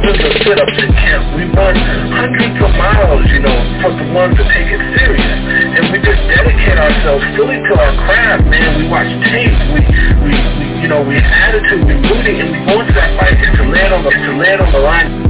[0.00, 1.36] thousands of sit-ups in camp.
[1.36, 1.76] We run
[2.12, 5.36] hundreds of miles, you know, for the ones that take it serious.
[5.76, 8.80] And we just dedicate ourselves fully to our craft, man.
[8.80, 9.54] We watch tape.
[9.76, 9.80] We,
[10.24, 11.84] we, we you know, we have attitude.
[11.84, 14.80] We rooting, and we into that fight to land on the, to land on the
[14.80, 15.29] line.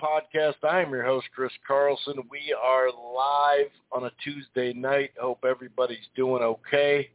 [0.00, 0.54] Podcast.
[0.62, 2.14] I'm your host, Chris Carlson.
[2.30, 5.10] We are live on a Tuesday night.
[5.20, 7.10] Hope everybody's doing okay.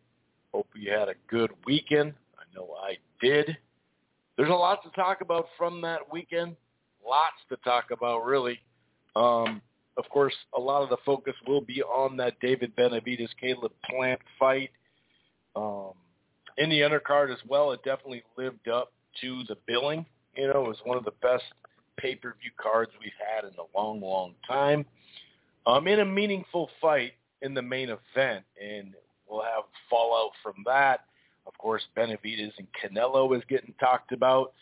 [0.54, 2.14] Hope you had a good weekend.
[2.38, 3.58] I know I did.
[4.38, 6.56] There's a lot to talk about from that weekend.
[7.04, 8.60] Lots to talk about, really.
[9.16, 9.62] Um,
[9.98, 14.20] of course, a lot of the focus will be on that David Benavidez Caleb Plant
[14.38, 14.70] fight.
[15.56, 15.94] Um,
[16.60, 18.92] in the undercard as well, it definitely lived up
[19.22, 20.06] to the billing.
[20.38, 21.46] You know, it was one of the best
[21.98, 24.86] pay-per-view cards we've had in a long, long time.
[25.68, 28.94] Um, in a meaningful fight in the main event, and
[29.28, 31.06] we'll have fallout from that.
[31.48, 34.54] Of course, Benavidez and Canelo is getting talked about.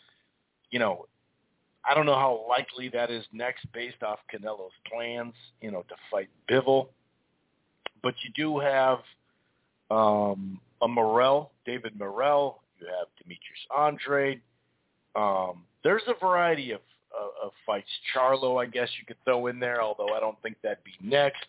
[0.70, 1.06] You know,
[1.88, 5.94] I don't know how likely that is next based off Canelo's plans, you know, to
[6.10, 6.88] fight Bivol.
[8.02, 8.98] But you do have
[9.90, 12.62] um, a Morrell, David Morrell.
[12.80, 14.40] You have Demetrius Andrade.
[15.16, 16.80] Um, there's a variety of,
[17.18, 17.88] of, of fights.
[18.14, 21.46] Charlo, I guess you could throw in there, although I don't think that'd be next.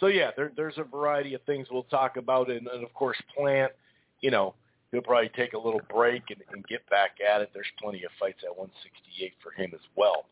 [0.00, 3.16] So yeah, there, there's a variety of things we'll talk about, and, and of course,
[3.36, 3.72] Plant.
[4.20, 4.54] You know,
[4.90, 7.50] he'll probably take a little break and, and get back at it.
[7.52, 10.26] There's plenty of fights at 168 for him as well.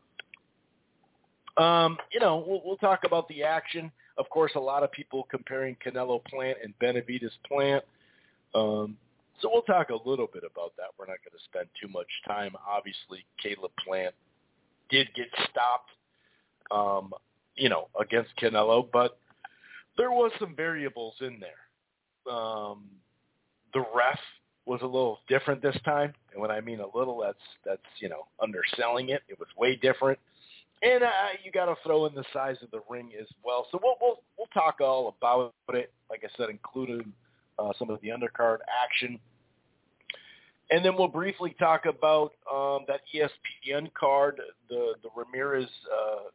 [1.56, 3.90] Um, you know, we'll, we'll talk about the action.
[4.18, 7.84] Of course, a lot of people comparing Canelo Plant and Benavidez Plant.
[8.54, 8.96] Um,
[9.40, 10.88] so we'll talk a little bit about that.
[10.98, 12.52] We're not going to spend too much time.
[12.68, 14.14] Obviously, Caleb Plant
[14.90, 15.90] did get stopped,
[16.70, 17.12] um,
[17.56, 19.18] you know, against Canelo, but
[19.96, 22.32] there was some variables in there.
[22.32, 22.84] Um,
[23.72, 24.18] the ref
[24.66, 28.08] was a little different this time, and when I mean a little, that's that's you
[28.08, 29.22] know underselling it.
[29.28, 30.18] It was way different,
[30.82, 31.08] and uh,
[31.44, 33.66] you got to throw in the size of the ring as well.
[33.70, 35.92] So we'll we'll we'll talk all about it.
[36.08, 37.12] Like I said, including
[37.58, 39.18] uh, some of the undercard action.
[40.70, 44.40] And then we'll briefly talk about um, that ESPN card.
[44.68, 46.30] The the Ramirez uh,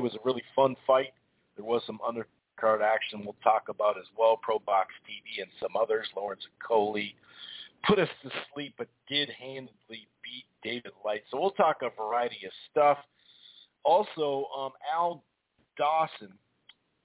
[0.00, 1.12] was a really fun fight.
[1.56, 4.38] There was some undercard action we'll talk about as well.
[4.42, 6.06] Pro Box TV and some others.
[6.14, 7.14] Lawrence Okolie
[7.86, 11.22] put us to sleep, but did handily beat David Light.
[11.30, 12.98] So we'll talk a variety of stuff.
[13.84, 15.22] Also, um, Al
[15.76, 16.32] Dawson,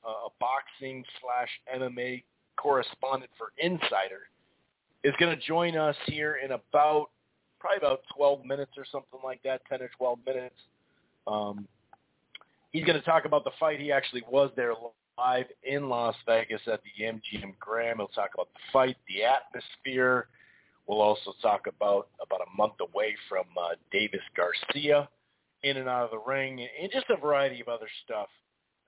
[0.06, 2.24] uh, a boxing slash MMA
[2.58, 4.28] correspondent for Insider,
[5.04, 7.08] is going to join us here in about
[7.60, 10.56] probably about 12 minutes or something like that, 10 or 12 minutes.
[11.28, 11.68] Um,
[12.72, 13.80] he's going to talk about the fight.
[13.80, 14.74] He actually was there
[15.18, 17.98] live in Las Vegas at the MGM Grand.
[17.98, 20.28] He'll talk about the fight, the atmosphere.
[20.88, 25.08] We'll also talk about about a month away from uh, Davis Garcia
[25.64, 28.28] in and out of the ring, and just a variety of other stuff.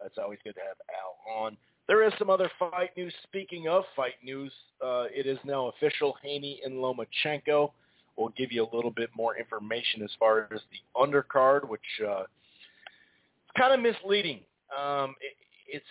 [0.01, 1.57] That's always good to have Al on.
[1.87, 3.13] There is some other fight news.
[3.23, 4.51] Speaking of fight news,
[4.83, 6.15] uh, it is now official.
[6.23, 7.71] Haney and Lomachenko
[8.17, 12.21] will give you a little bit more information as far as the undercard, which uh,
[12.21, 14.39] it's kind of misleading.
[14.75, 15.35] Um, it,
[15.67, 15.85] it's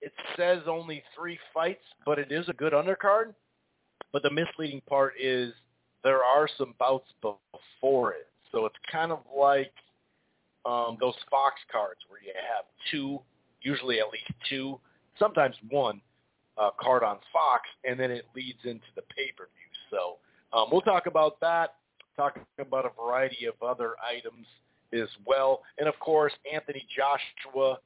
[0.00, 3.34] it says only three fights, but it is a good undercard.
[4.12, 5.52] But the misleading part is
[6.04, 9.72] there are some bouts before it, so it's kind of like
[10.64, 13.20] um, those Fox cards where you have two,
[13.62, 14.78] usually at least two
[15.18, 16.00] sometimes one
[16.58, 19.72] uh, card on Fox, and then it leads into the pay-per-view.
[19.90, 20.16] So
[20.56, 21.74] um, we'll talk about that,
[22.16, 24.46] talk about a variety of other items
[24.92, 25.62] as well.
[25.78, 27.78] And, of course, Anthony Joshua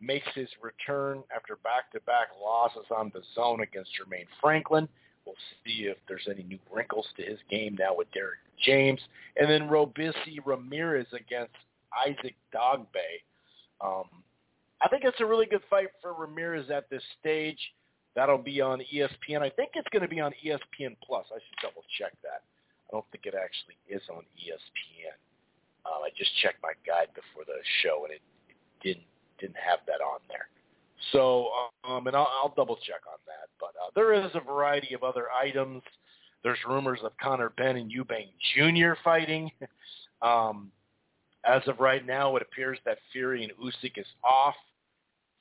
[0.00, 4.88] makes his return after back-to-back losses on the DAZN against Jermaine Franklin.
[5.24, 9.00] We'll see if there's any new wrinkles to his game now with Derrick James.
[9.36, 11.54] And then Robeisy Ramirez against
[12.06, 13.20] Isaac Dogboe.
[13.80, 14.04] Um,
[14.82, 17.58] I think it's a really good fight for Ramirez at this stage.
[18.14, 19.42] That'll be on ESPN.
[19.42, 21.26] I think it's going to be on ESPN Plus.
[21.30, 22.42] I should double check that.
[22.88, 25.14] I don't think it actually is on ESPN.
[25.86, 29.06] Um, I just checked my guide before the show, and it, it didn't
[29.38, 30.48] didn't have that on there.
[31.12, 31.48] So,
[31.88, 33.48] um, and I'll, I'll double check on that.
[33.60, 35.82] But uh, there is a variety of other items.
[36.42, 38.98] There's rumors of Conor Benn and Eubank Jr.
[39.04, 39.50] fighting.
[40.22, 40.70] um,
[41.44, 44.54] as of right now, it appears that Fury and Usyk is off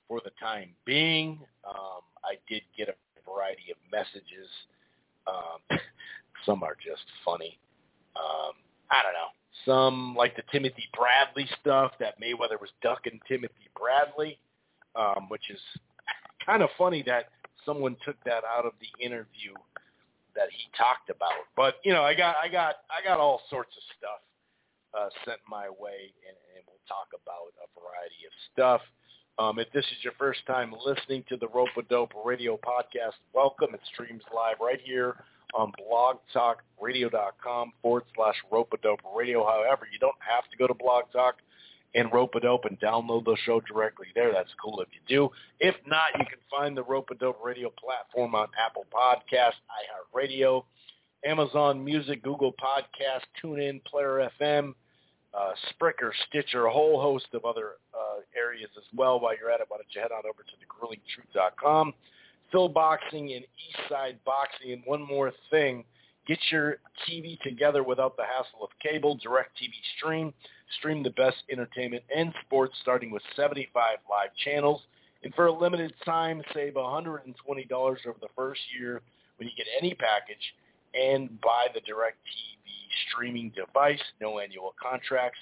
[0.08, 1.40] for the time being.
[1.68, 2.96] Um, I did get a
[3.30, 4.50] variety of messages.
[5.28, 5.80] Um,
[6.46, 7.60] some are just funny.
[8.16, 8.54] Um,
[8.90, 9.32] I don't know.
[9.66, 14.40] Some like the Timothy Bradley stuff that Mayweather was ducking Timothy Bradley,
[14.96, 15.60] um, which is
[16.46, 17.30] kind of funny that
[17.66, 19.54] someone took that out of the interview
[20.36, 21.50] that he talked about.
[21.56, 24.22] But you know, I got I got I got all sorts of stuff
[24.94, 28.82] uh, sent my way, and, and we'll talk about a variety of stuff.
[29.40, 33.74] Um, if this is your first time listening to the Rope Dope Radio podcast, welcome.
[33.74, 35.24] It streams live right here
[35.54, 39.46] on blogtalkradio.com forward slash Rope-A-Dope Radio.
[39.46, 41.36] However, you don't have to go to Blog Talk
[41.96, 44.32] and Rope-A-Dope and download the show directly there.
[44.34, 45.30] That's cool if you do.
[45.60, 49.62] If not, you can find the Rope-A-Dope Radio platform on Apple Podcasts,
[50.16, 50.64] iHeartRadio,
[51.26, 54.74] Amazon Music, Google Podcast, TuneIn, Player FM,
[55.38, 59.20] uh, Spreaker, Stitcher, a whole host of other uh, areas as well.
[59.20, 61.94] While you're at it, why don't you head on over to thegruelingtruth.com
[62.52, 64.72] Phil Boxing and Eastside Boxing.
[64.72, 65.84] And one more thing,
[66.28, 70.34] get your TV together without the hassle of cable, direct TV stream.
[70.80, 74.82] Stream the best entertainment and sports starting with 75 live channels.
[75.24, 77.22] And for a limited time, save $120
[77.72, 79.02] over the first year
[79.38, 80.54] when you get any package
[80.98, 82.72] and buy the direct TV
[83.10, 84.02] streaming device.
[84.22, 85.40] No annual contracts,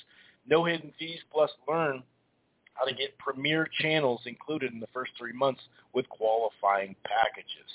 [0.48, 2.04] no hidden fees, plus learn
[2.74, 5.62] how to get premier channels included in the first three months
[5.94, 7.72] with qualifying packages.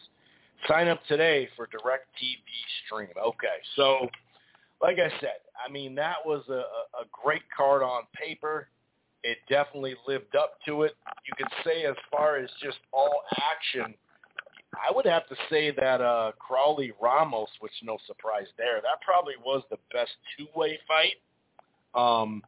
[0.68, 2.36] Sign up today for Direct TV
[2.84, 3.08] Stream.
[3.18, 3.46] Okay,
[3.76, 4.08] so
[4.82, 6.52] like I said, I mean, that was a,
[7.00, 8.68] a great card on paper.
[9.22, 10.96] It definitely lived up to it.
[11.26, 13.22] You could say as far as just all
[13.52, 13.94] action,
[14.74, 19.34] I would have to say that uh, Crowley Ramos, which no surprise there, that probably
[19.44, 21.18] was the best two-way fight.
[21.94, 22.42] Um,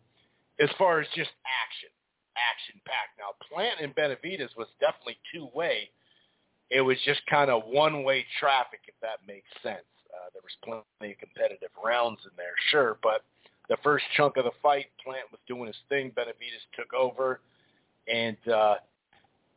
[0.60, 1.90] as far as just action,
[2.38, 3.18] action packed.
[3.18, 5.90] Now, Plant and Benavidez was definitely two way.
[6.70, 9.84] It was just kind of one way traffic, if that makes sense.
[10.14, 13.24] Uh, there was plenty of competitive rounds in there, sure, but
[13.68, 16.10] the first chunk of the fight, Plant was doing his thing.
[16.10, 17.40] Benavidez took over,
[18.06, 18.76] and uh,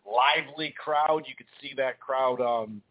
[0.06, 1.24] lively crowd.
[1.28, 2.82] You could see that crowd, um,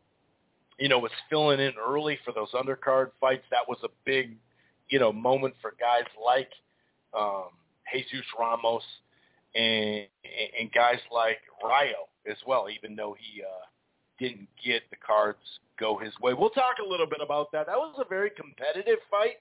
[0.78, 3.44] you know, was filling in early for those undercard fights.
[3.50, 4.36] That was a big,
[4.88, 6.50] you know, moment for guys like
[7.16, 7.50] um,
[7.92, 8.82] Jesus Ramos
[9.54, 10.06] and
[10.60, 13.66] and guys like Rayo as well, even though he uh,
[14.18, 15.38] didn't get the cards
[15.78, 16.34] go his way.
[16.34, 17.66] We'll talk a little bit about that.
[17.66, 19.36] That was a very competitive fight.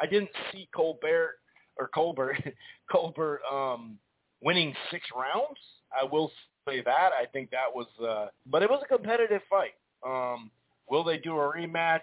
[0.00, 1.38] I didn't see Colbert
[1.76, 2.38] or Colbert
[2.90, 3.98] Colbert um,
[4.42, 5.58] winning six rounds.
[5.98, 6.30] I will
[6.68, 7.10] say that.
[7.18, 9.74] I think that was, uh, but it was a competitive fight.
[10.04, 10.50] Um,
[10.88, 12.00] will they do a rematch?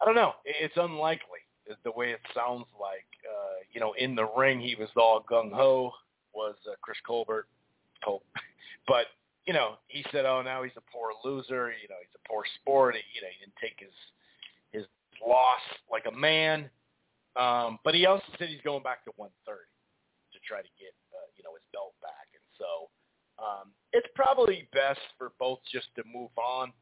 [0.00, 0.32] I don't know.
[0.44, 3.06] It's unlikely is the way it sounds like.
[3.26, 5.92] Uh, you know, in the ring, he was all gung ho.
[6.34, 7.46] Was uh, Chris Colbert?
[8.04, 8.22] Col-
[8.86, 9.06] but
[9.46, 11.72] you know, he said, "Oh, now he's a poor loser.
[11.74, 12.94] You know, he's a poor sport.
[12.94, 13.94] He, you know, he didn't take his
[14.72, 14.86] his
[15.26, 16.68] loss like a man."
[17.36, 19.60] Um, but he also said he's going back to 130
[20.32, 22.88] to try to get uh, you know his belt back, and so
[23.38, 26.72] um, it's probably best for both just to move on.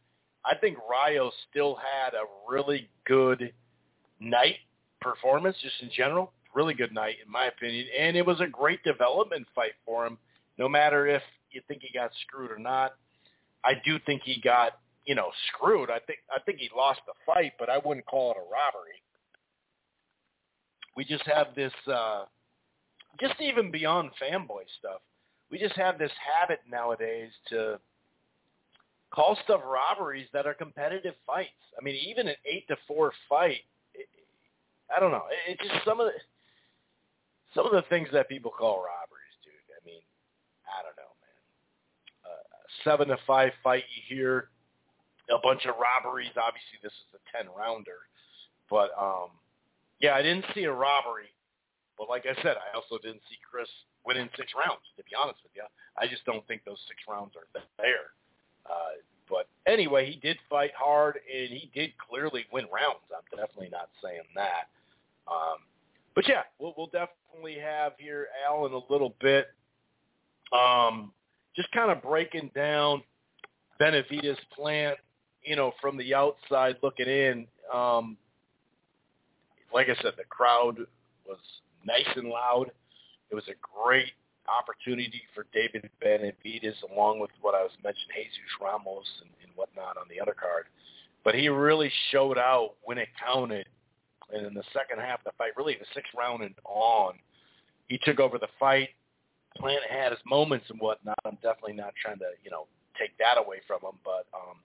[0.45, 3.53] I think Rayo still had a really good
[4.21, 4.57] night
[5.01, 6.33] performance just in general.
[6.55, 10.19] Really good night in my opinion, and it was a great development fight for him.
[10.57, 12.95] No matter if you think he got screwed or not,
[13.65, 15.91] I do think he got you know screwed.
[15.91, 19.03] I think I think he lost the fight, but I wouldn't call it a robbery.
[20.97, 22.27] We just have this, uh,
[23.21, 25.01] just even beyond fanboy stuff,
[25.51, 27.79] we just have this habit nowadays to
[29.13, 31.51] call stuff robberies that are competitive fights.
[31.79, 33.61] I mean, even an eight to four fight
[34.95, 35.25] I don't know.
[35.49, 36.13] It's just some of the
[37.55, 39.55] some of the things that people call robberies, dude.
[39.71, 40.03] I mean,
[40.67, 41.41] I don't know, man.
[42.27, 44.49] Uh, seven to five fight, you hear
[45.31, 46.35] a bunch of robberies.
[46.37, 48.07] Obviously, this is a ten rounder,
[48.69, 49.31] but um,
[50.01, 51.31] yeah, I didn't see a robbery.
[51.99, 53.69] But like I said, I also didn't see Chris
[54.05, 54.83] winning six rounds.
[54.97, 55.65] To be honest with you,
[55.99, 57.47] I just don't think those six rounds are
[57.79, 58.15] there.
[58.67, 58.99] Uh,
[59.29, 63.05] but anyway, he did fight hard, and he did clearly win rounds.
[63.15, 64.69] I'm definitely not saying that.
[65.29, 65.59] Um,
[66.15, 69.47] but yeah, we'll, we'll definitely have here Al in a little bit.
[70.53, 71.13] Um,
[71.57, 73.03] just kind of breaking down
[73.81, 74.99] Benavidez Plant,
[75.43, 78.17] you know, from the outside looking in, um,
[79.73, 80.79] like I said, the crowd
[81.27, 81.39] was
[81.87, 82.71] nice and loud.
[83.31, 84.12] It was a great
[84.49, 89.97] opportunity for David Benavidez, along with what I was mentioning, Jesus Ramos and, and whatnot
[89.97, 90.69] on the undercard.
[91.25, 93.67] But he really showed out when it counted.
[94.33, 97.14] And in the second half of the fight, really the sixth round and on,
[97.88, 98.91] he took over the fight.
[99.57, 101.17] Plant had his moments and whatnot.
[101.25, 102.67] I'm definitely not trying to, you know,
[102.99, 104.57] take that away from him, but um,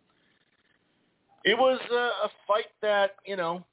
[1.44, 3.64] it was a, a fight that, you know,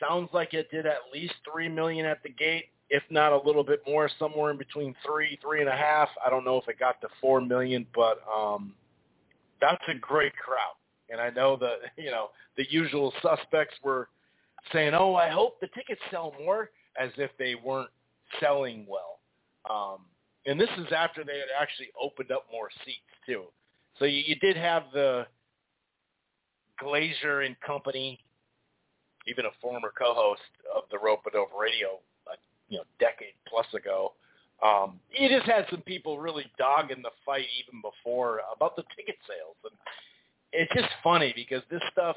[0.00, 3.62] sounds like it did at least three million at the gate if not a little
[3.62, 6.08] bit more, somewhere in between three, three and a half.
[6.24, 8.74] I don't know if it got to four million, but um,
[9.60, 10.74] that's a great crowd.
[11.08, 14.08] And I know that you know the usual suspects were
[14.72, 17.90] saying, "Oh, I hope the tickets sell more," as if they weren't
[18.40, 19.20] selling well.
[19.70, 19.98] Um,
[20.46, 23.44] and this is after they had actually opened up more seats too.
[23.98, 25.26] So you, you did have the
[26.82, 28.18] Glazer and company,
[29.26, 30.40] even a former co-host
[30.74, 32.36] of the Rope It Over Radio, a
[32.68, 34.12] you know decade plus ago.
[34.62, 39.16] Um, you just had some people really dogging the fight even before about the ticket
[39.26, 39.72] sales, and
[40.52, 42.16] it's just funny because this stuff.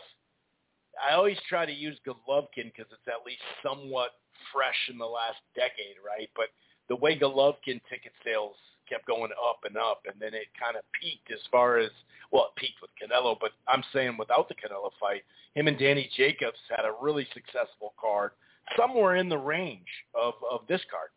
[0.93, 4.11] I always try to use Golovkin because it's at least somewhat
[4.53, 6.29] fresh in the last decade, right?
[6.35, 6.53] But
[6.87, 8.55] the way Golovkin ticket sales
[8.89, 11.91] kept going up and up, and then it kind of peaked as far as
[12.31, 15.21] well, it peaked with Canelo, but I'm saying without the Canelo fight,
[15.53, 18.31] him and Danny Jacobs had a really successful card
[18.75, 21.09] somewhere in the range of, of this card.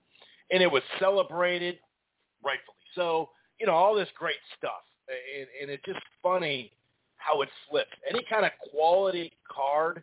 [0.51, 1.79] And it was celebrated,
[2.45, 3.29] rightfully so,
[3.61, 4.83] you know, all this great stuff.
[5.09, 6.73] And, and it's just funny
[7.17, 7.95] how it flipped.
[8.11, 10.03] Any kind of quality card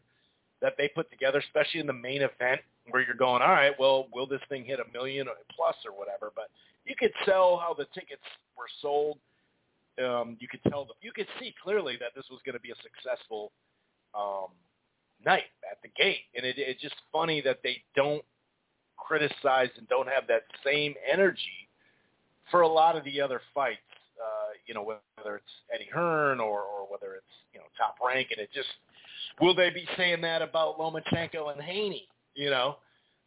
[0.62, 4.08] that they put together, especially in the main event, where you're going, all right, well,
[4.14, 6.32] will this thing hit a million plus or whatever?
[6.36, 6.50] But
[6.86, 8.24] you could tell how the tickets
[8.58, 9.18] were sold.
[10.04, 12.72] Um, you could tell, the, you could see clearly that this was going to be
[12.72, 13.52] a successful
[14.16, 14.48] um,
[15.26, 16.26] night at the gate.
[16.36, 18.24] And it, it's just funny that they don't
[18.98, 21.70] criticize and don't have that same energy
[22.50, 23.80] for a lot of the other fights.
[24.20, 28.30] Uh, you know, whether it's Eddie Hearn or, or whether it's you know top rank,
[28.32, 28.70] and it just
[29.42, 32.08] will they be saying that about Lomachenko and Haney?
[32.36, 32.78] You know,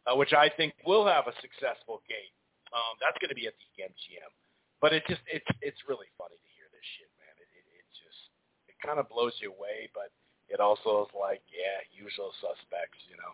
[0.05, 2.31] uh, which I think will have a successful gate.
[2.73, 4.31] Um, that's going to be at the MGM.
[4.79, 7.33] But it just it's it's really funny to hear this shit, man.
[7.41, 8.21] It it, it just
[8.69, 10.13] it kind of blows you away, but
[10.49, 13.33] it also is like, yeah, usual suspects, you know.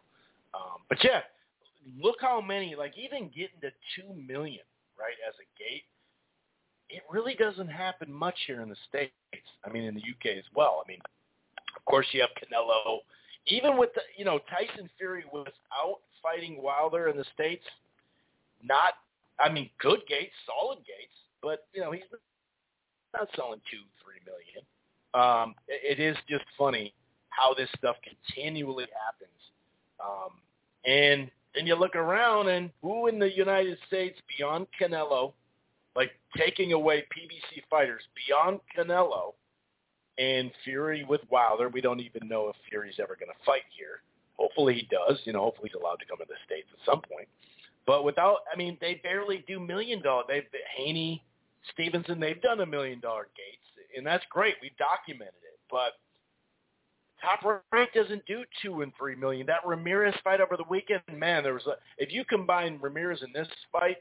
[0.54, 1.22] Um, but yeah,
[2.00, 4.66] look how many, like even getting to two million,
[4.98, 5.84] right, as a gate,
[6.90, 9.14] it really doesn't happen much here in the states.
[9.66, 10.84] I mean, in the UK as well.
[10.84, 11.00] I mean,
[11.76, 13.00] of course you have Canelo.
[13.48, 17.66] Even with the, you know, Tyson Fury was out fighting Wilder in the states.
[18.64, 18.94] Not,
[19.40, 22.04] I mean, good gates, solid gates, but you know he's
[23.14, 24.64] not selling two, three million.
[25.14, 26.94] Um, it, is just funny
[27.30, 29.30] how this stuff continually happens.
[30.00, 30.32] Um,
[30.86, 35.34] and then you look around and who in the United States beyond Canelo,
[35.96, 39.34] like taking away PBC fighters beyond Canelo
[40.18, 44.02] and Fury with Wilder, we don't even know if Fury's ever going to fight here.
[44.38, 45.20] Hopefully he does.
[45.26, 47.28] You know, hopefully he's allowed to come to the States at some point.
[47.86, 50.24] But without, I mean, they barely do million dollar.
[50.28, 50.44] They've
[50.78, 51.24] Haney,
[51.74, 54.56] Stevenson, they've done a million dollar gates, and that's great.
[54.62, 55.60] We've documented it.
[55.70, 55.94] But
[57.24, 59.48] Top Rank doesn't do two and three million.
[59.48, 61.76] That Ramirez fight over the weekend, man, there was a.
[61.98, 63.98] If you combine Ramirez in this fight,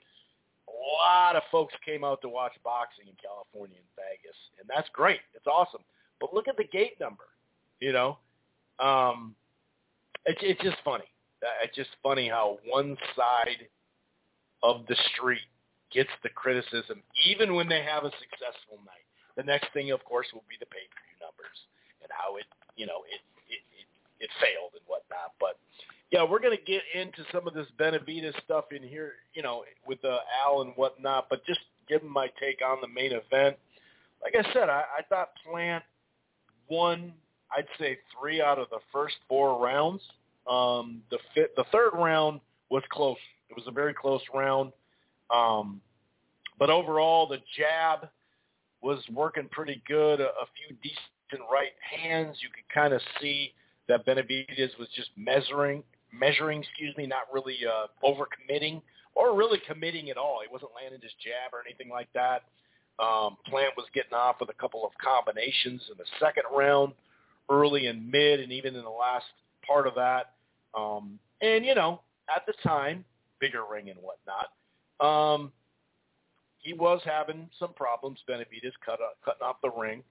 [0.68, 4.88] a lot of folks came out to watch boxing in California and Vegas, and that's
[4.92, 5.20] great.
[5.34, 5.82] It's awesome.
[6.20, 7.24] But look at the gate number.
[7.80, 8.18] You know,
[8.80, 9.34] um,
[10.26, 11.04] it's it's just funny.
[11.62, 13.66] It's just funny how one side
[14.62, 15.46] of the street
[15.92, 19.06] gets the criticism, even when they have a successful night.
[19.36, 21.58] The next thing, of course, will be the pay-per-view numbers
[22.02, 22.44] and how it
[22.76, 25.34] you know, it it it, it failed and whatnot.
[25.40, 25.58] But
[26.10, 30.04] yeah, we're gonna get into some of this Benavidez stuff in here, you know, with
[30.04, 31.26] uh, Al and whatnot.
[31.28, 33.56] But just giving my take on the main event.
[34.22, 35.84] Like I said, I, I thought Plant
[36.68, 37.12] won.
[37.54, 40.00] I'd say three out of the first four rounds.
[40.50, 43.16] Um, the fit, the third round was close.
[43.48, 44.72] It was a very close round.
[45.34, 45.80] Um,
[46.58, 48.08] but overall, the jab
[48.82, 50.20] was working pretty good.
[50.20, 52.38] A, a few decent right hands.
[52.42, 53.52] You could kind of see
[53.88, 55.82] that Benavidez was just measuring,
[56.12, 58.82] measuring, excuse me, not really uh, overcommitting
[59.14, 60.40] or really committing at all.
[60.42, 62.42] He wasn't landing his jab or anything like that.
[62.98, 66.92] Um, Plant was getting off with a couple of combinations in the second round,
[67.50, 69.26] early and mid, and even in the last
[69.66, 70.34] part of that.
[70.76, 72.00] Um, and you know,
[72.34, 73.04] at the time,
[73.40, 74.48] bigger ring and whatnot.
[75.00, 75.52] Um,
[76.58, 78.20] he was having some problems.
[78.28, 80.02] Benavidez cut uh, cutting off the ring.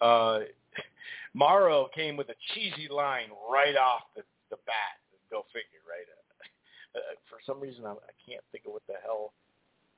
[0.00, 0.40] Uh,
[1.34, 4.98] Morrow came with a cheesy line right off the, the bat.
[5.30, 6.06] Go figure, right?
[6.08, 9.32] Uh, uh, for some reason, I, I can't think of what the hell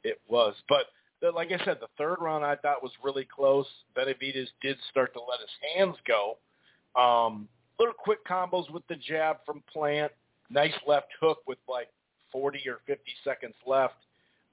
[0.04, 0.54] it was.
[0.68, 0.86] But
[1.22, 3.66] the, like I said, the third round I thought was really close.
[3.96, 6.36] Benavidez did start to let his hands go.
[7.00, 7.48] Um,
[7.82, 10.12] little quick combos with the jab from Plant.
[10.50, 11.88] Nice left hook with like
[12.30, 13.94] 40 or 50 seconds left.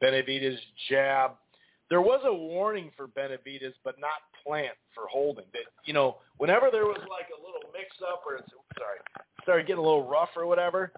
[0.01, 0.57] Benavidez
[0.89, 1.31] jab.
[1.89, 4.11] There was a warning for Benavidez, but not
[4.45, 5.45] Plant for holding.
[5.53, 8.99] That you know, whenever there was like a little mix-up or it's, sorry,
[9.43, 10.91] started getting a little rough or whatever.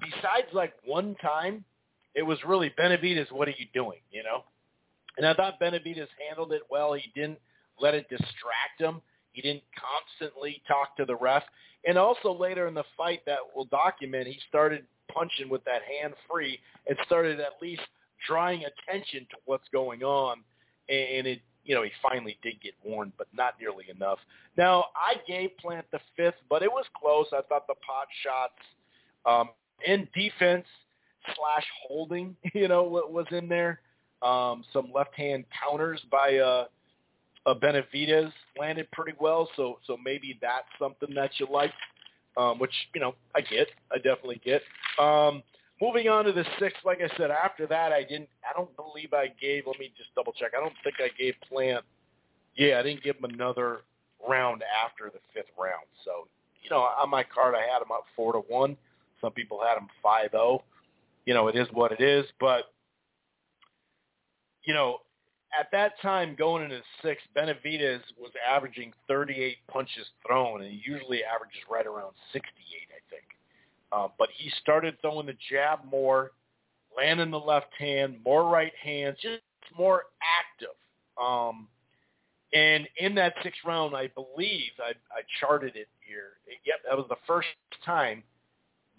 [0.00, 1.64] Besides like one time,
[2.14, 3.30] it was really Benavidez.
[3.30, 3.98] What are you doing?
[4.10, 4.44] You know.
[5.16, 6.94] And I thought Benavidez handled it well.
[6.94, 7.38] He didn't
[7.78, 9.02] let it distract him.
[9.32, 11.42] He didn't constantly talk to the ref.
[11.86, 16.14] And also later in the fight that we'll document, he started punching with that hand
[16.30, 17.82] free and started at least
[18.26, 20.38] drawing attention to what's going on.
[20.88, 24.18] And it, you know, he finally did get warned, but not nearly enough.
[24.56, 27.26] Now, I gave Plant the fifth, but it was close.
[27.32, 28.54] I thought the pot shots
[29.26, 29.50] um,
[29.86, 30.66] in defense
[31.36, 33.80] slash holding, you know, was in there.
[34.22, 36.66] Um, some left-hand counters by uh,
[37.46, 41.72] uh, Benavidez landed pretty well, so so maybe that's something that you like,
[42.36, 44.62] um, which you know I get, I definitely get.
[44.98, 45.42] Um,
[45.80, 49.12] moving on to the sixth, like I said, after that I didn't, I don't believe
[49.14, 49.66] I gave.
[49.66, 50.52] Let me just double check.
[50.56, 51.84] I don't think I gave Plant.
[52.56, 53.80] Yeah, I didn't give him another
[54.28, 55.86] round after the fifth round.
[56.04, 56.28] So
[56.62, 58.76] you know, on my card I had him up four to one.
[59.20, 60.62] Some people had him five zero.
[61.24, 62.64] You know, it is what it is, but
[64.64, 64.98] you know,
[65.58, 71.24] at that time going into six, Benavidez was averaging 38 punches thrown, and he usually
[71.24, 72.44] averages right around 68,
[72.90, 73.24] I think.
[73.92, 76.32] Uh, but he started throwing the jab more,
[76.96, 79.42] landing the left hand, more right hands, just
[79.76, 80.76] more active.
[81.20, 81.68] Um,
[82.52, 86.38] and in that sixth round, I believe I, I charted it here.
[86.64, 87.48] Yep, that was the first
[87.84, 88.22] time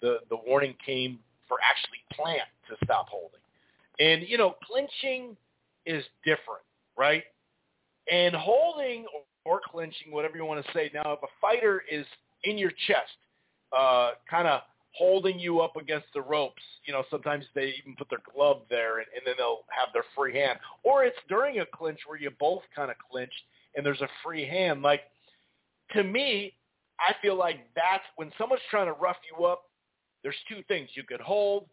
[0.00, 3.40] the the warning came for actually Plant to stop holding.
[3.98, 5.36] And you know, clinching
[5.86, 6.62] is different,
[6.96, 7.24] right?
[8.10, 9.06] And holding
[9.44, 10.90] or, clinching, whatever you want to say.
[10.94, 12.06] Now, if a fighter is
[12.44, 13.16] in your chest,
[13.76, 14.60] uh, kind of
[14.92, 18.98] holding you up against the ropes, you know, sometimes they even put their glove there
[18.98, 20.58] and, and then they'll have their free hand.
[20.84, 23.32] Or it's during a clinch where you both kind of clinch
[23.74, 24.82] and there's a free hand.
[24.82, 25.02] Like,
[25.94, 26.52] to me,
[27.00, 29.64] I feel like that's when someone's trying to rough you up,
[30.22, 30.90] there's two things.
[30.94, 31.66] You could hold,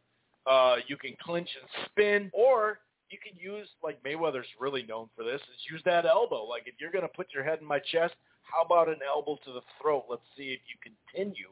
[0.49, 5.23] uh, you can clinch and spin, or you can use like Mayweather's really known for
[5.23, 6.43] this is use that elbow.
[6.43, 9.37] Like if you're going to put your head in my chest, how about an elbow
[9.45, 10.05] to the throat?
[10.09, 11.49] Let's see if you continue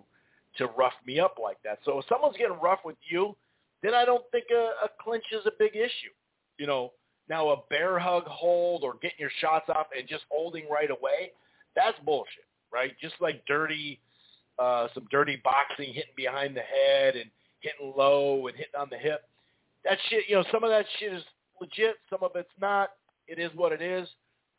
[0.57, 1.79] to rough me up like that.
[1.85, 3.35] So if someone's getting rough with you,
[3.83, 6.13] then I don't think a, a clinch is a big issue.
[6.57, 6.93] You know,
[7.29, 11.31] now a bear hug hold or getting your shots off and just holding right away,
[11.75, 12.93] that's bullshit, right?
[13.01, 13.99] Just like dirty,
[14.57, 18.97] uh, some dirty boxing, hitting behind the head and hitting low and hitting on the
[18.97, 19.27] hip.
[19.83, 21.23] That shit, you know, some of that shit is
[21.59, 22.91] legit, some of it's not.
[23.27, 24.07] It is what it is.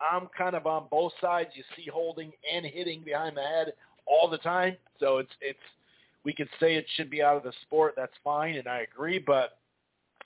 [0.01, 1.51] I'm kind of on both sides.
[1.55, 3.73] You see holding and hitting behind the head
[4.07, 4.77] all the time.
[5.01, 5.59] So it's it's
[6.25, 7.95] we could say it should be out of the sport.
[7.97, 9.59] That's fine, and I agree, but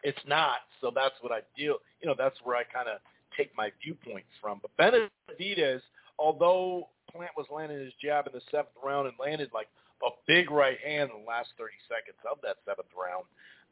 [0.02, 0.56] it's not.
[0.80, 1.76] So that's what I deal.
[2.00, 2.98] You know, that's where I kind of
[3.36, 4.60] take my viewpoint from.
[4.60, 5.80] But Benavidez,
[6.18, 9.68] although Plant was landing his jab in the seventh round and landed like
[10.04, 13.24] a big right hand in the last 30 seconds of that seventh round,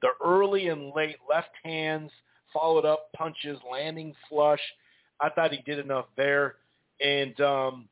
[0.03, 2.11] the early and late left hands–
[2.53, 4.61] followed up punches, landing flush.
[5.21, 6.57] I thought he did enough there.
[7.05, 7.89] And um,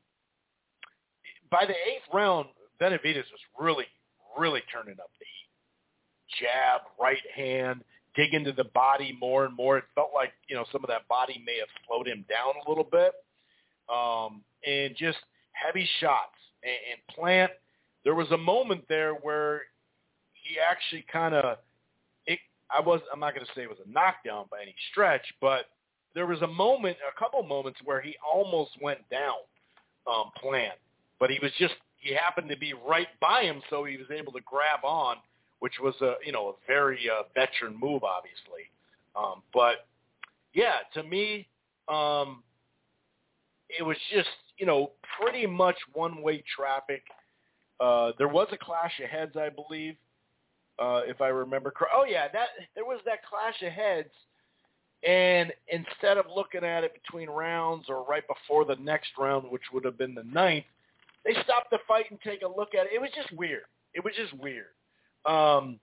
[1.51, 2.47] by the eighth round,
[2.81, 3.85] Benavidez was really,
[4.37, 6.45] really turning up the heat.
[6.45, 7.83] Jab, right hand,
[8.15, 9.77] dig into the body more and more.
[9.77, 12.69] It felt like, you know, some of that body may have slowed him down a
[12.69, 13.13] little bit.
[13.93, 15.17] Um, and just
[15.51, 16.37] heavy shots.
[16.63, 17.51] And, and Plant,
[18.03, 19.63] there was a moment there where
[20.33, 21.57] he actually kind of
[22.71, 25.65] I was I'm not going to say it was a knockdown by any stretch, but
[26.15, 29.37] there was a moment, a couple moments where he almost went down,
[30.07, 30.73] um, Plant,
[31.19, 34.31] but he was just he happened to be right by him, so he was able
[34.33, 35.17] to grab on,
[35.59, 38.69] which was a you know a very uh, veteran move, obviously.
[39.15, 39.87] Um, but
[40.53, 41.47] yeah, to me,
[41.87, 42.43] um,
[43.69, 47.03] it was just you know pretty much one way traffic.
[47.79, 49.95] Uh, there was a clash of heads, I believe
[50.81, 51.93] uh, if I remember correct.
[51.95, 54.09] Oh yeah, that there was that clash of heads,
[55.07, 59.63] and instead of looking at it between rounds or right before the next round, which
[59.73, 60.65] would have been the ninth,
[61.25, 62.93] they stopped the fight and take a look at it.
[62.93, 63.63] It was just weird.
[63.93, 64.67] It was just weird.
[65.25, 65.79] Um,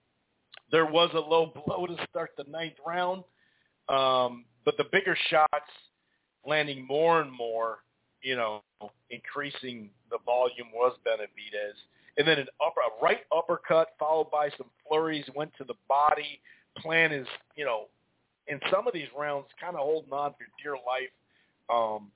[0.71, 3.23] there was a low blow to start the ninth round,
[3.89, 5.71] um, but the bigger shots
[6.45, 7.79] landing more and more.
[8.21, 8.61] you know,
[9.09, 11.77] increasing the volume was Benavidez.
[12.17, 16.39] And then an upper, a right uppercut followed by some flurries, went to the body.
[16.77, 17.85] Plant is, you know,
[18.47, 21.11] in some of these rounds kind of holding on for dear life.
[21.69, 22.11] Um,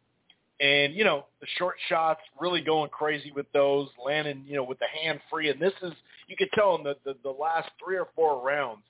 [0.59, 4.79] and, you know, the short shots really going crazy with those, landing, you know, with
[4.79, 5.49] the hand free.
[5.49, 5.93] And this is,
[6.27, 8.83] you could tell in the, the, the last three or four rounds,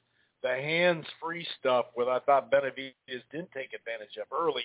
[0.44, 2.92] the hands free stuff, where I thought Benavidez
[3.32, 4.64] didn't take advantage of early.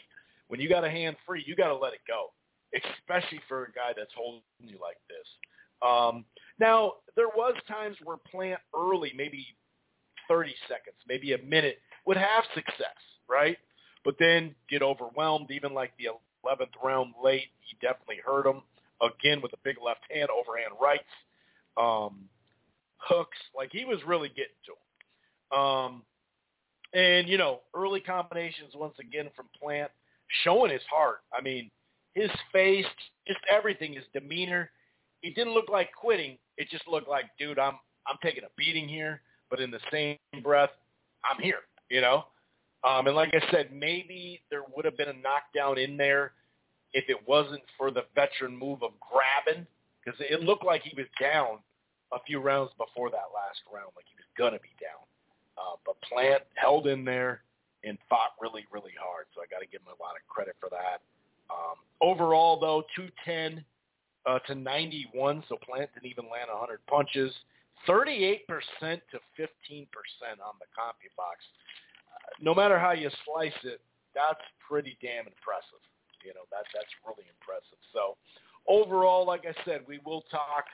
[0.49, 2.33] When you got a hand free, you got to let it go,
[2.75, 5.27] especially for a guy that's holding you like this.
[5.83, 6.25] Um,
[6.59, 9.47] now, there was times where Plant early, maybe
[10.29, 12.97] 30 seconds, maybe a minute, would have success,
[13.29, 13.57] right?
[14.05, 16.09] But then get overwhelmed, even like the
[16.45, 17.49] 11th round late.
[17.61, 18.63] He definitely hurt him.
[19.03, 21.05] Again, with a big left hand, overhand rights,
[21.77, 22.29] um,
[22.97, 23.37] hooks.
[23.55, 25.61] Like he was really getting to him.
[25.61, 26.03] Um,
[26.95, 29.91] and, you know, early combinations once again from Plant
[30.45, 31.19] showing his heart.
[31.37, 31.71] I mean,
[32.15, 32.87] his face,
[33.27, 34.71] just everything, his demeanor.
[35.23, 36.39] He didn't look like quitting.
[36.57, 37.75] It just looked like, dude, I'm
[38.07, 40.71] I'm taking a beating here, but in the same breath,
[41.29, 41.61] I'm here.
[41.91, 42.25] You know.
[42.85, 46.33] Um, and like I said, maybe there would have been a knockdown in there
[46.93, 49.67] if it wasn't for the veteran move of grabbing,
[50.05, 51.59] because it looked like he was down
[52.13, 55.03] a few rounds before that last round, like he was gonna be down.
[55.59, 57.43] Uh, but Plant held in there
[57.85, 59.27] and fought really, really hard.
[59.35, 61.01] So I got to give him a lot of credit for that.
[61.49, 63.65] Um, overall, though, 210
[64.27, 67.33] uh, to 91, so Plant didn't even land 100 punches.
[67.89, 68.41] 38%
[68.81, 69.87] to 15%
[70.43, 71.39] on the CompuBox.
[71.39, 73.81] Uh, no matter how you slice it,
[74.15, 75.83] that's pretty damn impressive.
[76.25, 77.79] You know, that that's really impressive.
[77.93, 78.17] So
[78.67, 80.65] overall, like I said, we will talk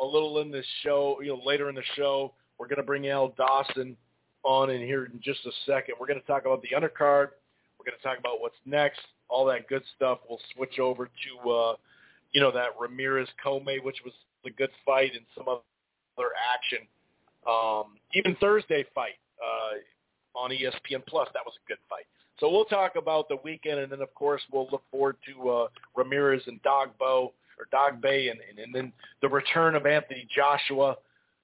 [0.00, 2.34] a little in this show, you know, later in the show.
[2.58, 3.96] We're going to bring Al Dawson
[4.42, 5.94] on in here in just a second.
[5.98, 7.28] We're going to talk about the undercard.
[7.78, 10.18] We're going to talk about what's next, all that good stuff.
[10.28, 11.74] We'll switch over to, uh,
[12.32, 14.14] you know, that Ramirez Commey, which was
[14.46, 16.86] a good fight, and some other action.
[17.48, 22.04] Um, even Thursday fight uh, on ESPN Plus, that was a good fight.
[22.40, 25.68] So we'll talk about the weekend, and then of course we'll look forward to uh,
[25.96, 30.96] Ramirez and Dogbo or Dogboe, and, and and then the return of Anthony Joshua,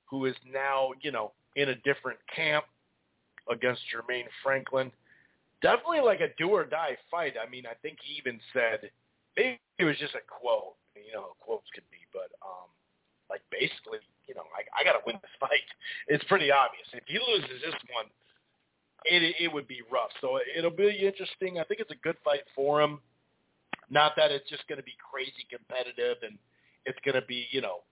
[0.04, 2.64] who is now you know in a different camp
[3.50, 4.92] against Jermaine Franklin.
[5.62, 7.34] Definitely like a do or die fight.
[7.44, 8.90] I mean, I think he even said
[9.36, 10.76] maybe it was just a quote.
[10.94, 12.70] You know, quotes could be, but um,
[13.28, 15.66] like basically, you know, I, I got to win this fight.
[16.08, 16.86] It's pretty obvious.
[16.92, 18.06] If he loses this one,
[19.04, 20.10] it it would be rough.
[20.20, 21.58] So it'll be interesting.
[21.58, 23.00] I think it's a good fight for him.
[23.90, 26.38] Not that it's just going to be crazy competitive and
[26.86, 27.82] it's going to be you know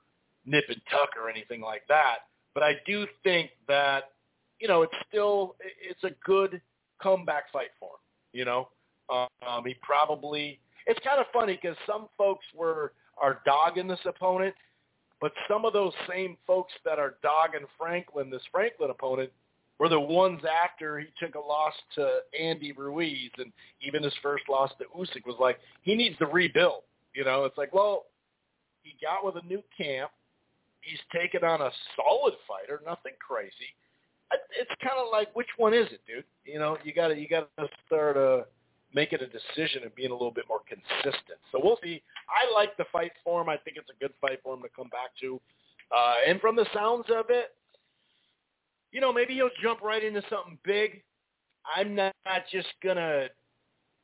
[0.47, 2.31] nip and tuck or anything like that.
[2.55, 4.13] But I do think that
[4.63, 6.63] you know, it's still it's a good
[7.03, 8.01] comeback fight for him.
[8.33, 8.69] You know,
[9.11, 14.55] um, he probably it's kind of funny because some folks were are dogging this opponent,
[15.21, 19.31] but some of those same folks that are dogging Franklin, this Franklin opponent,
[19.79, 24.45] were the ones after he took a loss to Andy Ruiz and even his first
[24.49, 26.83] loss to Usyk was like he needs to rebuild.
[27.15, 28.07] You know, it's like well,
[28.83, 30.11] he got with a new camp.
[30.81, 33.77] He's taken on a solid fighter, nothing crazy
[34.59, 36.25] it's kind of like which one is it, dude?
[36.45, 38.43] You know, you got to you got to start uh,
[38.95, 41.39] making a decision and being a little bit more consistent.
[41.51, 42.03] So we'll see.
[42.29, 43.49] I like the fight for him.
[43.49, 45.41] I think it's a good fight for him to come back to.
[45.95, 47.55] Uh, and from the sounds of it,
[48.93, 51.03] you know, maybe he'll jump right into something big.
[51.77, 52.15] I'm not,
[52.51, 53.29] just gonna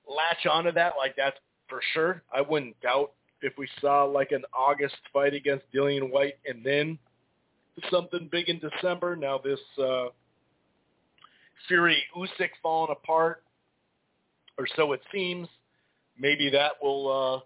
[0.09, 1.37] latch onto that like that's
[1.69, 2.23] for sure.
[2.33, 6.99] I wouldn't doubt if we saw like an August fight against Dillian Whyte and then
[7.91, 9.17] something big in December.
[9.17, 10.07] Now this uh,
[11.67, 13.43] Fury Usyk falling apart,
[14.59, 15.49] or so it seems.
[16.19, 17.45] Maybe that will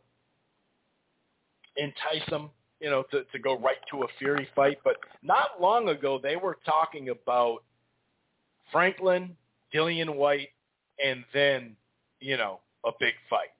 [1.76, 4.78] uh, entice them, you know, to, to go right to a Fury fight.
[4.82, 7.58] But not long ago, they were talking about
[8.70, 9.36] Franklin,
[9.74, 10.48] Dillian Whyte,
[11.04, 11.76] and then,
[12.20, 13.50] you know, a big fight.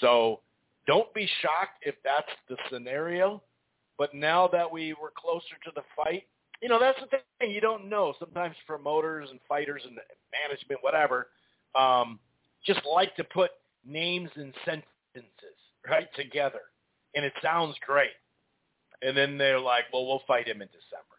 [0.00, 0.40] So
[0.86, 3.42] don't be shocked if that's the scenario.
[3.96, 6.24] But now that we were closer to the fight,
[6.60, 7.50] you know, that's the thing.
[7.50, 8.14] You don't know.
[8.18, 9.96] Sometimes promoters and fighters and
[10.48, 11.28] management, whatever,
[11.74, 12.18] um,
[12.64, 13.50] just like to put
[13.86, 16.60] names and sentences right together,
[17.14, 18.16] and it sounds great.
[19.02, 21.16] And then they're like, "Well, we'll fight him in December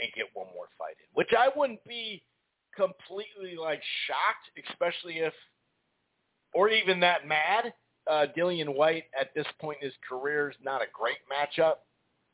[0.00, 2.22] and get one more fight in," which I wouldn't be
[2.76, 5.34] completely like shocked, especially if,
[6.52, 7.74] or even that mad.
[8.06, 11.76] Uh, Dillian Whyte at this point in his career is not a great matchup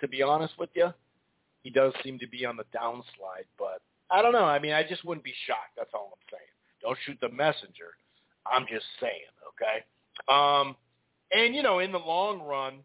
[0.01, 0.93] to be honest with you.
[1.63, 4.45] He does seem to be on the downslide, but I don't know.
[4.45, 5.77] I mean, I just wouldn't be shocked.
[5.77, 6.43] That's all I'm saying.
[6.83, 7.93] Don't shoot the messenger.
[8.51, 9.87] I'm just saying, okay?
[10.29, 10.77] Um,
[11.33, 12.83] And you know, in the long run,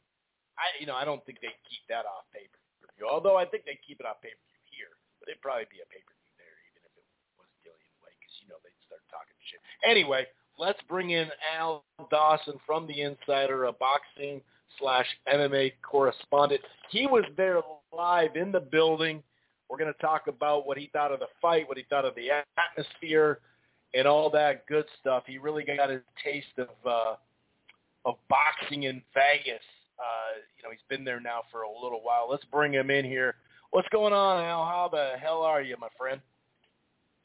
[0.57, 2.59] I you know I don't think they'd keep that off pay per
[2.95, 3.09] view.
[3.09, 5.81] Although I think they keep it off pay per view here, but it'd probably be
[5.81, 7.05] a pay per view there, even if it
[7.41, 9.59] was Dillian Wade, because you know they'd start talking shit.
[9.81, 10.29] Anyway,
[10.61, 14.41] let's bring in Al Dawson from the Insider, a boxing
[14.79, 16.61] slash MMA correspondent.
[16.89, 19.23] He was there live in the building.
[19.69, 22.13] We're going to talk about what he thought of the fight, what he thought of
[22.15, 23.39] the atmosphere,
[23.93, 25.23] and all that good stuff.
[25.27, 27.15] He really got a taste of uh,
[28.05, 29.63] of boxing in Vegas.
[29.97, 32.27] Uh, you know, he's been there now for a little while.
[32.29, 33.35] Let's bring him in here.
[33.71, 34.65] What's going on, Al?
[34.65, 36.21] How the hell are you, my friend?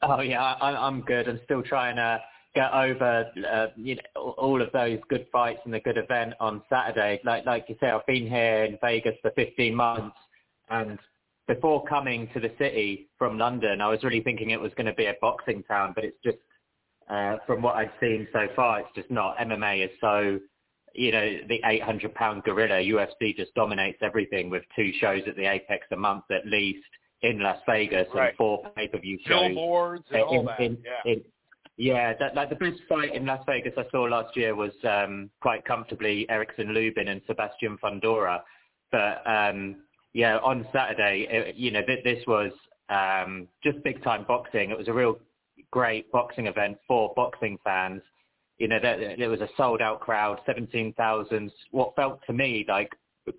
[0.01, 1.27] Oh yeah, I, I'm good.
[1.27, 2.21] I'm still trying to
[2.55, 6.61] get over uh, you know all of those good fights and the good event on
[6.69, 7.21] Saturday.
[7.23, 10.17] Like like you say, I've been here in Vegas for 15 months,
[10.69, 10.97] and
[11.47, 14.93] before coming to the city from London, I was really thinking it was going to
[14.93, 16.37] be a boxing town, but it's just
[17.09, 19.37] uh, from what I've seen so far, it's just not.
[19.37, 20.39] MMA is so
[20.93, 25.45] you know, the 800 pound gorilla, UFC just dominates everything with two shows at the
[25.45, 26.83] Apex a month at least
[27.21, 28.29] in Las Vegas right.
[28.29, 29.47] and four pay-per-view shows.
[29.49, 30.59] Billboards and in, all that.
[30.59, 31.11] In, yeah.
[31.11, 31.21] In,
[31.77, 35.29] yeah, that, like the best fight in Las Vegas I saw last year was um,
[35.41, 38.41] quite comfortably Erickson Lubin and Sebastian Fundora.
[38.91, 39.77] But um,
[40.13, 42.51] yeah, on Saturday, it, you know, th- this was
[42.89, 44.69] um, just big time boxing.
[44.69, 45.17] It was a real
[45.71, 48.01] great boxing event for boxing fans
[48.61, 52.91] you know, there, there was a sold out crowd, 17,000, what felt to me like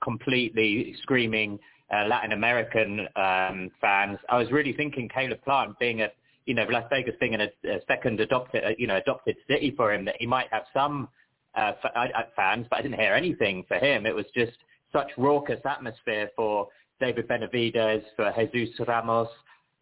[0.02, 1.60] completely screaming
[1.94, 4.18] uh, Latin American um, fans.
[4.28, 6.08] I was really thinking Caleb Plant being a,
[6.44, 9.94] you know, Las Vegas being a, a second adopted, uh, you know, adopted city for
[9.94, 11.08] him, that he might have some
[11.54, 14.06] uh, f- fans, but I didn't hear anything for him.
[14.06, 14.56] It was just
[14.92, 16.66] such raucous atmosphere for
[16.98, 19.28] David Benavidez, for Jesus Ramos,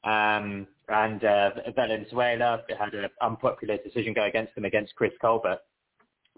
[0.04, 5.58] um, and uh, Valenzuela had an unpopular decision go against them against Chris Colbert.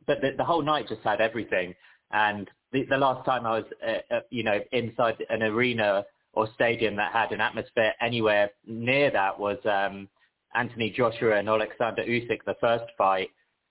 [0.06, 1.74] But the, the whole night just had everything.
[2.10, 6.48] And the, the last time I was, uh, uh, you know, inside an arena or
[6.54, 10.08] stadium that had an atmosphere anywhere near that was um,
[10.54, 13.30] Anthony Joshua and Alexander Usyk, the first fight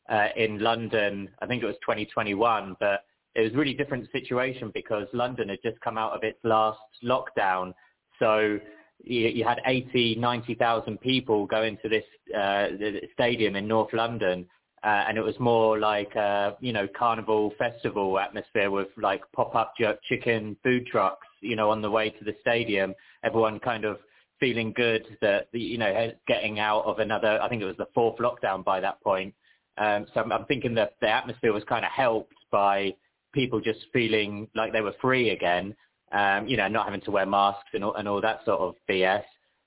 [0.09, 1.29] uh, in London.
[1.41, 3.03] I think it was 2021, but
[3.35, 6.79] it was a really different situation because London had just come out of its last
[7.03, 7.73] lockdown.
[8.19, 8.59] So
[9.03, 12.03] you, you had 80, 90,000 people go into this
[12.37, 12.67] uh,
[13.13, 14.47] stadium in North London,
[14.83, 19.73] uh, and it was more like uh, you know carnival festival atmosphere with like pop-up
[19.79, 22.95] jerk chicken food trucks, you know, on the way to the stadium.
[23.23, 23.99] Everyone kind of
[24.39, 27.39] feeling good that you know getting out of another.
[27.41, 29.33] I think it was the fourth lockdown by that point.
[29.77, 32.95] Um, so I'm, I'm thinking that the atmosphere was kind of helped by
[33.33, 35.75] people just feeling like they were free again
[36.13, 38.75] um, you know, not having to wear masks and all, and all that sort of
[38.89, 39.23] BS.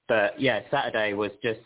[0.09, 1.61] But yeah, Saturday was just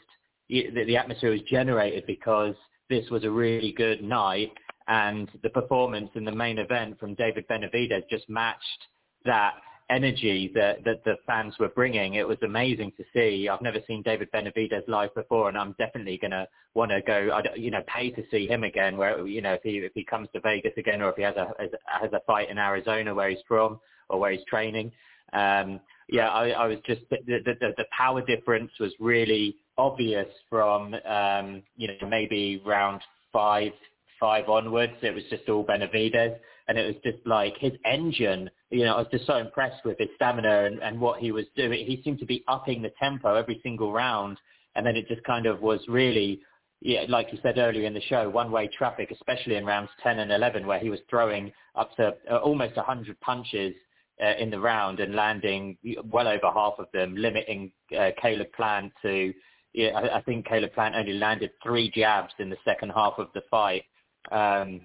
[0.49, 2.55] the, the atmosphere was generated because
[2.89, 4.53] this was a really good night,
[4.87, 8.87] and the performance in the main event from David Benavidez just matched
[9.25, 9.55] that
[9.91, 12.15] energy that, that the fans were bringing.
[12.15, 13.49] It was amazing to see.
[13.49, 17.31] I've never seen David Benavidez live before, and I'm definitely going to want to go,
[17.33, 18.97] I, you know, pay to see him again.
[18.97, 21.37] Where you know, if he if he comes to Vegas again, or if he has
[21.37, 21.53] a
[21.87, 24.93] has a fight in Arizona where he's from or where he's training.
[25.33, 30.95] Um, yeah, I, I was just the, the the power difference was really obvious from
[31.07, 33.73] um, you know maybe round five
[34.19, 34.95] five onwards.
[35.03, 38.51] It was just all Benavidez, and it was just like his engine.
[38.71, 41.45] You know, I was just so impressed with his stamina and, and what he was
[41.57, 41.85] doing.
[41.87, 44.39] He seemed to be upping the tempo every single round,
[44.77, 46.41] and then it just kind of was really
[46.81, 50.31] yeah, like you said earlier in the show, one-way traffic, especially in rounds 10 and
[50.31, 53.75] 11, where he was throwing up to uh, almost 100 punches
[54.23, 55.77] uh, in the round and landing
[56.11, 59.33] well over half of them, limiting uh, Caleb Plant to,
[59.73, 63.29] yeah, I, I think Caleb Plant only landed three jabs in the second half of
[63.35, 63.85] the fight.
[64.33, 64.81] Um,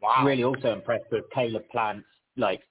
[0.00, 0.24] wow.
[0.24, 2.62] Really also impressed with Caleb Plant's like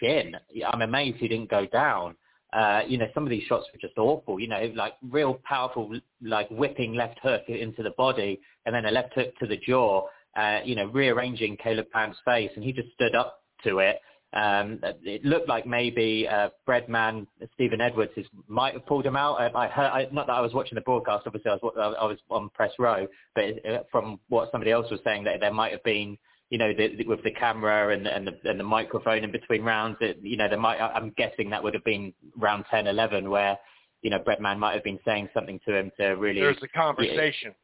[0.00, 0.34] chin.
[0.66, 2.16] I'm amazed he didn't go down.
[2.52, 5.90] Uh, you know, some of these shots were just awful, you know, like real powerful,
[6.20, 10.06] like whipping left hook into the body and then a left hook to the jaw,
[10.36, 14.00] uh, you know, rearranging Caleb Plant's face and he just stood up to it.
[14.34, 19.34] Um, it looked like maybe uh, Breadman Stephen Edwards is, might have pulled him out.
[19.34, 22.04] I, I heard, I, not that I was watching the broadcast, obviously I was, I
[22.04, 25.72] was on press row, but uh, from what somebody else was saying, that there might
[25.72, 26.16] have been
[26.52, 29.62] you know, the, the, with the camera and, and, the, and the microphone in between
[29.62, 33.30] rounds, it, you know, there might, I'm guessing that would have been round 10, 11
[33.30, 33.58] where,
[34.02, 36.40] you know, Breadman might have been saying something to him to really.
[36.40, 37.54] There's a conversation.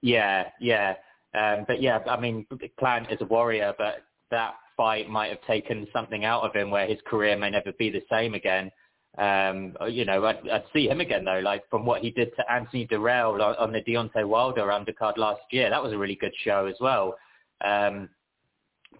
[0.00, 0.94] Yeah, yeah.
[1.34, 2.46] Um, but yeah, I mean,
[2.78, 6.86] Plant is a warrior, but that fight might have taken something out of him where
[6.86, 8.70] his career may never be the same again.
[9.16, 12.52] Um, you know, I'd, I'd see him again though, like from what he did to
[12.52, 15.70] Anthony Dirrell on, on the Deontay Wilder undercard last year.
[15.70, 17.16] That was a really good show as well.
[17.64, 18.08] Um,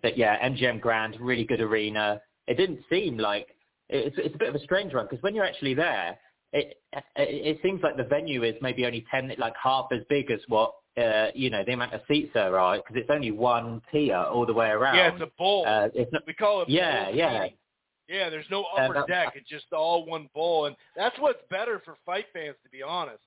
[0.02, 2.20] but yeah, MGM Grand, really good arena.
[2.46, 3.48] It didn't seem like
[3.88, 6.16] it's, it's a bit of a strange one because when you're actually there,
[6.52, 10.30] it, it it seems like the venue is maybe only ten, like half as big
[10.30, 13.83] as what uh, you know the amount of seats there are because it's only one
[13.90, 14.96] tier all the way around.
[14.96, 15.64] Yeah, it's a bowl.
[15.66, 16.68] Uh, it's not, we call it.
[16.68, 17.42] yeah, bowl yeah.
[17.44, 17.57] seating.
[18.09, 19.33] Yeah, there's no upper that- deck.
[19.35, 23.22] It's just all one bowl, and that's what's better for fight fans, to be honest.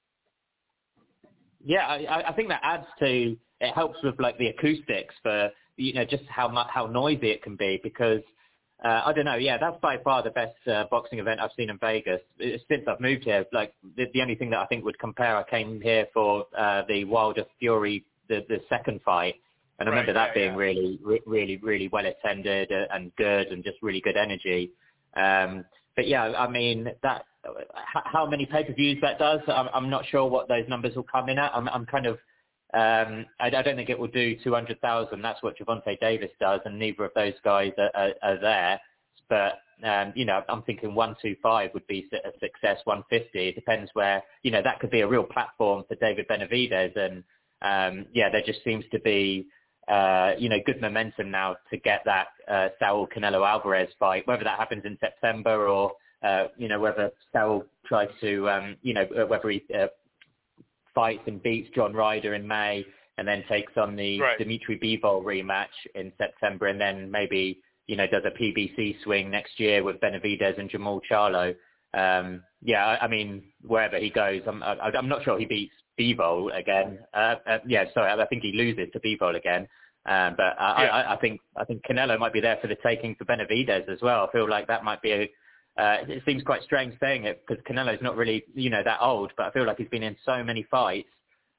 [1.65, 5.49] Yeah, I, I- I think that adds to it helps with like the acoustics for
[5.77, 8.21] you know just how much how noisy it can be because
[8.83, 9.35] uh, I don't know.
[9.35, 12.99] Yeah, that's by far the best uh, boxing event I've seen in Vegas since I've
[12.99, 13.45] moved here.
[13.51, 16.83] Like the, the only thing that I think would compare, I came here for uh,
[16.87, 19.35] the Wilder Fury the the second fight,
[19.79, 20.57] and I Right, remember that yeah, being yeah.
[20.57, 24.71] really re- really really well attended uh, and good and just really good energy.
[25.15, 30.05] Um, but yeah, I mean that h- how many pay-per-views that does, I'm, I'm not
[30.05, 31.51] sure what those numbers will come in at.
[31.55, 32.19] I'm, I'm kind of
[32.73, 35.21] um, I, I don't think it will do 200,000.
[35.21, 38.82] That's what Gervonta Davis does, and neither of those guys are, are, are there.
[39.30, 42.80] But um, you know, I'm thinking 125 would be a success.
[42.86, 43.49] 150.
[43.49, 47.23] It depends where you know that could be a real platform for David Benavidez, and
[47.62, 49.47] um, yeah, there just seems to be
[49.88, 54.27] uh, you know good momentum now to get that uh, Saul Canelo Alvarez fight.
[54.27, 58.93] Whether that happens in September or uh, you know whether Saul tries to um, you
[58.93, 59.88] know uh, whether he uh,
[60.97, 62.83] fights and beats John Ryder in May
[63.19, 64.38] and then takes on the Right.
[64.39, 69.60] Dimitri Bivol rematch in September and then maybe, you know, does a PBC swing next
[69.60, 71.55] year with Benavidez and Jermall Charlo.
[71.93, 75.73] Um, yeah, I, I mean, wherever he goes, I'm, I, I'm not sure he beats
[75.99, 76.99] Bivol again.
[77.13, 79.67] Uh, uh, yeah, sorry, I think he loses to Bivol again.
[80.07, 80.89] Um, but I, Yeah.
[80.89, 83.99] I, I think I think Canelo might be there for the taking for Benavidez as
[84.01, 84.25] well.
[84.27, 85.29] I feel like that might be a,
[85.77, 89.31] uh, it seems quite strange saying it because Canelo's not really, you know, that old,
[89.37, 91.09] but I feel like he's been in so many fights,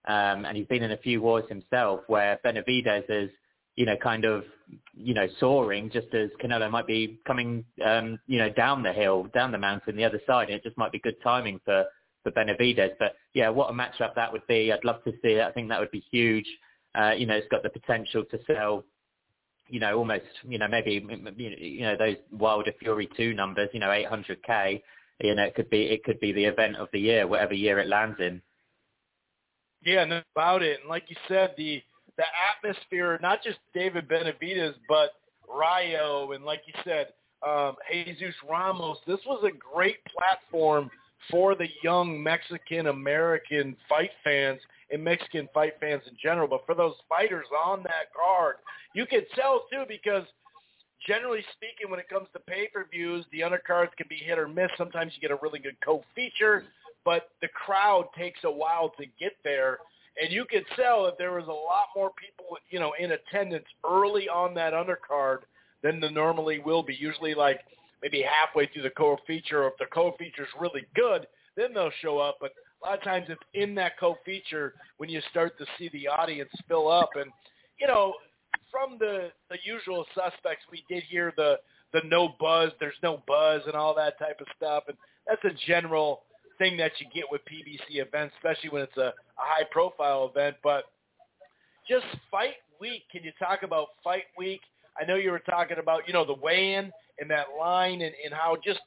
[0.07, 3.31] um, and he's been in a few wars himself where Benavidez is,
[3.77, 4.43] you know, kind of,
[4.93, 9.29] you know, soaring just as Canelo might be coming, um, you know, down the hill,
[9.33, 10.49] down the mountain, the other side.
[10.49, 11.85] And it just might be good timing for,
[12.25, 12.91] for Benavidez.
[12.99, 14.73] But yeah, what a matchup that would be.
[14.73, 15.43] I'd love to see it.
[15.43, 16.47] I think that would be huge.
[16.99, 18.83] Uh, you know, it's got the potential to sell
[19.69, 21.05] you know, almost, you know, maybe,
[21.37, 24.83] you know, those Wilder Fury 2 numbers, you know, 800k,
[25.21, 27.79] you know, it could be, it could be the event of the year, whatever year
[27.79, 28.41] it lands in.
[29.85, 30.81] Yeah, no about it.
[30.81, 31.83] And like you said, the
[32.17, 35.13] the atmosphere, not just David Benavidez, but
[35.49, 37.09] Rayo, and like you said,
[37.47, 38.99] um, Jesus Ramos.
[39.07, 40.91] This was a great platform
[41.31, 46.49] for the young Mexican American fight fans and Mexican fight fans in general.
[46.49, 48.57] But for those fighters on that card,
[48.95, 50.25] you can tell too because
[51.07, 54.71] generally speaking, when it comes to pay-per-views, the undercards can be hit or miss.
[54.77, 56.65] Sometimes you get a really good co-feature,
[57.05, 59.79] but the crowd takes a while to get there.
[60.21, 63.67] And you could tell that there was a lot more people, you know, in attendance
[63.89, 65.39] early on that undercard
[65.83, 66.95] than there normally will be.
[66.95, 67.61] Usually, like
[68.03, 72.19] maybe halfway through the co-feature, or if the co-feature is really good, then they'll show
[72.19, 72.39] up.
[72.41, 72.51] But
[72.83, 76.51] a lot of times, it's in that co-feature when you start to see the audience
[76.67, 77.11] fill up.
[77.15, 77.31] And
[77.81, 78.15] you know,
[78.71, 81.59] from the the usual suspects, we did hear the
[81.93, 84.85] the no buzz, there's no buzz, and all that type of stuff.
[84.89, 86.23] And that's a general
[86.59, 90.57] thing that you get with PBC events, especially when it's a, a high profile event.
[90.63, 90.85] But
[91.89, 94.61] just fight week, can you talk about fight week?
[95.01, 98.35] I know you were talking about, you know, the weigh-in and that line and, and
[98.35, 98.81] how just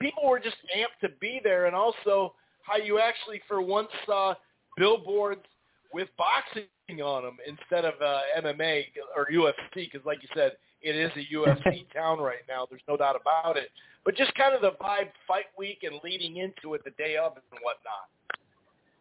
[0.00, 4.34] people were just amped to be there and also how you actually for once saw
[4.76, 5.44] billboards
[5.92, 6.64] with boxing
[6.96, 11.34] on them instead of uh, MMA or UFC because like you said, it is a
[11.34, 12.66] UFC town right now.
[12.68, 13.70] There's no doubt about it.
[14.04, 17.32] But just kind of the vibe fight week and leading into it the day of
[17.36, 18.08] and whatnot.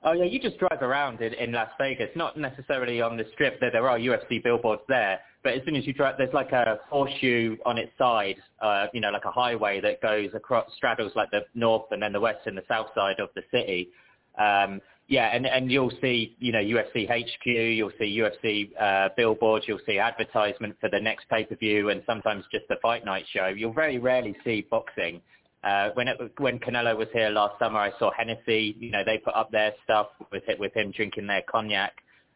[0.03, 3.59] Oh yeah, you just drive around in, in Las Vegas, not necessarily on the strip.
[3.59, 6.79] There, there are UFC billboards there, but as soon as you drive, there's like a
[6.87, 11.31] horseshoe on its side, uh, you know, like a highway that goes across, straddles like
[11.31, 13.89] the north and then the west and the south side of the city.
[14.37, 19.65] Um, yeah, and, and you'll see, you know, UFC HQ, you'll see UFC uh, billboards,
[19.67, 23.47] you'll see advertisement for the next pay-per-view and sometimes just the fight night show.
[23.47, 25.21] You'll very rarely see boxing.
[25.63, 28.75] Uh, when it, when Canelo was here last summer, I saw Hennessy.
[28.79, 31.93] You know, they put up their stuff with it, with him drinking their cognac.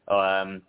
[0.08, 0.62] Um,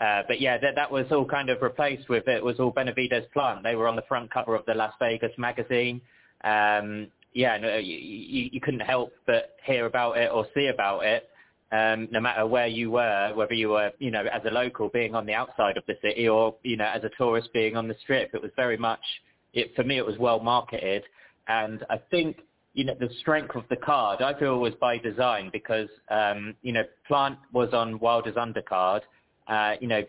[0.00, 3.30] uh, but yeah, that that was all kind of replaced with it was all Benavidez
[3.32, 3.62] plant.
[3.62, 6.00] They were on the front cover of the Las Vegas magazine.
[6.42, 11.04] Um, yeah, no, you, you, you couldn't help but hear about it or see about
[11.04, 11.28] it.
[11.72, 15.14] Um, no matter where you were, whether you were, you know, as a local being
[15.14, 17.94] on the outside of the city or, you know, as a tourist being on the
[18.02, 19.04] strip, it was very much,
[19.52, 21.04] it, for me, it was well marketed.
[21.46, 22.38] And I think,
[22.74, 26.72] you know, the strength of the card, I feel was by design because, um, you
[26.72, 29.02] know, Plant was on Wilder's undercard
[29.50, 30.02] Uh, you know,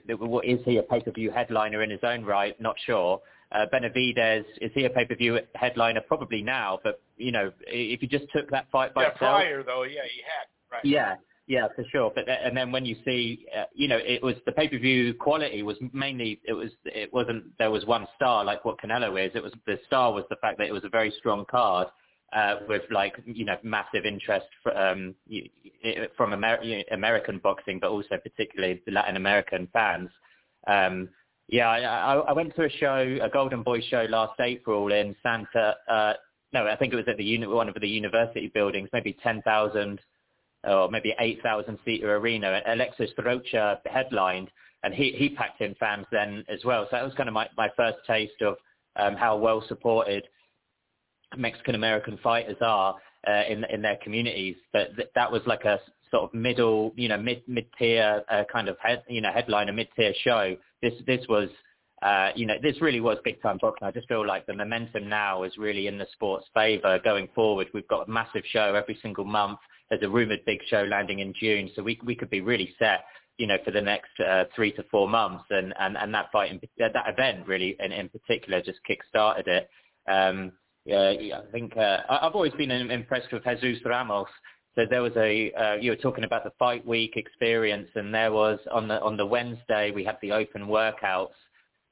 [0.43, 2.59] is he a pay-per-view headliner in his own right?
[2.62, 3.20] Not sure.
[3.51, 6.01] Uh, Benavidez, is he a pay-per-view headliner?
[6.01, 9.64] Probably now, but you know, if you just took that fight by yeah, itself, prior
[9.64, 10.47] though, yeah, he had.
[10.72, 10.86] Right.
[10.86, 11.16] Yeah,
[11.51, 12.09] yeah, for sure.
[12.15, 15.75] But and then when you see, uh, you know, it was the pay-per-view quality was
[15.91, 19.33] mainly it was it wasn't there was one star like what Canelo is.
[19.35, 21.89] It was the star was the fact that it was a very strong card
[22.31, 25.13] uh, with like you know massive interest for, um,
[26.15, 30.07] from Amer- American boxing, but also particularly the Latin American fans.
[30.67, 31.09] Um,
[31.49, 35.75] yeah, I, I went to a show, a Golden Boy show last April in Santa.
[35.89, 36.13] Uh,
[36.53, 39.41] no, I think it was at the uni- one of the university buildings, maybe ten
[39.41, 39.99] thousand
[40.64, 42.62] or maybe eight thousand seater arena.
[42.68, 44.49] Alexis Rocha headlined,
[44.84, 46.86] and he he packed in fans then as well.
[46.86, 48.55] So that was kind of my my first taste of
[48.95, 50.28] um, how well supported
[51.38, 52.95] Mexican American fighters are
[53.28, 54.55] uh, in in their communities.
[54.74, 55.80] But th- that was like a
[56.12, 59.74] sort of middle, you know, mid mid tier uh, kind of head, you know, headliner
[59.74, 60.55] mid tier show.
[60.82, 61.49] This this was.
[62.03, 63.88] Uh, you know, this really was big time boxing.
[63.88, 67.68] I just feel like the momentum now is really in the sport's favour going forward.
[67.76, 69.59] We've got a massive show every single month.
[69.91, 73.03] There's a rumoured big show landing in June, so we we could be really set,
[73.37, 75.43] you know, for the next uh, three to four months.
[75.49, 79.47] And and and that fight, in, that event really, in, in particular, just kick started
[79.47, 79.69] it.
[80.09, 80.53] Um,
[80.85, 84.29] yeah, I think uh, I've always been impressed with Jesus Ramos.
[84.75, 88.31] So there was a uh, you were talking about the fight week experience, and there
[88.31, 91.35] was on the on the Wednesday we had the open workouts.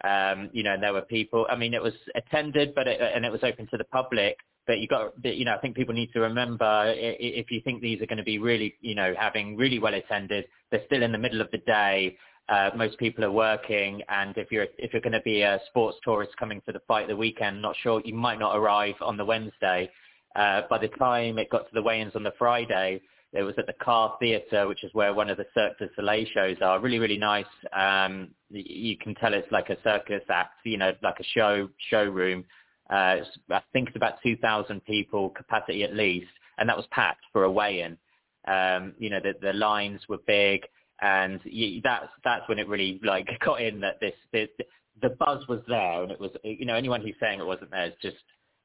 [0.05, 1.45] Um, you know, and there were people.
[1.49, 4.37] I mean, it was attended, but it, and it was open to the public.
[4.69, 8.03] But you got, you know, I think people need to remember if you think these
[8.03, 11.17] are going to be really, you know, having really well attended, they're still in the
[11.17, 12.15] middle of the day.
[12.47, 15.97] Uh, most people are working, and if you're if you're going to be a sports
[16.03, 19.25] tourist coming to the fight the weekend, not sure you might not arrive on the
[19.25, 19.89] Wednesday.
[20.35, 23.01] Uh, by the time it got to the weigh-ins on the Friday,
[23.33, 26.27] it was at the KÀ Theatre, which is where one of the Cirque du Soleil
[26.31, 26.79] shows are.
[26.79, 27.45] Really, really nice.
[27.73, 32.45] Um, you can tell it's like a circus act, you know, like a show showroom.
[32.89, 33.17] Uh,
[33.51, 37.51] I think it's about 2,000 people capacity at least, and that was packed for a
[37.51, 37.97] weigh-in.
[38.47, 40.61] Um, you know, the, the lines were big
[41.01, 44.49] and you, that's that's when it really like got in that this, this
[45.01, 47.87] the buzz was there, and it was you know anyone who's saying it wasn't there
[47.87, 48.17] is just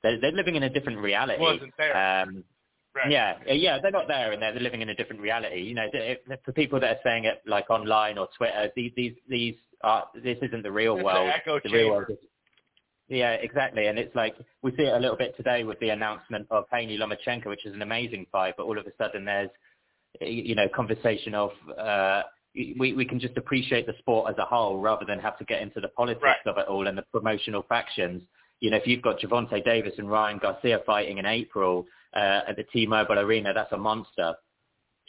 [0.02, 1.40] they're, they're living in a different reality.
[1.40, 2.22] It wasn't there.
[2.22, 2.44] Um,
[2.96, 3.10] Right.
[3.10, 5.62] Yeah, yeah, they're not there, and they're living in a different reality.
[5.62, 5.88] You know,
[6.44, 10.38] for people that are saying it like online or Twitter, these these these are this
[10.40, 11.26] isn't the real it's world.
[11.26, 11.76] An echo the chamber.
[11.76, 12.18] real world is,
[13.08, 13.86] yeah, exactly.
[13.86, 16.98] And it's like we see it a little bit today with the announcement of Haney
[16.98, 19.50] Lomachenko, which is an amazing fight, but all of a sudden there's
[20.20, 22.22] you know conversation of uh,
[22.54, 25.60] we we can just appreciate the sport as a whole rather than have to get
[25.60, 26.46] into the politics Right.
[26.46, 28.22] of it all and the promotional factions.
[28.60, 31.84] You know, if you've got Gervonta Davis and Ryan Garcia fighting in April
[32.16, 34.34] uh, at the T-Mobile Arena, that's a monster.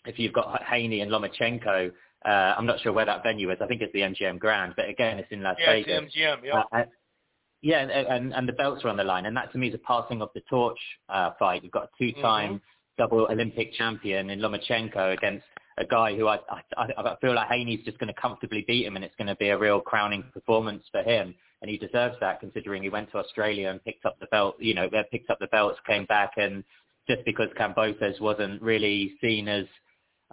[0.05, 1.91] If you've got Haney and Lomachenko,
[2.25, 3.57] uh, I'm not sure where that venue is.
[3.61, 6.03] I think it's the MGM Grand, but again, it's in Las Yeah, Vegas.
[6.15, 6.37] MGM.
[6.43, 6.63] Yeah.
[6.71, 6.83] Uh,
[7.65, 9.73] yeah, and, and, and the belts are on the line, and that to me is
[9.73, 10.77] a passing of the torch
[11.09, 11.63] uh, fight.
[11.63, 12.61] You've got a two-time
[12.95, 15.45] double Olympic champion in Lomachenko against
[15.79, 16.37] a guy who I,
[16.77, 19.35] I, I feel like Haney's just going to comfortably beat him, and it's going to
[19.37, 23.17] be a real crowning performance for him, and he deserves that considering he went to
[23.17, 24.57] Australia and picked up the belt.
[24.59, 26.63] You know, uh, picked up the belts, came back, and
[27.09, 29.65] just because Kambosos wasn't really seen as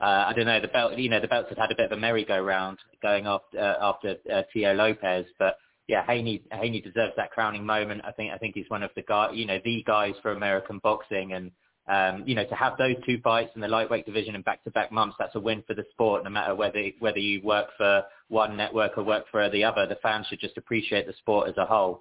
[0.02, 0.98] uh, I don't know the belt.
[0.98, 4.16] You know, the belts had had a bit of a merry-go-round going after uh, after
[4.30, 5.56] uh, Tio Lopez, but
[5.88, 8.02] yeah, Haney Haney deserves that crowning moment.
[8.04, 10.78] I think I think he's one of the guy, you know, the guys for American
[10.78, 11.50] boxing, and
[11.88, 15.16] um, you know, to have those two fights in the lightweight division and back-to-back months,
[15.18, 16.22] that's a win for the sport.
[16.22, 19.96] No matter whether whether you work for one network or work for the other, the
[19.96, 22.00] fans should just appreciate the sport as a whole.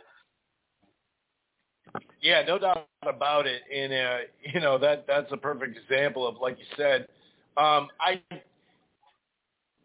[2.22, 3.64] Yeah, no doubt about it.
[3.74, 4.18] And uh,
[4.54, 7.08] you know that that's a perfect example of, like you said,
[7.58, 8.22] um, I,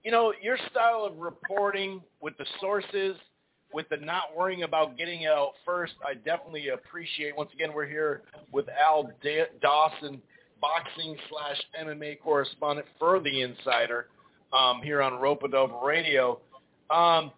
[0.04, 3.16] you know, your style of reporting with the sources,
[3.72, 7.36] with the not worrying about getting out first, I definitely appreciate.
[7.36, 10.20] Once again, we're here with Al da- Dawson,
[10.60, 14.06] boxing slash MMA correspondent for the Insider,
[14.52, 16.40] um, here on Rope-A-Dope Radio.
[16.90, 17.32] Um,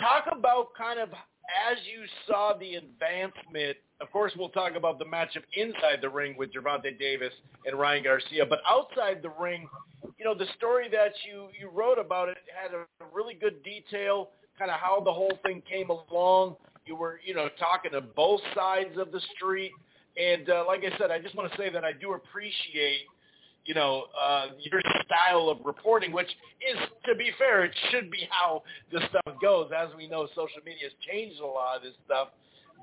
[0.00, 1.10] talk about kind of
[1.48, 6.36] as you saw the advancement, of course, we'll talk about the matchup inside the ring
[6.36, 7.32] with Gervonta Davis
[7.64, 9.68] and Ryan Garcia, but outside the ring,
[10.18, 14.30] you know, the story that you, you wrote about it had a really good detail,
[14.58, 16.56] kind of how the whole thing came along.
[16.86, 19.72] You were, you know, talking to both sides of the street.
[20.16, 23.02] And uh, like I said, I just want to say that I do appreciate
[23.68, 28.26] you know, uh, your style of reporting, which is, to be fair, it should be
[28.30, 29.70] how this stuff goes.
[29.76, 32.28] As we know, social media has changed a lot of this stuff.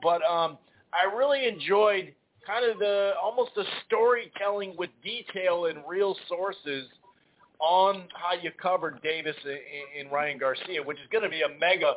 [0.03, 0.59] But um,
[0.93, 2.13] I really enjoyed
[2.45, 6.86] kind of the almost the storytelling with detail and real sources
[7.66, 9.36] on how you covered Davis
[9.99, 11.93] and Ryan Garcia, which is going to be a mega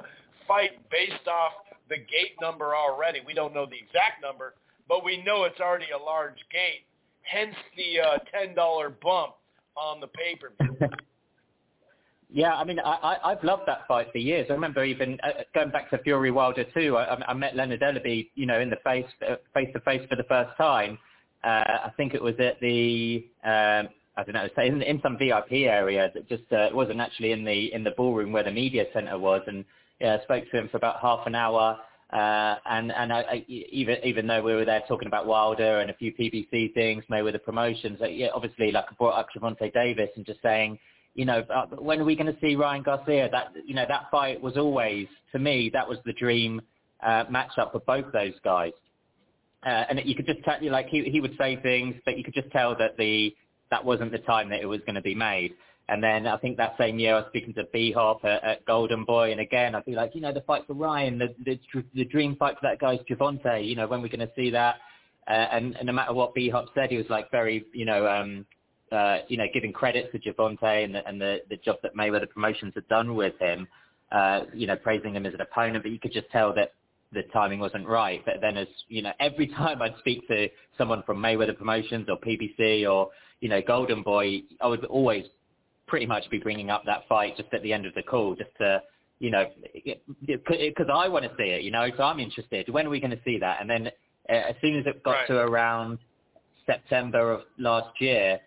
[0.47, 1.53] fight based off
[1.91, 3.21] the gate number already.
[3.27, 4.55] We don't know the exact number,
[4.89, 6.87] but we know it's already a large gate.
[7.21, 9.35] Hence the uh, ten dollar bump
[9.77, 10.89] on the pay per view.
[12.31, 14.49] Yeah, I mean, I, I, I've loved that fight for years.
[14.51, 16.99] I remember even uh, going back to Fury Wilder too.
[16.99, 20.17] I, I met Leonard Ellerbe, you know, in the face uh, face to face for
[20.17, 20.99] the first time.
[21.43, 23.89] Uh, I think it was at the um,
[24.19, 27.73] I don't know, in, in some VIP area that just uh, wasn't actually in the
[27.73, 29.65] in the ballroom where the media center was, and
[30.01, 31.79] yeah, I spoke to him for about half an hour.
[32.13, 35.91] Uh, and and I, I, even even though we were there talking about Wilder and
[35.91, 40.11] a few PBC things, Mayweather promotions, like, yeah, obviously like I brought up Gervonta Davis
[40.17, 40.81] and just saying,
[41.15, 43.29] you know, uh, when are we going to see Ryan Garcia?
[43.31, 46.61] That you know, that fight was always to me that was the dream
[47.07, 48.73] uh, matchup for both those guys.
[49.65, 52.35] Uh, and you could just tell, like he he would say things, but you could
[52.35, 53.33] just tell that the
[53.71, 55.55] that wasn't the time that it was going to be made.
[55.91, 58.65] And then I think that same year I was speaking to B Hop at, at
[58.67, 61.59] Golden Boy, and again I'd be like, you know, the fight for Ryan, the the,
[61.95, 63.67] the dream fight for that guy's Gervonta.
[63.67, 64.77] You know, when we're going to see that?
[65.27, 68.07] Uh, and, and no matter what B Hop said, he was like very, you know,
[68.07, 68.47] um,
[68.91, 72.29] uh, you know, giving credit to Gervonta and the, and the, the job that Mayweather
[72.29, 73.69] Promotions had done with him,
[74.11, 76.73] uh, you know, praising him as an opponent, but you could just tell that
[77.13, 78.23] the timing wasn't right.
[78.25, 82.19] But then as, you know, every time I'd speak to someone from Mayweather Promotions or
[82.19, 83.09] PBC or,
[83.41, 85.25] you know, Golden Boy, I would always
[85.87, 88.51] pretty much be bringing up that fight just at the end of the call just
[88.59, 88.83] to,
[89.21, 89.47] you know,
[90.27, 92.69] because I want to see it, you know, so I'm interested.
[92.69, 93.59] When are we going to see that?
[93.61, 93.89] And then
[94.29, 95.27] uh, as soon as it got right.
[95.29, 95.99] to around
[96.67, 98.39] September of last year,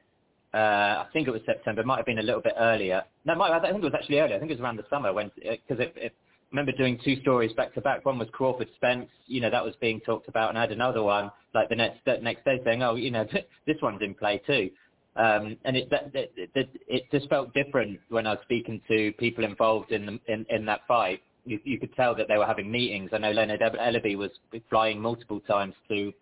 [0.54, 1.82] uh, I think it was September.
[1.82, 3.04] It might have been a little bit earlier.
[3.26, 4.36] No, might, I think it was actually earlier.
[4.36, 7.20] I think it was around the summer when because it, it, I remember doing two
[7.22, 8.06] stories back to back.
[8.06, 11.04] One was Crawford Spence, you know, that was being talked about, and I had another
[11.04, 13.26] one like the next the next day saying, oh, you know,
[13.68, 14.70] this one's in play too.
[15.16, 20.06] Um, and it, it just felt different when I was speaking to people involved in,
[20.06, 21.22] the, in in that fight.
[21.46, 23.10] You, you could tell that they were having meetings.
[23.12, 24.30] I know Leonard Ellerbe was
[24.70, 26.14] flying multiple times to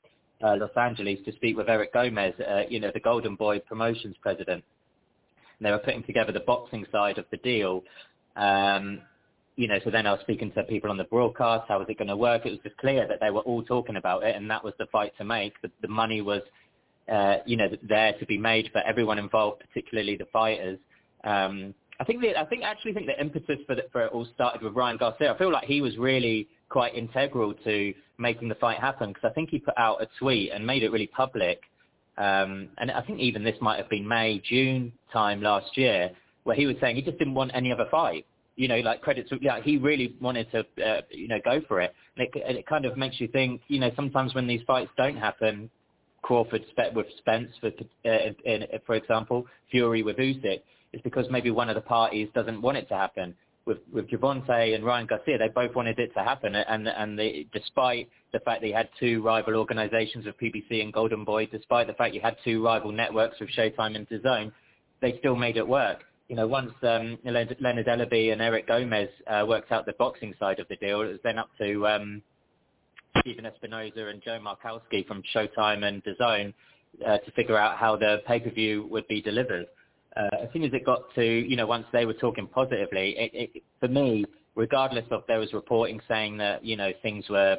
[0.42, 4.16] uh, Los Angeles to speak with Eric Gomez, uh, you know, the Golden Boy promotions
[4.22, 4.64] president.
[5.60, 7.84] And they were putting together the boxing side of the deal.
[8.38, 9.02] Um,
[9.60, 11.66] you know, so then I was speaking to people on the broadcast.
[11.68, 12.45] How was it going to work?
[12.45, 14.86] It was just clear that they were all talking about it, and that was the
[14.86, 15.62] fight to make.
[15.62, 16.41] The, the money was,
[17.12, 20.80] uh, you know, there to be made for everyone involved, particularly the fighters.
[21.26, 24.26] Um, I think the, I think actually think the impetus for, the, for it all
[24.34, 25.34] started with Ryan Garcia.
[25.34, 29.34] I feel like he was really quite integral to making the fight happen because I
[29.34, 31.64] think he put out a tweet and made it really public.
[32.18, 36.12] Um, and I think even this might have been May, June time last year,
[36.45, 38.26] where he was saying he just didn't want any other fight.
[38.60, 41.80] You know, like credit to, yeah, he really wanted to, uh, you know, go for
[41.80, 41.93] it.
[42.18, 44.91] And it, and it kind of makes you think, you know, sometimes when these fights
[44.97, 45.70] don't happen,
[46.22, 47.72] Crawford with Spence, for,
[48.05, 52.78] uh, for example, Fury with Usyk, it's because maybe one of the parties doesn't want
[52.78, 53.34] it to happen
[53.70, 57.45] with with Gervonta and Ryan Garcia, they both wanted it to happen, and and they,
[57.53, 61.93] despite the fact they had two rival organisations of PBC and Golden Boy, despite the
[61.93, 64.51] fact you had two rival networks with Showtime and DAZN,
[65.01, 65.99] they still made it work.
[66.30, 70.60] You know, once um, Leonard Ellerbe and Eric Gomez uh, worked out the boxing side
[70.60, 72.22] of the deal, it was then up to um,
[73.20, 76.54] Stephen Espinoza and Joe Markowski from Showtime and DAZN
[77.06, 79.66] uh, to figure out how the pay-per-view would be delivered
[80.16, 83.32] uh, as soon as it got to, you know, once they were talking positively, it,
[83.34, 84.26] it, for me,
[84.56, 87.58] regardless of there was reporting saying that, you know, things were,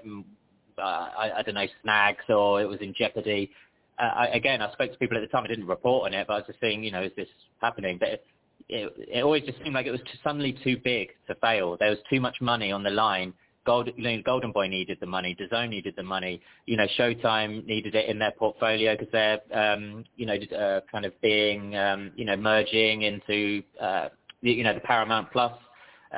[0.78, 3.50] uh, I, I don't know, snags or it was in jeopardy.
[3.98, 5.44] Uh, I, again, I spoke to people at the time.
[5.44, 7.28] I didn't report on it, but I was just saying, you know, is this
[7.60, 7.98] happening?
[7.98, 8.24] But
[8.72, 11.76] it, it, always just seemed like it was suddenly too big to fail.
[11.78, 13.34] There was too much money on the line
[13.66, 17.66] Gold, you know, Golden Boy needed the money, DAZN needed the money, you know, Showtime
[17.66, 22.10] needed it in their portfolio because they're, um, you know, uh, kind of being, um,
[22.16, 24.08] you know, merging into, uh,
[24.40, 25.52] you know, the Paramount Plus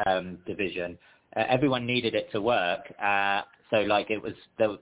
[0.07, 0.97] um, division.
[1.35, 2.81] Uh, everyone needed it to work.
[3.03, 3.43] Uh,
[3.73, 4.35] so like it was,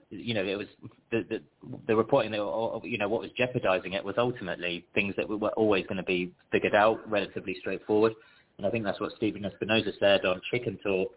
[0.09, 0.67] you know, it was
[1.11, 1.41] the, the,
[1.87, 5.85] the reporting that, you know, what was jeopardizing it was ultimately things that were always
[5.87, 8.13] going to be figured out relatively straightforward.
[8.57, 11.09] And I think that's what Stephen Espinoza said on Chicken Talk.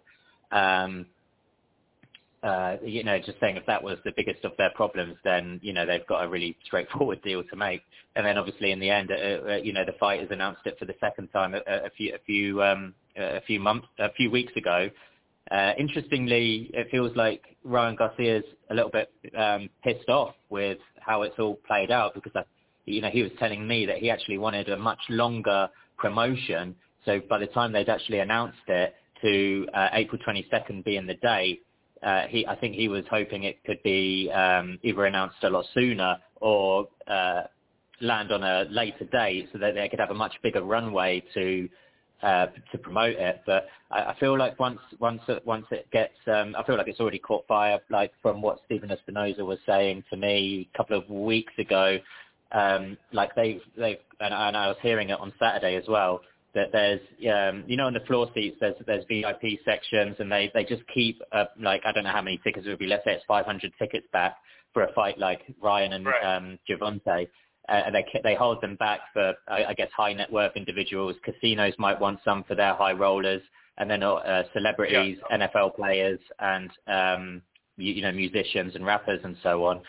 [0.52, 1.06] Um,
[2.44, 5.72] uh, you know, just saying if that was the biggest of their problems, then, you
[5.72, 7.82] know, they've got a really straightforward deal to make.
[8.14, 10.84] And then obviously in the end, uh, uh, you know, the fighters announced it for
[10.84, 14.52] the second time a, a few, a few, um, a few months, a few weeks
[14.54, 14.90] ago.
[15.50, 21.22] Uh, interestingly, it feels like Ryan Garcia's a little bit um, pissed off with how
[21.22, 22.44] it's all played out because, I,
[22.86, 25.68] you know, he was telling me that he actually wanted a much longer
[25.98, 26.74] promotion.
[27.04, 31.60] So by the time they'd actually announced it to uh, April 22nd being the day,
[32.02, 35.64] uh, he, I think he was hoping it could be um, either announced a lot
[35.74, 37.42] sooner or uh,
[38.00, 41.68] land on a later date so that they could have a much bigger runway to
[42.22, 43.42] uh, to promote it.
[43.46, 46.88] But I, I feel like once once it, once it gets, um, I feel like
[46.88, 47.80] it's already caught fire.
[47.90, 51.98] Like from what Stephen Espinoza was saying to me a couple of weeks ago,
[52.52, 56.20] um, like they've they've and, and I was hearing it on Saturday as well
[56.54, 57.00] that there's
[57.32, 60.82] um, you know on the floor seats there's there's VIP sections and they they just
[60.92, 63.24] keep uh, like I don't know how many tickets it would be let's say it's
[63.26, 64.36] 500 tickets back
[64.72, 66.36] for a fight like Ryan and Right.
[66.36, 67.28] um, Gervonta
[67.68, 71.16] uh, and they they hold them back for I, I guess high net worth individuals.
[71.24, 73.42] Casinos might want some for their high rollers.
[73.76, 77.42] And then uh, celebrities NFL players and um,
[77.76, 79.80] you, you know musicians and rappers and so on.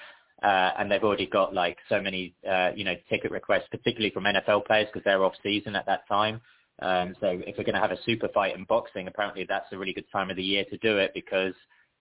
[0.43, 4.23] Uh, and they've already got like so many uh, you know ticket requests, particularly from
[4.23, 6.41] NFL players because they're off season at that time.
[6.81, 9.77] Um, so if we're going to have a super fight in boxing, apparently that's a
[9.77, 11.53] really good time of the year to do it because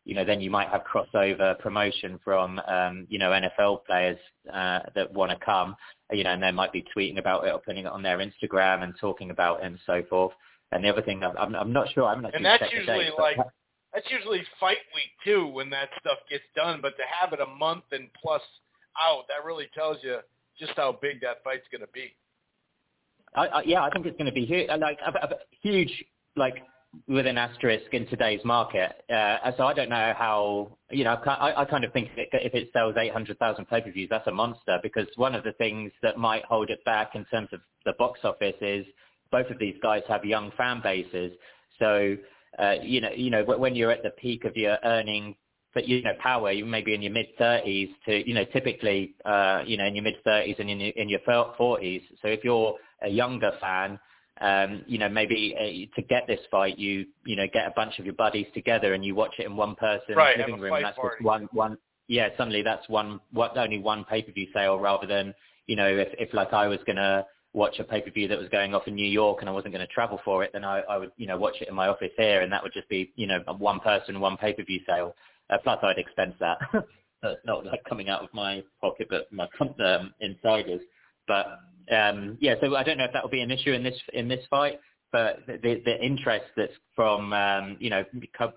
[0.04, 4.18] you know then you might have crossover promotion from um, you know NFL players
[4.52, 5.76] uh, that want to come,
[6.12, 8.82] you know, and they might be tweeting about it or putting it on their Instagram
[8.82, 10.32] and talking about it and so forth.
[10.72, 12.04] And the other thing, I'm, I'm not sure.
[12.04, 12.34] I'm not.
[12.34, 13.36] And that's usually like
[13.94, 16.80] that's usually fight week too when that stuff gets done.
[16.82, 18.42] But to have it a month and plus
[19.08, 20.18] out, that really tells you
[20.58, 22.14] just how big that fight's going to be.
[23.36, 25.28] I, I, yeah, I think it's going to be huge, like a, a
[25.60, 26.04] huge,
[26.36, 26.62] like
[27.08, 28.92] with an asterisk in today's market.
[29.10, 32.70] Uh, so I don't know how, you know, I, I kind of think if it,
[32.72, 36.84] sells 800,000 pay-per-views, that's a monster because one of the things that might hold it
[36.84, 38.86] back in terms of the box office is
[39.30, 41.32] both of these guys have young fan bases.
[41.78, 42.16] So,
[42.58, 45.36] uh, you know, you know, when you're at the peak of your earning
[45.74, 49.14] but you know power you may be in your mid 30s to you know typically
[49.24, 52.44] uh you know in your mid 30s and in your in your 40s so if
[52.44, 53.98] you're a younger fan
[54.40, 57.98] um you know maybe uh, to get this fight you you know get a bunch
[57.98, 60.84] of your buddies together and you watch it in one person's Right, living room and
[60.84, 61.16] that's party.
[61.18, 61.78] just one one
[62.08, 65.34] yeah suddenly that's one what only one pay-per-view sale rather than
[65.66, 68.88] you know if if like I was to watch a pay-per-view that was going off
[68.88, 71.12] in New York and I wasn't going to travel for it then I I would
[71.16, 73.38] you know watch it in my office here and that would just be you know
[73.58, 75.14] one person one pay-per-view sale
[75.50, 76.58] uh, plus, I'd expense that.
[77.22, 79.48] That's not like coming out of my pocket, but my
[79.84, 80.80] um, insiders.
[81.26, 81.46] But
[81.94, 84.28] um, yeah, so I don't know if that will be an issue in this in
[84.28, 84.80] this fight.
[85.12, 88.04] But the the, interest that's from um, you know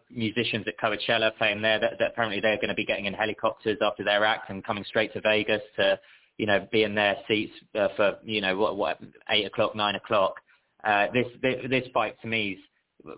[0.10, 3.78] musicians at Coachella playing there, that, that apparently they're going to be getting in helicopters
[3.82, 6.00] after their act and coming straight to Vegas to
[6.38, 9.00] you know be in their seats uh, for you know what what
[9.30, 10.36] eight o'clock nine o'clock.
[10.84, 12.58] Uh, this, this this fight to me
[13.06, 13.14] is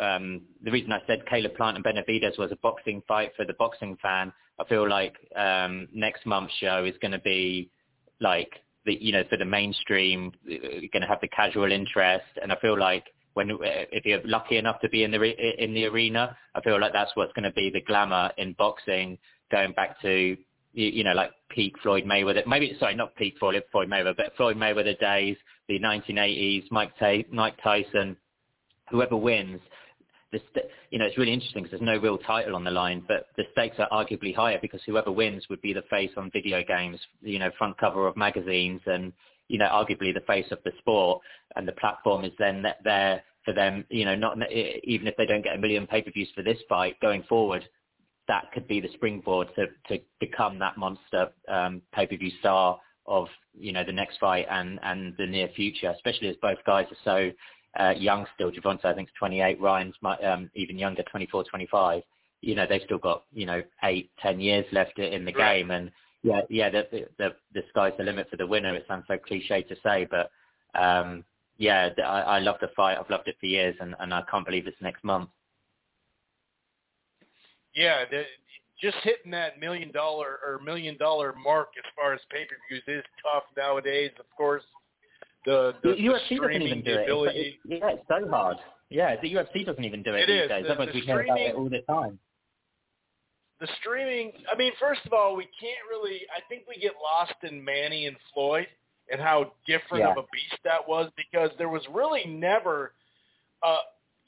[0.00, 3.54] um, the reason I said Caleb Plant and Benavidez was a boxing fight for the
[3.54, 7.70] boxing fan, I feel like um, next month's show is going to be
[8.20, 8.50] like
[8.84, 10.56] the you know for the mainstream, uh,
[10.92, 13.04] going to have the casual interest, and I feel like
[13.34, 16.80] when uh, if you're lucky enough to be in the in the arena, I feel
[16.80, 19.18] like that's what's going to be the glamour in boxing,
[19.50, 20.36] going back to
[20.72, 24.56] you, know like peak Floyd Mayweather, maybe sorry not peak Floyd Floyd Mayweather, but Floyd
[24.56, 25.36] Mayweather days,
[25.68, 28.16] the 1980s, Mike Ty- Mike Tyson,
[28.90, 29.60] whoever wins,
[30.32, 33.02] the st- you know it's really interesting because there's no real title on the line,
[33.06, 36.62] but the stakes are arguably higher because whoever wins would be the face on video
[36.62, 39.12] games, you know, front cover of magazines, and
[39.48, 41.22] you know, arguably the face of the sport,
[41.56, 44.36] and the platform is then there for them, you know, not
[44.84, 47.64] even if they don't get a million pay-per-views for this fight going forward,
[48.26, 53.26] that could be the springboard to to become that monster um, pay-per-view star of
[53.58, 57.04] you know the next fight and and the near future, especially as both guys are
[57.04, 57.32] so
[57.78, 58.50] uh, young still.
[58.50, 59.60] Gervonta, I think, is 28.
[59.60, 59.94] Ryan's
[60.24, 62.02] um, even younger, 24, 25.
[62.40, 65.58] You know, they've still got, you know, eight, ten years left in the Right.
[65.58, 65.70] game.
[65.70, 65.90] And
[66.22, 68.74] yeah, yeah, the, the, the, the sky's the limit for the winner.
[68.74, 70.30] It sounds so cliche to say, but
[70.80, 71.24] um,
[71.58, 72.96] yeah, I, I love the fight.
[72.98, 75.28] I've loved it for years, and, and I can't believe it's next month.
[77.74, 78.24] Yeah, the,
[78.80, 82.82] just hitting that million dollar or million dollar mark as far as pay per views
[82.86, 84.10] is tough nowadays.
[84.18, 84.62] Of course,
[85.48, 86.94] the the, The the UFC doesn't even do it.
[87.00, 87.58] It's, ability.
[87.64, 88.56] it's, yeah, it's so hard.
[88.90, 90.64] Yeah, the UFC doesn't even do it, It these days.
[90.64, 92.18] The- Otherwise, the we hear about it all the time.
[93.60, 97.34] the streaming i mean first of all we can't really i think we get lost
[97.42, 98.66] in manny and floyd
[99.10, 100.12] and how different Yeah.
[100.12, 102.92] of a beast that was because there was really never
[103.64, 103.78] uh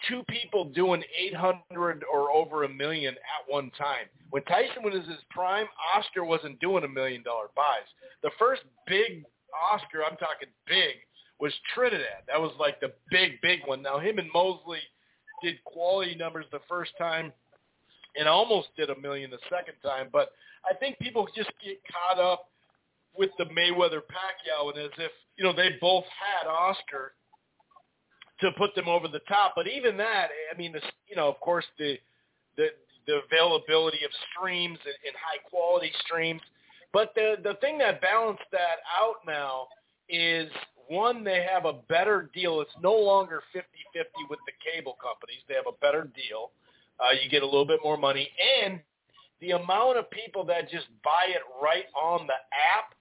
[0.08, 5.22] two people doing 800 or over a million at one time when tyson was his
[5.30, 5.66] prime
[5.96, 7.86] oscar wasn't doing a million dollar buys
[8.22, 9.24] the first big
[9.72, 10.96] oscar i'm talking big
[11.40, 14.80] was trinidad that was like the big big one now him and mosley
[15.42, 17.32] did quality numbers the first time
[18.16, 20.08] and almost did a million the second time.
[20.12, 20.32] But
[20.68, 22.48] I think people just get caught up
[23.16, 27.12] with the Mayweather Pacquiao and as if you know they both had Oscar
[28.40, 29.52] to put them over the top.
[29.54, 31.98] But even that, I mean, the, you know, of course the
[32.56, 32.68] the
[33.06, 36.42] the availability of streams and, and high quality streams.
[36.92, 39.68] But the the thing that balanced that out now
[40.08, 40.50] is
[40.90, 42.60] one, they have a better deal.
[42.60, 43.62] It's no longer 50-50
[44.28, 45.40] with the cable companies.
[45.48, 46.50] They have a better deal.
[46.98, 48.28] Uh, you get a little bit more money,
[48.64, 48.80] and
[49.40, 52.34] the amount of people that just buy it right on the
[52.76, 52.94] app,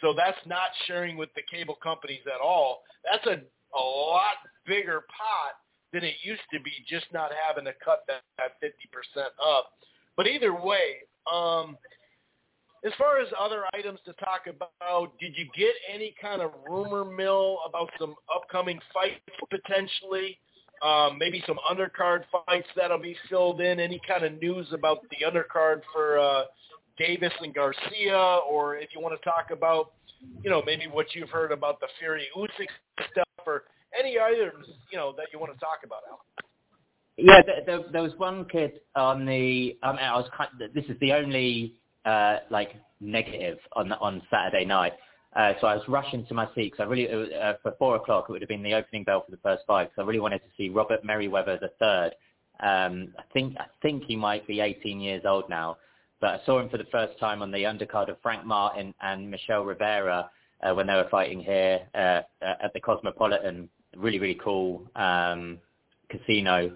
[0.00, 2.82] so that's not sharing with the cable companies at all.
[3.04, 3.42] That's a
[3.74, 5.58] a lot bigger pot
[5.92, 9.72] than it used to be, just not having to cut that, that 50% up.
[10.16, 11.76] But either way, um,
[12.84, 17.04] as far as other items to talk about, did you get any kind of rumor
[17.04, 19.20] mill about some upcoming fights
[19.50, 20.38] potentially?
[20.82, 23.80] Um, maybe some undercard fights that'll be filled in.
[23.80, 26.42] Any kind of news about the undercard for uh,
[26.98, 29.92] Davis and Garcia, or if you want to talk about,
[30.42, 33.62] you know, maybe what you've heard about the Fury Usyk stuff, or
[33.98, 36.20] any items, you know, that you want to talk about, Al.
[37.16, 39.30] Yeah, there, there, there was one kid on the.
[39.30, 40.28] Mean, I was
[40.74, 41.74] this is the only
[42.04, 44.92] uh, like negative on on Saturday night.
[45.36, 47.96] Uh, so I was rushing to my seat because I really was, uh, for four
[47.96, 49.90] o'clock it would have been the opening bell for the first fight.
[49.96, 52.12] So I really wanted to see Robert Merriweather the third.
[52.60, 55.76] Um, I think I think he might be 18 years old now,
[56.20, 59.28] but I saw him for the first time on the undercard of Frank Martin and
[59.28, 60.30] Michel Rivera
[60.62, 63.68] uh, when they were fighting here uh, at the Cosmopolitan.
[63.96, 65.58] Really really cool um,
[66.08, 66.74] casino.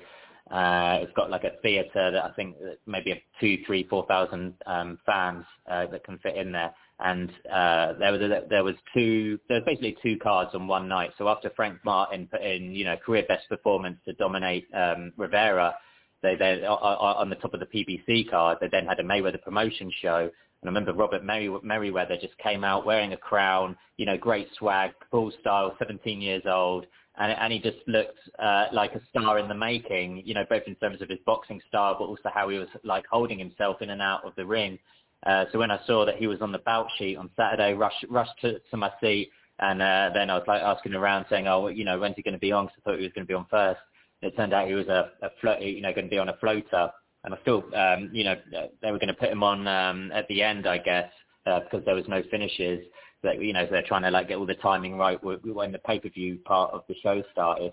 [0.51, 4.99] Uh, it's got like a theatre that I think maybe two, three, four thousand um,
[5.05, 6.73] fans uh, that can fit in there.
[7.01, 10.89] And uh, there was a, there was two there was basically two cards on one
[10.89, 11.11] night.
[11.19, 15.75] So after Frank Martin put in you know career best performance to dominate um, Rivera,
[16.23, 19.93] they then on the top of the PBC card they then had a Mayweather promotion
[20.01, 20.31] show.
[20.61, 24.49] And I remember Robert Merri- Merriweather just came out wearing a crown, you know, great
[24.59, 26.87] swag, full style, 17 years old,
[27.19, 30.63] and, and he just looked uh, like a star in the making, you know, both
[30.67, 33.91] in terms of his boxing style, but also how he was like holding himself in
[33.91, 34.79] and out of the ring.
[35.27, 38.05] Uh, so when I saw that he was on the bout sheet on Saturday, rushed
[38.09, 41.67] rushed to, to my seat, and uh, then I was like asking around, saying, "Oh,
[41.67, 43.29] you know, when's he going to be on?" Because I thought he was going to
[43.29, 43.81] be on first.
[44.23, 46.29] And it turned out he was a, a float, you know, going to be on
[46.29, 46.91] a floater,
[47.25, 48.37] and I still, um, you know,
[48.81, 51.11] they were going to put him on um, at the end, I guess,
[51.47, 52.85] uh, because there was no finishes
[53.23, 55.99] that you know they're trying to like get all the timing right when the pay
[55.99, 57.73] per view part of the show started.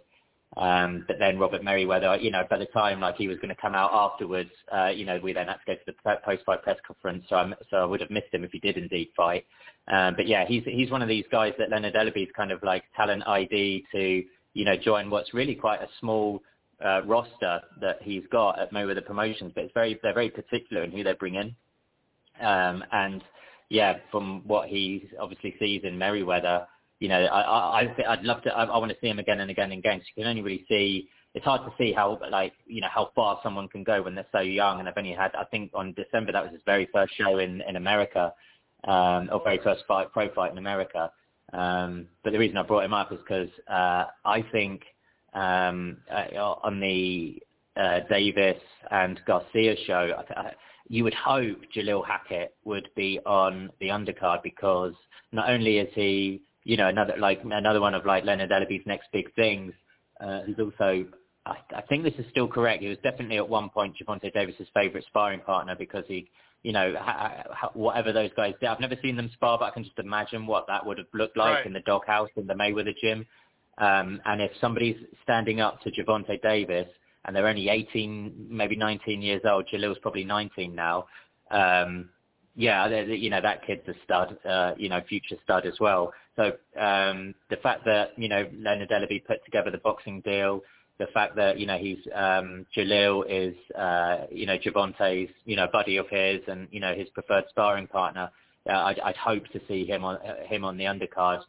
[0.58, 3.62] Um, but then Robert Merriweather, you know, by the time like he was going to
[3.62, 6.78] come out afterwards, uh, you know, we then had to go to the post-fight press
[6.88, 9.46] conference, so I, so I would have missed him if he did indeed fight.
[9.92, 12.84] Um, but yeah, he's he's one of these guys that Leonard Ellerbe's kind of like
[12.96, 14.24] talent ID to,
[14.54, 16.42] you know, join what's really quite a small
[16.84, 20.92] uh, roster that he's got at Mayweather Promotions, but it's very they're very particular in
[20.92, 21.56] who they bring in.
[22.40, 23.24] Um, and
[23.70, 26.68] yeah, from what he obviously sees in Merriweather,
[27.00, 29.52] you know, I, I, I'd love to, I, I want to see him again and
[29.52, 30.00] again and again.
[30.00, 33.12] So you can only really see, it's hard to see how, like, you know, how
[33.16, 34.80] far someone can go when they're so young.
[34.80, 37.62] And I've only had, I think on December, that was his very first show in,
[37.68, 38.34] in America,
[38.86, 41.12] um, or very first fight, pro fight in America.
[41.52, 44.84] Um, but the reason I brought him up is because uh, I think
[45.34, 47.42] um, uh, on the
[47.76, 50.54] uh, Davis and Garcia show, I,
[50.88, 54.94] you would hope Jalil Hackett would be on the undercard because
[55.32, 59.08] not only is he, you know, another like another one of like Leonard Ellerbe's next
[59.12, 59.74] big things,
[60.22, 61.06] uh, he's also,
[61.46, 62.82] I, I think this is still correct.
[62.84, 66.30] He was definitely at one point Gervonta Davis's favourite sparring partner because he,
[66.64, 68.70] you know, ha, ha, whatever those guys did.
[68.70, 71.38] I've never seen them spar, but I can just imagine what that would have looked
[71.38, 71.66] like right.
[71.66, 73.26] in the doghouse in the Mayweather gym.
[73.78, 76.88] Um, and if somebody's standing up to Gervonta Davis
[77.26, 79.68] and they're only 18, maybe 19 years old.
[79.68, 81.08] Jalil's probably 19 now.
[81.52, 82.10] Um,
[82.56, 86.14] yeah, they're, you know that kid's a stud, uh, you know, future stud as well.
[86.36, 90.62] So um, the fact that you know Leonard Ellerbe put together the boxing deal,
[90.98, 95.68] the fact that you know he's um, Jalil is uh, you know Gervonta's you know
[95.72, 98.32] buddy of his and you know his preferred sparring partner.
[98.68, 101.42] Uh, I'd, I'd hope to see him on uh, him on the undercard.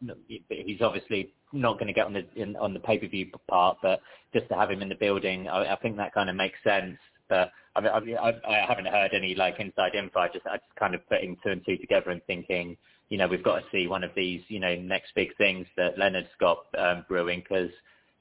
[0.48, 3.78] He's obviously not going to get on the in, on the pay per view part,
[3.82, 4.00] but
[4.34, 6.98] just to have him in the building, I, I think that kind of makes sense.
[7.28, 10.20] But I, I, I haven't heard any like inside info.
[10.20, 12.76] I just I just kind of putting two and two together and thinking,
[13.08, 15.98] you know, we've got to see one of these, you know, next big things that
[15.98, 17.70] Leonard's got um, brewing because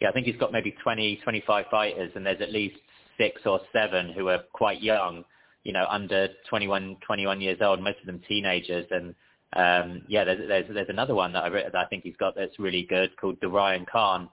[0.01, 2.75] yeah, I think he's got maybe 20, 25 fighters, and there's at least
[3.17, 5.23] six or seven who are quite young,
[5.65, 9.15] you know, under 21, 21 years old, most of them teenagers, and
[9.53, 12.57] um, yeah, there's, there's, there's another one that I, that I think he's got that's
[12.59, 14.29] really good called the Ryan Khan.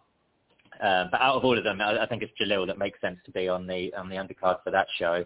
[0.81, 3.19] Um, but out of all of them, I, I think it's Jalil that makes sense
[3.25, 5.25] to be on the on the undercard for that show.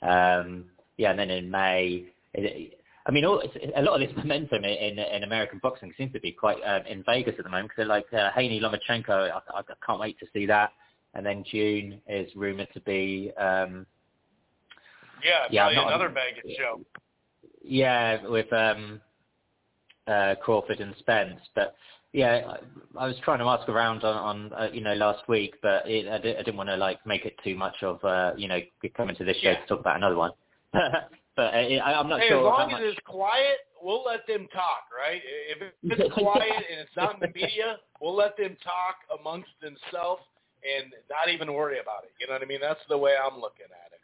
[0.00, 0.66] Um,
[0.96, 3.42] yeah, and then in May, it, I mean, all,
[3.74, 7.02] a lot of this momentum in, in American boxing seems to be quite um, in
[7.02, 10.46] Vegas at the moment because like uh, Haney Lomachenko, I, I can't wait to see
[10.46, 10.70] that.
[11.14, 13.32] And then June is rumored to be.
[13.36, 13.86] Um,
[15.24, 16.80] yeah, yeah, not, another Vegas show
[17.64, 19.00] yeah, with um,
[20.06, 21.40] uh, Crawford and Spence.
[21.54, 21.74] But
[22.12, 22.56] yeah,
[22.96, 25.88] I, I was trying to ask around on, on uh, you know last week, but
[25.88, 28.48] it, I, did, I didn't want to like make it too much of uh, you
[28.48, 28.58] know
[28.96, 29.60] coming to this show Yeah.
[29.60, 30.32] to talk about another one.
[30.72, 32.82] but uh, I, I'm not Hey, sure as long as much.
[32.82, 35.20] it's quiet, we'll let them talk, right?
[35.50, 40.22] If it's quiet and it's not in the media, we'll let them talk amongst themselves
[40.62, 42.12] and not even worry about it.
[42.20, 42.60] You know what I mean?
[42.60, 44.01] That's the way I'm looking at it.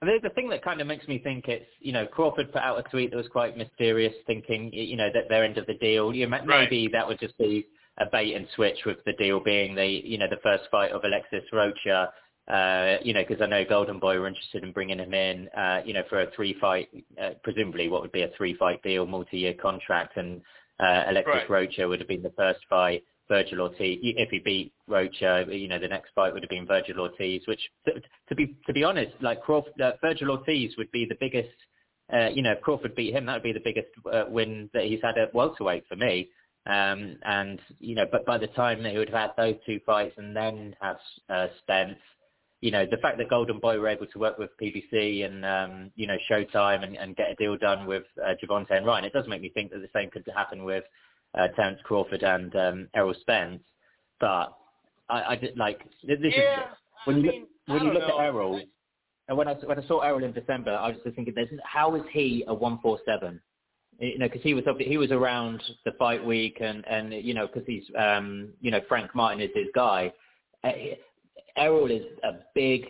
[0.00, 2.78] The, the thing that kind of makes me think it's, you know, Crawford put out
[2.78, 6.14] a tweet that was quite mysterious, thinking, you know, that they're end of the deal.
[6.14, 6.70] You know, Right.
[6.70, 7.66] maybe that would just be
[7.98, 11.04] a bait and switch with the deal being the, you know, the first fight of
[11.04, 12.12] Alexis Rocha.
[12.46, 15.82] Uh, you know, because I know Golden Boy were interested in bringing him in, uh,
[15.84, 16.88] you know, for a three-fight,
[17.20, 20.40] uh, presumably what would be a three-fight deal, multi-year contract, and
[20.80, 21.50] uh, Alexis Right.
[21.50, 23.04] Rocha would have been the first fight.
[23.30, 26.98] Vergil Ortiz, if he beat Rocha, you know, the next fight would have been Vergil
[26.98, 27.60] Ortiz, which,
[28.28, 31.54] to, be to be honest, like Crawford, uh, Vergil Ortiz would be the biggest,
[32.12, 34.84] uh, you know, if Crawford beat him, that would be the biggest uh, win that
[34.84, 36.30] he's had at welterweight for me.
[36.66, 39.80] Um, and you know, but by the time that he would have had those two
[39.86, 40.98] fights and then have
[41.30, 41.98] uh, Spence,
[42.60, 45.90] you know, the fact that Golden Boy were able to work with PBC and um,
[45.96, 49.12] you know Showtime and, and get a deal done with uh, Gervonta and Ryan, it
[49.12, 50.84] does make me think that the same could happen with
[51.36, 53.62] uh, Terence Crawford and um, Errol Spence.
[54.20, 54.52] But
[55.08, 56.32] I, I did like this is
[57.04, 58.18] when I you mean, look, when you look know.
[58.18, 58.60] at Errol,
[59.28, 61.94] and when I when I saw Errol in December, I was just thinking, there's, how
[61.94, 63.40] is he a one four seven?
[64.00, 67.46] You know, because he was he was around the fight week, and and you know,
[67.46, 70.12] because he's um you know Frank Martin is his guy.
[70.64, 70.70] Uh,
[71.56, 72.86] Errol is a big,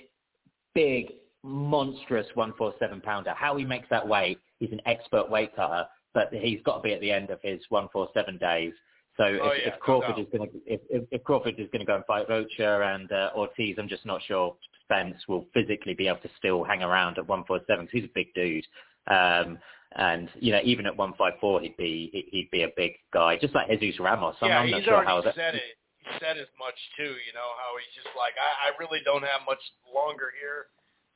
[0.75, 1.13] big,
[1.43, 3.35] monstrous one four seven pounder.
[3.37, 5.87] How he makes that weight, he's an expert weight cutter,
[6.19, 8.73] but he's got to be at the end of his one four seven days.
[9.17, 10.21] So if, Oh, yeah, if Crawford doubt.
[10.21, 13.31] is going to if, if, Crawford is going to go and fight Rocha and uh,
[13.37, 17.29] Ortiz, I'm just not sure Spence will physically be able to still hang around at
[17.29, 18.67] 147 because he's a big dude.
[19.07, 19.59] Um,
[19.97, 23.55] and you know, even at 154, he'd be he- he'd be a big guy, just
[23.55, 24.37] like Jesus Ramos.
[24.41, 25.35] I'm, yeah, I'm not he's sure already how that.
[25.35, 25.63] said it.
[25.99, 27.15] He said as much too.
[27.27, 29.61] You know how he's just like, I, I really don't have much
[29.95, 30.67] longer here,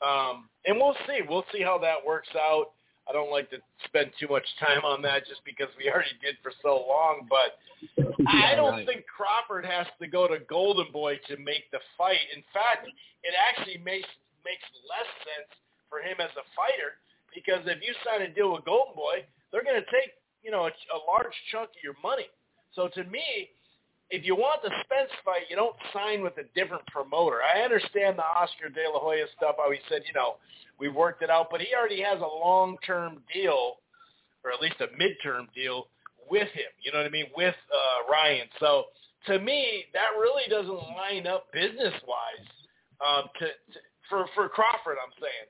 [0.06, 1.20] um, and we'll see.
[1.28, 2.66] We'll see how that works out.
[3.08, 6.38] I don't like to spend too much time on that just because we already did
[6.42, 7.26] for so long.
[7.26, 7.58] But
[8.28, 12.22] I don't think Crawford has to go to Golden Boy to make the fight.
[12.34, 12.86] In fact,
[13.22, 14.08] it actually makes
[14.46, 15.50] makes less sense
[15.90, 16.98] for him as a fighter
[17.34, 20.70] because if you sign a deal with Golden Boy, they're going to take you know
[20.70, 22.30] a, a large chunk of your money.
[22.74, 23.50] So to me,
[24.12, 27.38] if you want the Spence fight, you don't sign with a different promoter.
[27.42, 29.56] I understand the Oscar De La Hoya stuff.
[29.56, 30.36] How he said, you know,
[30.78, 33.78] we've worked it out, but he already has a long-term deal,
[34.44, 35.88] or at least a mid-term deal
[36.30, 36.68] with him.
[36.84, 37.26] You know what I mean?
[37.34, 38.46] With uh, Ryan.
[38.60, 38.84] So
[39.26, 42.48] to me, that really doesn't line up business-wise
[43.00, 43.78] um, to, to
[44.10, 45.00] for for Crawford.
[45.02, 45.48] I'm saying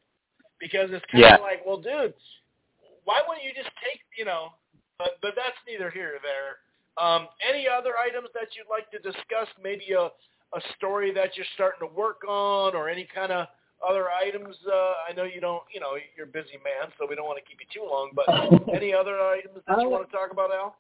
[0.61, 1.35] because it's kind Yeah.
[1.35, 2.15] of like, well, dude,
[3.05, 4.55] why wouldn't you just take, you know?
[4.99, 6.63] But but that's neither here nor there.
[7.01, 9.49] Um, any other items that you'd like to discuss?
[9.63, 10.11] Maybe a
[10.55, 13.47] a story that you're starting to work on, or any kind of
[13.89, 14.55] other items?
[14.71, 17.39] Uh, I know you don't, you know, you're a busy man, so we don't want
[17.43, 18.11] to keep you too long.
[18.15, 18.29] But
[18.77, 20.77] any other items that you Uh, want to talk about, Al?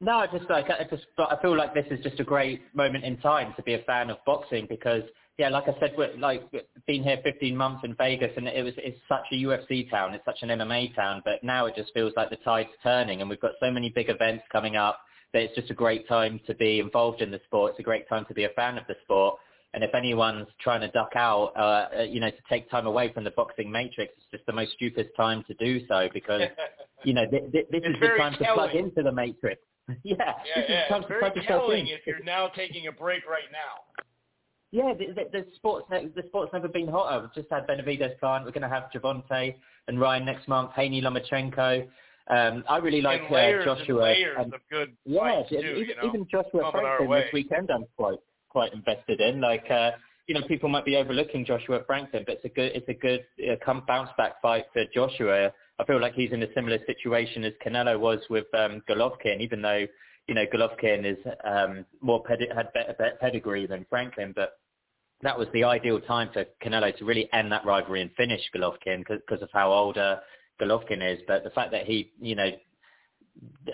[0.00, 3.04] No, I just like I just I feel like this is just a great moment
[3.04, 5.02] in time to be a fan of boxing because
[5.36, 6.50] yeah, like I said, we're like
[6.86, 10.24] been here 15 months in Vegas and it was it's such a UFC town, it's
[10.24, 13.40] such an MMA town, but now it just feels like the tide's turning and we've
[13.40, 15.00] got so many big events coming up
[15.32, 17.72] that it's just a great time to be involved in the sport.
[17.72, 19.36] It's a great time to be a fan of the sport.
[19.72, 23.12] And if anyone's trying to duck out, uh, uh, you know, to take time away
[23.12, 26.42] from the boxing matrix, it's just the most stupid time to do so because
[27.04, 29.62] you know, th- th- this It's is the time to plug into the matrix.
[30.02, 31.94] yeah, yeah, this is yeah, the time it's to very plug telling in.
[31.94, 34.04] if you're now taking a break right now.
[34.72, 37.22] Yeah, the, the, the sports the sports never been hotter.
[37.22, 38.44] We've just had Benavidez Khan.
[38.44, 39.54] We're going to have Gervonta
[39.88, 40.70] and Ryan next month.
[40.76, 41.88] Haney Lomachenko.
[42.30, 44.14] Um, I really like uh, Joshua.
[44.38, 44.52] and-
[45.04, 45.56] yeah, fights too.
[45.56, 47.70] even, you know, even Joshua Franklin this weekend.
[47.70, 48.18] I'm quite
[48.48, 49.40] quite invested in.
[49.40, 49.92] Like, uh,
[50.26, 53.24] you know, people might be overlooking Joshua Franklin, but it's a good it's a good
[53.50, 55.52] uh, come bounce back fight for Joshua.
[55.78, 59.60] I feel like he's in a similar situation as Canelo was with um, Golovkin, even
[59.62, 59.86] though
[60.28, 64.58] you know Golovkin is um, more pedi- had better, better pedigree than Franklin, but
[65.22, 69.04] that was the ideal time for Canelo to really end that rivalry and finish Golovkin
[69.06, 70.20] because of how older
[70.60, 71.20] Golovkin is.
[71.26, 72.50] But the fact that he, you know,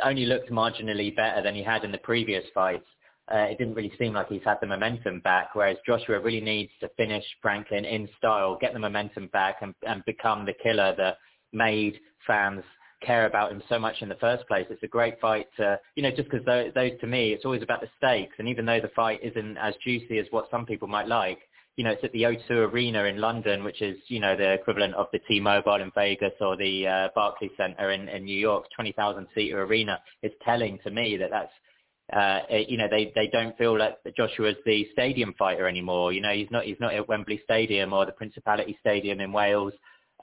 [0.04, 2.86] only looked marginally better than he had in the previous fights,
[3.32, 5.54] uh, it didn't really seem like he's had the momentum back.
[5.54, 10.04] Whereas Joshua really needs to finish Franklin in style, get the momentum back, and, and
[10.04, 11.16] become the killer that
[11.52, 12.62] made fans
[13.02, 14.66] care about him so much in the first place.
[14.70, 17.62] It's a great fight to, you know, just because those, those to me, it's always
[17.62, 18.34] about the stakes.
[18.38, 21.40] And even though the fight isn't as juicy as what some people might like,
[21.76, 24.94] you know, it's at the O2 Arena in London, which is, you know, the equivalent
[24.94, 29.26] of the T-Mobile in Vegas or the uh, Barclays Center in, in New York, 20,000
[29.34, 30.00] seater arena.
[30.22, 31.52] It's telling to me that that's,
[32.14, 36.14] uh, you know, they, they don't feel like Joshua's the stadium fighter anymore.
[36.14, 39.74] You know, he's not, he's not at Wembley Stadium or the Principality Stadium in Wales.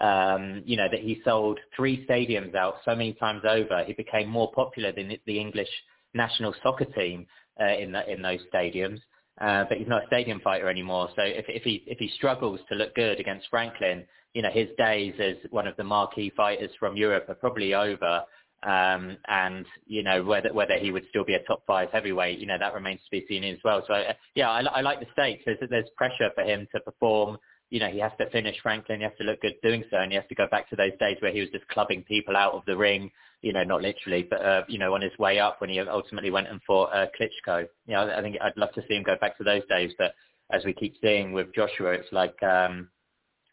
[0.01, 3.84] Um, you know, that he sold three stadiums out so many times over.
[3.86, 5.70] He became more popular than the English
[6.16, 7.28] national soccer team
[7.62, 8.99] uh, in, the, in those stadiums
[9.41, 11.09] uh, but he's not a stadium fighter anymore.
[11.15, 14.69] So if, if he if he struggles to look good against Franklin, you know his
[14.77, 18.23] days as one of the marquee fighters from Europe are probably over.
[18.63, 22.45] Um, and you know whether whether he would still be a top five heavyweight, you
[22.45, 23.84] know that remains to be seen as well.
[23.88, 25.43] So uh, yeah, I, I like the stakes.
[25.45, 27.38] There's there's pressure for him to perform
[27.73, 30.11] you know, he has to finish Franklin, he has to look good doing so, and
[30.11, 32.53] he has to go back to those days where he was just clubbing people out
[32.53, 33.09] of the ring,
[33.43, 36.31] you know, not literally, but, uh, you know, on his way up when he ultimately
[36.31, 37.67] went and fought uh, Klitschko.
[37.85, 40.15] You know, I think I'd love to see him go back to those days, but
[40.51, 42.87] as we keep seeing with Joshua, it's like um,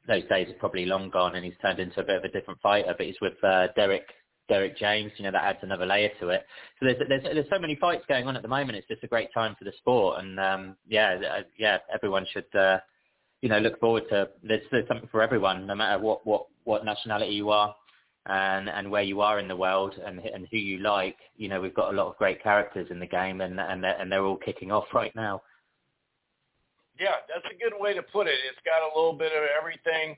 [0.06, 2.60] those days are probably long gone and he's turned into a bit of a different
[2.60, 4.06] fighter, but he's with uh, Derrick
[4.48, 6.44] Derrick James, you know, that adds another layer to it.
[6.80, 8.78] So there's, there's there's so many fights going on at the moment.
[8.78, 12.52] It's just a great time for the sport, and um, yeah, uh, yeah, everyone should
[12.58, 12.78] uh,
[13.40, 16.84] you know, look forward to there's, there's something for everyone, no matter what what what
[16.84, 17.74] nationality you are,
[18.26, 21.16] and and where you are in the world, and and who you like.
[21.36, 23.96] You know, we've got a lot of great characters in the game, and and they're,
[23.98, 25.42] and they're all kicking off right now.
[26.98, 28.36] Yeah, that's a good way to put it.
[28.48, 30.16] It's got a little bit of everything.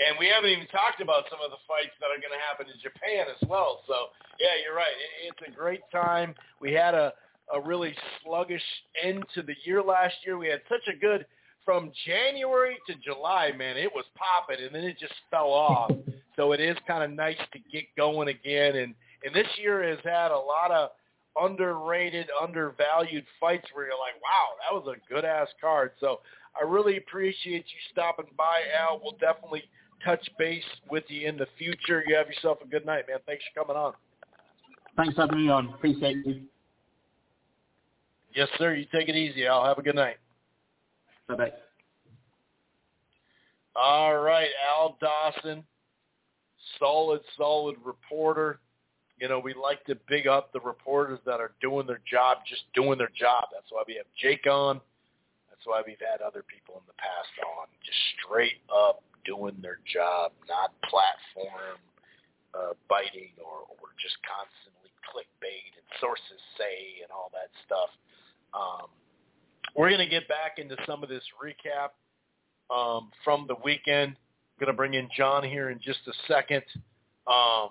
[0.00, 2.66] And we haven't even talked about some of the fights that are going to happen
[2.72, 3.82] in Japan as well.
[3.86, 3.94] So,
[4.40, 4.96] yeah, you're right.
[5.28, 6.34] It's a great time.
[6.58, 7.12] We had a,
[7.52, 7.94] a really
[8.24, 8.64] sluggish
[9.04, 10.38] end to the year last year.
[10.38, 11.26] We had such a good–
[11.64, 15.90] from January to July, man, it was popping, and then it just fell off.
[16.36, 18.76] so it is kind of nice to get going again.
[18.76, 18.94] And
[19.24, 20.90] and this year has had a lot of
[21.40, 25.92] underrated, undervalued fights where you're like, wow, that was a good ass card.
[26.00, 26.20] So
[26.60, 29.00] I really appreciate you stopping by, Al.
[29.02, 29.62] We'll definitely
[30.04, 32.02] touch base with you in the future.
[32.06, 33.18] You have yourself a good night, man.
[33.26, 33.94] Thanks for coming on.
[34.96, 35.68] Thanks for having me on.
[35.68, 36.42] Appreciate you.
[38.34, 38.74] Yes, sir.
[38.74, 39.64] You take it easy, Al.
[39.64, 40.16] Have a good night.
[41.36, 41.52] Bye-bye.
[43.74, 45.64] All right, Al Dawson,
[46.78, 48.60] solid, solid reporter.
[49.18, 52.64] You know, we like to big up the reporters that are doing their job, just
[52.74, 53.48] doing their job.
[53.52, 54.80] That's why we have Jake on.
[55.48, 59.78] That's why we've had other people in the past on, just straight up doing their
[59.88, 61.78] job, not platform
[62.52, 67.88] uh, biting or, or just constantly clickbait and sources say and all that stuff.
[68.52, 68.90] Um,
[69.74, 71.90] we're going to get back into some of this recap
[72.74, 74.10] um, from the weekend.
[74.10, 76.62] I'm going to bring in John here in just a second.
[77.26, 77.70] Um,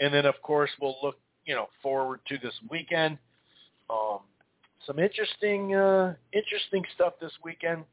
[0.00, 3.18] and then, of course, we'll look, you know, forward to this weekend.
[3.88, 4.20] Um,
[4.86, 7.84] some interesting, uh, interesting stuff this weekend.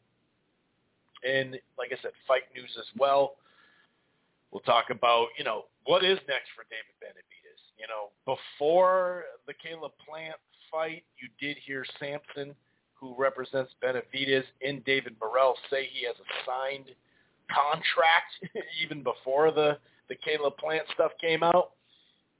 [1.28, 3.36] And like I said, fight news as well.
[4.52, 7.62] We'll talk about, you know, what is next for David Benavidez.
[7.78, 10.36] You know, before the Caleb Plant
[10.72, 12.56] fight, you did hear Sampson–
[13.04, 16.86] who represents Benavidez in David Morrell say he has a signed
[17.52, 19.78] contract even before the
[20.10, 21.72] the Caleb Plant stuff came out.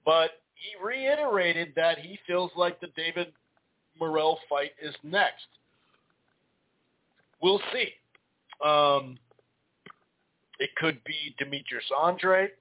[0.06, 3.28] But he reiterated that he feels like the David
[4.00, 5.48] Morrell fight is next.
[7.42, 7.90] We'll see.
[8.66, 9.18] Um,
[10.60, 12.52] it could be Demetrius Andrade,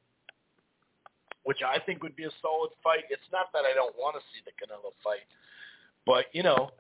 [1.45, 3.05] which I think would be a solid fight.
[3.11, 5.27] It's not that I don't want to see the Canelo fight,
[6.07, 6.71] but you know,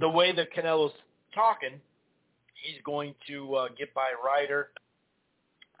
[0.00, 0.92] the way that Canelo's
[1.34, 1.80] talking,
[2.54, 4.70] he's going to uh, get by Ryder,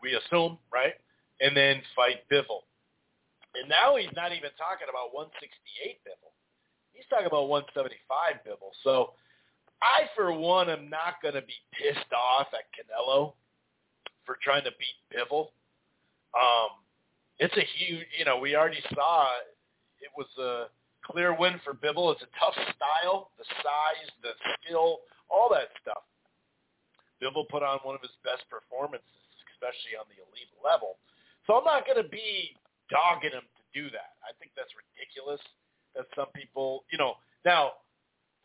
[0.02, 0.94] we assume, right?
[1.40, 2.62] And then fight Bivol.
[3.54, 6.30] And now he's not even talking about 168 Bivol.
[6.92, 8.70] He's talking about 175 Bivol.
[8.84, 9.14] So
[9.82, 13.34] I, for one, am not going to be pissed off at Canelo
[14.26, 15.48] for trying to beat Bivol.
[16.34, 16.82] Um,
[17.38, 19.28] it's a huge, you know, we already saw
[20.00, 20.66] it was a
[21.10, 22.12] clear win for Bivol.
[22.12, 25.00] It's a tough style, the size, the skill,
[25.32, 26.04] all that stuff.
[27.18, 29.08] Bivol put on one of his best performances,
[29.52, 31.00] especially on the elite level.
[31.48, 32.54] So I'm not going to be
[32.92, 34.20] dogging him to do that.
[34.22, 35.40] I think that's ridiculous
[35.96, 37.80] that some people, you know, now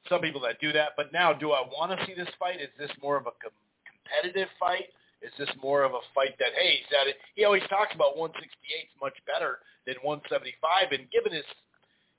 [0.10, 2.60] some people that do that, but now do I want to see this fight?
[2.60, 3.56] Is this more of a com-
[3.88, 4.92] competitive fight?
[5.24, 7.16] Is this more of a fight that, hey, he's at it?
[7.36, 8.44] He always talks about 168
[8.84, 11.48] is much better than 175, and given his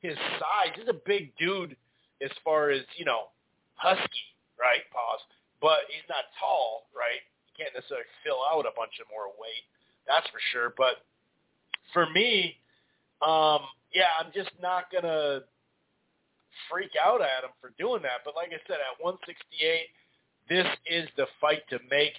[0.05, 0.77] his size.
[0.77, 1.75] He's a big dude
[2.21, 3.33] as far as, you know,
[3.77, 4.29] husky,
[4.61, 4.85] right?
[4.93, 5.25] Pause.
[5.65, 7.25] But he's not tall, right?
[7.49, 9.65] He can't necessarily fill out a bunch of more weight.
[10.07, 10.77] That's for sure.
[10.77, 11.01] But
[11.97, 12.61] for me,
[13.25, 13.65] um,
[13.97, 15.49] yeah, I'm just not going to
[16.69, 18.21] freak out at him for doing that.
[18.29, 19.89] But like I said, at 168,
[20.53, 22.13] this is the fight to make.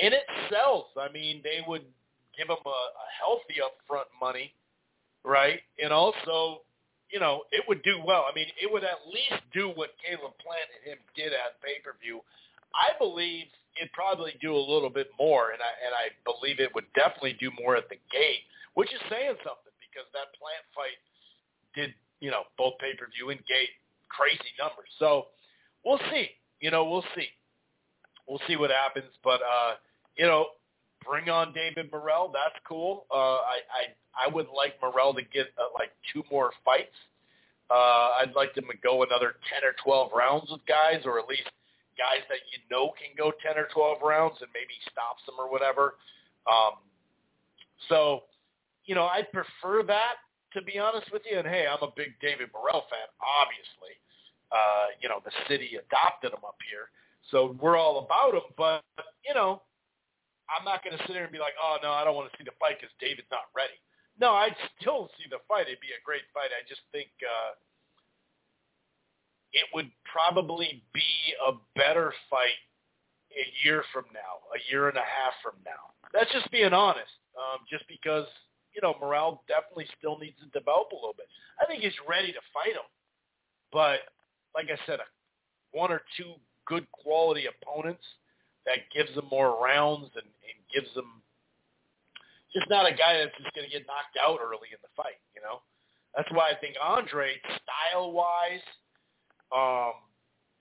[0.00, 0.86] And it sells.
[0.94, 1.82] I mean, they would
[2.38, 4.54] give him a, a healthy upfront money,
[5.24, 5.58] right?
[5.82, 6.62] And also,
[7.10, 8.26] you know, it would do well.
[8.30, 12.20] I mean, it would at least do what Caleb Plant and him did at pay-per-view.
[12.74, 13.46] I believe
[13.78, 17.36] it'd probably do a little bit more, and I and I believe it would definitely
[17.38, 18.44] do more at the gate,
[18.74, 20.98] which is saying something because that Plant fight
[21.74, 23.72] did, you know, both pay-per-view and gate
[24.08, 24.90] crazy numbers.
[24.98, 25.28] So
[25.84, 26.30] we'll see.
[26.60, 27.28] You know, we'll see.
[28.28, 29.78] We'll see what happens, but uh,
[30.16, 30.46] you know,
[31.08, 32.30] bring on David Morrell.
[32.32, 33.06] That's cool.
[33.10, 36.96] Uh, I, I I would like Morrell to get uh, like two more fights.
[37.70, 41.28] Uh, I'd like them to go another ten or twelve rounds with guys, or at
[41.28, 41.48] least
[41.98, 45.50] guys that you know can go ten or twelve rounds, and maybe stops them or
[45.50, 45.94] whatever.
[46.46, 46.78] Um,
[47.88, 48.22] so,
[48.84, 50.22] you know, I'd prefer that
[50.54, 51.38] to be honest with you.
[51.38, 53.94] And hey, I'm a big David Morrell fan, obviously.
[54.50, 56.88] Uh, you know, the city adopted him up here,
[57.30, 58.46] so we're all about him.
[58.56, 58.82] But
[59.26, 59.62] you know,
[60.50, 62.36] I'm not going to sit there and be like, oh no, I don't want to
[62.38, 63.76] see the fight because David's not ready.
[64.18, 65.66] No, I'd still see the fight.
[65.66, 66.54] It'd be a great fight.
[66.54, 67.58] I just think uh,
[69.52, 71.12] it would probably be
[71.46, 72.60] a better fight
[73.34, 75.92] a year from now, a year and a half from now.
[76.12, 77.12] That's just being honest.
[77.36, 78.24] Um, just because
[78.72, 81.28] you know Morrell definitely still needs to develop a little bit.
[81.60, 82.88] I think he's ready to fight him,
[83.72, 84.08] but
[84.54, 85.00] like I said,
[85.72, 86.32] one or two
[86.64, 88.04] good quality opponents
[88.66, 91.22] that gives them more rounds and, and gives them
[92.52, 95.22] just not a guy that's just going to get knocked out early in the fight.
[95.34, 95.62] You know,
[96.14, 98.64] that's why I think Andrade, style wise,
[99.54, 99.94] um,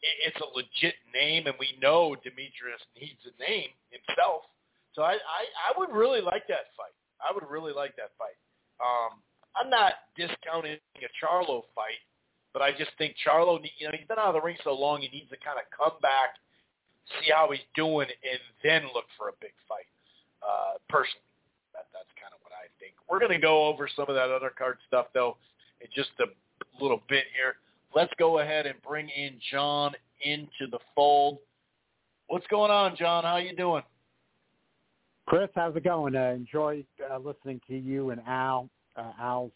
[0.06, 4.46] it, it's a legit name, and we know Demetrius needs a name himself.
[4.94, 6.96] So I, I, I would really like that fight.
[7.20, 8.38] I would really like that fight.
[8.80, 9.20] Um,
[9.56, 12.04] I'm not discounting a Charlo fight,
[12.52, 15.02] but I just think Charlo, you know, he's been out of the ring so long,
[15.02, 16.36] he needs to kind of come back
[17.20, 19.88] see how he's doing, and then look for a big fight.
[20.42, 21.26] Uh, personally,
[21.74, 22.94] that, that's kind of what I think.
[23.10, 25.38] We're going to go over some of that other card stuff though
[25.82, 26.26] in just a
[26.82, 27.56] little bit here.
[27.96, 29.94] Let's go ahead and bring in John
[30.24, 31.40] into the fold.
[32.28, 33.24] What's going on, John?
[33.24, 33.84] How you doing?
[35.28, 36.16] Chris, how's it going?
[36.16, 38.70] Uh, enjoy uh, listening to you and Al.
[38.96, 39.52] Uh, Al's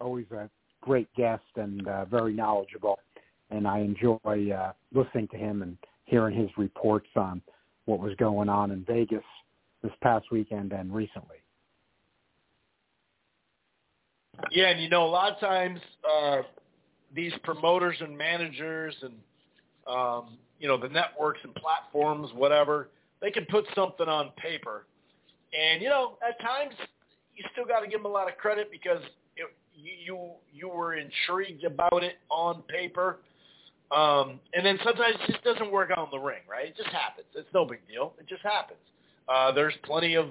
[0.00, 2.98] always a great guest and uh, very knowledgeable,
[3.50, 4.18] and I enjoy
[4.52, 5.76] uh, listening to him and
[6.06, 7.42] hearing his reports on
[7.84, 9.24] what was going on in Vegas
[9.82, 11.36] this past weekend and recently.
[14.50, 15.80] Yeah, and you know, a lot of times
[16.10, 16.42] uh,
[17.14, 19.14] these promoters and managers and
[19.86, 22.88] um, you know the networks and platforms, whatever,
[23.20, 24.86] they can put something on paper,
[25.58, 26.74] and you know, at times
[27.34, 29.00] you still got to give them a lot of credit because
[29.36, 33.18] it, you you were intrigued about it on paper
[33.94, 36.66] um, and then sometimes it just doesn't work out in the ring, right?
[36.66, 37.26] It just happens.
[37.34, 38.14] It's no big deal.
[38.18, 38.80] It just happens.
[39.28, 40.30] Uh, there's plenty of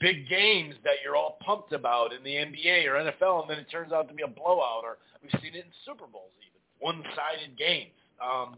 [0.00, 3.70] big games that you're all pumped about in the NBA or NFL, and then it
[3.70, 7.56] turns out to be a blowout, or we've seen it in Super Bowls even, one-sided
[7.56, 7.92] games.
[8.22, 8.56] Um,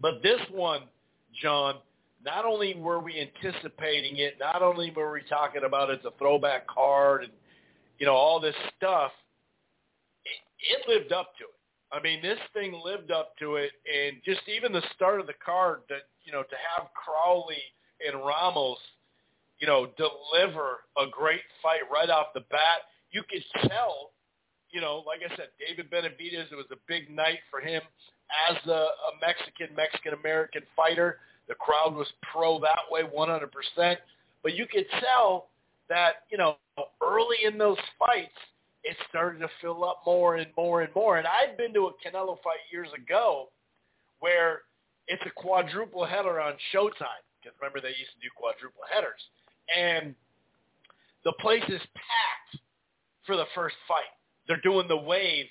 [0.00, 0.82] but this one,
[1.42, 1.76] John,
[2.24, 6.66] not only were we anticipating it, not only were we talking about it's a throwback
[6.66, 7.32] card and,
[7.98, 9.12] you know, all this stuff,
[10.24, 11.57] it, it lived up to it.
[11.90, 15.38] I mean, this thing lived up to it, and just even the start of the
[15.44, 17.62] card that you know to have Crowley
[18.06, 18.78] and Ramos,
[19.58, 22.86] you know, deliver a great fight right off the bat.
[23.10, 24.10] You could tell,
[24.70, 26.52] you know, like I said, David Benavidez.
[26.52, 27.80] It was a big night for him
[28.50, 31.18] as a, a Mexican Mexican American fighter.
[31.48, 33.96] The crowd was pro that way, 100%.
[34.42, 35.48] But you could tell
[35.88, 36.56] that you know
[37.02, 38.36] early in those fights
[38.84, 41.18] it started to fill up more and more and more.
[41.18, 43.48] And I'd been to a Canelo fight years ago
[44.20, 44.62] where
[45.06, 47.22] it's a quadruple header on Showtime.
[47.40, 49.20] Because remember, they used to do quadruple headers.
[49.76, 50.14] And
[51.24, 52.62] the place is packed
[53.26, 54.10] for the first fight.
[54.46, 55.46] They're doing the wave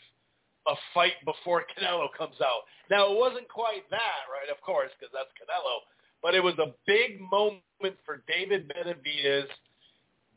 [0.65, 2.67] of fight before Canelo comes out.
[2.89, 5.85] Now, it wasn't quite that, right, of course, because that's Canelo.
[6.21, 9.45] But it was a big moment for David Benavidez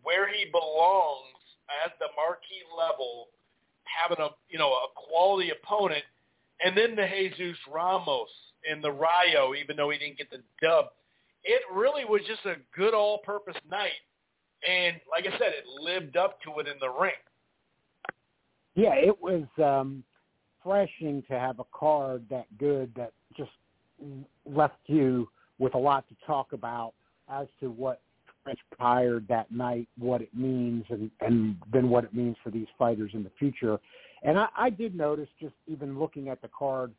[0.02, 1.39] where he belongs
[1.84, 3.28] at the marquee level,
[3.84, 6.04] having a you know a quality opponent,
[6.64, 7.06] and then the
[7.36, 8.28] Jesus Ramos
[8.70, 10.86] and the Rayo, even though he didn't get the dub,
[11.44, 13.92] it really was just a good all-purpose night.
[14.68, 17.12] And like I said, it lived up to it in the ring.
[18.74, 20.04] Yeah, it was um,
[20.64, 23.50] refreshing to have a card that good that just
[24.44, 25.28] left you
[25.58, 26.92] with a lot to talk about
[27.30, 28.00] as to what
[28.44, 33.10] transpired that night, what it means, and, and then what it means for these fighters
[33.14, 33.78] in the future.
[34.22, 36.92] And I, I did notice, just even looking at the card,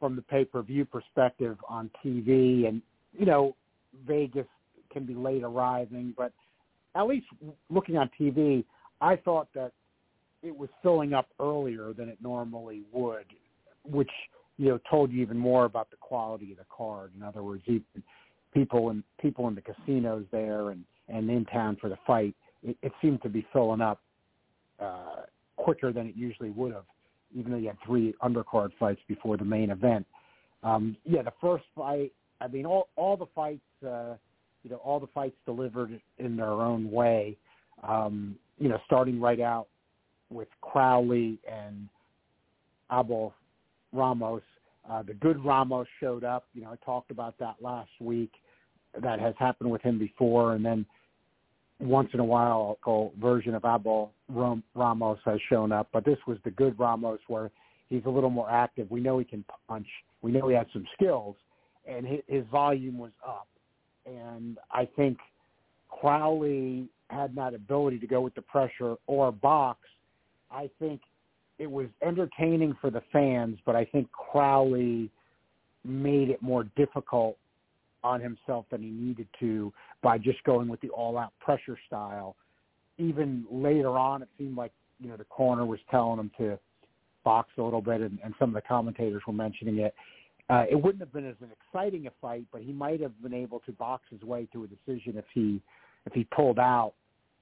[0.00, 2.82] from the pay-per-view perspective on TV, and
[3.16, 3.54] you know,
[4.06, 4.46] Vegas
[4.92, 6.32] can be late arriving, but
[6.94, 7.26] at least
[7.70, 8.64] looking on TV,
[9.00, 9.72] I thought that
[10.42, 13.24] it was filling up earlier than it normally would,
[13.84, 14.10] which
[14.58, 17.12] you know told you even more about the quality of the card.
[17.16, 17.84] In other words, even
[18.54, 22.78] people and people in the casinos there and and in town for the fight, it,
[22.82, 24.00] it seemed to be filling up
[24.80, 25.22] uh,
[25.56, 26.86] quicker than it usually would have,
[27.36, 30.06] even though you had three undercard fights before the main event.
[30.62, 32.12] Um, yeah, the first fight.
[32.40, 33.60] I mean, all all the fights.
[33.86, 34.14] Uh,
[34.62, 37.36] you know, all the fights delivered in their own way.
[37.86, 39.66] Um, you know, starting right out
[40.30, 41.88] with Crowley and
[42.90, 43.34] Abel
[43.92, 44.42] Ramos.
[44.88, 46.46] Uh, the good Ramos showed up.
[46.54, 48.32] You know, I talked about that last week.
[49.02, 50.86] That has happened with him before, and then
[51.80, 55.88] once in a while, a version of Abel Ramos has shown up.
[55.92, 57.50] But this was the good Ramos, where
[57.88, 58.90] he's a little more active.
[58.90, 59.86] We know he can punch.
[60.22, 61.36] We know he has some skills,
[61.86, 63.48] and his, volume was up.
[64.06, 65.18] And I think
[65.88, 69.80] Crowley had that ability to go with the pressure or box.
[70.50, 71.00] I think
[71.58, 75.10] it was entertaining for the fans, but I think Crowley
[75.84, 77.36] made it more difficult
[78.04, 79.72] on himself than he needed to
[80.02, 82.36] by just going with the all-out pressure style.
[82.98, 86.58] Even later on, it seemed like you know the corner was telling him to
[87.24, 89.94] box a little bit, and, and some of the commentators were mentioning it.
[90.50, 93.32] Uh, it wouldn't have been as an exciting a fight, but he might have been
[93.34, 95.60] able to box his way to a decision if he
[96.06, 96.92] if he pulled out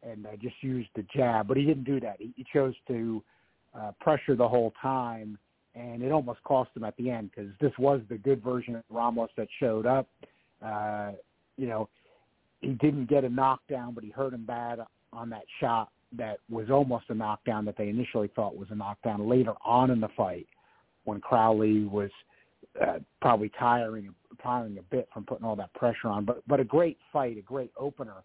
[0.05, 1.49] and uh, just used the jab.
[1.49, 2.17] But he didn't do that.
[2.19, 3.23] He, he chose to
[3.75, 5.37] uh, pressure the whole time,
[5.75, 8.85] and it almost cost him at the end because this was the good version of
[8.89, 10.09] Ramos that showed up.
[10.23, 10.27] Uh,
[11.57, 11.89] you know,
[12.61, 14.81] he didn't get a knockdown, but he hurt him bad
[15.13, 19.29] on that shot that was almost a knockdown that they initially thought was a knockdown
[19.29, 20.47] later on in the fight
[21.05, 22.11] when Crowley was
[22.81, 26.25] uh, probably tiring tiring a bit from putting all that pressure on.
[26.25, 28.25] But but a great fight, a great opener.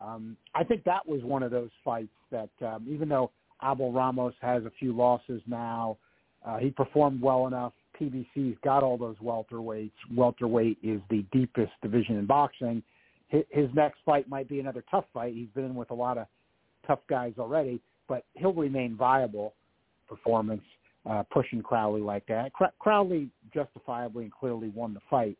[0.00, 3.30] Um, I think that was one of those fights that um, even though
[3.62, 5.96] Abel Ramos has a few losses now,
[6.46, 7.72] uh, he performed well enough.
[8.00, 9.90] PBC's got all those welterweights.
[10.14, 12.82] Welterweight is the deepest division in boxing.
[13.28, 15.34] His, next fight might be another tough fight.
[15.34, 16.26] He's been in with a lot of
[16.86, 19.52] tough guys already, but he'll remain viable
[20.08, 20.62] performance
[21.08, 22.52] uh, pushing Crowley like that.
[22.54, 25.36] Cr- Crowley justifiably and clearly won the fight,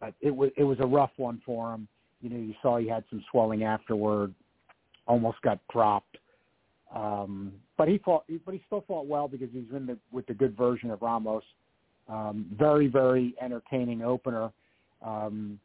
[0.00, 1.88] but it was it was a rough one for him.
[2.20, 4.32] You know, you saw he had some swelling afterward,
[5.06, 6.18] almost got dropped.
[6.94, 10.34] Um, but he fought, but he still fought well because he's in the with the
[10.34, 11.42] good version of Ramos.
[12.08, 14.50] Um, very, very entertaining opener.
[15.04, 15.58] Um,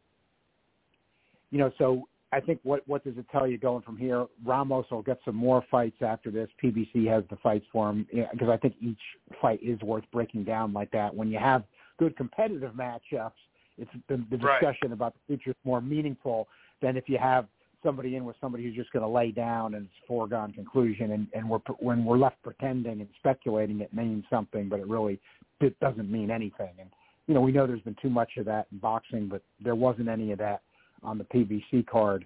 [1.51, 4.25] you know, so I think what what does it tell you going from here?
[4.45, 6.47] Ramos will get some more fights after this.
[6.63, 8.99] PBC has the fights for him because I think each
[9.41, 11.13] fight is worth breaking down like that.
[11.13, 11.63] When you have
[11.97, 13.31] good competitive matchups,
[13.77, 14.91] it's the, the discussion right.
[14.91, 16.47] about the future is more meaningful
[16.81, 17.47] than if you have
[17.83, 21.27] somebody in with somebody who's just going to lay down and it's foregone conclusion and,
[21.33, 25.19] and we're when we're left pretending and speculating it means something but it really
[25.61, 26.89] it doesn't mean anything and
[27.27, 30.07] you know we know there's been too much of that in boxing but there wasn't
[30.07, 30.61] any of that
[31.03, 32.25] on the PBC card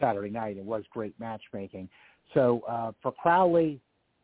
[0.00, 0.56] Saturday night.
[0.56, 1.88] It was great matchmaking.
[2.34, 3.80] So uh, for Crowley,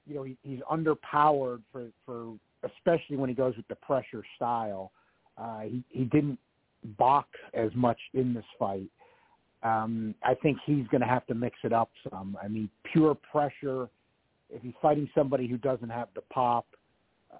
[0.07, 4.93] you know, he, he's underpowered for, for especially when he goes with the pressure style.
[5.39, 6.39] Uh, he, he didn't
[6.99, 8.89] box as much in this fight.
[9.63, 12.37] Um, I think he's going to have to mix it up some.
[12.43, 13.89] I mean, pure pressure.
[14.51, 16.67] If he's fighting somebody who doesn't have the pop,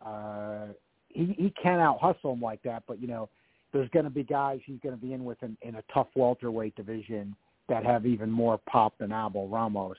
[0.07, 0.69] uh,
[1.13, 2.83] he, he can out hustle him like that.
[2.87, 3.29] But you know,
[3.73, 6.09] there's going to be guys he's going to be in with in, in a tough
[6.15, 7.35] welterweight division
[7.69, 9.97] that have even more pop than Abel Ramos.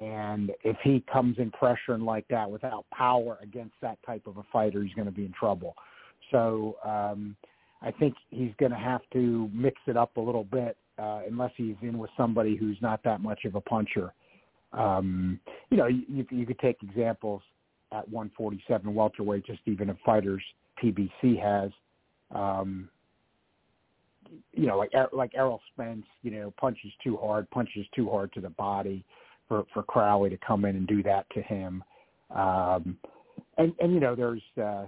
[0.00, 4.42] And if he comes in pressuring like that without power against that type of a
[4.52, 5.74] fighter, he's going to be in trouble.
[6.30, 7.36] So um,
[7.82, 11.52] I think he's going to have to mix it up a little bit uh, unless
[11.56, 14.12] he's in with somebody who's not that much of a puncher.
[14.72, 15.40] Um,
[15.70, 17.42] you know, you, you could take examples
[17.92, 20.42] at 147 welterweight, just even of fighters
[20.82, 21.70] PBC has.
[22.34, 22.88] Um,
[24.52, 28.40] you know, like like Errol Spence, you know, punches too hard, punches too hard to
[28.40, 29.04] the body
[29.48, 31.82] for for Crowley to come in and do that to him.
[32.34, 32.96] Um,
[33.58, 34.86] and and you know, there's uh,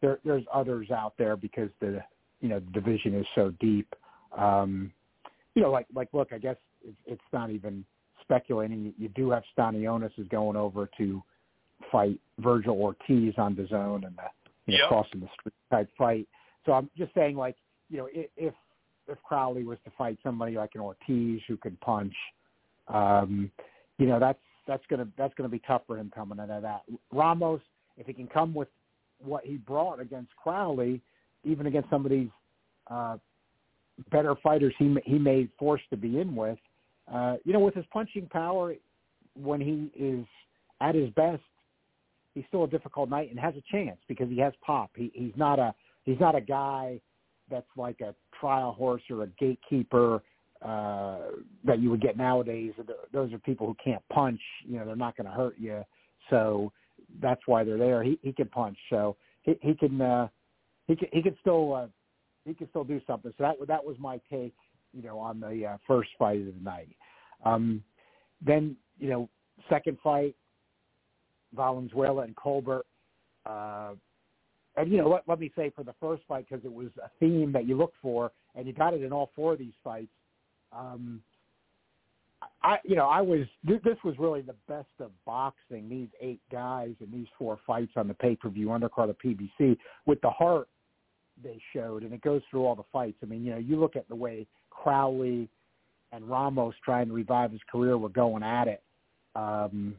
[0.00, 2.02] there there's others out there because the
[2.40, 3.94] you know the division is so deep.
[4.36, 4.92] Um,
[5.54, 7.84] you know, like like look, I guess it's, it's not even
[8.20, 8.92] speculating.
[8.98, 11.22] You do have Stanionis is going over to
[11.90, 14.22] fight Vergil Ortiz on the DAZN and the
[14.66, 14.88] you know, yep.
[14.88, 16.28] crossing the street type fight.
[16.64, 17.56] So I'm just saying, like,
[17.90, 18.54] you know, if,
[19.08, 22.14] if Crowley was to fight somebody like an Ortiz who could punch,
[22.88, 23.50] um,
[23.98, 26.82] you know, that's that's gonna that's gonna be tough for him coming out of that.
[27.12, 27.60] Ramos,
[27.96, 28.68] if he can come with
[29.24, 31.00] what he brought against Crowley,
[31.44, 32.28] even against some of these
[32.90, 33.16] uh,
[34.10, 36.58] better fighters he he may force to be in with.
[37.12, 38.74] Uh, you know, with his punching power,
[39.40, 40.24] when he is
[40.80, 41.42] at his best,
[42.34, 44.90] he's still a difficult night and has a chance because he has pop.
[44.94, 47.00] He, he's not a he's not a guy
[47.50, 50.22] that's like a trial horse or a gatekeeper
[50.64, 51.18] uh,
[51.64, 52.72] that you would get nowadays.
[53.12, 54.40] Those are people who can't punch.
[54.64, 55.82] You know, they're not going to hurt you.
[56.30, 56.72] So
[57.20, 58.02] that's why they're there.
[58.02, 58.78] He he can punch.
[58.90, 60.28] So he he can uh,
[60.86, 61.86] he can he can still uh,
[62.44, 63.32] he can still do something.
[63.36, 64.54] So that that was my take.
[64.94, 66.94] You know, on the uh, first fight of the night.
[67.46, 67.82] Um,
[68.44, 69.28] then you know,
[69.70, 70.36] second fight,
[71.54, 72.84] Valenzuela and Colbert.
[73.46, 73.92] Uh,
[74.76, 77.10] and you know, let, let me say for the first fight because it was a
[77.20, 80.08] theme that you look for, and you got it in all four of these fights.
[80.72, 81.20] Um,
[82.62, 85.88] I, you know, I was this was really the best of boxing.
[85.88, 89.76] These eight guys and these four fights on the pay per view undercard of PBC
[90.06, 90.68] with the heart
[91.42, 93.18] they showed, and it goes through all the fights.
[93.22, 95.48] I mean, you know, you look at the way Crowley
[96.12, 98.82] and Ramos trying to revive his career were going at it.
[99.34, 99.94] Um,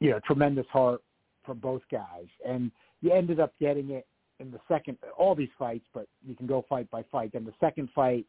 [0.00, 1.02] you know, tremendous heart
[1.44, 2.70] from both guys, and
[3.00, 4.06] you ended up getting it
[4.40, 4.98] in the second.
[5.16, 7.32] All these fights, but you can go fight by fight.
[7.32, 8.26] Then the second fight,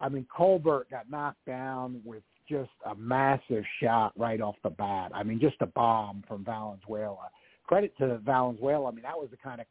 [0.00, 5.12] I mean, Colbert got knocked down with just a massive shot right off the bat.
[5.14, 7.30] I mean, just a bomb from Valenzuela.
[7.66, 8.88] Credit to Valenzuela.
[8.88, 9.66] I mean, that was the kind of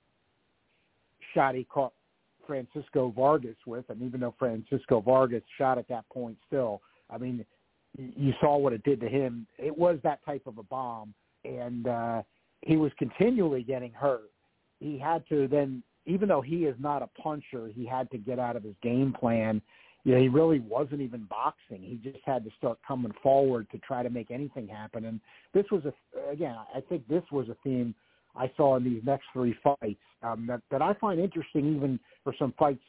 [1.33, 1.93] shot he caught
[2.45, 7.45] Francisco Vargas with, and even though Francisco Vargas shot at that point still, I mean,
[7.97, 9.47] you saw what it did to him.
[9.57, 11.13] It was that type of a bomb,
[11.45, 12.21] and uh,
[12.61, 14.31] he was continually getting hurt.
[14.79, 18.39] He had to then, even though he is not a puncher, he had to get
[18.39, 19.61] out of his game plan.
[20.03, 21.81] You know, he really wasn't even boxing.
[21.81, 25.05] He just had to start coming forward to try to make anything happen.
[25.05, 25.19] And
[25.53, 27.93] this was a, again, I think this was a theme
[28.35, 32.33] I saw in these next three fights um, that, that I find interesting even for
[32.37, 32.83] some fights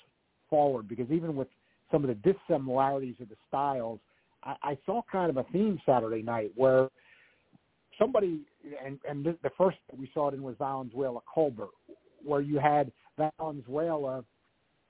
[0.49, 1.49] forward because even with
[1.91, 3.99] some of the dissimilarities of the styles,
[4.45, 6.89] I, I saw kind of a theme Saturday night where
[7.99, 8.41] somebody,
[8.85, 11.71] and, and the, the first we saw it in was Valenzuela Colbert,
[12.25, 14.25] where you had Valenzuela,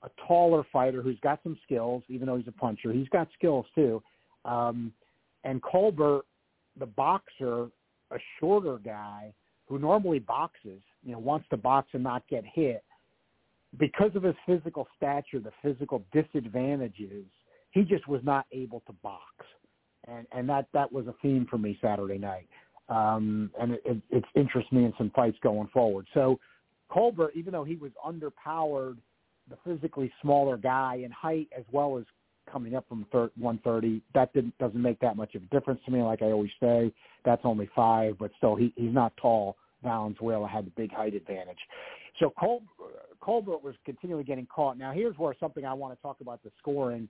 [0.03, 2.91] a taller fighter who's got some skills, even though he's a puncher.
[2.91, 4.01] He's got skills too.
[4.45, 4.93] Um,
[5.43, 6.23] and Colbert,
[6.79, 7.69] the boxer,
[8.11, 9.33] a shorter guy
[9.67, 12.83] who normally boxes, you know, wants to box and not get hit,
[13.77, 17.25] because of his physical stature, the physical disadvantages,
[17.71, 19.45] he just was not able to box,
[20.07, 22.47] and and that that was a theme for me Saturday night,
[22.89, 26.07] um, and it, it, it interests me in some fights going forward.
[26.13, 26.39] So
[26.89, 28.97] Colbert, even though he was underpowered,
[29.49, 32.05] the physically smaller guy in height as well as
[32.51, 35.91] coming up from thir- 130, that didn't, doesn't make that much of a difference to
[35.91, 36.01] me.
[36.01, 36.91] Like I always say,
[37.25, 39.57] that's only five, but still, he, he's not tall.
[39.83, 41.59] Valenzuela had the big height advantage.
[42.19, 42.63] So Col-
[43.21, 44.77] Colbert was continually getting caught.
[44.77, 47.07] Now, here's where something I want to talk about the scoring.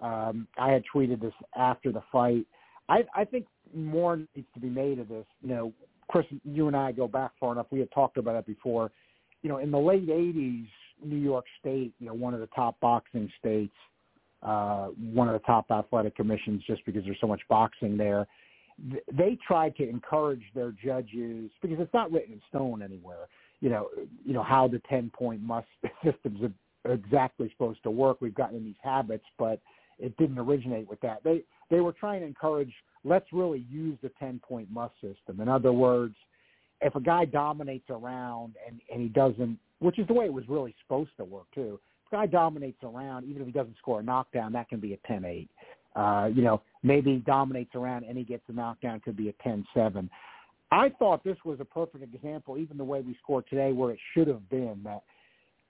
[0.00, 2.46] Um, I had tweeted this after the fight.
[2.88, 5.26] I, I think more needs to be made of this.
[5.42, 5.72] You know,
[6.08, 7.66] Chris, you and I go back far enough.
[7.70, 8.90] We had talked about it before.
[9.42, 10.66] You know, in the late '80s,
[11.04, 13.74] New York State, you know, one of the top boxing states,
[14.42, 18.26] uh, one of the top athletic commissions, just because there's so much boxing there
[19.12, 23.28] they tried to encourage their judges because it's not written in stone anywhere.
[23.60, 23.88] You know,
[24.24, 25.66] you know how the ten point must
[26.04, 26.40] systems
[26.84, 28.18] are exactly supposed to work.
[28.20, 29.60] We've gotten in these habits, but
[29.98, 31.24] it didn't originate with that.
[31.24, 32.72] They they were trying to encourage
[33.04, 35.40] let's really use the ten point must system.
[35.40, 36.14] In other words,
[36.80, 40.44] if a guy dominates around and and he doesn't, which is the way it was
[40.48, 41.78] really supposed to work too.
[42.06, 44.94] If a guy dominates around, even if he doesn't score a knockdown, that can be
[44.94, 45.48] a 10-8.
[45.94, 50.08] Uh, you know, maybe dominates around and he gets a knockdown, could be a 10-7.
[50.70, 53.98] I thought this was a perfect example, even the way we scored today, where it
[54.14, 55.02] should have been that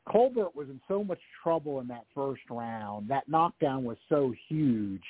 [0.09, 3.09] Colbert was in so much trouble in that first round.
[3.09, 5.03] That knockdown was so huge.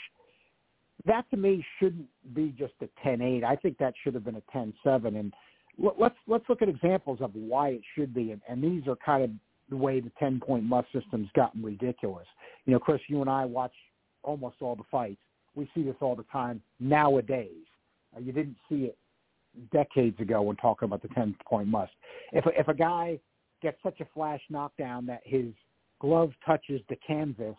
[1.06, 3.44] That to me shouldn't be just a 10-8.
[3.44, 5.18] I think that should have been a 10-7.
[5.18, 5.32] And
[5.78, 8.32] let's let's look at examples of why it should be.
[8.32, 9.30] And, and these are kind of
[9.70, 12.26] the way the 10-point must system's gotten ridiculous.
[12.64, 13.72] You know, Chris, you and I watch
[14.22, 15.20] almost all the fights.
[15.54, 17.66] We see this all the time nowadays.
[18.16, 18.96] Uh, you didn't see it
[19.72, 21.92] decades ago when talking about the 10 point must.
[22.32, 23.18] If a, if a guy
[23.62, 25.46] gets such a flash knockdown that his
[26.00, 27.56] glove touches the canvas,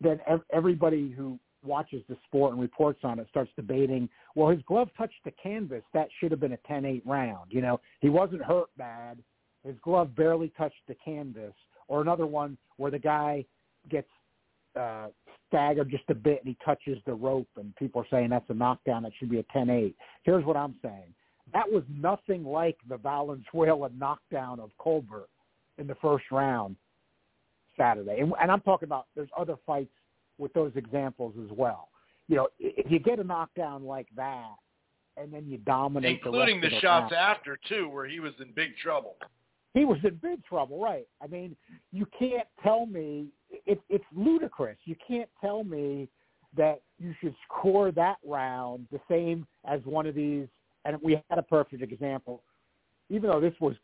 [0.00, 0.20] then
[0.52, 5.20] everybody who watches the sport and reports on it starts debating, well, his glove touched
[5.24, 5.82] the canvas.
[5.94, 7.50] That should have been a 10-8 round.
[7.50, 9.18] You know, he wasn't hurt bad.
[9.64, 11.52] His glove barely touched the canvas.
[11.88, 13.44] Or another one where the guy
[13.90, 14.08] gets
[14.78, 15.08] uh,
[15.48, 18.54] staggered just a bit and he touches the rope and people are saying that's a
[18.54, 19.04] knockdown.
[19.04, 19.94] It should be a 10-8.
[20.22, 21.14] Here's what I'm saying.
[21.52, 25.28] That was nothing like the Valenzuela knockdown of Colbert
[25.78, 26.76] in the first round.
[27.76, 28.20] Saturday.
[28.20, 29.90] And, and I'm talking about there's other fights
[30.38, 31.88] with those examples as well.
[32.28, 34.54] You know, if you get a knockdown like that,
[35.16, 37.36] and then you dominate, including the, the, the shots round.
[37.36, 39.16] after too, where he was in big trouble.
[39.74, 41.06] He was in big trouble, right?
[41.22, 41.56] I mean,
[41.92, 43.26] you can't tell me
[43.66, 44.76] it, it's ludicrous.
[44.84, 46.08] You can't tell me
[46.56, 50.46] that you should score that round the same as one of these.
[50.84, 52.42] And we had a perfect example,
[53.08, 53.76] even though this was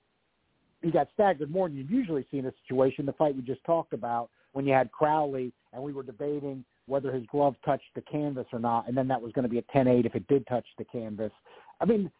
[0.82, 3.06] he got staggered more than you'd usually see in a situation.
[3.06, 7.12] The fight we just talked about when you had Crowley and we were debating whether
[7.12, 9.62] his glove touched the canvas or not, and then that was going to be a
[9.62, 11.32] 10-8 if it did touch the canvas.
[11.80, 12.10] I mean,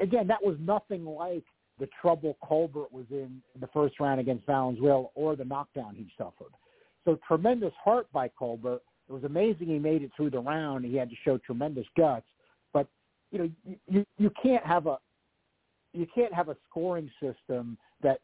[0.00, 1.44] again, that was nothing like
[1.78, 6.06] the trouble Colbert was in, in the first round against Valenzuela or the knockdown he
[6.16, 6.52] suffered.
[7.04, 8.80] So tremendous heart by Colbert.
[9.08, 10.84] It was amazing he made it through the round.
[10.84, 12.26] He had to show tremendous guts,
[12.72, 12.86] but
[13.32, 14.98] you know you you, you can't have a
[15.92, 18.20] you can't have a scoring system that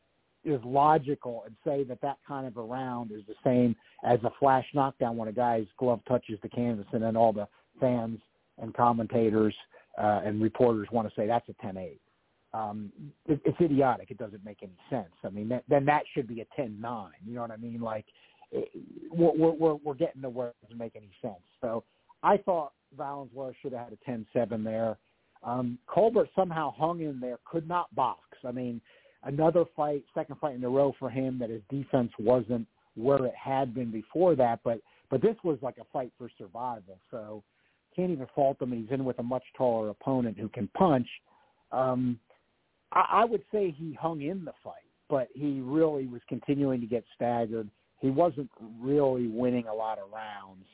[0.48, 4.30] is logical and say that that kind of a round is the same as a
[4.38, 7.48] flash knockdown when a guy's glove touches the canvas and then all the
[7.80, 8.18] fans
[8.60, 9.54] and commentators
[9.98, 11.98] uh, and reporters want to say that's a 10-8.
[12.54, 12.90] Um,
[13.26, 14.10] it, it's idiotic.
[14.10, 15.12] It doesn't make any sense.
[15.24, 17.08] I mean, that, then that should be a 10-9.
[17.26, 17.80] You know what I mean?
[17.80, 18.06] Like,
[18.50, 18.68] it,
[19.10, 21.42] we're, we're, we're getting to where it doesn't make any sense.
[21.60, 21.84] So
[22.22, 24.96] I thought Valenzuela should have had a 10-7 there.
[25.42, 28.22] Um, Colbert somehow hung in there, could not box.
[28.46, 28.80] I mean,
[29.28, 33.34] another fight, second fight in a row for him that his defense wasn't where it
[33.36, 34.80] had been before that, but
[35.10, 36.98] but this was like a fight for survival.
[37.10, 37.42] So
[37.94, 38.72] can't even fault him.
[38.72, 41.06] He's in with a much taller opponent who can punch.
[41.72, 42.18] Um,
[42.92, 44.74] I, I would say he hung in the fight,
[45.08, 47.70] but he really was continuing to get staggered.
[48.00, 48.50] He wasn't
[48.80, 50.66] really winning a lot of rounds.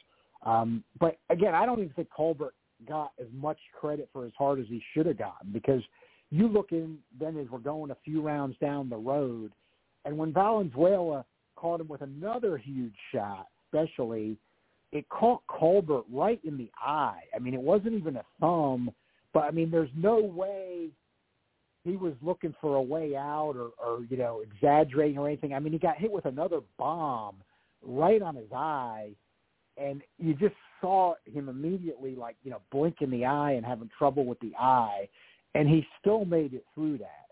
[0.44, 2.54] Um, but again, I don't even think Colbert
[2.88, 5.82] got as much credit for as hard as he should have gotten because
[6.34, 9.52] you look in then as we're going a few rounds down the road,
[10.04, 11.24] and when Valenzuela
[11.54, 14.36] caught him with another huge shot, especially,
[14.90, 17.20] it caught Colbert right in the eye.
[17.34, 18.90] I mean, it wasn't even a thumb,
[19.32, 20.88] but I mean, there's no way
[21.84, 25.54] he was looking for a way out or, or you know exaggerating or anything.
[25.54, 27.36] I mean, he got hit with another bomb
[27.80, 29.10] right on his eye,
[29.76, 33.90] and you just saw him immediately like you know blink in the eye and having
[33.96, 35.08] trouble with the eye,
[35.54, 37.26] and he still made it through that.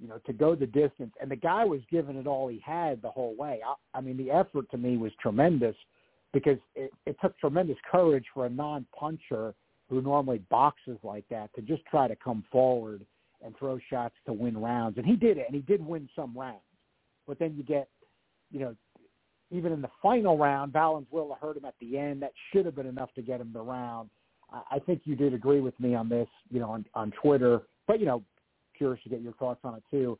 [0.00, 3.02] You know, to go the distance, and the guy was giving it all he had
[3.02, 3.60] the whole way.
[3.66, 5.74] I, I mean, the effort to me was tremendous
[6.32, 9.54] because it, it took tremendous courage for a non-puncher
[9.88, 13.04] who normally boxes like that to just try to come forward
[13.44, 14.98] and throw shots to win rounds.
[14.98, 16.60] And he did it, and he did win some rounds.
[17.26, 17.88] But then you get,
[18.52, 18.76] you know,
[19.50, 22.22] even in the final round, Valenzuela hurt him at the end.
[22.22, 24.10] That should have been enough to get him the round.
[24.50, 27.62] I think you did agree with me on this, you know, on, on Twitter.
[27.86, 28.22] But you know,
[28.76, 30.18] curious to get your thoughts on it too.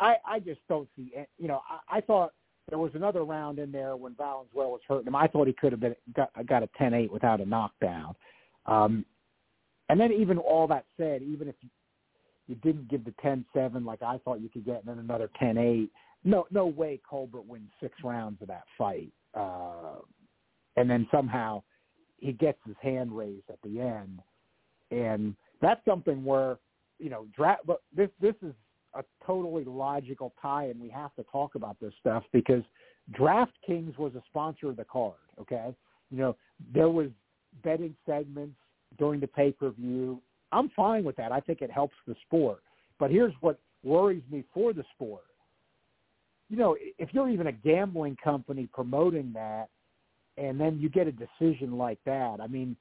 [0.00, 2.32] I I just don't see, you know, I, I thought
[2.68, 5.16] there was another round in there when Valenzuela was hurting him.
[5.16, 8.14] I thought he could have been got, got a 10-8 without a knockdown.
[8.66, 9.04] Um,
[9.88, 11.68] and then even all that said, even if you,
[12.46, 15.88] you didn't give the 10-7 like I thought you could get, and then another 10-8,
[16.22, 19.10] no no way Colbert wins six rounds of that fight.
[19.34, 20.00] Uh,
[20.76, 21.62] and then somehow
[22.20, 24.20] he gets his hand raised at the end,
[24.90, 26.58] and that's something where
[26.98, 27.62] you know draft.
[27.66, 28.54] But this this is
[28.94, 32.62] a totally logical tie, and we have to talk about this stuff because
[33.12, 35.14] DraftKings was a sponsor of the card.
[35.40, 35.74] Okay,
[36.10, 36.36] you know
[36.72, 37.08] there was
[37.64, 38.56] betting segments
[38.98, 40.20] during the pay per view.
[40.52, 41.32] I'm fine with that.
[41.32, 42.62] I think it helps the sport.
[42.98, 45.22] But here's what worries me for the sport.
[46.48, 49.68] You know, if you're even a gambling company promoting that,
[50.40, 52.74] and then you get a decision like that, I mean,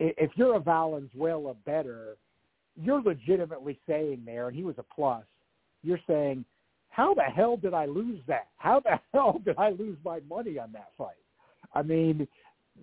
[0.00, 2.16] if you're a Valenzuela better,
[2.74, 5.24] you're legitimately saying there, and he was a plus,
[5.82, 6.44] you're saying,
[6.90, 8.48] how the hell did I lose that?
[8.56, 11.14] How the hell did I lose my money on that fight?
[11.74, 12.26] I mean,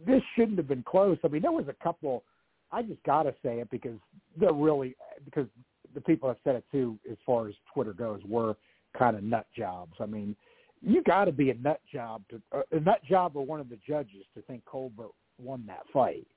[0.08, 1.18] this shouldn't have been close.
[1.24, 2.24] I mean, there was a couple.
[2.72, 4.00] I just got to say it because
[4.40, 4.96] they're really
[5.26, 5.48] because
[5.94, 8.56] the people have said it too, as far as Twitter goes, were
[8.98, 9.94] kind of nut jobs.
[10.00, 10.36] I mean,
[10.86, 13.70] you got to be a nut job to uh, a nut job or one of
[13.70, 15.10] the judges to think Colbert
[15.42, 16.28] won that fight.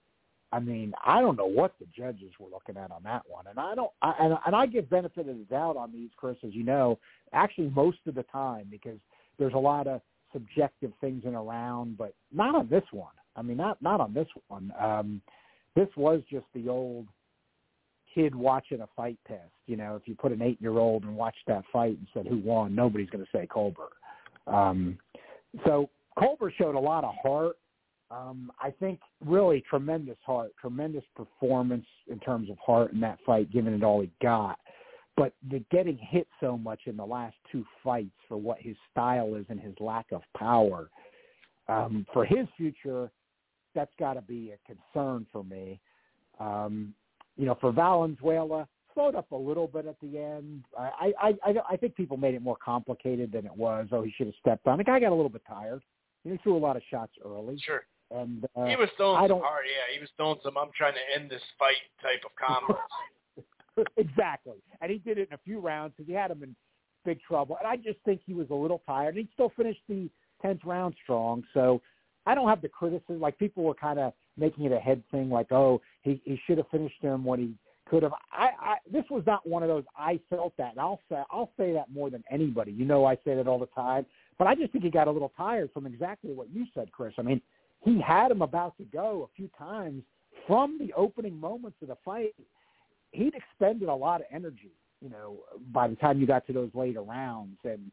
[0.52, 3.58] I mean, I don't know what the judges were looking at on that one, and
[3.58, 3.90] I don't.
[4.00, 6.98] I, and, and I give benefit of the doubt on these, Chris, as you know,
[7.32, 8.98] actually most of the time because
[9.38, 10.00] there's a lot of
[10.32, 13.12] subjective things in around, but not on this one.
[13.34, 14.72] I mean, not not on this one.
[14.80, 15.20] Um,
[15.74, 17.06] this was just the old
[18.14, 19.50] kid watching a fight test.
[19.66, 22.74] You know, if you put an eight-year-old and watched that fight and said who won,
[22.74, 23.90] nobody's going to say Colbert.
[24.46, 24.98] Um,
[25.64, 27.56] so Colbert showed a lot of heart.
[28.10, 33.50] Um, I think really tremendous heart, tremendous performance in terms of heart in that fight,
[33.50, 34.58] giving it all he got.
[35.16, 39.34] But the getting hit so much in the last two fights for what his style
[39.34, 40.88] is and his lack of power,
[41.68, 43.10] um, for his future,
[43.74, 45.80] that's got to be a concern for me.
[46.38, 46.94] Um,
[47.36, 50.64] you know, for Valenzuela, slowed up a little bit at the end.
[50.76, 53.88] I, I, I, I think people made it more complicated than it was.
[53.92, 54.78] Oh, he should have stepped on.
[54.78, 55.82] The guy got a little bit tired.
[56.24, 57.58] He threw a lot of shots early.
[57.64, 57.84] Sure.
[58.10, 59.64] And uh, he was throwing I some hard.
[59.66, 60.56] Yeah, he was throwing some.
[60.56, 63.84] I'm trying to end this fight type of combos.
[63.96, 64.56] exactly.
[64.80, 66.56] And he did it in a few rounds because he had him in
[67.04, 67.56] big trouble.
[67.58, 69.16] And I just think he was a little tired.
[69.16, 70.08] And he still finished the
[70.40, 71.44] tenth round strong.
[71.52, 71.82] So
[72.26, 73.20] I don't have the criticism.
[73.20, 76.58] Like people were kind of making it a head thing, like, oh, he he should
[76.58, 77.54] have finished him when he
[77.88, 78.12] could have.
[78.32, 79.84] I, I this was not one of those.
[79.96, 80.72] I felt that.
[80.72, 82.72] And I'll say I'll say that more than anybody.
[82.72, 84.06] You know, I say that all the time.
[84.38, 87.14] But I just think he got a little tired from exactly what you said, Chris.
[87.18, 87.40] I mean,
[87.80, 90.02] he had him about to go a few times
[90.46, 92.34] from the opening moments of the fight.
[93.12, 95.38] He'd expended a lot of energy, you know,
[95.72, 97.90] by the time you got to those later rounds, and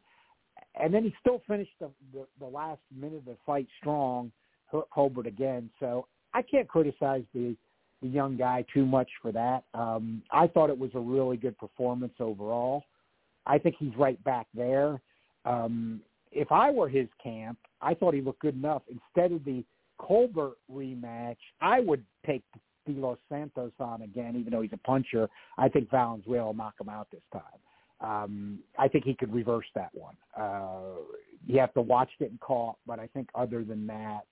[0.80, 4.32] and then he still finished the the, the last minute of the fight strong,
[4.66, 5.70] hurt Colbert again.
[5.80, 7.56] So I can't criticize the
[8.04, 9.64] the young guy too much for that.
[9.72, 12.84] Um, I thought it was a really good performance overall.
[13.46, 15.00] I think he's right back there.
[15.46, 18.82] Um, if I were his camp, I thought he looked good enough.
[18.88, 19.64] Instead of the
[19.98, 22.42] Colbert rematch, I would take
[22.86, 25.28] De Los Santos on again, even though he's a puncher.
[25.56, 27.42] I think Valenzuela will knock him out this time.
[28.00, 30.16] Um, I think he could reverse that one.
[30.38, 31.00] Uh,
[31.46, 34.26] you have to watch getting caught, but I think other than that,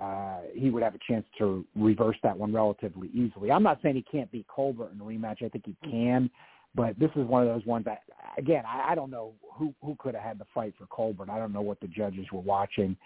[0.00, 3.50] uh, he would have a chance to reverse that one relatively easily.
[3.50, 5.42] I'm not saying he can't beat Colbert in a rematch.
[5.42, 6.30] I think he can,
[6.74, 8.02] but this is one of those ones that,
[8.38, 11.30] again, I, I don't know who who could have had the fight for Colbert.
[11.30, 12.96] I don't know what the judges were watching.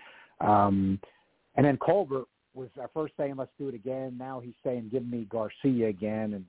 [0.41, 1.01] Um,
[1.57, 2.25] and then Colbert
[2.55, 6.35] was at first saying, "Let's do it again." Now he's saying, "Give me Garcia again."
[6.35, 6.45] And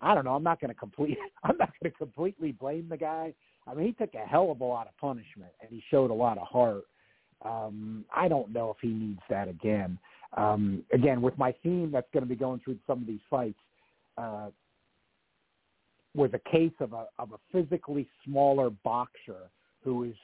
[0.00, 0.34] I don't know.
[0.34, 1.18] I'm not going to complete.
[1.42, 3.34] I'm not going to completely blame the guy.
[3.66, 6.14] I mean, he took a hell of a lot of punishment, and he showed a
[6.14, 6.84] lot of heart.
[7.44, 9.98] Um, I don't know if he needs that again.
[10.36, 13.58] Um, again, with my theme that's going to be going through some of these fights,
[14.18, 14.50] uh,
[16.14, 19.48] was a case of a of a physically smaller boxer
[19.84, 20.14] who is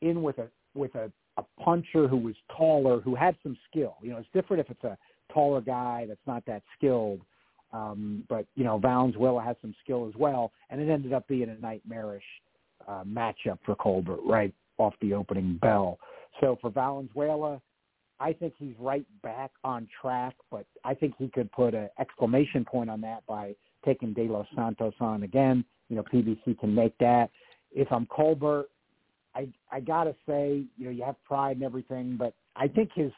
[0.00, 3.96] in with a with a, a puncher who was taller, who had some skill.
[4.02, 4.96] You know, it's different if it's a
[5.32, 7.20] taller guy that's not that skilled.
[7.72, 11.48] Um, but you know, Valenzuela has some skill as well, and it ended up being
[11.48, 12.24] a nightmarish
[12.86, 15.98] uh, matchup for Colbert right off the opening bell.
[16.40, 17.60] So for Valenzuela,
[18.18, 22.64] I think he's right back on track, but I think he could put an exclamation
[22.64, 23.54] point on that by
[23.84, 25.64] taking De Los Santos on again.
[25.88, 27.30] You know, PBC can make that.
[27.72, 28.66] If I'm Colbert,
[29.34, 33.12] I I gotta say, you know, you have pride and everything, but I think his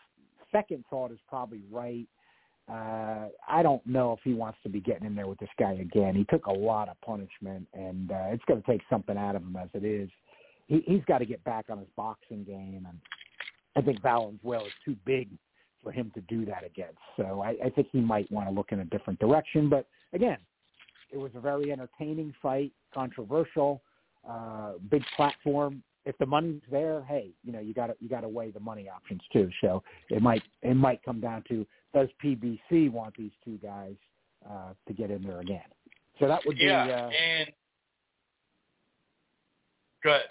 [0.51, 2.07] second thought is probably right.
[2.69, 5.73] Uh, I don't know if he wants to be getting in there with this guy
[5.73, 6.15] again.
[6.15, 9.43] He took a lot of punishment, and uh, it's going to take something out of
[9.43, 10.11] him as it is.
[10.69, 12.99] He, he's got to get back on his boxing game, and
[13.77, 15.29] I think Valenzuela is too big
[15.83, 16.99] for him to do that against.
[17.17, 19.69] So I, I think he might want to look in a different direction.
[19.69, 20.39] But again,
[21.11, 23.83] it was a very entertaining fight, controversial,
[24.29, 25.83] uh, big platform.
[26.05, 28.61] If the money's there, hey, you know you got to you got to weigh the
[28.61, 29.51] money options too.
[29.61, 33.95] So it might it might come down to does PBC want these two guys
[34.49, 35.61] uh, to get in there again?
[36.19, 37.51] So that would be yeah, uh, and
[40.03, 40.23] good.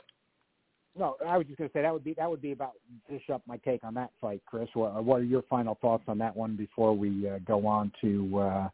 [0.97, 1.15] No.
[1.27, 2.73] I was just going to say that would be that would be about
[3.07, 4.67] finish up my take on that fight, Chris.
[4.73, 8.39] What, what are your final thoughts on that one before we uh, go on to
[8.39, 8.69] uh,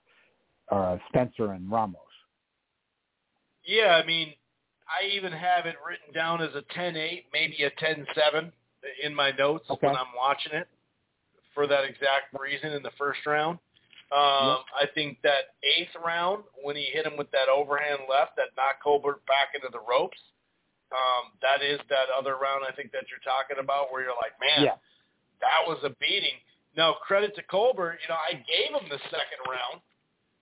[0.74, 2.00] uh, Spencer and Ramos?
[3.66, 4.34] Yeah, I mean,
[4.88, 8.52] I even have it written down as a 10-8, maybe a 10-7
[9.02, 9.88] in my notes Okay.
[9.88, 10.68] when I'm watching it
[11.54, 13.60] for that exact reason in the first round.
[14.12, 18.54] Um, I think that eighth round, when he hit him with that overhand left that
[18.56, 20.20] knocked Colbert back into the ropes,
[20.92, 24.36] um, that is that other round I think that you're talking about where you're like,
[24.42, 24.78] man, Yeah.
[25.42, 26.38] that was a beating.
[26.76, 29.78] Now, credit to Colbert, you know, I gave him the second round,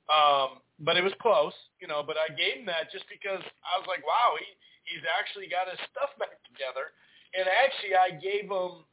[0.07, 0.49] um,
[0.79, 3.87] but it was close, you know, but I gave him that just because I was
[3.87, 4.47] like, wow, he,
[4.87, 6.95] he's actually got his stuff back together.
[7.35, 8.83] And actually, I gave him,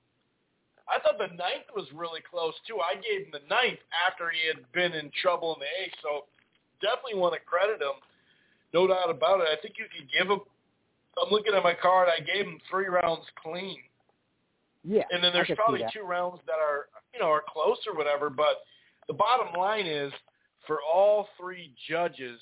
[0.90, 2.78] I thought the ninth was really close, too.
[2.82, 6.26] I gave him the ninth after he had been in trouble in the eighth, so
[6.82, 7.98] definitely want to credit him.
[8.74, 9.48] No doubt about it.
[9.50, 10.42] I think you could give him,
[11.24, 13.78] I'm looking at my card, I gave him three rounds clean.
[14.84, 18.30] Yeah, And then there's probably two rounds that are, you know, are close or whatever.
[18.30, 18.62] But
[19.06, 20.12] the bottom line is
[20.66, 22.40] for all three judges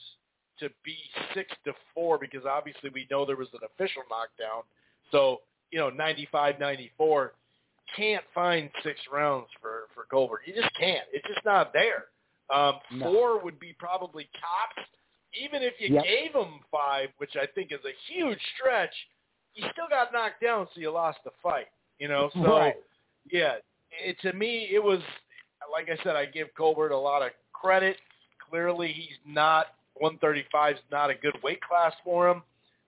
[0.60, 0.96] to be
[1.34, 4.62] six to four, because obviously we know there was an official knockdown.
[5.12, 5.40] So,
[5.70, 7.32] you know, 95, 94,
[7.96, 10.40] can't find six rounds for, for Colbert.
[10.46, 11.04] You just can't.
[11.12, 12.06] It's just not there.
[12.54, 13.12] Um, No.
[13.12, 14.88] Four would be probably tops.
[15.40, 16.04] Even if you Yep.
[16.04, 18.94] gave him five, which I think is a huge stretch,
[19.54, 21.68] you still got knocked down, so you lost the fight.
[21.98, 22.76] You know, so Right.
[23.28, 23.56] Yeah,
[23.90, 25.00] it, to me, it was
[25.72, 26.16] like I said.
[26.16, 27.96] I give Colbert a lot of credit.
[28.48, 32.42] Clearly, he's not 135 is not a good weight class for him.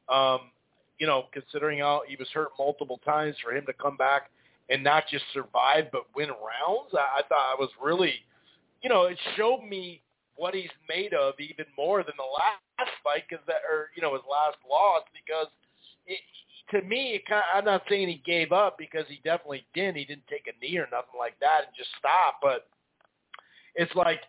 [0.08, 0.52] Um,
[0.98, 4.30] you know, considering how he was hurt multiple times, for him to come back
[4.70, 8.14] and not just survive but win rounds, I, I thought I was really,
[8.82, 10.00] you know, it showed me
[10.38, 14.14] what he's made of even more than the last fight, cause that, or you know,
[14.14, 15.52] his last loss, because
[16.06, 16.20] it,
[16.70, 19.96] to me, it kind of, I'm not saying he gave up because he definitely didn't.
[19.96, 22.68] He didn't take a knee or nothing like that and just stop, but
[23.74, 24.20] it's like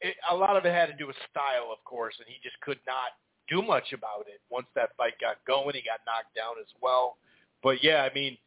[0.00, 2.58] it, a lot of it had to do with style, of course, and he just
[2.60, 3.14] could not
[3.48, 4.40] do much about it.
[4.50, 7.16] Once that fight got going, he got knocked down as well.
[7.62, 8.38] But yeah, I mean,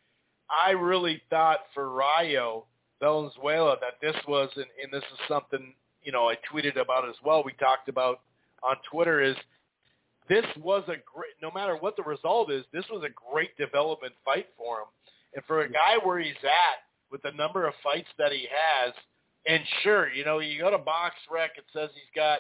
[0.50, 2.66] I really thought for Rayo
[3.00, 5.74] Valenzuela that this was, and, and this is something
[6.04, 7.44] you know I tweeted about as well.
[7.44, 8.22] We talked about
[8.64, 9.36] on Twitter is
[10.30, 11.34] this was a great.
[11.42, 14.88] No matter what the result is, this was a great development fight for him,
[15.36, 18.94] and for a guy where he's at with the number of fights that he has
[19.46, 22.40] and sure, you know, you go to BoxRec, it says he's got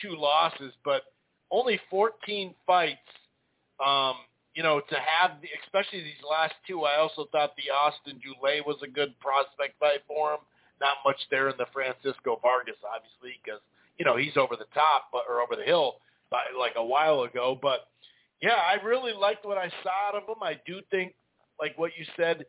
[0.00, 1.02] two losses, but
[1.50, 2.98] only 14 fights.
[3.84, 4.14] Um,
[4.54, 8.64] you know, to have, the, especially these last two, I also thought the Austin Dulay
[8.64, 10.40] was a good prospect fight for him.
[10.80, 13.60] Not much there in the Francisco Vargas, obviously, because
[13.98, 15.96] you know he's over the top, but or over the hill,
[16.30, 17.58] by like a while ago.
[17.60, 17.88] But
[18.42, 20.42] yeah, I really liked what I saw out of him.
[20.42, 21.14] I do think,
[21.58, 22.44] like what you said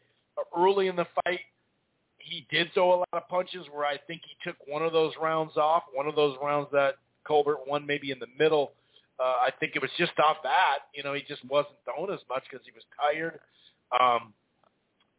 [0.56, 1.40] early in the fight,
[2.18, 5.14] he did throw a lot of punches where I think he took one of those
[5.22, 6.96] rounds off, one of those rounds that
[7.26, 8.74] Colbert won maybe in the middle.
[9.20, 10.80] Uh, I think it was just off that.
[10.94, 13.40] You know, he just wasn't throwing as much because he was tired.
[14.00, 14.34] Um,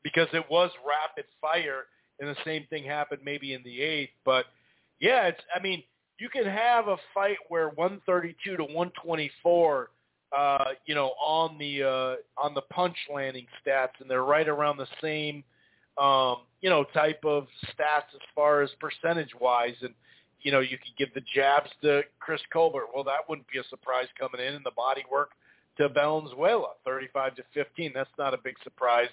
[0.03, 1.87] because it was rapid fire,
[2.21, 4.13] and the same thing happened maybe in the eighth.
[4.25, 4.47] But
[5.01, 5.41] yeah, it's.
[5.55, 5.83] I mean,
[6.19, 9.91] you can have a fight where 132 to 124,
[10.37, 14.77] uh, you know, on the uh, on the punch landing stats, and they're right around
[14.77, 15.45] the same
[15.99, 19.75] um, you know, type of stats as far as percentage wise.
[19.83, 19.95] And,
[20.41, 22.87] you know, you could give the jabs to Chris Colbert.
[22.95, 25.31] Well, that wouldn't be a surprise coming in and the body work
[25.79, 27.93] to Valenzuela, 35 to 15.
[27.95, 29.09] That's not a big surprise.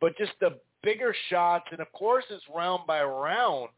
[0.00, 3.68] But just the bigger shots, and of course it's round by round.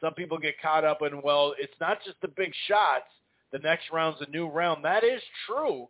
[0.00, 3.06] Some people get caught up in, well, it's not just the big shots.
[3.52, 4.84] The next round's a new round.
[4.84, 5.88] That is true,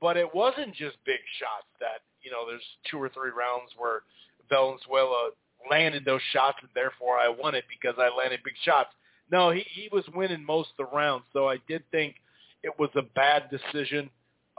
[0.00, 4.02] but it wasn't just big shots that, you know, there's two or three rounds where
[4.48, 5.30] Valenzuela
[5.70, 8.90] landed those shots and therefore I won it because I landed big shots.
[9.30, 12.16] No, he, he was winning most of the rounds, so I did think
[12.62, 14.10] it was a bad decision.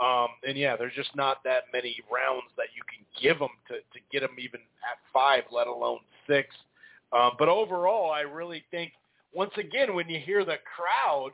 [0.01, 3.75] Um, and yeah, there's just not that many rounds that you can give him to,
[3.75, 6.47] to get him even at five, let alone six.
[7.13, 8.93] Um, but overall, I really think
[9.33, 11.31] once again when you hear the crowd,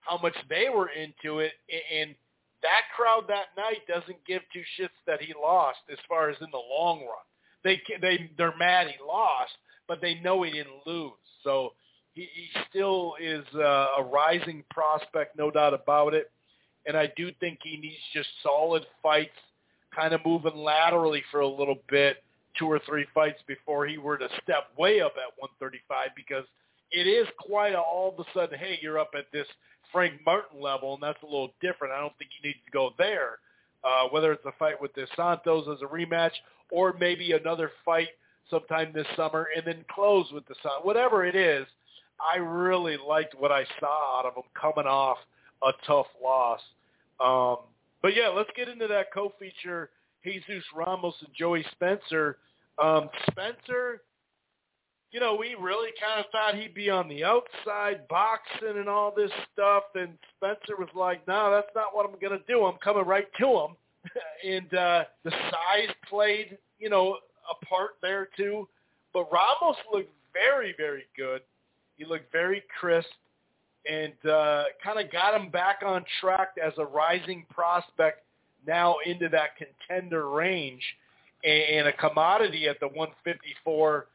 [0.00, 2.14] how much they were into it, and
[2.62, 6.50] that crowd that night doesn't give two shits that he lost as far as in
[6.50, 7.28] the long run
[7.64, 9.52] they they they're mad he lost,
[9.86, 11.12] but they know he didn't lose.
[11.42, 11.72] So
[12.14, 16.30] he, he still is uh, a rising prospect, no doubt about it.
[16.86, 19.36] And I do think he needs just solid fights,
[19.94, 22.22] kind of moving laterally for a little bit,
[22.58, 26.44] two or three fights before he were to step way up at 135 because
[26.90, 29.46] it is quite a, all of a sudden, hey, you're up at this
[29.92, 31.92] Frank Martin level, and that's a little different.
[31.94, 33.38] I don't think he needs to go there.
[33.84, 36.32] Uh, whether it's a fight with Dos Santos as a rematch
[36.72, 38.08] or maybe another fight
[38.50, 40.54] sometime this summer and then close with the.
[40.82, 41.64] Whatever it is,
[42.20, 45.18] I really liked what I saw out of him coming off
[45.62, 46.60] a tough loss.
[47.20, 47.58] Um,
[48.02, 49.90] but yeah, let's get into that co-feature,
[50.24, 52.38] Jesus Ramos and Joey Spencer.
[52.82, 54.02] Um, Spencer,
[55.10, 59.12] you know, we really kind of thought he'd be on the outside boxing and all
[59.14, 62.64] this stuff, and Spencer was like, no, that's not what I'm going to do.
[62.64, 63.76] I'm coming right to him.
[64.44, 67.18] and uh, the size played, you know,
[67.50, 68.68] a part there too.
[69.12, 71.40] But Ramos looked very, very good.
[71.96, 73.08] He looked very crisp
[73.88, 78.22] and uh, kind of got him back on track as a rising prospect
[78.66, 80.82] now into that contender range
[81.44, 84.06] and a commodity at the 154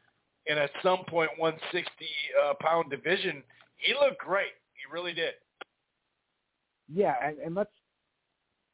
[0.46, 1.90] and at some point 160
[2.42, 3.42] uh, pound division.
[3.76, 4.52] He looked great.
[4.74, 5.34] He really did.
[6.92, 7.70] Yeah, and, and let's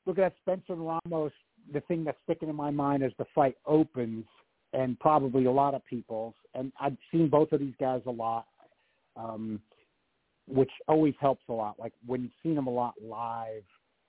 [0.07, 1.33] look at Spencer Ramos.
[1.73, 4.25] The thing that's sticking in my mind as the fight opens,
[4.73, 6.35] and probably a lot of people's.
[6.55, 8.47] And I've seen both of these guys a lot,
[9.17, 9.61] um,
[10.51, 11.79] which always helps a lot.
[11.79, 13.63] Like when you've seen them a lot live.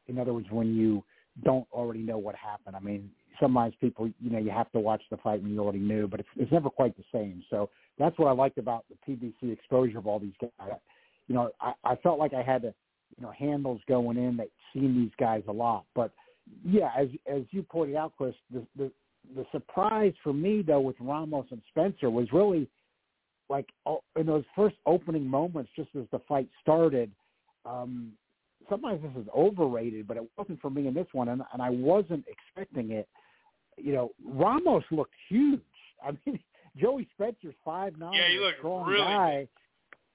[0.07, 1.03] In other words, when you
[1.43, 2.75] don't already know what happened.
[2.75, 3.09] I mean,
[3.39, 6.19] sometimes people, you know, you have to watch the fight when you already knew, but
[6.19, 7.43] it's, it's never quite the same.
[7.49, 10.71] So that's what I liked about the PBC exposure of all these guys.
[11.27, 12.73] You know, I, I felt like I had to
[13.17, 15.85] you know handles going in that seen these guys a lot.
[15.95, 16.11] But
[16.65, 18.91] yeah, as as you pointed out, Chris, the the,
[19.35, 22.67] the surprise for me though with Ramos and Spencer was really
[23.51, 23.67] like
[24.15, 27.11] in those first opening moments, just as the fight started.
[27.65, 28.13] Um,
[28.69, 31.69] sometimes this is overrated, but it wasn't for me in this one, and, and I
[31.69, 33.07] wasn't expecting it.
[33.77, 35.59] You know, Ramos looked huge.
[36.03, 36.39] I mean,
[36.77, 39.47] Joey Spencer's five nine, yeah, he looked strong really guy,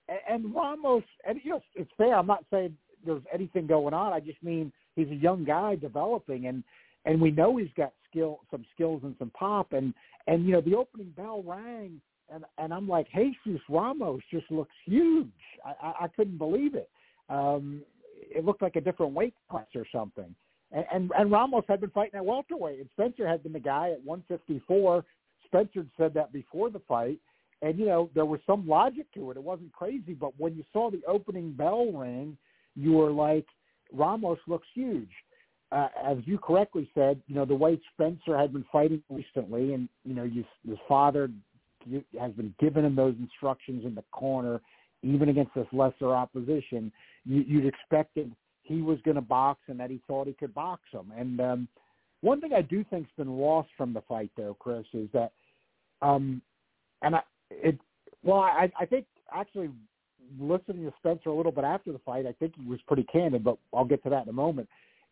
[0.09, 1.05] and, and Ramos.
[1.29, 2.17] And you know, it's fair.
[2.17, 4.15] I'm not saying there's anything going on.
[4.15, 6.65] I just mean he's a young guy developing, and
[7.05, 9.93] and we know he's got skill, some skills and some pop, and
[10.27, 12.01] and you know the opening bell rang,
[12.33, 15.29] and and I'm like, Jesus Ramos just looks huge.
[15.65, 16.91] I, I, I couldn't believe it.
[17.29, 17.83] Um,
[18.15, 20.35] it looked like a different weight class or something.
[20.73, 23.91] And, and and Ramos had been fighting at welterweight, and Spencer had been the guy
[23.91, 25.05] at 154.
[25.47, 27.19] Spencer said that before the fight,
[27.63, 29.37] and you know there was some logic to it.
[29.37, 32.37] It wasn't crazy, but when you saw the opening bell ring,
[32.75, 33.47] you were like,
[33.93, 35.11] Ramos looks huge.
[35.73, 39.89] Uh, as you correctly said, you know the way Spencer had been fighting recently, and
[40.05, 41.31] you know his, his father
[42.21, 44.61] has been giving him those instructions in the corner,
[45.03, 46.93] even against this lesser opposition.
[47.25, 48.33] You, you'd expected
[48.63, 51.13] he was going to box and that he thought he could box him.
[51.17, 51.69] And um,
[52.21, 55.33] one thing I do think's been lost from the fight, though, Chris, is that,
[56.03, 56.43] um,
[57.03, 57.79] and I, it,
[58.25, 59.71] well, I, I think actually
[60.41, 63.45] listening to Spencer a little bit after the fight, I think he was pretty candid,
[63.45, 64.69] but I'll get to that in a moment.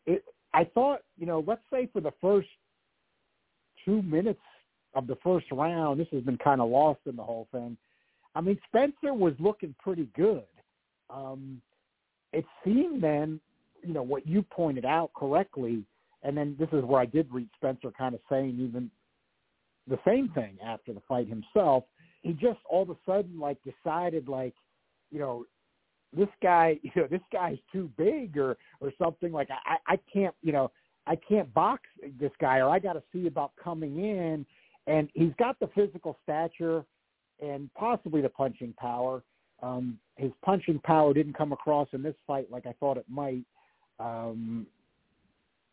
[0.06, 2.48] It, I thought, you know, let's say for the first
[3.84, 4.40] two minutes
[4.94, 7.76] of the first round, this has been kind of lost in the whole thing.
[8.34, 10.44] I mean, Spencer was looking pretty good.
[11.10, 11.60] Um,
[12.32, 13.40] it seemed then,
[13.82, 15.84] you know, what you pointed out correctly,
[16.22, 18.90] and then this is where I did read Spencer kind of saying even
[19.86, 21.84] the same thing after the fight himself.
[22.22, 24.54] He just all of a sudden like decided like,
[25.10, 25.44] you know,
[26.16, 30.34] this guy, you know, this guy's too big or or something like I I can't,
[30.42, 30.70] you know,
[31.06, 31.82] I can't box
[32.18, 34.46] this guy or I got to see about coming in
[34.86, 36.84] and he's got the physical stature
[37.40, 39.22] and possibly the punching power.
[39.62, 43.44] Um, his punching power didn't come across in this fight like I thought it might.
[43.98, 44.66] Um,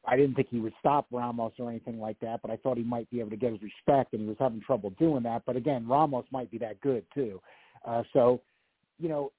[0.05, 2.83] I didn't think he would stop Ramos or anything like that, but I thought he
[2.83, 5.43] might be able to get his respect, and he was having trouble doing that.
[5.45, 7.39] But again, Ramos might be that good too.
[7.85, 8.41] Uh, so,
[8.99, 9.31] you know,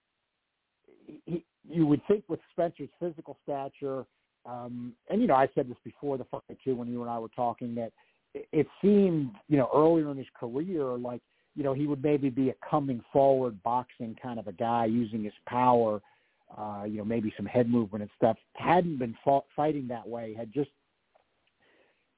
[1.26, 4.04] he, you would think with Spencer's physical stature,
[4.46, 7.18] um, and you know, I said this before the fight too when you and I
[7.18, 7.92] were talking that
[8.34, 11.20] it seemed, you know, earlier in his career, like,
[11.54, 15.22] you know, he would maybe be a coming forward boxing kind of a guy using
[15.22, 16.00] his power,
[16.56, 18.38] uh, you know, maybe some head movement and stuff.
[18.54, 20.70] Hadn't been fought, fighting that way, had just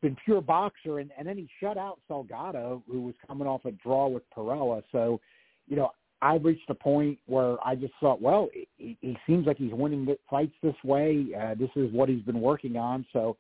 [0.03, 3.73] been pure boxer, and, and then he shut out Salgado, who was coming off a
[3.73, 4.83] draw with Perella.
[4.93, 5.21] So,
[5.67, 5.91] you know,
[6.23, 10.07] I reached a point where I just thought, well, he, he seems like he's winning
[10.31, 11.27] fights this way.
[11.39, 13.05] Uh, this is what he's been working on.
[13.13, 13.37] So,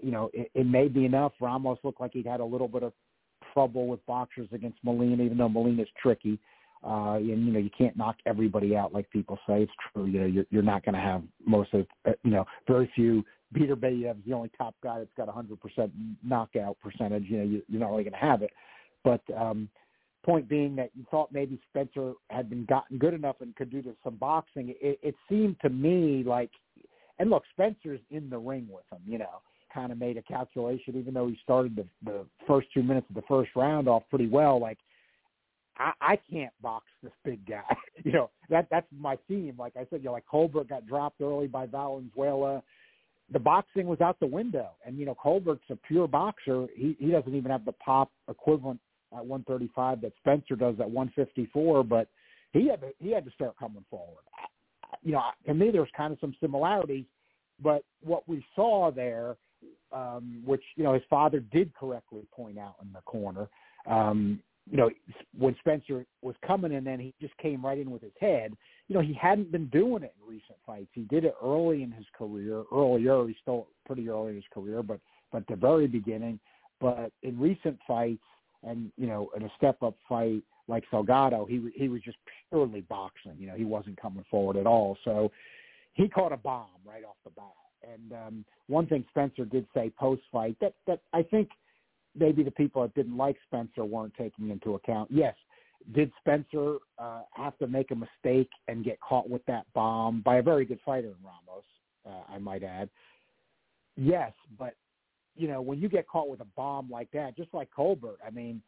[0.00, 1.32] you know, it, it may be enough.
[1.40, 2.92] Ramos looked like he'd had a little bit of
[3.52, 6.38] trouble with boxers against Molina, even though Molina's tricky.
[6.84, 9.62] Uh, and you know, you can't knock everybody out like people say.
[9.62, 10.04] It's true.
[10.06, 13.24] You know, you're, you're not going to have most of, uh, you know, very few.
[13.54, 15.90] Beterbiev's the only top guy that's got 100%
[16.22, 17.24] knockout percentage.
[17.28, 18.50] You know, you, you're not really going to have it.
[19.02, 19.68] But um,
[20.24, 23.82] point being that you thought maybe Spencer had been gotten good enough and could do
[24.02, 24.74] some boxing.
[24.80, 26.50] It, it seemed to me like,
[27.18, 29.00] and look, Spencer's in the ring with him.
[29.06, 29.40] You know,
[29.74, 33.16] kind of made a calculation, even though he started the, the first two minutes of
[33.16, 34.60] the first round off pretty well.
[34.60, 34.78] Like,
[35.76, 37.62] I, I can't box this big guy.
[38.04, 39.54] you know, that that's my theme.
[39.58, 42.62] Like I said, you know, like Colbert got dropped early by Valenzuela.
[43.32, 46.66] The boxing was out the window, and you know, Colbert's a pure boxer.
[46.76, 48.80] He he doesn't even have the pop equivalent
[49.12, 52.08] at 135 that Spencer does at 154, but
[52.52, 54.24] he had to he had to start coming forward.
[55.02, 57.06] You know, to me, there's kind of some similarities,
[57.62, 59.36] but what we saw there
[59.94, 63.48] um, which you know his father did correctly point out in the corner.
[63.86, 64.40] Um,
[64.70, 64.90] you know,
[65.36, 68.56] when Spencer was coming in, then he just came right in with his head.
[68.88, 70.88] You know, he hadn't been doing it in recent fights.
[70.92, 72.64] He did it early in his career.
[72.72, 75.00] Earlier, he still pretty early in his career, but
[75.32, 76.40] but the very beginning.
[76.80, 78.24] But in recent fights,
[78.62, 82.16] and you know, in a step-up fight like Salgado, he he was just
[82.50, 83.36] purely boxing.
[83.38, 84.96] You know, he wasn't coming forward at all.
[85.04, 85.30] So
[85.92, 87.52] he caught a bomb right off the bat.
[87.92, 91.50] And um, one thing Spencer did say post fight that that I think
[92.16, 95.10] maybe the people that didn't like Spencer weren't taking into account.
[95.10, 95.34] Yes,
[95.94, 100.36] did Spencer uh, have to make a mistake and get caught with that bomb by
[100.36, 101.64] a very good fighter in Ramos?
[102.06, 102.88] Uh, I might add.
[103.96, 104.74] Yes, but
[105.36, 108.30] you know when you get caught with a bomb like that, just like Colbert, I
[108.30, 108.62] mean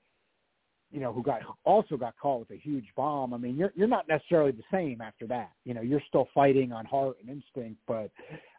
[0.93, 3.35] you know, who got also got caught with a huge bomb.
[3.35, 5.51] I mean, you're you're not necessarily the same after that.
[5.65, 7.81] You know, you're still fighting on heart and instinct.
[7.87, 8.11] But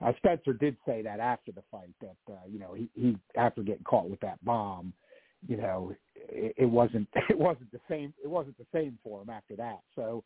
[0.06, 3.64] uh, Spencer did say that after the fight that uh, you know he he after
[3.64, 4.94] getting caught with that bomb,
[5.48, 9.30] you know, it, it wasn't it wasn't the same it wasn't the same for him
[9.30, 9.80] after that.
[9.96, 10.24] So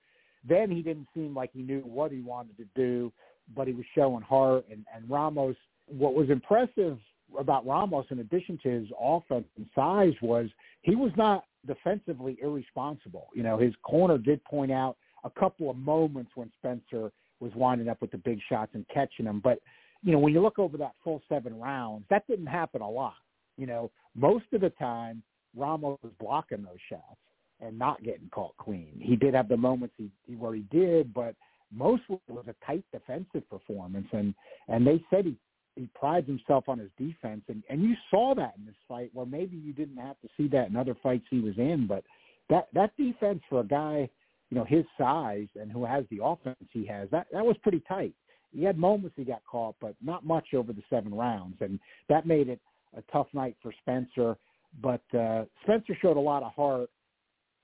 [0.47, 3.11] then he didn't seem like he knew what he wanted to do,
[3.55, 4.65] but he was showing heart.
[4.71, 5.55] And, and Ramos,
[5.87, 6.97] what was impressive
[7.39, 10.47] about Ramos, in addition to his offense and size, was
[10.81, 13.27] he was not defensively irresponsible.
[13.33, 17.89] You know, his corner did point out a couple of moments when Spencer was winding
[17.89, 19.41] up with the big shots and catching them.
[19.43, 19.59] But,
[20.03, 23.13] you know, when you look over that full seven rounds, that didn't happen a lot.
[23.57, 25.21] You know, most of the time,
[25.55, 27.19] Ramos was blocking those shots
[27.59, 28.99] and not getting caught clean.
[28.99, 31.35] He did have the moments he, he where he did, but
[31.71, 34.07] most was a tight defensive performance.
[34.11, 34.33] And
[34.67, 35.35] and they said he
[35.75, 39.09] he prides himself on his defense, and and you saw that in this fight.
[39.13, 42.03] Where maybe you didn't have to see that in other fights he was in, but
[42.49, 44.09] that that defense for a guy
[44.49, 47.81] you know his size and who has the offense he has that that was pretty
[47.87, 48.13] tight.
[48.53, 51.79] He had moments he got caught, but not much over the seven rounds, and
[52.09, 52.59] that made it
[52.97, 54.35] a tough night for Spencer.
[54.81, 56.89] But uh, Spencer showed a lot of heart.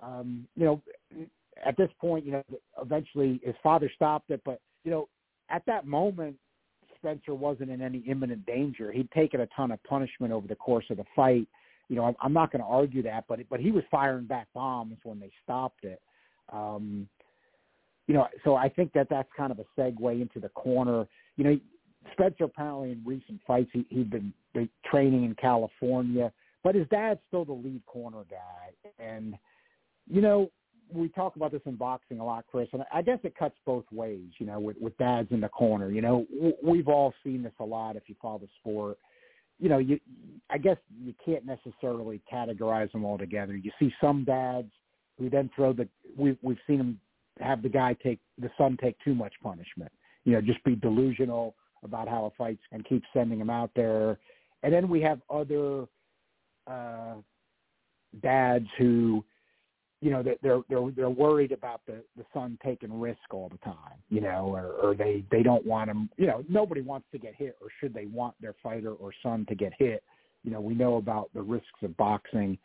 [0.02, 0.82] Um, you know,
[1.66, 2.44] at this point, you know,
[2.82, 5.10] eventually his father stopped it, but you know,
[5.50, 6.38] at that moment,
[7.08, 8.92] Spencer wasn't in any imminent danger.
[8.92, 11.48] He'd taken a ton of punishment over the course of the fight.
[11.88, 14.98] You know, I'm not going to argue that, but but he was firing back bombs
[15.04, 16.02] when they stopped it.
[16.52, 17.08] Um,
[18.08, 21.08] you know, so I think that that's kind of a segue into the corner.
[21.38, 21.60] You know,
[22.12, 24.34] Spencer apparently in recent fights he, he'd been
[24.86, 26.32] training in California,
[26.62, 28.92] but his dad's still the lead corner guy.
[29.00, 29.36] And
[30.10, 30.52] you know,
[30.94, 33.86] we talk about this in boxing a lot, Chris, and I guess it cuts both
[33.92, 34.30] ways.
[34.40, 35.92] You know, with with dads in the corner.
[35.92, 36.26] You know,
[36.64, 38.98] we've all seen this a lot if you follow the sport.
[39.60, 40.00] You know, you
[40.50, 43.56] I guess you can't necessarily categorize them all together.
[43.56, 44.72] You see some dads
[45.18, 47.00] who then throw the we we've seen them
[47.40, 49.92] have the guy take the son take too much punishment.
[50.26, 54.20] You know, just be delusional about how a fight's and keep sending him out there.
[54.64, 55.86] And then we have other
[56.66, 57.16] uh
[58.22, 59.24] dads who
[60.02, 63.58] you know that they're they're they're worried about the the son taking risk all the
[63.60, 67.18] time you know or or they they don't want him you know nobody wants to
[67.18, 70.04] get hit or should they want their fighter or son to get hit?
[70.44, 72.58] You know we know about the risks of boxing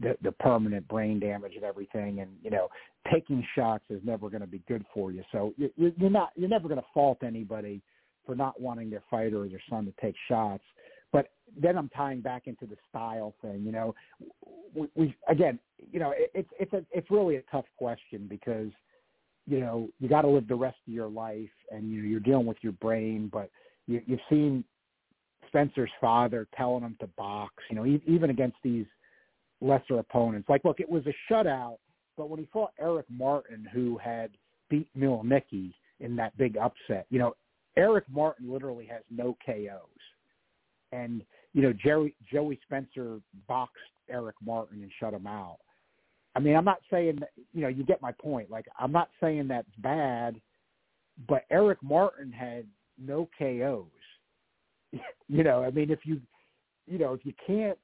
[0.00, 2.68] the the permanent brain damage and everything and you know
[3.12, 5.22] taking shots is never going to be good for you.
[5.32, 7.82] So you you're not you're never going to fault anybody
[8.26, 10.64] for not wanting their fighter or their son to take shots
[11.12, 11.28] but
[11.60, 13.62] then I'm tying back into the style thing.
[13.64, 13.94] You know,
[14.74, 15.58] we, we again,
[15.90, 18.70] you know, it, it's it's a it's really a tough question because
[19.46, 22.46] you know you got to live the rest of your life, and you you're dealing
[22.46, 23.28] with your brain.
[23.32, 23.50] But
[23.86, 24.64] you, you've seen
[25.48, 27.54] Spencer's father telling him to box.
[27.70, 28.86] You know, even against these
[29.60, 30.48] lesser opponents.
[30.48, 31.76] Like, look, it was a shutout,
[32.16, 34.30] but when he fought Eric Martin, who had
[34.70, 37.34] beat Mielnicki in that big upset, you know,
[37.76, 40.00] Eric Martin literally has no KOs
[40.92, 41.22] and
[41.52, 43.76] you know Jerry Joey Spencer boxed
[44.08, 45.58] Eric Martin and shut him out.
[46.36, 48.50] I mean, I'm not saying that, you know you get my point.
[48.50, 50.40] Like I'm not saying that's bad,
[51.28, 52.66] but Eric Martin had
[52.98, 53.86] no KOs.
[55.28, 56.20] you know, I mean, if you
[56.86, 57.78] you know if you can't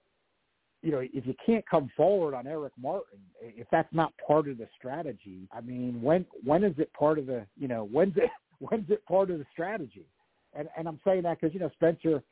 [0.83, 4.59] you know if you can't come forward on Eric Martin, if that's not part of
[4.59, 8.31] the strategy, I mean, when when is it part of the you know when's it
[8.59, 10.07] when's it part of the strategy?
[10.55, 12.23] And and I'm saying that because you know Spencer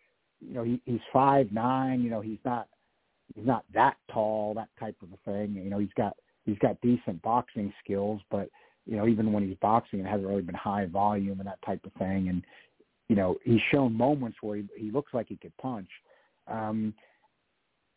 [0.47, 2.03] you know, he, he's five nine.
[2.03, 2.69] You know, he's not
[3.35, 5.55] he's not that tall, that type of a thing.
[5.55, 8.49] You know, he's got he's got decent boxing skills, but
[8.87, 11.85] you know, even when he's boxing, it hasn't really been high volume and that type
[11.85, 12.29] of thing.
[12.29, 12.43] And
[13.09, 15.89] you know, he's shown moments where he, he looks like he could punch.
[16.47, 16.95] Um,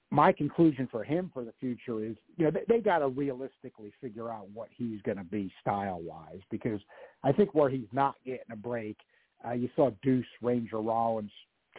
[0.09, 3.91] my conclusion for him for the future is, you know, they, they got to realistically
[3.99, 6.79] figure out what he's going to be style wise, because
[7.23, 8.97] I think where he's not getting a break,
[9.45, 11.31] uh, you saw Deuce Ranger Rollins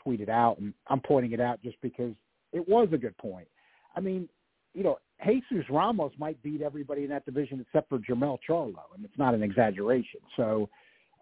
[0.06, 2.12] tweeted out, and I'm pointing it out just because
[2.52, 3.48] it was a good point.
[3.96, 4.28] I mean,
[4.74, 9.04] you know, Jesus Ramos might beat everybody in that division except for Jermell Charlo, and
[9.04, 10.20] it's not an exaggeration.
[10.36, 10.68] So,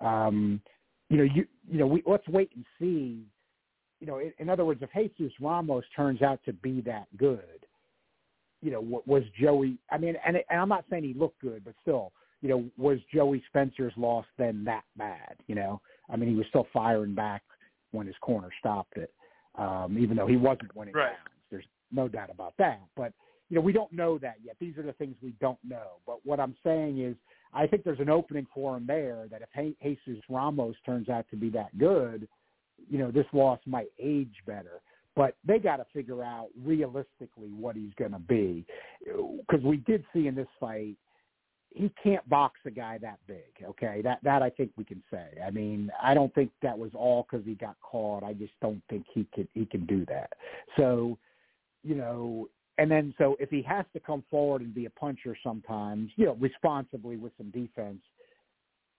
[0.00, 0.60] um,
[1.08, 3.24] you know, you you know, we let's wait and see.
[4.00, 7.66] You know, in, in other words, if Jesus Ramos turns out to be that good,
[8.60, 9.78] you know, was Joey?
[9.90, 12.12] I mean, and, and I'm not saying he looked good, but still,
[12.42, 15.36] you know, was Joey Spencer's loss then that bad?
[15.46, 15.80] You know,
[16.10, 17.42] I mean, he was still firing back
[17.96, 19.12] when his corner stopped it,
[19.56, 21.06] um, even though he wasn't winning right.
[21.06, 21.18] rounds.
[21.50, 22.80] There's no doubt about that.
[22.96, 23.12] But
[23.48, 24.56] you know, we don't know that yet.
[24.60, 25.98] These are the things we don't know.
[26.06, 27.16] But what I'm saying is,
[27.54, 29.26] I think there's an opening for him there.
[29.30, 32.26] That if Jesus Ramos turns out to be that good,
[32.90, 34.80] you know, this loss might age better.
[35.14, 38.66] But they got to figure out realistically what he's going to be,
[39.04, 40.96] because we did see in this fight
[41.76, 43.52] he can't box a guy that big.
[43.62, 45.26] Okay, that that I think we can say.
[45.46, 48.24] I mean, I don't think that was all because he got caught.
[48.24, 50.30] I just don't think he could he can do that.
[50.78, 51.18] So,
[51.84, 52.48] you know,
[52.78, 56.24] and then so if he has to come forward and be a puncher sometimes, you
[56.24, 58.00] know, responsibly with some defense,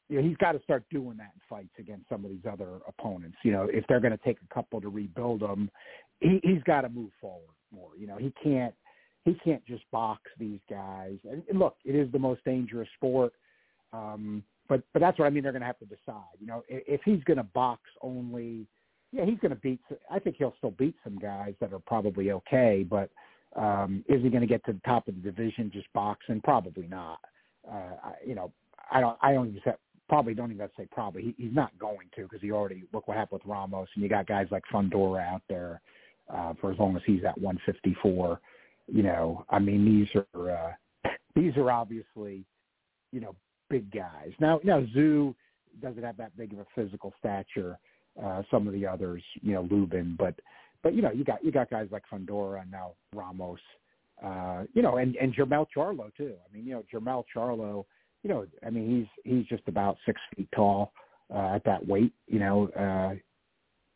[0.08, 2.80] you know, he's got to start doing that in fights against some of these other
[2.88, 3.38] opponents.
[3.44, 5.72] You know, if they're going to take a couple to rebuild him,
[6.20, 7.90] he, he's got to move forward more.
[7.98, 8.76] You know, he can't
[9.28, 11.18] he can't just box these guys.
[11.30, 13.34] And, look, it is the most dangerous sport.
[13.92, 15.44] Um, but but that's what I mean.
[15.44, 16.38] They're going to have to decide.
[16.40, 18.68] You know, if, if he's going to box only,
[19.12, 19.82] yeah, he's going to beat.
[20.10, 22.86] I think he'll still beat some guys that are probably okay.
[22.90, 23.10] But
[23.56, 26.42] um, is he going to get to the top of the division just boxing?
[26.42, 27.20] Probably not.
[27.70, 28.52] Uh, I, you know,
[28.92, 29.18] I don't.
[29.22, 29.74] I don't even say
[30.08, 31.22] probably don't even say probably.
[31.38, 34.10] He, he's not going to because he already look what happened with Ramos, and you
[34.10, 35.82] got guys like Fundora out there
[36.34, 38.40] uh, for as long as he's at 154.
[38.88, 42.46] You know, I mean these are uh, these are obviously
[43.12, 43.36] you know
[43.70, 44.32] big guys.
[44.40, 45.36] Now, now Tszyu
[45.82, 47.78] doesn't have that big of a physical stature.
[48.22, 50.34] Uh, some of the others, you know, Lubin, but
[50.82, 53.60] but you know, you got you got guys like Fundora and now Ramos,
[54.24, 56.34] uh, you know, and and Jermell Charlo too.
[56.44, 57.86] I mean, you know, Jermell Charlo,
[58.24, 60.94] you know, I mean, he's he's just about six feet tall
[61.34, 62.12] uh, at that weight.
[62.28, 63.16] You know, uh,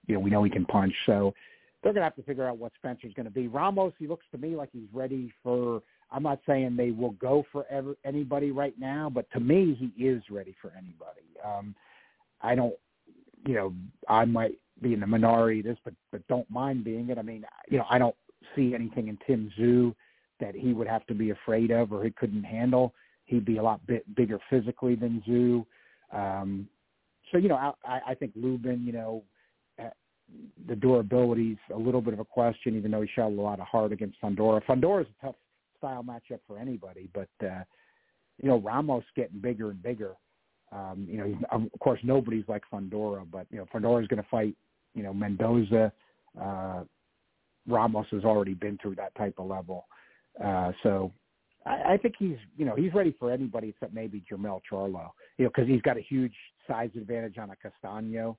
[0.06, 1.34] you know, we know he can punch, so
[1.84, 3.48] they're going to have to figure out what Spencer's going to be.
[3.48, 5.82] Ramos, he looks to me like he's ready for
[6.12, 10.04] I'm not saying they will go for ever, anybody right now, but to me, he
[10.04, 11.22] is ready for anybody.
[11.44, 11.74] Um,
[12.42, 12.74] I don't,
[13.48, 13.74] you know,
[14.10, 17.18] I might be in the minority this, but but don't mind being it.
[17.18, 18.16] I mean, you know, I don't
[18.56, 19.96] see anything in Tim Tszyu
[20.40, 22.94] that he would have to be afraid of or he couldn't handle.
[23.26, 25.66] He'd be a lot bit bigger physically than Tszyu.
[26.12, 26.68] Um,
[27.32, 29.24] so you know, I, I think Lubin, you know,
[30.68, 33.68] the durability's a little bit of a question, even though he shot a lot of
[33.68, 34.64] heart against Fundora.
[34.66, 35.36] Fundora's a tough
[35.78, 37.10] style matchup for anybody.
[37.14, 37.64] But uh,
[38.42, 40.16] you know, Ramos getting bigger and bigger.
[40.72, 44.30] Um, you know, of course, nobody's like Fundora, but you know, Fundora is going to
[44.30, 44.56] fight.
[44.94, 45.92] You know, Mendoza.
[46.40, 46.84] Uh,
[47.68, 49.86] Ramos has already been through that type of level,
[50.44, 51.12] uh, so
[51.66, 55.10] I, I think he's you know he's ready for anybody except maybe Jermell Charlo.
[55.38, 56.34] You know, because he's got a huge
[56.68, 58.38] size advantage on a Castaño.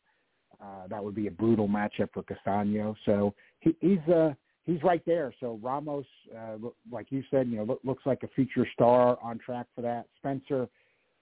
[0.62, 2.94] Uh, that would be a brutal matchup for Castaño.
[3.04, 4.32] So he, he's uh
[4.64, 5.34] he's right there.
[5.40, 6.06] So Ramos,
[6.36, 6.56] uh,
[6.90, 10.06] like you said, you know, look, looks like a future star on track for that.
[10.18, 10.68] Spencer,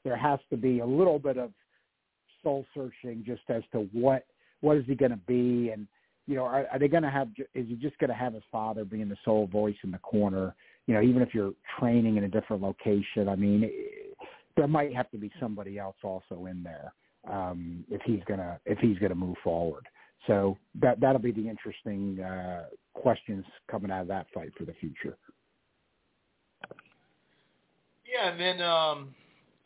[0.05, 1.53] there has to be a little bit of
[2.43, 4.27] soul searching just as to what
[4.61, 5.87] what is he going to be, and
[6.27, 7.29] you know, are, are they going to have?
[7.55, 10.55] Is he just going to have his father being the sole voice in the corner?
[10.87, 13.71] You know, even if you're training in a different location, I mean,
[14.57, 16.93] there might have to be somebody else also in there
[17.28, 19.86] um, if he's gonna if he's gonna move forward.
[20.26, 22.64] So that that'll be the interesting uh,
[22.94, 25.16] questions coming out of that fight for the future.
[28.05, 29.14] Yeah, and then um,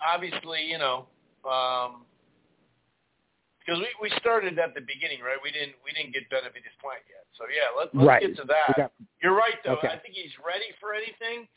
[0.04, 1.06] obviously, you know,
[1.48, 2.04] um,
[3.64, 5.40] because we, we started at the beginning, right?
[5.42, 7.24] We didn't we didn't get Benavidez Plant yet.
[7.40, 8.20] So yeah, let, let's right.
[8.22, 8.76] get to that.
[8.76, 9.80] Got, You're right, though.
[9.80, 9.88] Okay.
[9.88, 11.48] I think he's ready for anything,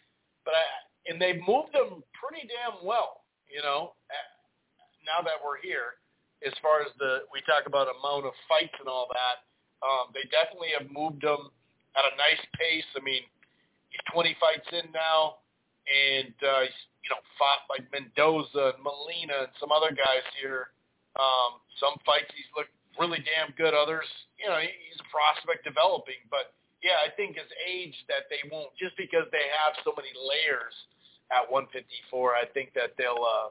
[0.47, 0.65] but I,
[1.11, 3.27] and they've moved him pretty damn well.
[3.51, 3.93] You know,
[5.07, 5.97] now that we're here,
[6.45, 9.47] as far as the we talk about amount of fights and all that.
[9.81, 11.53] Um, they definitely have moved him
[11.93, 12.85] at a nice pace.
[12.97, 13.21] I mean,
[13.89, 15.41] he's 20 fights in now,
[15.85, 20.73] and uh, he's you know fought like Mendoza and Molina and some other guys here.
[21.17, 23.73] Um, some fights he's looked really damn good.
[23.73, 24.05] Others,
[24.37, 26.21] you know, he's a prospect developing.
[26.29, 30.13] But yeah, I think his age that they won't just because they have so many
[30.13, 30.73] layers
[31.33, 32.37] at 154.
[32.37, 33.49] I think that they'll, uh,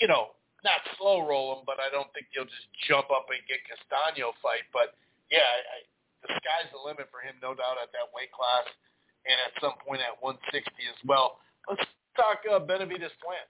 [0.00, 3.38] you know, not slow roll him, but I don't think he'll just jump up and
[3.46, 4.66] get Castaño fight.
[4.72, 4.98] But
[5.30, 5.86] yeah, I,
[6.26, 8.66] the sky's the limit for him, no doubt, at that weight class,
[9.26, 11.38] and at some point at 160 as well.
[11.68, 11.84] Let's
[12.16, 13.46] talk uh, Benavidez Plant.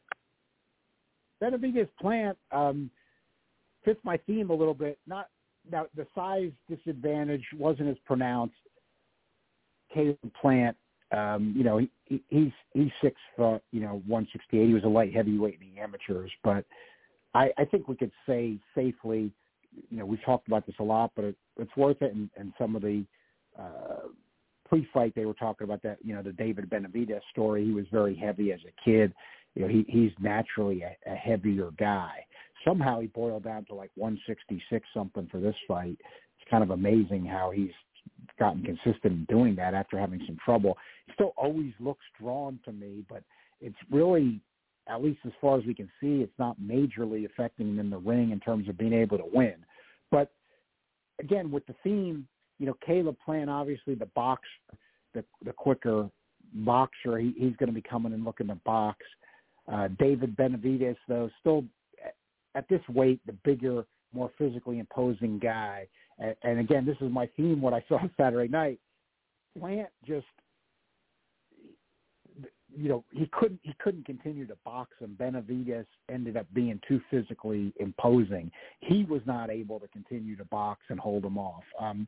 [1.40, 2.90] Benavidez Plant um,
[3.84, 4.98] fits my theme a little bit.
[5.06, 5.28] Not
[5.70, 8.56] now the size disadvantage wasn't as pronounced.
[9.92, 10.76] Caleb Plant,
[11.16, 14.66] um, you know, he, he's he's six foot, you know, 168.
[14.66, 16.64] He was a light heavyweight in the amateurs, but
[17.38, 19.30] I, I think we could say safely,
[19.90, 22.12] you know, we've talked about this a lot, but it, it's worth it.
[22.12, 23.04] And, and some of the
[23.56, 24.08] uh,
[24.68, 27.64] pre-fight, they were talking about that, you know, the David Benavidez story.
[27.64, 29.14] He was very heavy as a kid.
[29.54, 32.10] You know, he, he's naturally a, a heavier guy.
[32.66, 35.96] Somehow he boiled down to like 166 something for this fight.
[36.00, 37.70] It's kind of amazing how he's
[38.36, 40.76] gotten consistent in doing that after having some trouble.
[41.06, 43.22] He still always looks drawn to me, but
[43.60, 44.40] it's really
[44.88, 47.98] at least as far as we can see, it's not majorly affecting him in the
[47.98, 49.54] ring in terms of being able to win.
[50.10, 50.32] But
[51.20, 52.26] again, with the theme,
[52.58, 54.42] you know, Caleb Plant obviously the box,
[55.14, 56.08] the the quicker
[56.54, 57.18] boxer.
[57.18, 58.98] He, he's going to be coming and looking to box.
[59.70, 61.64] Uh, David Benavidez, though, still
[62.54, 65.86] at this weight, the bigger, more physically imposing guy.
[66.18, 67.60] And, and again, this is my theme.
[67.60, 68.80] What I saw Saturday night,
[69.58, 70.26] Plant just
[72.78, 75.16] you know, he couldn't he couldn't continue to box him.
[75.20, 78.50] Benavidez ended up being too physically imposing.
[78.80, 81.64] He was not able to continue to box and hold him off.
[81.80, 82.06] Um,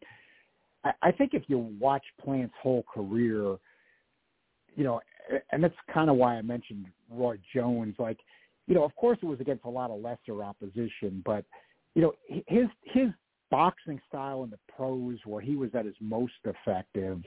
[0.85, 3.57] I, I think if you watch Plant's whole career,
[4.77, 5.01] you know,
[5.51, 7.97] and that's kind of why I mentioned Roy Jones.
[7.99, 8.21] Like,
[8.69, 11.45] you know, of course it was against a lot of lesser opposition, but
[11.95, 12.13] you know,
[12.47, 13.09] his his
[13.51, 17.21] boxing style in the pros where he was at his most effective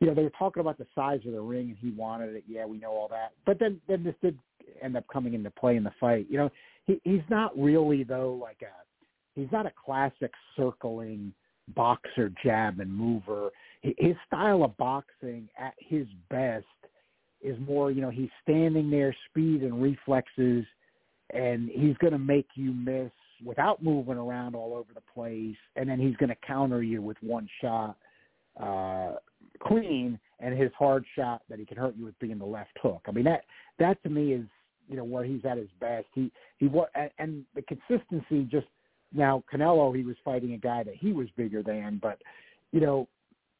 [0.00, 2.44] you know, they were talking about the size of the ring and he wanted it.
[2.46, 3.32] Yeah, we know all that.
[3.44, 4.38] But then then this did
[4.82, 6.26] end up coming into play in the fight.
[6.28, 6.50] You know,
[6.84, 11.32] he he's not really though like a he's not a classic circling
[11.74, 13.50] boxer jab and mover.
[13.82, 16.64] His style of boxing at his best
[17.42, 20.64] is more, you know, he's standing there, speed and reflexes,
[21.30, 23.10] and he's going to make you miss
[23.44, 27.16] without moving around all over the place, and then he's going to counter you with
[27.20, 27.96] one shot.
[28.58, 29.16] Uh,
[29.60, 33.02] clean and his hard shot that he can hurt you with being the left hook.
[33.06, 33.42] I mean that
[33.78, 34.46] that to me is
[34.88, 36.06] you know where he's at his best.
[36.14, 36.70] He he
[37.18, 38.66] and the consistency just
[39.12, 42.20] now Canelo he was fighting a guy that he was bigger than, but
[42.72, 43.08] you know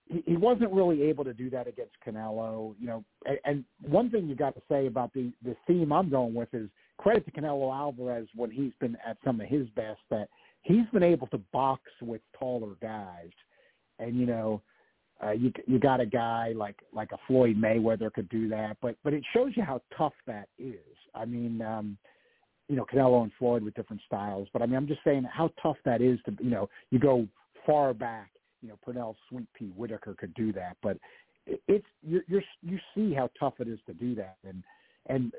[0.07, 2.75] he, he wasn't really able to do that against Canelo.
[2.79, 6.11] You know, and, and one thing you got to say about the the theme I'm
[6.11, 6.69] going with is
[6.99, 10.29] credit to Canelo Alvarez when he's been at some of his best that
[10.63, 13.31] he's been able to box with taller guys,
[13.99, 14.63] and you know
[15.25, 18.97] uh, you you got a guy like like a Floyd Mayweather could do that, but
[19.03, 20.75] but it shows you how tough that is.
[21.15, 21.97] I mean, um,
[22.69, 25.51] you know, Canelo and Floyd with different styles, but I mean, I'm just saying how
[25.63, 27.27] tough that is to you know you go
[27.65, 28.31] far back.
[28.63, 30.99] You know, Pernell Sweet Pea Whitaker could do that, but
[31.47, 34.63] it, it's you're, you're you see how tough it is to do that, and
[35.07, 35.33] and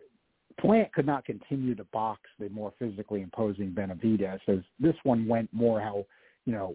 [0.59, 5.53] Plant could not continue to box the more physically imposing Benavidez as this one went
[5.53, 6.03] more how
[6.45, 6.73] you know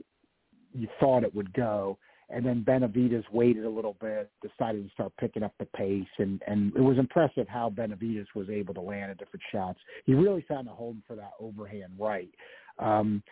[0.73, 1.99] you thought it would go
[2.33, 6.43] and then Benavidez waited a little bit, decided to start picking up the pace, and
[6.47, 9.79] and it was impressive how Benavidez was able to land at different shots.
[10.05, 12.31] He really found a home for that overhand right.
[12.79, 13.23] Um,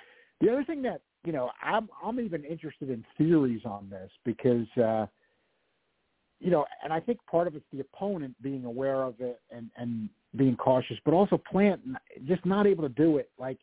[0.41, 4.67] the other thing that you know, I'm I'm even interested in theories on this because
[4.83, 5.07] uh,
[6.39, 9.71] you know, and I think part of it's the opponent being aware of it and
[9.77, 11.81] and being cautious, but also Plant
[12.27, 13.31] just not able to do it.
[13.39, 13.59] Like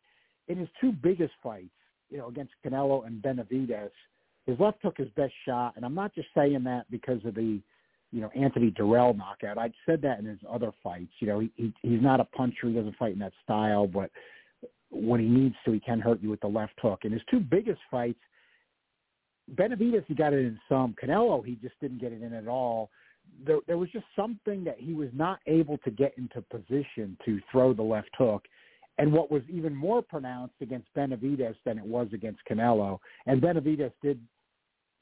[0.48, 1.70] in his two biggest fights,
[2.10, 3.90] you know, against Canelo and Benavidez
[4.48, 7.60] his left took his best shot, and I'm not just saying that because of the,
[8.12, 9.58] you know, Anthony Dirrell knockout.
[9.58, 11.12] I said that in his other fights.
[11.20, 12.70] You know, he, he he's not a puncher.
[12.70, 14.10] He doesn't fight in that style, but
[14.90, 17.02] when he needs to, he can hurt you with the left hook.
[17.04, 18.20] In his two biggest fights,
[19.54, 20.96] Benavidez, he got it in some.
[21.02, 22.90] Canelo, he just didn't get it in at all.
[23.46, 27.42] There, there was just something that he was not able to get into position to
[27.52, 28.46] throw the left hook
[28.98, 33.00] and what was even more pronounced against Benavidez than it was against Canelo.
[33.26, 34.20] And Benavidez did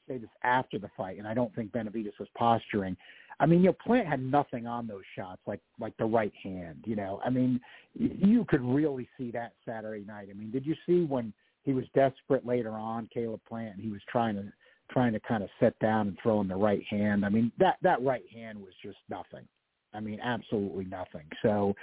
[0.08, 2.96] say this after the fight, and I don't think Benavidez was posturing.
[3.38, 6.84] I mean, you know, Plant had nothing on those shots, like like the right hand.
[6.86, 7.60] You know, I mean,
[7.94, 10.28] you could really see that Saturday night.
[10.30, 11.32] I mean, did you see when
[11.64, 14.44] he was desperate later on, Caleb Plant, he was trying to
[14.90, 17.24] trying to kind of set down and throw in the right hand?
[17.24, 19.46] I mean, that that right hand was just nothing.
[19.92, 21.26] I mean, absolutely nothing.
[21.42, 21.74] So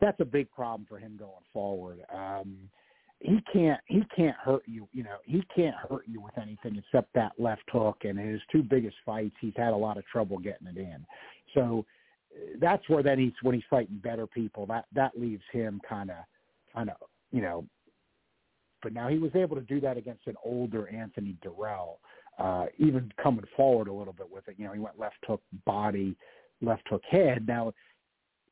[0.00, 2.00] that's a big problem for him going forward.
[2.12, 2.56] Um,
[3.22, 4.88] he can't he can't hurt you.
[4.92, 7.98] You know, he can't hurt you with anything except that left hook.
[8.02, 11.06] And in his two biggest fights, he's had a lot of trouble getting it in.
[11.54, 11.86] So
[12.34, 14.66] uh, that's where then he's when he's fighting better people.
[14.66, 16.16] That that leaves him kind of
[16.74, 16.96] kind of
[17.30, 17.64] you know.
[18.82, 21.98] But now he was able to do that against an older Anthony Dirrell,
[22.40, 24.56] uh, even coming forward a little bit with it.
[24.58, 26.16] You know, he went left hook body,
[26.60, 27.46] left hook head.
[27.46, 27.72] Now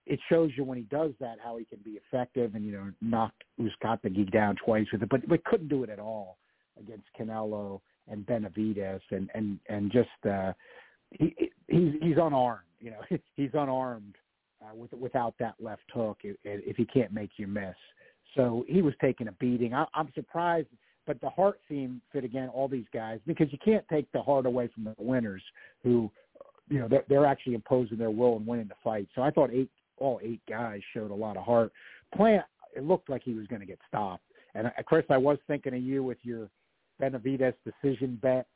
[0.06, 2.90] it shows you when he does that how he can be effective and you know
[3.00, 6.38] knock Uzcategui down twice with it, but but couldn't do it at all
[6.78, 10.52] against Canelo and Benavidez and and and just uh,
[11.10, 11.34] he
[11.68, 12.64] he's he's unarmed.
[12.80, 14.16] You know he's unarmed
[14.62, 17.76] uh, with without that left hook if, he can't make you miss.
[18.36, 19.74] So he was taking a beating.
[19.74, 20.68] I, I'm surprised,
[21.06, 24.46] but the heart theme fit again all these guys because you can't take the heart
[24.46, 25.42] away from the winners
[25.82, 26.10] who
[26.68, 29.08] you know they're actually imposing their will and winning the fight.
[29.14, 29.70] So I thought eight
[30.00, 31.72] all eight guys showed a lot of heart.
[32.16, 32.44] Plant,
[32.76, 34.22] it looked like he was going to get stopped.
[34.54, 36.48] And uh, Chris, I was thinking of you with your
[37.00, 38.46] Benavidez decision bet.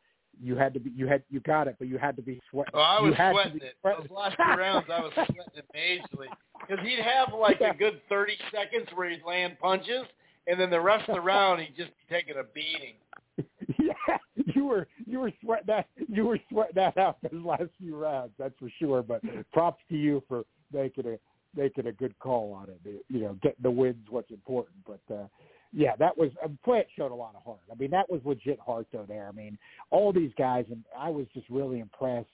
[0.42, 2.72] You had to be, you had, you got it, but you had to be sweating.
[2.74, 3.74] Oh, I was sweating it.
[3.80, 6.26] Sweat- Those last two rounds, I was sweating it majorly
[6.60, 10.04] because he'd have like a good thirty seconds where he'd land punches,
[10.48, 12.94] and then the rest of the round he'd just be taking a beating.
[13.78, 14.16] yeah,
[14.56, 18.32] you were you were sweating that you were sweating that out those last few rounds.
[18.36, 19.04] That's for sure.
[19.04, 19.22] But
[19.52, 20.42] props to you for
[20.72, 21.16] making a
[21.56, 23.04] making a good call on it.
[23.08, 24.76] You know, getting the wins what's important.
[24.86, 25.26] But uh,
[25.72, 27.60] yeah, that was um, Plant showed a lot of heart.
[27.70, 29.06] I mean, that was legit heart though.
[29.06, 29.58] There, I mean,
[29.90, 32.28] all these guys, and I was just really impressed.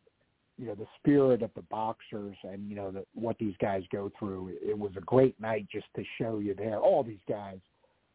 [0.59, 4.11] you know the spirit of the boxers and you know the, what these guys go
[4.19, 4.53] through.
[4.63, 6.79] It was a great night just to show you there.
[6.79, 7.59] All these guys,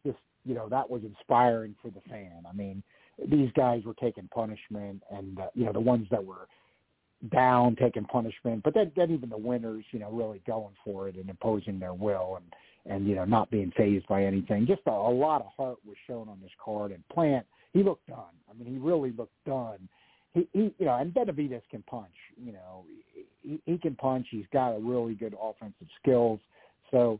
[0.05, 2.43] just you know that was inspiring for the fan.
[2.47, 2.83] I mean,
[3.27, 6.47] these guys were taking punishment, and uh, you know the ones that were
[7.31, 11.15] down taking punishment, but then then even the winners, you know, really going for it
[11.15, 12.45] and imposing their will and
[12.93, 14.65] and you know not being phased by anything.
[14.67, 16.91] Just a, a lot of heart was shown on this card.
[16.91, 18.33] And Plant, he looked done.
[18.49, 19.89] I mean, he really looked done.
[20.33, 22.15] He, he you know, and Benavidez can punch.
[22.37, 22.85] You know,
[23.41, 24.27] he, he can punch.
[24.29, 26.39] He's got a really good offensive skills.
[26.91, 27.19] So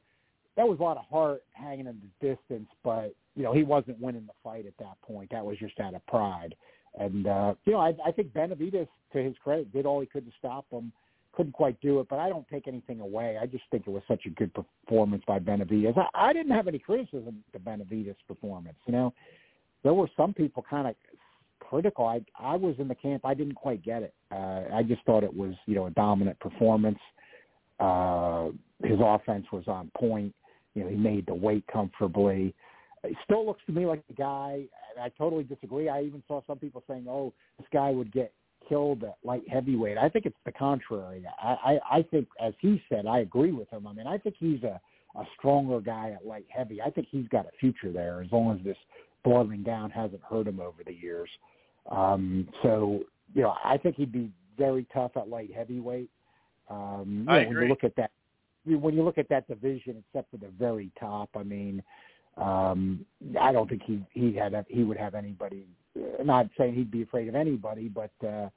[0.57, 3.99] that was a lot of heart hanging in the distance, but you know he wasn't
[3.99, 5.31] winning the fight at that point.
[5.31, 6.55] That was just out of pride.
[6.97, 10.25] And uh, you know, I, I think Benavidez, to his credit, did all he could
[10.25, 10.91] to stop him
[11.35, 13.37] couldn't quite do it, but I don't take anything away.
[13.41, 15.97] I just think it was such a good performance by Benavidez.
[15.97, 18.77] I, I didn't have any criticism of the Benavidez performance.
[18.85, 19.13] You know,
[19.83, 20.95] there were some people kind of
[21.59, 22.05] critical.
[22.05, 23.25] I I was in the camp.
[23.25, 24.13] I didn't quite get it.
[24.31, 26.99] Uh, I just thought it was you know a dominant performance.
[27.79, 28.49] Uh,
[28.83, 30.33] his offense was on point.
[30.73, 32.53] You know, he made the weight comfortably.
[33.07, 34.63] He still looks to me like the guy.
[35.01, 35.89] I totally disagree.
[35.89, 38.31] I even saw some people saying, "Oh, this guy would get
[38.67, 39.97] killed at light heavyweight.
[39.97, 41.23] I think it's the contrary.
[41.41, 43.87] I, I, I think, as he said, I agree with him.
[43.87, 44.79] I mean, I think he's a,
[45.15, 46.81] a stronger guy at light heavy.
[46.81, 48.77] I think he's got a future there as long as this
[49.23, 51.29] boiling down hasn't hurt him over the years.
[51.91, 53.01] Um, so,
[53.33, 56.09] you know, I think he'd be very tough at light heavyweight.
[56.69, 57.55] Um, you I know, agree.
[57.55, 58.11] When you look at that,
[58.65, 61.83] when you look at that division, except for the very top, I mean,
[62.37, 63.05] um,
[63.39, 65.65] I don't think he he had he would have anybody
[66.23, 68.49] not saying he'd be afraid of anybody, but uh,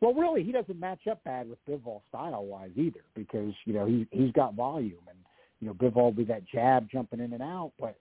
[0.00, 3.86] well, really, he doesn't match up bad with Bivol style wise either, because you know
[3.86, 5.18] he he's got volume, and
[5.60, 7.96] you know Bivol will be that jab jumping in and out, but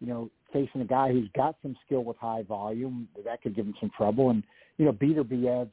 [0.00, 3.66] you know facing a guy who's got some skill with high volume that could give
[3.66, 4.42] him some trouble, and
[4.78, 5.68] you know Beterbiev,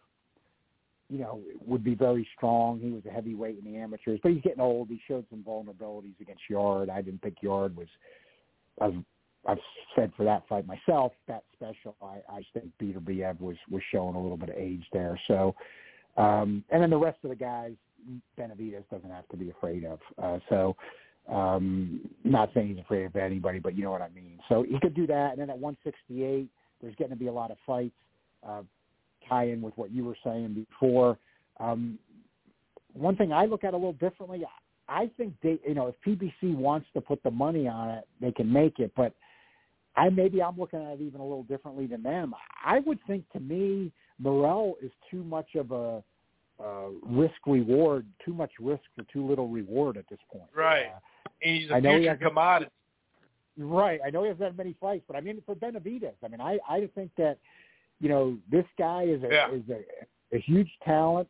[1.09, 2.79] you know would be very strong.
[2.79, 4.87] He was a heavyweight in the amateurs, but he's getting old.
[4.87, 6.89] He showed some vulnerabilities against Yard.
[6.89, 7.87] I didn't think Yard was.
[8.79, 8.95] I've,
[9.47, 9.57] I've
[9.95, 11.95] said for that fight myself, that special.
[12.01, 15.19] I, I think Beterbiev was was showing a little bit of age there.
[15.27, 15.55] So,
[16.17, 17.73] um, and then the rest of the guys,
[18.37, 19.99] Benavidez doesn't have to be afraid of.
[20.21, 20.75] Uh, so,
[21.27, 24.39] um, not saying he's afraid of anybody, but you know what I mean.
[24.49, 25.31] So he could do that.
[25.31, 26.47] And then at 168,
[26.81, 27.95] there's getting to be a lot of fights.
[28.47, 28.61] Uh,
[29.29, 31.17] tie in with what you were saying before.
[31.59, 31.99] Um,
[32.93, 34.43] one thing I look at a little differently.
[34.91, 38.31] I think they, you know, if PBC wants to put the money on it, they
[38.31, 38.91] can make it.
[38.95, 39.13] But
[39.95, 42.33] I maybe I'm looking at it even a little differently than them.
[42.65, 46.03] I would think to me, Morrell is too much of a
[46.63, 50.49] uh, risk reward, too much risk for too little reward at this point.
[50.55, 50.87] Right.
[50.87, 50.99] Uh,
[51.39, 52.71] He's a I know he future has- commodity.
[53.57, 53.99] Right.
[54.05, 56.57] I know he hasn't had many fights, but I mean for Benavidez, I mean I
[56.69, 57.37] I think that
[57.99, 59.51] you know this guy is a Yeah.
[59.51, 59.81] is a,
[60.35, 61.27] a huge talent,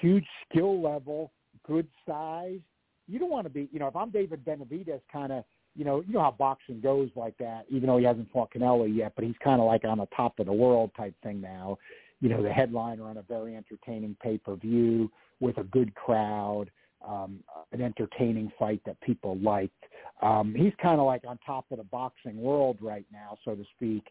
[0.00, 1.30] huge skill level,
[1.66, 2.60] good size.
[3.08, 6.02] You don't want to be, you know, if I'm David Benavidez, kind of, you know,
[6.06, 7.64] you know how boxing goes like that.
[7.70, 10.38] Even though he hasn't fought Canelo yet, but he's kind of like on the top
[10.38, 11.78] of the world type thing now.
[12.20, 15.10] You know, the headliner on a very entertaining pay per view
[15.40, 16.70] with a good crowd,
[17.06, 17.40] um,
[17.72, 19.84] an entertaining fight that people liked.
[20.22, 23.64] Um, he's kind of like on top of the boxing world right now, so to
[23.76, 24.04] speak.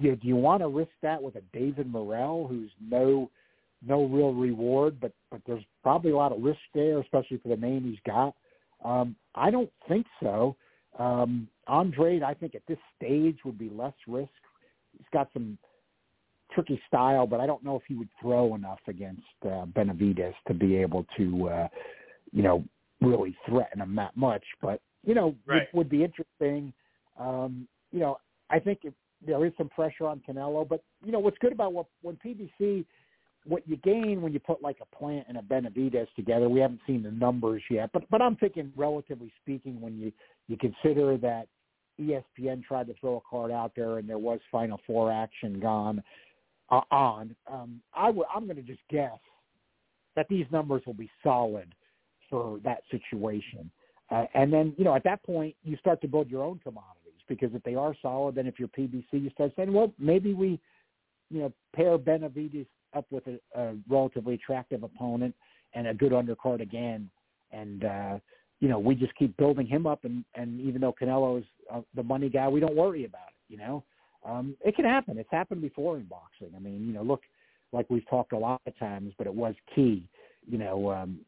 [0.00, 3.30] You know, do you want to risk that with a David Morrell, who's no
[3.86, 7.56] no real reward, but but there's probably a lot of risk there, especially for the
[7.56, 8.34] name he's got.
[8.84, 10.56] Um, I don't think so.
[10.98, 14.30] Um, Andre, I think at this stage would be less risk.
[14.96, 15.58] He's got some
[16.52, 20.54] tricky style, but I don't know if he would throw enough against uh, Benavidez to
[20.54, 21.68] be able to, uh,
[22.32, 22.64] you know,
[23.00, 24.44] really threaten him that much.
[24.60, 25.68] But you know, Right.
[25.72, 26.72] would, would be interesting.
[27.18, 28.18] Um, you know,
[28.50, 28.94] I think if,
[29.26, 32.84] there is some pressure on Canelo, but you know what's good about what when PBC,
[33.46, 36.48] what you gain when you put like a Plant and a Benavidez together.
[36.48, 40.12] We haven't seen the numbers yet, but but I'm thinking relatively speaking, when you
[40.48, 41.48] you consider that
[42.00, 46.02] ESPN tried to throw a card out there and there was Final Four action gone
[46.70, 49.18] uh, on, um, I w- I'm going to just guess
[50.16, 51.74] that these numbers will be solid
[52.30, 53.70] for that situation.
[54.10, 57.20] Uh, and then, you know, at that point, you start to build your own commodities
[57.28, 60.58] because if they are solid, then if you're PBC, you start saying, well, maybe we,
[61.30, 65.34] you know, pair Benavidez up with a, a relatively attractive opponent
[65.74, 67.10] and a good undercard again.
[67.52, 68.18] And, uh,
[68.60, 70.04] you know, we just keep building him up.
[70.04, 73.52] And, and even though Canelo is uh, the money guy, we don't worry about it,
[73.52, 73.84] you know.
[74.24, 75.18] Um, it can happen.
[75.18, 76.50] It's happened before in boxing.
[76.56, 77.22] I mean, you know, look,
[77.72, 80.08] like we've talked a lot of times, but it was key.
[80.46, 81.20] You know, um,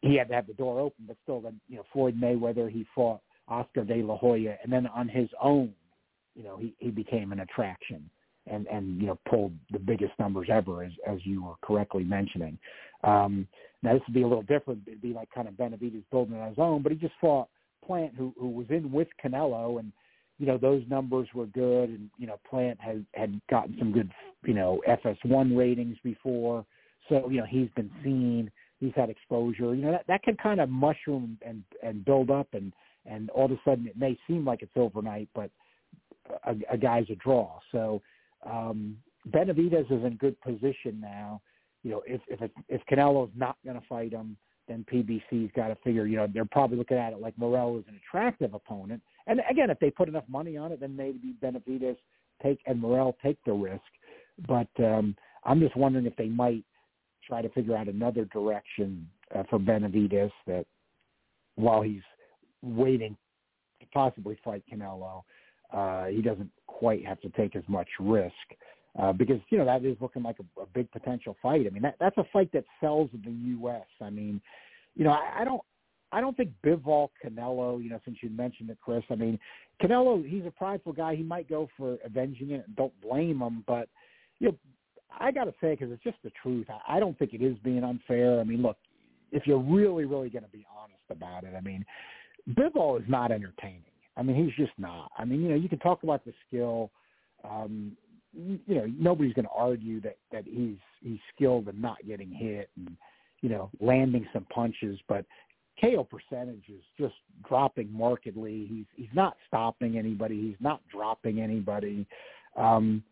[0.00, 2.86] he had to have the door open, but still, then you know, Floyd Mayweather, he
[2.94, 5.72] fought Oscar De La Hoya, and then on his own,
[6.34, 8.08] you know, he he became an attraction.
[8.46, 12.58] And and you know pulled the biggest numbers ever, as as you were correctly mentioning.
[13.02, 13.46] Um,
[13.82, 14.82] now this would be a little different.
[14.86, 17.48] It'd be like kind of Benavidez building on his own, but he just fought
[17.86, 19.92] Plant, who who was in with Canelo, and
[20.38, 24.10] you know those numbers were good, and you know Plant had had gotten some good
[24.44, 26.64] you know FS1 ratings before,
[27.08, 28.50] so you know he's been seen,
[28.80, 29.74] he's had exposure.
[29.74, 32.72] You know that that can kind of mushroom and and build up, and
[33.04, 35.50] and all of a sudden it may seem like it's overnight, but
[36.46, 37.58] a, a guy's a draw.
[37.70, 38.00] So
[38.48, 38.96] um,
[39.30, 41.40] Benavidez is in good position now.
[41.82, 44.36] You know, if if it, if Canelo's not going to fight him,
[44.68, 46.06] then PBC's got to figure.
[46.06, 49.02] You know, they're probably looking at it like Morrell is an attractive opponent.
[49.26, 51.96] And again, if they put enough money on it, then maybe Benavidez
[52.42, 53.82] take and Morrell take the risk.
[54.48, 56.64] But um, I'm just wondering if they might
[57.26, 60.66] try to figure out another direction uh, for Benavidez that
[61.56, 62.02] while he's
[62.62, 63.16] waiting
[63.80, 65.22] to possibly fight Canelo,
[65.72, 66.50] uh, he doesn't
[66.84, 68.34] quite have to take as much risk
[69.00, 71.66] uh, because you know that is looking like a, a big potential fight.
[71.66, 73.86] I mean, that that's a fight that sells in the U.S.
[74.02, 74.38] I mean,
[74.94, 75.62] you know, I, I don't.
[76.12, 79.02] I don't think Bivol Canelo, you know, since you mentioned it, Chris.
[79.10, 79.38] I mean,
[79.82, 81.16] Canelo, he's a prideful guy.
[81.16, 82.76] He might go for avenging it.
[82.76, 83.88] Don't blame him, but
[84.40, 84.58] you know,
[85.18, 86.66] I got to say because it's just the truth.
[86.68, 88.40] I, I don't think it is being unfair.
[88.40, 88.76] I mean, look,
[89.32, 91.82] if you're really, really going to be honest about it, I mean,
[92.50, 93.93] Bivol is not entertaining.
[94.16, 95.10] I mean, he's just not.
[95.18, 96.90] I mean, you know, you can talk about the skill.
[97.48, 97.96] Um,
[98.32, 102.70] you know, nobody's going to argue that that he's he's skilled and not getting hit
[102.76, 102.96] and
[103.42, 105.24] you know landing some punches, but
[105.80, 107.14] KO percentage is just
[107.48, 108.66] dropping markedly.
[108.68, 110.40] He's he's not stopping anybody.
[110.40, 112.06] He's not dropping anybody.
[112.56, 113.02] Um,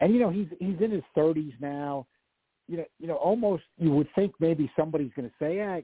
[0.00, 2.06] and you know he's he's in his 30s now.
[2.66, 5.80] You know, you know, almost you would think maybe somebody's going to say, "Yeah,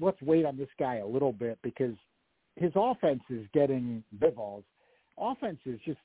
[0.00, 1.94] let's wait on this guy a little bit," because
[2.56, 4.64] his offense is getting Bivol's
[5.18, 5.98] offense is just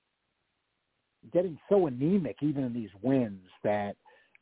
[1.33, 3.95] getting so anemic, even in these wins, that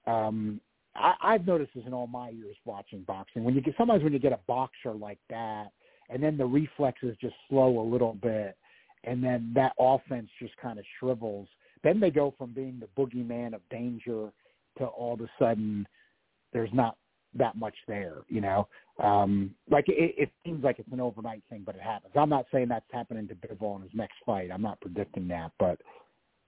[0.05, 0.61] um,
[0.95, 3.43] I, I've noticed this in all my years watching boxing.
[3.43, 5.67] When you get sometimes when you get a boxer like that,
[6.09, 8.55] and then the reflexes just slow a little bit,
[9.03, 11.47] and then that offense just kind of shrivels.
[11.83, 14.31] Then they go from being the boogeyman of danger
[14.77, 15.87] to all of a sudden
[16.53, 16.97] there's not
[17.37, 18.67] that much there, you know.
[19.03, 22.13] Um, like it, it seems like it's an overnight thing, but it happens.
[22.15, 24.49] I'm not saying that's happening to Bivol in his next fight.
[24.51, 25.79] I'm not predicting that, but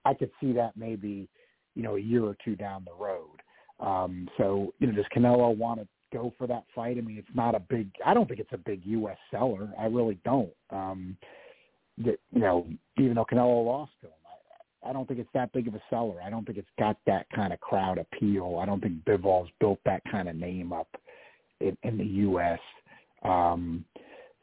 [0.04, 1.28] I could see that maybe,
[1.74, 3.40] you know, a year or two down the road.
[3.78, 6.98] Um, so, you know, does Canelo want to go for that fight?
[6.98, 7.90] I mean, it's not a big.
[8.04, 9.16] I don't think it's a big U.S.
[9.30, 9.70] seller.
[9.78, 10.52] I really don't.
[10.70, 11.16] Um,
[11.98, 12.66] that you know,
[12.98, 14.12] even though Canelo lost to him,
[14.86, 16.20] I, don't think it's that big of a seller.
[16.24, 18.58] I don't think it's got that kind of crowd appeal.
[18.60, 20.88] I don't think Bivol's built that kind of name up
[21.60, 22.58] in, in the U.S.
[23.22, 23.84] Um,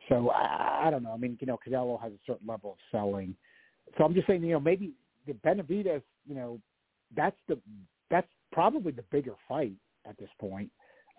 [0.09, 1.11] so I, I don't know.
[1.13, 3.35] I mean, you know, Canelo has a certain level of selling.
[3.97, 4.91] So I'm just saying, you know, maybe
[5.25, 6.59] the Benavidez, you know,
[7.15, 7.57] that's the
[8.09, 9.73] that's probably the bigger fight
[10.07, 10.69] at this point.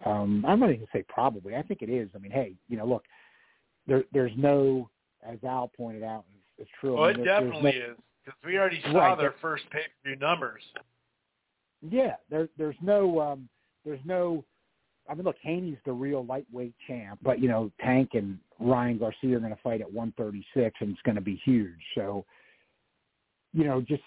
[0.05, 1.57] Um, I'm not even say probably.
[1.57, 2.09] I think it is.
[2.15, 3.05] I mean, hey, you know, look,
[3.86, 4.89] there there's no,
[5.27, 6.95] as Al pointed out, it's, it's true.
[6.95, 7.97] Well, I mean, it there, definitely no, is
[8.29, 10.63] because we already saw Right, their first pay per view numbers.
[11.89, 13.49] Yeah, there there's no um
[13.85, 14.45] there's no
[15.09, 19.37] I mean look, Haney's the real lightweight champ, but you know, Tank and Ryan Garcia
[19.37, 21.81] are gonna fight at one thirty six and it's gonna be huge.
[21.95, 22.25] So
[23.53, 24.03] you know, just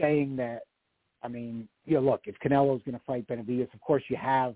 [0.00, 0.62] saying that
[1.22, 4.54] I mean, you know, look, if Canelo's gonna fight Benavidez, of course you have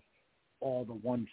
[0.61, 1.27] all the one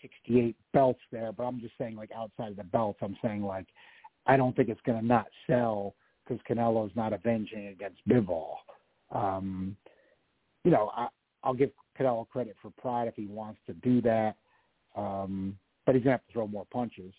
[0.00, 3.42] sixty eight belts there, but I'm just saying like outside of the belts, I'm saying
[3.42, 3.66] like
[4.26, 5.94] I don't think it's gonna not sell
[6.32, 8.54] because Canelo's not avenging against Bivol.
[9.10, 9.76] Um
[10.64, 11.08] you know, I,
[11.42, 14.36] I'll give Canelo credit for pride if he wants to do that,
[14.96, 17.12] um, but he's gonna have to throw more punches.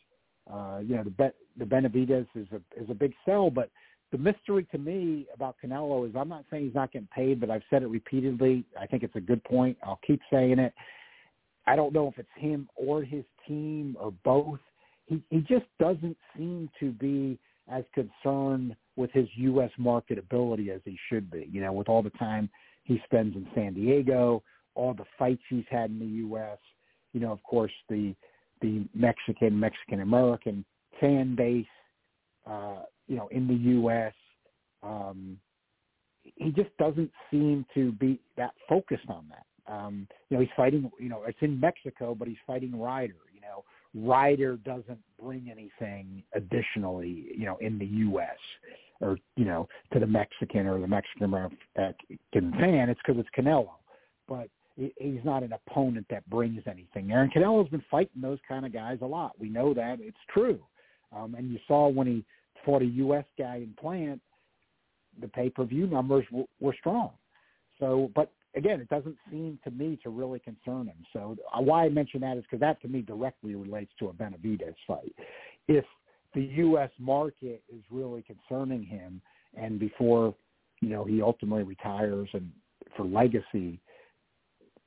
[0.51, 3.69] Uh, you know, the Be- the Benavidez is a is a big sell, but
[4.11, 7.49] the mystery to me about Canelo is I'm not saying he's not getting paid, but
[7.49, 8.65] I've said it repeatedly.
[8.79, 9.77] I think it's a good point.
[9.83, 10.73] I'll keep saying it.
[11.65, 14.59] I don't know if it's him or his team or both.
[15.05, 19.71] He he just doesn't seem to be as concerned with his U.S.
[19.79, 21.47] marketability as he should be.
[21.51, 22.49] You know, with all the time
[22.83, 24.43] he spends in San Diego,
[24.75, 26.57] all the fights he's had in the U.S.
[27.13, 28.15] You know, of course, the
[28.61, 30.65] the Mexican Mexican American
[30.99, 31.65] fan base.
[32.45, 34.13] Uh, you know, in the U.S.
[34.81, 35.37] Um,
[36.35, 39.45] he just doesn't seem to be that focused on that.
[39.71, 40.91] Um, you know, he's fighting.
[40.99, 43.15] You know, it's in Mexico, but he's fighting Ryder.
[43.33, 43.63] You know,
[43.95, 47.27] Ryder doesn't bring anything additionally.
[47.35, 48.37] You know, in the U.S.
[49.01, 52.89] or you know to the Mexican or the Mexican fan.
[52.89, 53.69] It's because it's Canelo,
[54.27, 57.11] but he's not an opponent that brings anything.
[57.11, 59.33] And Canelo's been fighting those kind of guys a lot.
[59.39, 60.59] We know that it's true.
[61.15, 62.25] Um, and you saw when he
[62.65, 63.25] fought a U.S.
[63.37, 64.21] guy in Plant,
[65.21, 67.11] the pay per view numbers w- were strong.
[67.79, 70.97] So, but again, it doesn't seem to me to really concern him.
[71.11, 74.13] So, uh, why I mention that is because that to me directly relates to a
[74.13, 75.13] Benavidez fight.
[75.67, 75.85] If
[76.33, 76.89] the U.S.
[76.99, 79.21] market is really concerning him,
[79.55, 80.35] and before
[80.81, 82.51] you know he ultimately retires and
[82.95, 83.79] for legacy,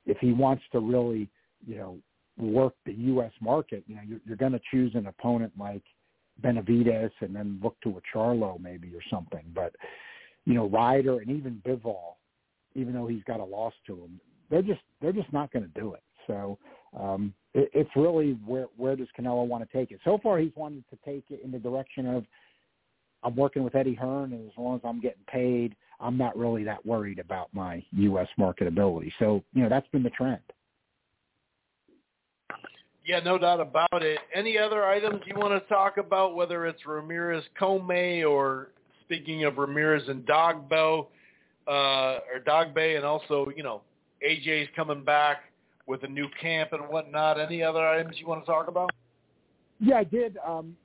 [0.05, 1.29] if he wants to really
[1.65, 1.97] you know
[2.37, 3.31] work the U.S.
[3.41, 5.83] market, you know you're, you're going to choose an opponent like
[6.41, 9.43] Benavidez and then look to a Charlo maybe or something.
[9.53, 9.75] But
[10.45, 12.15] you know Ryder and even Bivol,
[12.77, 15.79] even though he's got a loss to him, they're just they're just not going to
[15.79, 16.03] do it.
[16.27, 16.57] So
[16.97, 19.99] um, it, it's really where where does Canelo want to take it?
[20.05, 22.23] So far, he's wanted to take it in the direction of
[23.23, 26.63] I'm working with Eddie Hearn, and as long as I'm getting paid, I'm not really
[26.65, 28.27] that worried about my U.S.
[28.39, 29.11] marketability.
[29.19, 30.41] So you know that's been the trend.
[33.05, 34.19] Yeah, no doubt about it.
[34.35, 38.69] Any other items you want to talk about, whether it's Ramirez Commey or
[39.05, 41.07] speaking of Ramirez and Dogboe,
[41.67, 43.81] uh, or Dogbe, and also, you know,
[44.27, 45.43] AJ's coming back
[45.85, 47.39] with a new camp and whatnot.
[47.39, 48.91] Any other items you want to talk about?
[49.79, 50.37] Yeah, I did.
[50.45, 50.75] Um,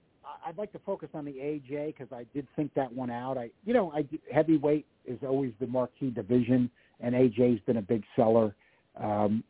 [0.44, 3.38] I'd like to focus on the AJ because I did think that one out.
[3.38, 8.04] I, you know, I heavyweight is always the marquee division, and AJ's been a big
[8.16, 8.54] seller.
[9.00, 9.42] Um,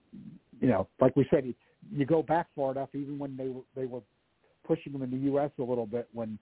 [0.61, 1.53] you know, like we said,
[1.91, 4.03] you go back far enough, even when they were they were
[4.67, 5.51] pushing him in the U.S.
[5.59, 6.39] a little bit when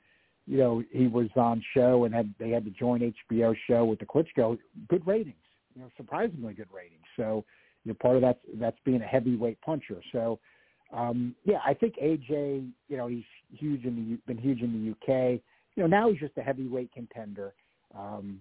[0.50, 4.00] you know he was on show and had they had to join HBO show with
[4.00, 4.58] the Klitschko,
[4.88, 5.36] good ratings,
[5.76, 7.04] you know, surprisingly good ratings.
[7.16, 7.44] So
[7.84, 10.02] you know, part of that's that's being a heavyweight puncher.
[10.10, 10.40] So
[10.92, 13.22] um, yeah, I think AJ, you know, he's
[13.52, 15.40] huge in the been huge in the UK.
[15.76, 17.54] You know, now he's just a heavyweight contender.
[17.96, 18.40] Um,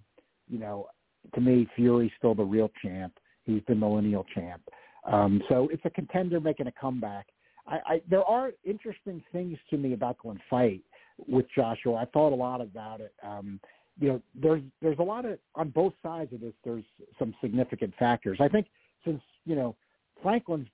[0.50, 0.88] you know,
[1.36, 3.14] to me, Fury's still the real champ.
[3.44, 4.64] He's the millennial champ.
[5.06, 7.28] Um, so it's a contender making a comeback.
[7.68, 10.82] I, I there are interesting things to me about Glenn fight
[11.28, 11.96] with Joshua.
[11.96, 13.14] I thought a lot about it.
[13.24, 13.60] Um,
[14.00, 16.54] you know, there's there's a lot of on both sides of this.
[16.64, 16.86] There's
[17.18, 18.38] some significant factors.
[18.42, 18.68] I think
[19.06, 19.76] since you know
[20.22, 20.68] Franklin's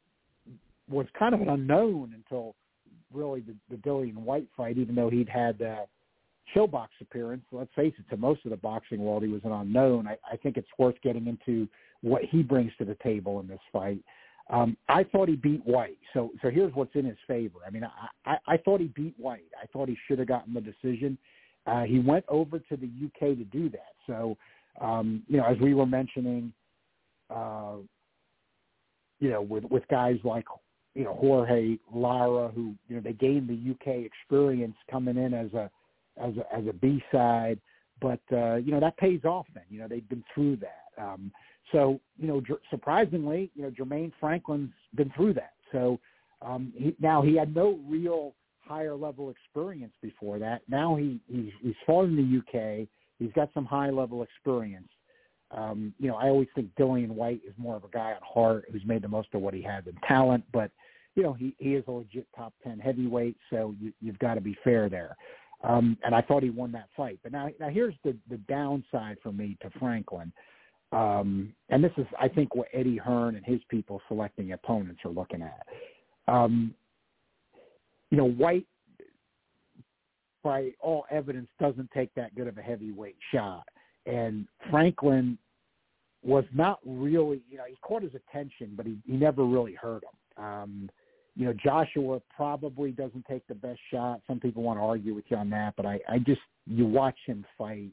[0.90, 2.56] was kind of an unknown until
[3.14, 5.86] really the, the Dillian Whyte fight, even though he'd had uh,
[6.56, 7.44] ShoBox appearance.
[7.52, 10.08] Let's face it, to most of the boxing world, he was an unknown.
[10.08, 11.68] I, I think it's worth getting into
[12.02, 14.00] what he brings to the table in this fight.
[14.50, 17.60] Um, I thought he beat Whyte, so so here's what's in his favor.
[17.66, 19.50] I mean, I, I, I thought he beat Whyte.
[19.62, 21.18] I thought he should have gotten the decision.
[21.66, 23.94] Uh, he went over to the UK to do that.
[24.06, 24.38] So,
[24.80, 26.54] um, you know, as we were mentioning,
[27.32, 27.78] uh,
[29.20, 30.46] you know, with with guys like
[30.94, 35.52] you know Jorge Lara, who you know they gained the UK experience coming in as
[35.54, 35.72] a
[36.18, 37.60] as a, as a B side,
[38.02, 39.48] but uh, you know that pays off.
[39.54, 41.04] Then you know they've been through that.
[41.04, 41.32] Um,
[41.72, 45.54] so you know surprisingly, you know Jermaine Franklin's been through that.
[45.72, 46.00] So
[46.42, 50.62] um, he, now he had no real higher level experience before that.
[50.68, 52.88] Now he he's, he's fought in the UK.
[53.20, 54.90] He's got some high level experience.
[55.52, 58.66] Um, you know, I always think Dillian Whyte is more of a guy at heart
[58.72, 60.72] who's made the most of what he has in talent, but
[61.16, 64.42] you know, he, he is a legit top 10 heavyweight, so you, you've got to
[64.42, 65.16] be fair there.
[65.64, 67.20] Um, and I thought he won that fight.
[67.24, 70.32] But now, now here's the, the downside for me to Franklin.
[70.96, 75.12] Um, and this is, I think, what Eddie Hearn and his people selecting opponents are
[75.12, 75.68] looking at.
[76.34, 76.74] Um,
[78.10, 78.66] you know, Whyte,
[80.42, 83.68] by all evidence, doesn't take that good of a heavyweight shot.
[84.06, 85.38] And Franklin
[86.24, 90.04] was not really, you know, he caught his attention, but he, he never really hurt
[90.04, 90.44] him.
[90.44, 90.90] Um,
[91.36, 94.22] you know, Joshua probably doesn't take the best shot.
[94.28, 97.18] Some people want to argue with you on that, but I, I just you watch
[97.26, 97.92] him fight.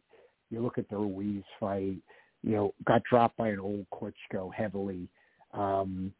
[0.50, 1.98] You look at the Ruiz fight.
[2.42, 5.08] You know, got dropped by an old Klitschko heavily.
[5.52, 6.12] Um,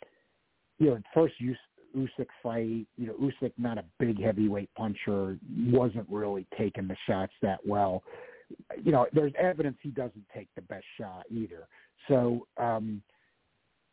[0.78, 1.34] you know, first
[1.96, 2.86] Usyk fight.
[2.96, 5.38] You know, Usyk not a big heavyweight puncher.
[5.66, 8.02] Wasn't really taking the shots that well.
[8.82, 11.66] You know, there's evidence he doesn't take the best shot either.
[12.08, 13.02] So, um,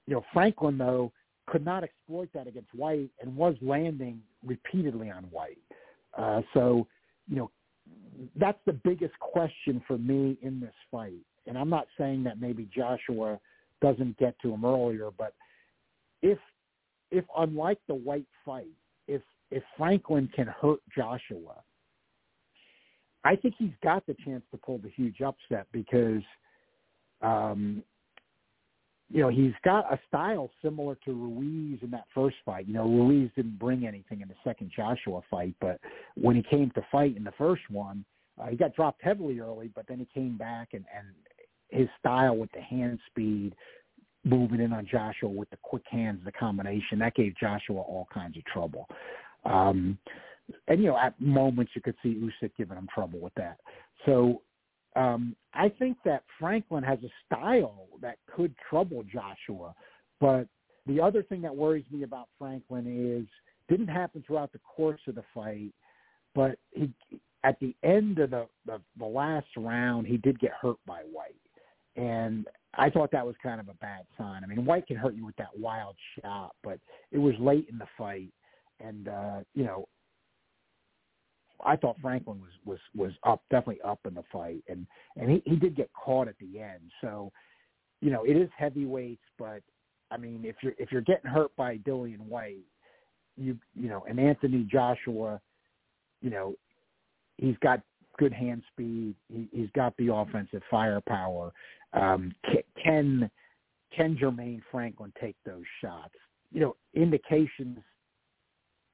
[0.05, 1.11] you know, Franklin though
[1.47, 5.57] could not exploit that against Whyte and was landing repeatedly on Whyte.
[6.17, 6.87] Uh, so,
[7.27, 7.51] you know,
[8.35, 11.21] that's the biggest question for me in this fight.
[11.49, 13.39] And I'm not saying that maybe Joshua
[13.81, 15.33] doesn't get to him earlier, but
[16.21, 16.37] if
[17.11, 18.67] if unlike the Whyte fight,
[19.07, 19.21] if
[19.51, 21.55] if Franklin can hurt Joshua,
[23.23, 26.21] I think he's got the chance to pull the huge upset because
[27.21, 27.83] um,
[29.11, 32.67] you know, he's got a style similar to Ruiz in that first fight.
[32.67, 35.79] You know, Ruiz didn't bring anything in the second Joshua fight, but
[36.15, 38.05] when he came to fight in the first one,
[38.39, 41.07] uh, he got dropped heavily early, but then he came back and, and
[41.69, 43.55] his style with the hand speed,
[44.23, 48.37] moving in on Joshua with the quick hands, the combination, that gave Joshua all kinds
[48.37, 48.87] of trouble.
[49.45, 49.97] Um,
[50.67, 53.57] and, you know, at moments you could see Usyk giving him trouble with that.
[54.05, 54.41] So
[54.95, 59.75] Um, I think that Franklin has a style that could trouble Joshua,
[60.19, 60.47] but
[60.87, 63.27] the other thing that worries me about Franklin is
[63.69, 65.73] didn't happen throughout the course of the fight,
[66.33, 66.91] but he
[67.43, 71.45] at the end of the, the the last round he did get hurt by Whyte,
[71.99, 74.43] and I thought that was kind of a bad sign.
[74.43, 76.79] I mean, Whyte can hurt you with that wild shot, but
[77.11, 78.31] it was late in the fight,
[78.79, 79.87] and uh, you know,
[81.65, 85.41] I thought Franklin was was was up, definitely up in the fight, and and he
[85.45, 86.91] he did get caught at the end.
[87.01, 87.31] So,
[88.01, 89.61] you know, it is heavyweights, but
[90.09, 92.63] I mean, if you're if you're getting hurt by Dillian Whyte,
[93.35, 95.41] you you know, and Anthony Joshua,
[96.21, 96.55] you know,
[97.37, 97.81] he's got
[98.19, 99.15] good hand speed.
[99.33, 101.51] He, he's got the offensive firepower.
[101.93, 102.33] Um,
[102.83, 103.29] can
[103.95, 106.13] can Jermaine Franklin take those shots?
[106.51, 107.79] You know, indications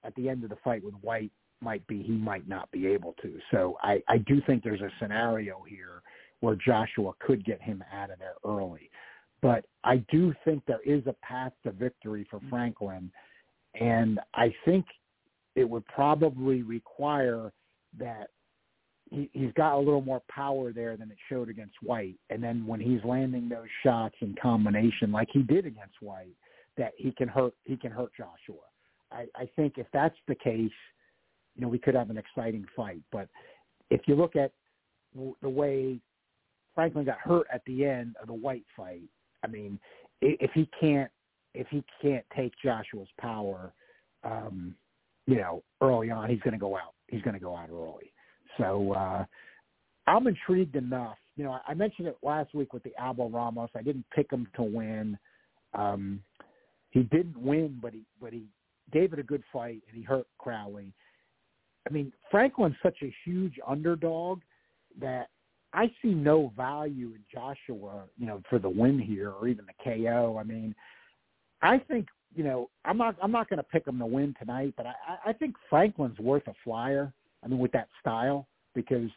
[0.03, 1.31] at the end of the fight with Whyte
[1.61, 3.39] might be he might not be able to.
[3.51, 6.01] So I, I do think there's a scenario here
[6.41, 8.89] where Joshua could get him out of there early.
[9.41, 13.11] But I do think there is a path to victory for Franklin.
[13.79, 14.85] And I think
[15.55, 17.51] it would probably require
[17.97, 18.29] that
[19.09, 22.17] he, he's got a little more power there than it showed against Whyte.
[22.29, 26.35] And then when he's landing those shots in combination like he did against Whyte,
[26.77, 28.61] that he can hurt he can hurt Joshua.
[29.11, 30.71] I, I think if that's the case,
[31.55, 33.01] you know, we could have an exciting fight.
[33.11, 33.29] But
[33.89, 34.51] if you look at
[35.41, 35.99] the way
[36.73, 39.03] Franklin got hurt at the end of the Whyte fight,
[39.43, 39.79] I mean,
[40.21, 41.11] if he can't
[41.53, 43.71] if he can't take Joshua's power,
[44.23, 44.75] um,
[45.25, 46.93] you know, early on, he's going to go out.
[47.07, 48.11] He's going to go out early.
[48.57, 49.25] So uh,
[50.07, 51.17] I'm intrigued enough.
[51.35, 53.69] You know, I mentioned it last week with the Abel Ramos.
[53.75, 55.17] I didn't pick him to win.
[55.73, 56.21] Um,
[56.91, 58.45] he didn't win, but he but he
[58.93, 60.93] gave it a good fight and he hurt Crowley.
[61.87, 64.39] I mean, Franklin's such a huge underdog
[64.99, 65.27] that
[65.73, 69.83] I see no value in Joshua, you know, for the win here or even the
[69.83, 70.37] KO.
[70.39, 70.73] I mean,
[71.61, 74.73] I think you know I'm not I'm not going to pick him to win tonight,
[74.77, 74.93] but I
[75.29, 77.11] I think Franklin's worth a flyer.
[77.45, 79.09] I mean, with that style because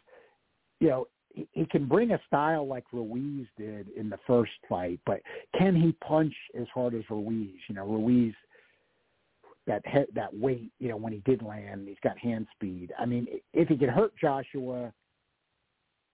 [0.79, 4.99] you know he, he can bring a style like Ruiz did in the first fight,
[5.05, 5.21] but
[5.57, 7.55] can he punch as hard as Ruiz?
[7.67, 8.33] You know, Ruiz
[9.67, 12.91] that he, that weight, you know, when he did land, he's got hand speed.
[12.99, 14.91] I mean, if he can hurt Joshua,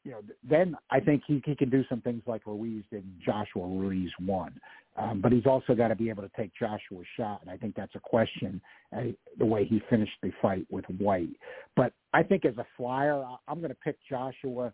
[0.06, 3.04] you know, then I think he he can do some things like Ruiz did.
[3.26, 4.54] Joshua Ruiz won,
[4.98, 7.76] um, but he's also got to be able to take Joshua's shot, and I think
[7.76, 8.62] that's a question
[8.96, 9.02] uh,
[9.40, 11.36] the way he finished the fight with Whyte.
[11.76, 14.72] But I think as a flyer, I'm going to pick Joshua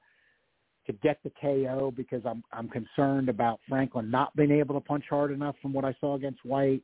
[0.85, 5.05] to get the KO because I'm I'm concerned about Franklin not being able to punch
[5.09, 6.83] hard enough from what I saw against Whyte,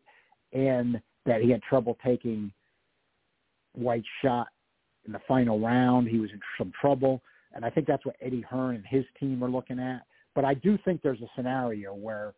[0.53, 2.53] and that he had trouble taking
[3.73, 4.47] Whyte's shot
[5.05, 6.07] in the final round.
[6.07, 7.21] He was in some trouble.
[7.53, 10.01] And I think that's what Eddie Hearn and his team are looking at.
[10.35, 12.33] But I do think there's a scenario where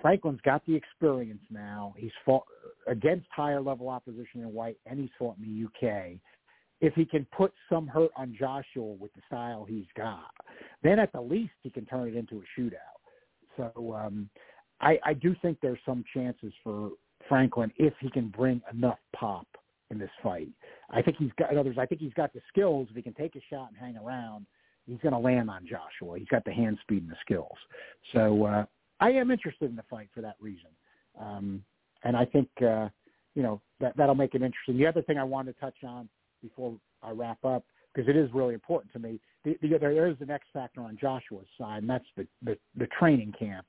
[0.00, 1.94] Franklin's got the experience now.
[1.96, 2.44] He's fought
[2.86, 6.12] against higher level opposition in Whyte, and he's fought in the UK.
[6.80, 10.30] If he can put some hurt on Joshua with the style he's got,
[10.82, 13.00] then at the least he can turn it into a shootout.
[13.56, 14.30] So um,
[14.80, 16.92] I, I do think there's some chances for
[17.28, 19.46] Franklin if he can bring enough pop
[19.90, 20.48] in this fight.
[20.90, 22.88] I think he's got, in others, I think he's got the skills.
[22.90, 24.46] If he can take a shot and hang around,
[24.86, 26.18] he's going to land on Joshua.
[26.18, 27.56] He's got the hand speed and the skills.
[28.12, 28.64] So uh,
[29.00, 30.70] I am interested in the fight for that reason.
[31.20, 31.64] Um,
[32.04, 32.88] and I think, uh,
[33.34, 34.78] you know, that, that'll make it interesting.
[34.78, 36.08] The other thing I wanted to touch on
[36.42, 40.16] before I wrap up, because it is really important to me, the, the, there is
[40.20, 43.66] an X factor on Joshua's side, and that's the, the, the training camp.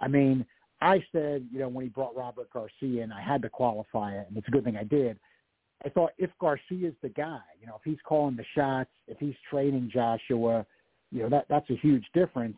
[0.00, 0.46] I mean,
[0.80, 4.26] I said, you know, when he brought Robert Garcia in, I had to qualify it,
[4.28, 5.18] and it's a good thing I did.
[5.84, 9.34] I thought if Garcia's the guy, you know, if he's calling the shots, if he's
[9.48, 10.66] training Joshua,
[11.10, 12.56] you know, that that's a huge difference.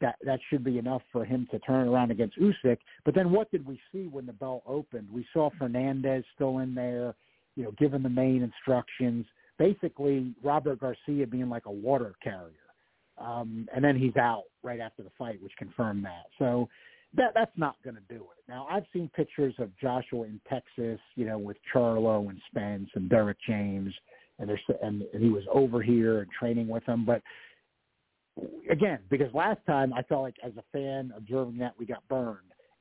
[0.00, 2.78] That that should be enough for him to turn around against Usyk.
[3.04, 5.08] But then what did we see when the bell opened?
[5.12, 7.14] We saw Fernandez still in there,
[7.56, 9.26] you know, giving the main instructions.
[9.58, 12.54] Basically, Robert Garcia being like a water carrier.
[13.18, 16.26] Um, and then he's out right after the fight, which confirmed that.
[16.38, 16.68] So
[17.16, 18.48] that that's not going to do it.
[18.48, 23.08] Now I've seen pictures of Joshua in Texas, you know, with Charlo and Spence and
[23.08, 23.92] Derrick James,
[24.38, 27.04] and there's and, and he was over here and training with them.
[27.04, 27.22] But
[28.70, 32.38] again, because last time I felt like as a fan observing that we got burned.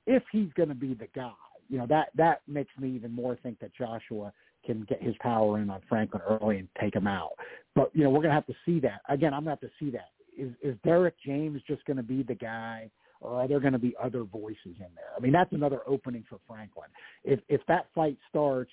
[0.08, 1.32] If he's going to be the guy,
[1.70, 4.34] you know that that makes me even more think that Joshua
[4.66, 7.32] can get his power in on Franklin early and take him out.
[7.76, 9.34] But you know we're going to have to see that again.
[9.34, 10.10] I'm going to have to see that.
[10.38, 12.90] Is is Derrick James just going to be the guy?
[13.22, 15.12] Or are there going to be other voices in there?
[15.16, 16.90] I mean, that's another opening for Franklin.
[17.24, 18.72] If if that fight starts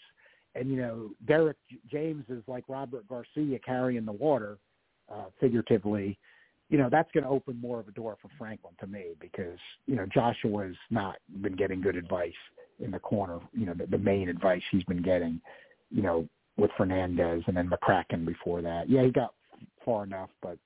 [0.55, 1.57] and you know Derrick
[1.91, 4.59] James is like Robert Garcia carrying the water,
[5.13, 6.19] uh, figuratively,
[6.69, 9.59] you know, that's going to open more of a door for Franklin to me because,
[9.87, 12.33] you know, Joshua's not been getting good advice
[12.81, 15.41] in the corner, you know, the, the main advice he's been getting,
[15.91, 18.89] you know, with Fernandez and then McCracken before that.
[18.89, 19.35] Yeah, he got
[19.85, 20.59] far enough, but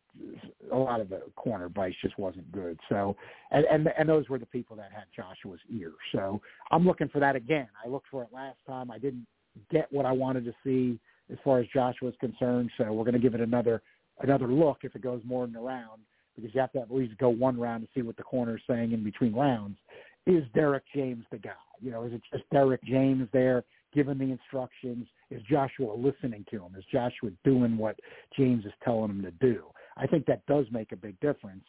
[0.73, 2.79] a lot of the corner advice just wasn't good.
[2.89, 3.17] So,
[3.51, 5.93] and, and and those were the people that had Joshua's ear.
[6.13, 7.69] So I'm looking for that again.
[7.85, 8.91] I looked for it last time.
[8.91, 9.27] I didn't
[9.71, 10.99] get what I wanted to see
[11.31, 12.71] as far as Joshua's concerned.
[12.79, 13.83] So we're going to give it another
[14.23, 16.03] another look if it goes more than a round
[16.37, 18.63] because you have to at least go one round to see what the corner is
[18.69, 19.79] saying in between rounds.
[20.27, 21.51] Is Derrick James the guy?
[21.81, 23.65] You know, is it just Derrick James there
[23.95, 25.07] giving the instructions?
[25.31, 26.75] Is Joshua listening to him?
[26.77, 27.99] Is Joshua doing what
[28.37, 29.65] James is telling him to do?
[30.01, 31.65] I think that does make a big difference.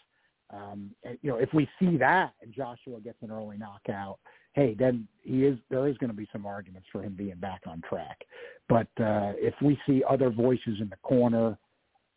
[0.51, 0.91] Um,
[1.21, 4.19] you know, if we see that and Joshua gets an early knockout,
[4.53, 7.61] hey, then he is there is going to be some arguments for him being back
[7.67, 8.19] on track.
[8.67, 11.57] But uh, if we see other voices in the corner,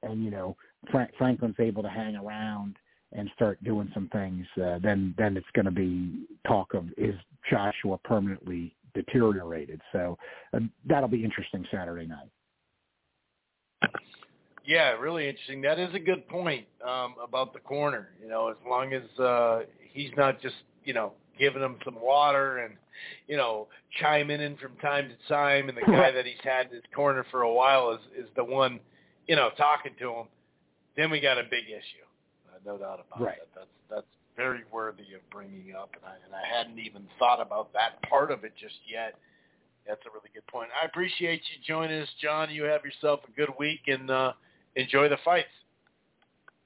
[0.02, 0.56] and you know
[0.90, 2.76] Frank, Franklin's able to hang around
[3.12, 7.14] and start doing some things, uh, then then it's going to be talk of is
[7.50, 9.80] Joshua permanently deteriorated.
[9.92, 10.18] So
[10.52, 12.30] uh, that'll be interesting Saturday night.
[14.66, 15.60] Yeah, really interesting.
[15.62, 18.08] That is a good point um, about the corner.
[18.22, 19.60] You know, as long as uh,
[19.92, 20.54] he's not just
[20.84, 22.74] you know giving him some water and
[23.28, 23.68] you know
[24.00, 27.26] chiming in from time to time, and the guy that he's had in his corner
[27.30, 28.80] for a while is is the one
[29.26, 30.26] you know talking to him,
[30.96, 32.06] then we got a big issue.
[32.48, 33.36] Uh, no doubt about right.
[33.36, 33.48] that.
[33.54, 37.70] That's that's very worthy of bringing up, and I and I hadn't even thought about
[37.74, 39.14] that part of it just yet.
[39.86, 40.70] That's a really good point.
[40.82, 42.48] I appreciate you joining us, John.
[42.48, 44.32] You have yourself a good week and uh,
[44.76, 45.48] enjoy the fights.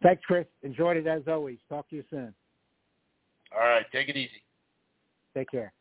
[0.03, 0.47] Thanks, Chris.
[0.63, 1.59] Enjoyed it as always.
[1.69, 2.33] Talk to you soon.
[3.53, 4.43] All right, take it easy.
[5.35, 5.73] Take care.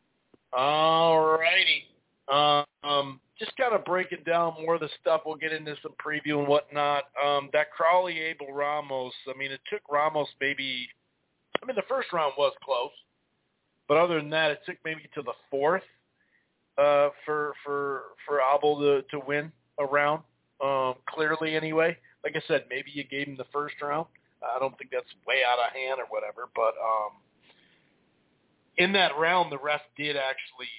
[0.53, 1.83] All righty.
[2.31, 5.21] Um, just kind of breaking down more of the stuff.
[5.25, 7.03] We'll get into some preview and whatnot.
[7.23, 9.13] Um, that Crowley Abel Ramos.
[9.27, 10.87] I mean, it took Ramos maybe.
[11.61, 12.91] I mean, the first round was close,
[13.87, 15.83] but other than that, it took maybe to the fourth
[16.77, 20.23] uh, for for for Abel to to win a round.
[20.63, 21.97] Um, clearly, anyway.
[22.23, 24.07] Like I said, maybe you gave him the first round.
[24.43, 27.17] I don't think that's way out of hand or whatever, but um,
[28.77, 30.69] in that round, the ref did actually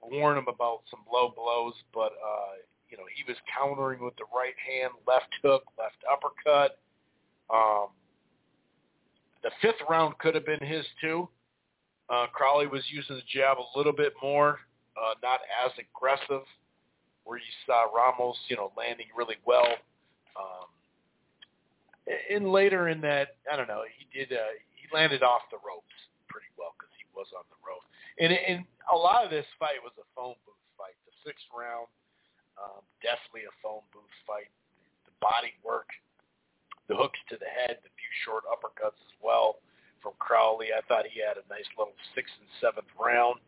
[0.00, 4.24] warn him about some low blows, but uh, you know he was countering with the
[4.34, 6.78] right hand, left hook, left uppercut.
[7.50, 7.88] Um,
[9.42, 11.28] the fifth round could have been his too.
[12.10, 14.60] Uh, Crowley was using the jab a little bit more,
[14.96, 16.46] uh, not as aggressive,
[17.24, 19.68] where you saw Ramos, you know, landing really well.
[20.36, 20.66] Um,
[22.30, 24.32] and later in that, I don't know, he did.
[24.32, 25.92] Uh, he landed off the ropes
[26.28, 27.84] pretty well because he was on the rope.
[28.18, 30.96] And, and a lot of this fight was a phone booth fight.
[31.04, 31.86] The sixth round,
[32.56, 34.50] um, definitely a phone booth fight.
[35.04, 35.88] The body work,
[36.88, 39.60] the hooks to the head, the few short uppercuts as well
[40.02, 40.72] from Crowley.
[40.72, 43.38] I thought he had a nice little sixth and seventh round.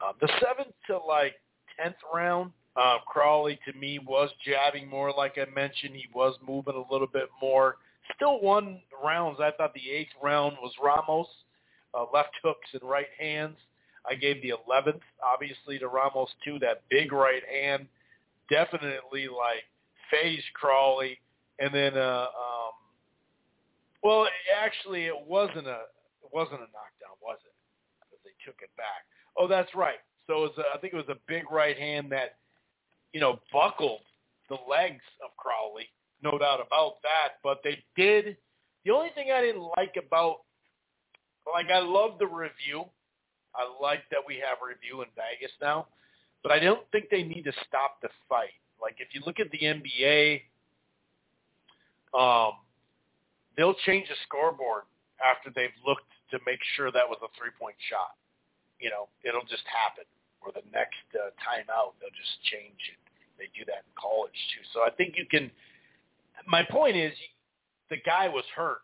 [0.00, 1.36] Um, the seventh to like
[1.76, 5.12] tenth round, uh, Crowley to me was jabbing more.
[5.12, 7.76] Like I mentioned, he was moving a little bit more.
[8.16, 9.38] Still won rounds.
[9.40, 11.26] I thought the eighth round was Ramos,
[11.94, 13.56] uh, left hooks and right hands.
[14.08, 16.58] I gave the 11th, obviously, to Ramos too.
[16.60, 17.86] That big right hand,
[18.48, 19.64] definitely like
[20.10, 21.18] phase Crowley,
[21.58, 22.72] and then uh, um,
[24.02, 24.26] well,
[24.62, 25.82] actually, it wasn't a
[26.22, 27.52] it wasn't a knockdown, was it?
[28.00, 29.04] Because they took it back.
[29.36, 29.98] Oh, that's right.
[30.26, 32.36] So it was a, I think it was a big right hand that
[33.12, 34.00] you know buckled
[34.48, 35.88] the legs of Crowley,
[36.22, 37.38] no doubt about that.
[37.42, 38.36] But they did.
[38.84, 40.38] The only thing I didn't like about
[41.52, 42.84] like I love the review
[43.58, 45.90] I like that we have review in Vegas now,
[46.42, 48.54] but I don't think they need to stop the fight.
[48.80, 50.46] Like if you look at the NBA,
[52.14, 52.54] um,
[53.56, 54.86] they'll change the scoreboard
[55.18, 58.14] after they've looked to make sure that was a three-point shot.
[58.78, 60.06] You know, it'll just happen.
[60.38, 63.00] Or the next uh, timeout, they'll just change it.
[63.42, 64.62] They do that in college too.
[64.70, 65.50] So I think you can.
[66.46, 67.12] My point is,
[67.90, 68.80] the guy was hurt,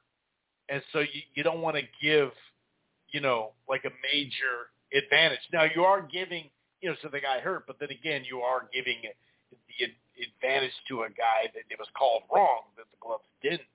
[0.69, 2.31] and so you, you don't want to give
[3.15, 5.39] you know, like a major advantage.
[5.53, 6.51] Now you are giving,
[6.83, 8.97] you know, so the guy hurt, but then again, you are giving
[9.53, 9.87] the
[10.23, 13.69] advantage to a guy that it was called wrong that the gloves didn't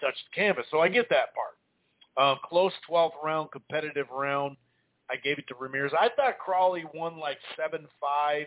[0.00, 0.66] touch the canvas.
[0.72, 1.56] So I get that part.
[2.16, 4.56] Um, close 12th round, competitive round.
[5.08, 5.92] I gave it to Ramirez.
[5.98, 8.46] I thought Crowley won like seven five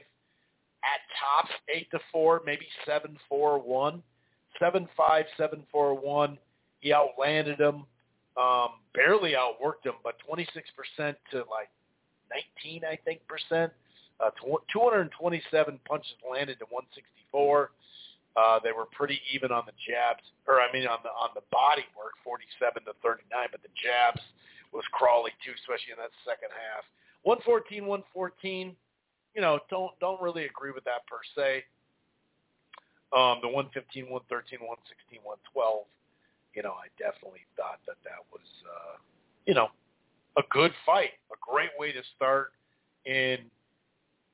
[0.83, 4.03] at tops, eight to four, maybe seven four one,
[4.59, 6.37] seven five, seven four one.
[6.79, 7.85] He outlanded him
[8.37, 10.45] um, barely outworked him, but 26%
[11.31, 11.73] to like
[12.63, 13.73] 19, I think, percent.
[14.19, 14.29] Uh,
[14.71, 17.71] 227 punches landed to 164.
[18.37, 21.41] Uh, they were pretty even on the jabs, or I mean on the on the
[21.49, 24.21] body work, 47 to 39, but the jabs
[24.69, 26.85] was Crowley too, especially in that second half.
[27.25, 28.77] 114, 114.
[29.33, 31.65] You know, don't don't really agree with that per se.
[33.15, 35.87] Um, the 115, 113, 116, 112.
[36.53, 38.99] You know, I definitely thought that that was, uh,
[39.45, 39.69] you know,
[40.37, 42.51] a good fight, a great way to start.
[43.05, 43.47] And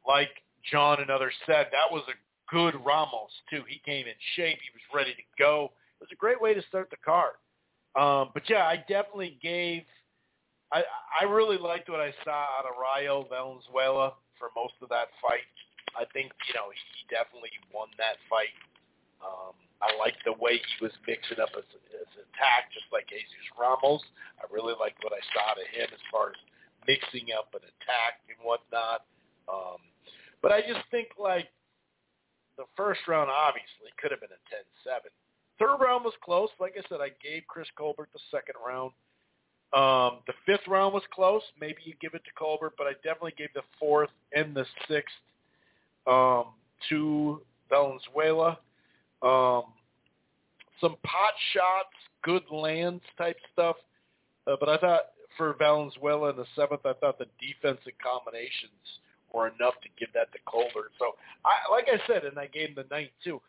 [0.07, 2.17] like John and others said, that was a
[2.53, 3.63] good Ramos too.
[3.67, 4.59] He came in shape.
[4.61, 5.71] He was ready to go.
[5.99, 7.35] It was a great way to start the card.
[7.95, 9.83] Um, but yeah, I definitely gave.
[10.71, 10.83] I
[11.21, 15.45] I really liked what I saw out of Rayo Valenzuela for most of that fight.
[15.93, 18.53] I think you know he definitely won that fight.
[19.23, 23.47] Um, I liked the way he was mixing up his, his attack, just like Jesus
[23.55, 24.03] Ramos.
[24.39, 26.39] I really liked what I saw to him as far as
[26.87, 29.07] mixing up an attack and whatnot.
[29.47, 29.79] Um,
[30.43, 31.51] but I just think like
[32.57, 34.43] the first round obviously could have been a
[34.87, 35.11] 10-7.
[35.59, 36.49] Third round was close.
[36.59, 38.91] Like I said, I gave Chris Colbert the second round.
[39.73, 41.41] Um, the fifth round was close.
[41.59, 45.15] Maybe you give it to Colbert, but I definitely gave the fourth and the sixth
[46.07, 46.45] um,
[46.89, 48.59] to Valenzuela.
[49.21, 49.63] Um,
[50.81, 53.77] some pot shots, good lands type stuff.
[54.45, 55.01] Uh, but I thought
[55.37, 58.99] for Valenzuela in the seventh, I thought the defensive combinations
[59.31, 60.91] were enough to give that to Colbert.
[60.99, 61.15] So,
[61.45, 63.41] I, like I said, and I gave him the ninth too.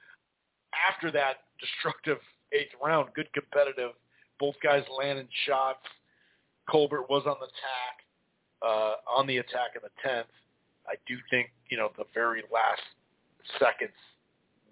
[0.91, 2.19] After that destructive
[2.53, 3.91] eighth round, good competitive.
[4.41, 5.85] Both guys landing shots.
[6.69, 7.97] Colbert was on the attack,
[8.63, 10.27] uh, on the attack in the tenth.
[10.87, 12.83] I do think you know the very last
[13.59, 13.97] seconds,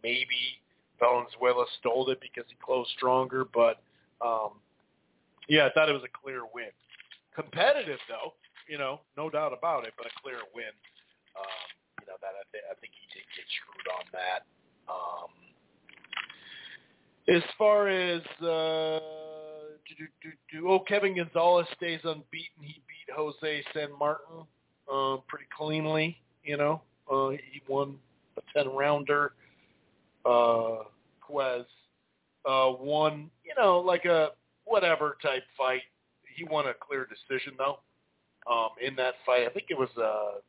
[0.03, 0.61] maybe
[0.99, 3.83] Valenzuela stole it because he closed stronger, but
[4.25, 4.61] um,
[5.49, 6.71] yeah, I thought it was a clear win.
[7.35, 8.35] Competitive though,
[8.69, 10.73] you know, no doubt about it, but a clear win.
[11.37, 11.67] Um,
[12.01, 14.47] you know that I, th- I think he did get screwed on that.
[14.89, 15.31] Um,
[17.29, 19.01] as far as uh,
[19.87, 22.63] do, do, do, oh, Kevin Gonzalez stays unbeaten.
[22.63, 24.45] He beat Jose San Martin
[24.91, 26.19] uh, pretty cleanly.
[26.45, 27.97] You know, uh, he won
[28.37, 29.33] a ten rounder.
[30.25, 30.85] Uh,
[31.23, 31.65] Quez
[32.47, 34.31] uh, won, you know, like a
[34.65, 35.83] whatever type fight.
[36.35, 37.81] He won a clear decision though.
[38.51, 40.43] Um, in that fight, I think it was a,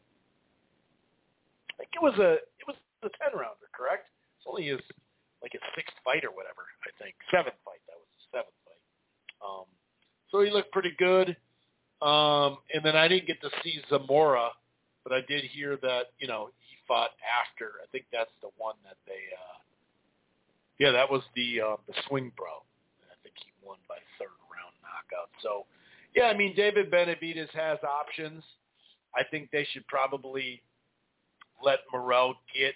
[1.70, 4.10] I think it was a, it was a ten rounder, correct?
[4.38, 4.82] It's only his
[5.42, 6.66] like his sixth fight or whatever.
[6.88, 7.84] I think seventh fight.
[7.86, 8.82] That was his seventh fight.
[9.44, 9.68] Um,
[10.32, 11.36] so he looked pretty good.
[12.04, 14.50] Um, and then I didn't get to see Zamora,
[15.04, 17.80] but I did hear that you know he fought after.
[17.82, 19.14] I think that's the one that they.
[19.14, 19.60] Uh,
[20.80, 22.64] yeah, that was the uh, the swing bro.
[23.08, 25.30] I think he won by third round knockout.
[25.42, 25.66] So,
[26.16, 28.44] yeah, I mean David Benavidez has options.
[29.16, 30.62] I think they should probably
[31.64, 32.74] let Morrell get,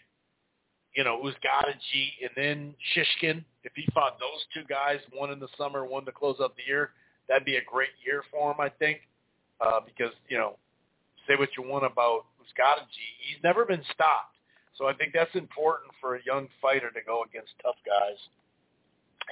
[0.95, 3.43] you know, Uzgadaji and then Shishkin.
[3.63, 6.63] If he fought those two guys, one in the summer, one to close out the
[6.67, 6.91] year,
[7.27, 9.01] that'd be a great year for him, I think.
[9.59, 10.57] Uh, because, you know,
[11.27, 14.37] say what you want about Uzgadaji, he's never been stopped.
[14.77, 18.21] So I think that's important for a young fighter to go against tough guys.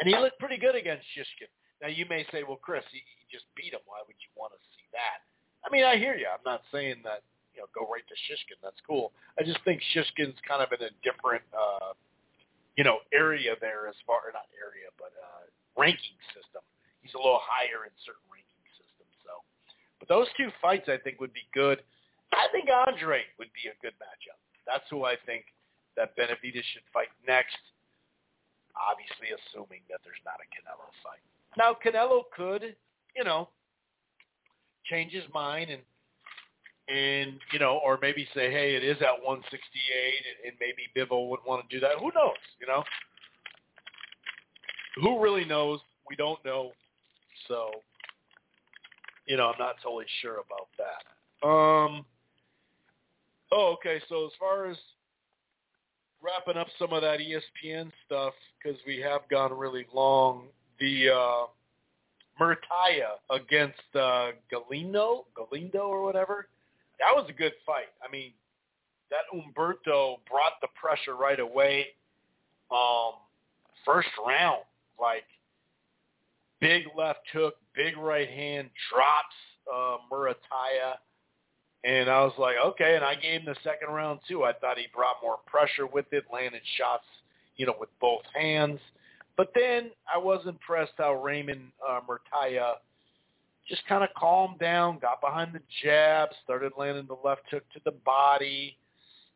[0.02, 1.48] And he looked pretty good against Shishkin.
[1.82, 3.86] Now you may say, well, Chris, he, he just beat him.
[3.86, 5.22] Why would you want to see that?
[5.62, 6.30] I mean, I hear you.
[6.30, 8.62] I'm not saying that you know go right to Shishkin.
[8.62, 9.14] That's cool.
[9.40, 11.98] I just think Shishkin's kind of in a different uh,
[12.78, 16.62] you know area there as far not area but uh, ranking system.
[17.02, 18.25] He's a little higher in certain
[20.06, 21.82] but those two fights I think would be good.
[22.34, 24.38] I think Andre would be a good matchup.
[24.66, 25.46] That's who I think
[25.96, 27.58] that Benavidez should fight next.
[28.76, 31.24] Obviously, assuming that there's not a Canelo fight.
[31.58, 32.76] Now, Canelo could,
[33.16, 33.50] you know,
[34.86, 35.82] change his mind and
[36.88, 41.30] and you know, or maybe say, hey, it is at 168, and, and maybe Bivol
[41.30, 41.98] would want to do that.
[42.00, 42.38] Who knows?
[42.62, 42.84] You know,
[45.02, 45.80] who really knows?
[46.08, 46.74] We don't know.
[47.48, 47.72] So,
[49.26, 51.48] you know, I'm not totally sure about that.
[51.48, 52.06] Um,
[53.52, 54.02] Oh, okay.
[54.10, 54.78] So as far as
[56.22, 60.48] wrapping up some of that ESPN stuff, because we have gone really long,
[60.80, 61.46] the uh,
[62.40, 66.48] Muratalla against uh, Galindo, Galindo or whatever,
[67.00, 67.92] that was a good fight.
[68.06, 68.32] I mean,
[69.12, 71.88] that Humberto brought the pressure right away.
[72.72, 73.14] Um,
[73.86, 74.64] first round,
[75.00, 75.24] like
[76.66, 79.36] big left hook, big right hand, drops
[79.74, 80.96] uh, Muratalla
[81.86, 82.96] and I was like, okay.
[82.96, 84.44] And I gave him the second round too.
[84.44, 87.06] I thought he brought more pressure with it, landed shots,
[87.58, 88.80] you know, with both hands.
[89.38, 92.74] But then I was impressed how Raymond uh, Muratalla
[93.70, 97.80] just kind of calmed down, got behind the jab, started landing the left hook to
[97.86, 98.78] the body,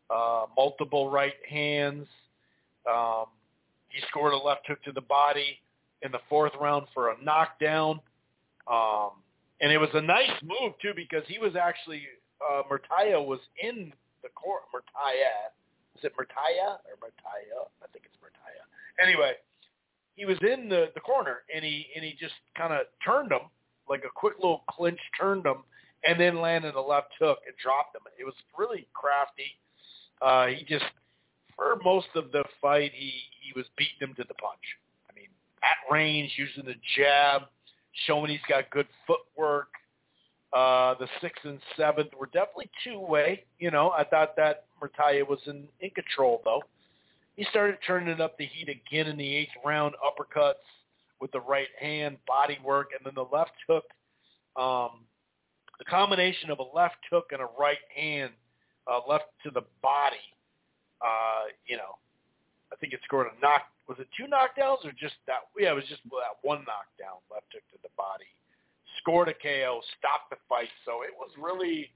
[0.09, 2.07] uh, multiple right hands.
[2.89, 3.25] Um,
[3.89, 5.59] He scored a left hook to the body
[6.01, 7.99] in the fourth round for a knockdown.
[8.67, 9.11] Um,
[9.61, 12.03] and it was a nice move too because he was actually
[12.39, 13.91] uh, Muratalla was in
[14.23, 14.63] the court.
[14.73, 15.51] Muratalla,
[15.97, 17.67] is it Muratalla or Muratalla?
[17.83, 18.65] I think it's Muratalla.
[19.01, 19.33] Anyway,
[20.15, 23.49] he was in the the corner and he and he just kind of turned him
[23.89, 25.63] like a quick little clinch, turned him,
[26.05, 28.03] and then landed a left hook and dropped him.
[28.19, 29.57] It was really crafty.
[30.21, 30.85] Uh, he just
[31.55, 33.11] for most of the fight he
[33.41, 34.63] he was beating him to the punch.
[35.63, 37.43] At range, using the jab,
[38.05, 39.67] showing he's got good footwork.
[40.53, 43.43] Uh, the sixth and seventh were definitely two-way.
[43.59, 46.63] You know, I thought that Muratalla was in, in control, though.
[47.35, 50.53] He started turning up the heat again in the eighth round, uppercuts
[51.21, 53.85] with the right hand, body work, and then the left hook.
[54.55, 55.01] Um,
[55.77, 58.31] the combination of a left hook and a right hand,
[58.91, 60.17] uh, left to the body,
[61.01, 61.97] uh, you know,
[62.71, 63.63] I think it scored a knock.
[63.89, 65.49] Was it two knockdowns or just that?
[65.57, 68.29] Yeah, it was just that one knockdown, left hook to the body
[69.01, 70.69] scored a KO, stopped the fight.
[70.85, 71.91] So it was really,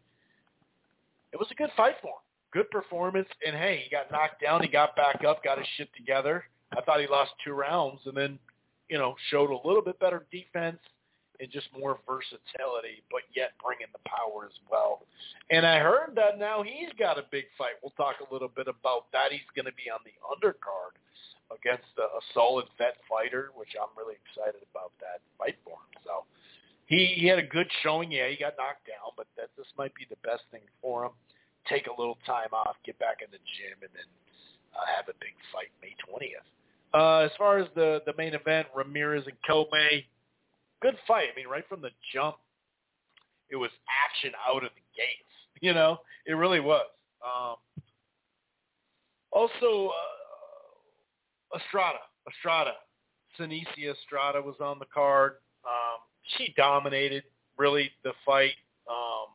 [1.32, 2.24] it was a good fight for him.
[2.52, 3.28] Good performance.
[3.46, 4.62] And hey, he got knocked down.
[4.62, 6.46] He got back up, got his shit together.
[6.76, 8.40] I thought he lost two rounds and then,
[8.90, 10.80] you know, showed a little bit better defense
[11.40, 15.02] and just more versatility, but yet bringing the power as well.
[15.50, 17.82] And I heard that now he's got a big fight.
[17.82, 19.32] We'll talk a little bit about that.
[19.32, 20.94] He's going to be on the undercard
[21.52, 25.92] against a, a solid vet fighter, which I'm really excited about that fight for him.
[26.06, 26.24] So
[26.86, 28.12] he he had a good showing.
[28.12, 31.12] Yeah, he got knocked down, but that this might be the best thing for him.
[31.68, 34.10] Take a little time off, get back in the gym, and then
[34.76, 36.48] uh, have a big fight May twentieth.
[36.94, 40.06] Uh, as far as the the main event, Ramirez and Commey,
[40.82, 41.28] good fight.
[41.32, 42.36] I mean, right from the jump,
[43.50, 45.30] it was action out of the gates.
[45.62, 46.88] You know, it really was.
[47.24, 47.56] Um,
[49.32, 50.23] also, uh,
[51.56, 52.00] Estrada,
[52.30, 52.74] Estrada,
[53.40, 55.34] Seniesa Estrada was on the card.
[55.66, 56.00] Um,
[56.38, 57.24] she dominated
[57.58, 58.54] really the fight.
[58.90, 59.28] Um,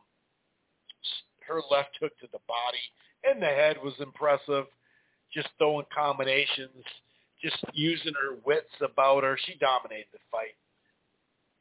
[1.46, 2.78] her left hook to the body
[3.24, 4.66] and the head was impressive.
[5.32, 6.84] Just throwing combinations,
[7.42, 9.38] just using her wits about her.
[9.44, 10.56] She dominated the fight.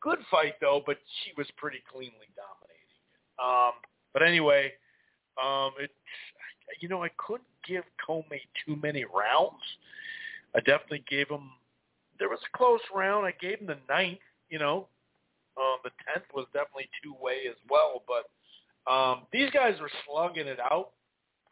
[0.02, 2.78] Good fight though, but she was pretty cleanly dominating.
[3.44, 3.74] Um,
[4.14, 4.72] but anyway,
[5.42, 5.92] um, it
[6.80, 9.64] you know I couldn't give Commey too many rounds.
[10.56, 11.50] I definitely gave him.
[12.20, 13.26] There was a close round.
[13.26, 14.20] I gave him the ninth.
[14.50, 14.88] You know,
[15.58, 20.48] um, the tenth was definitely two way as well, but um, these guys were slugging
[20.48, 20.92] it out,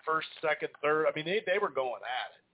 [0.06, 1.08] first, second, third.
[1.08, 2.46] I mean, they they were going at it.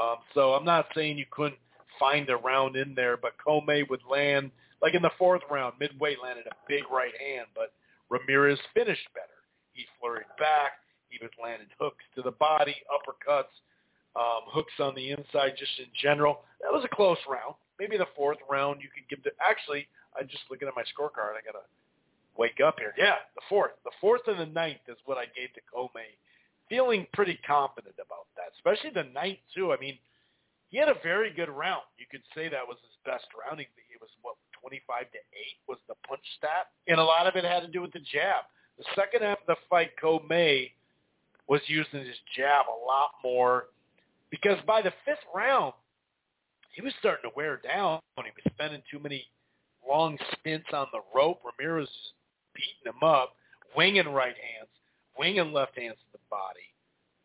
[0.00, 1.58] Um, so I'm not saying you couldn't
[1.98, 5.74] find a round in there, but Commey would land like in the fourth round.
[5.78, 7.72] Midway landed a big right hand, but
[8.08, 9.26] Ramirez finished better.
[9.72, 10.72] He flurried back.
[11.08, 13.52] He was landing hooks to the body, uppercuts,
[14.16, 16.42] um, hooks on the inside, just in general.
[16.60, 17.54] That was a close round.
[17.78, 19.30] Maybe the fourth round you could give to.
[19.40, 19.86] Actually,
[20.18, 21.38] I'm just looking at my scorecard.
[21.38, 21.64] I gotta
[22.36, 22.94] wake up here.
[22.98, 26.18] Yeah, the fourth, the fourth and the ninth is what I gave to Commey.
[26.68, 29.72] Feeling pretty confident about that, especially the ninth too.
[29.72, 29.98] I mean,
[30.68, 31.82] he had a very good round.
[31.98, 33.58] You could say that was his best round.
[33.58, 37.34] He, it was what 25 to eight was the punch stat, and a lot of
[37.34, 38.46] it had to do with the jab.
[38.78, 40.72] The second half of the fight, Commey
[41.48, 43.66] was using his jab a lot more
[44.30, 45.72] because by the fifth round,
[46.72, 48.00] he was starting to wear down.
[48.16, 49.26] He was spending too many
[49.88, 51.40] long stints on the rope.
[51.44, 51.88] Ramirez
[52.54, 53.34] beating him up,
[53.76, 54.70] winging right hands,
[55.18, 56.70] winging left hands to the body.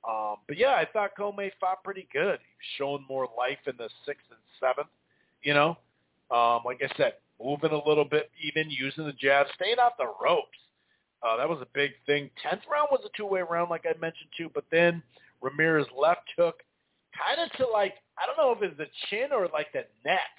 [0.08, 2.40] Um, but yeah, I thought Commey fought pretty good.
[2.40, 4.90] He was showing more life in the sixth and seventh.
[5.42, 5.78] You know,
[6.32, 10.12] um, like I said, moving a little bit, even using the jab, staying off the
[10.24, 10.58] ropes.
[11.24, 12.30] Uh, that was a big thing.
[12.42, 14.50] Tenth round was a two-way round, like I mentioned too.
[14.54, 15.02] But then
[15.42, 16.62] Ramirez left hook,
[17.18, 20.32] kind of to like I don't know if it's the chin or like the neck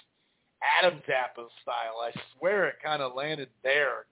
[0.61, 2.01] Adam Zappa style.
[2.01, 4.05] I swear it kind of landed there,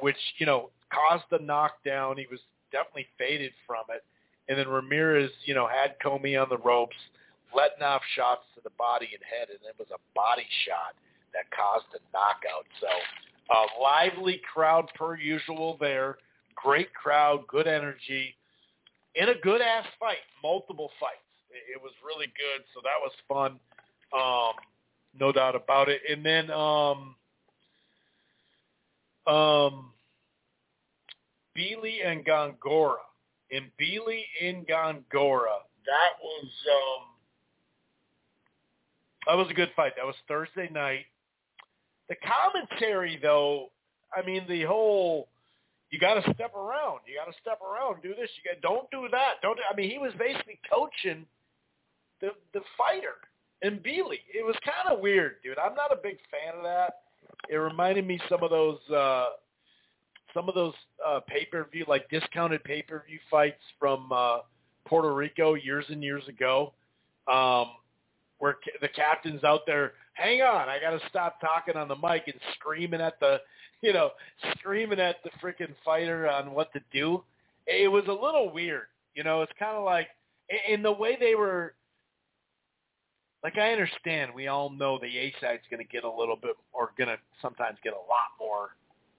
[0.00, 2.16] which, you know, caused the knockdown.
[2.16, 2.40] He was
[2.72, 4.04] definitely faded from it.
[4.48, 6.96] And then Ramirez, you know, had Commey on the ropes,
[7.54, 10.94] letting off shots to the body and head, and it was a body shot
[11.32, 12.66] that caused a knockout.
[12.80, 12.88] So
[13.50, 16.18] a lively crowd per usual there.
[16.54, 18.34] Great crowd, good energy,
[19.14, 21.25] in a good-ass fight, multiple fights.
[21.72, 23.58] It, was really good, so that was fun.
[24.12, 24.54] Um,
[25.18, 26.00] no doubt about it.
[26.10, 27.14] And then um
[29.26, 29.92] um
[31.56, 32.96] Mbilli and Gongora.
[33.50, 37.06] In Mbilli in Gongora, that was um
[39.26, 39.92] that was a good fight.
[39.96, 41.06] That was Thursday night.
[42.08, 43.70] The commentary though,
[44.16, 45.28] I mean the whole
[45.90, 47.00] you got to step around.
[47.06, 48.02] You got to step around.
[48.02, 48.28] Do this.
[48.36, 49.34] You got don't do that.
[49.42, 49.58] Don't.
[49.70, 51.24] I mean, he was basically coaching
[52.20, 53.14] the the fighter
[53.62, 54.20] and Mbilli.
[54.32, 55.58] It was kind of weird, dude.
[55.58, 57.00] I'm not a big fan of that.
[57.48, 59.30] It reminded me some of those uh
[60.34, 60.74] some of those
[61.06, 64.38] uh pay-per-view like discounted pay-per-view fights from uh
[64.86, 66.72] Puerto Rico years and years ago.
[67.32, 67.68] Um
[68.38, 71.96] where ca- the captain's out there, hang on, I got to stop talking on the
[71.96, 73.38] mic and screaming at the,
[73.80, 74.10] you know,
[74.58, 77.24] screaming at the freaking fighter on what to do.
[77.66, 79.42] It was a little weird, you know.
[79.42, 80.08] It's kind of like
[80.68, 81.74] in the way they were
[83.42, 86.56] like I understand we all know the A side's going to get a little bit
[86.72, 88.74] or going to sometimes get a lot more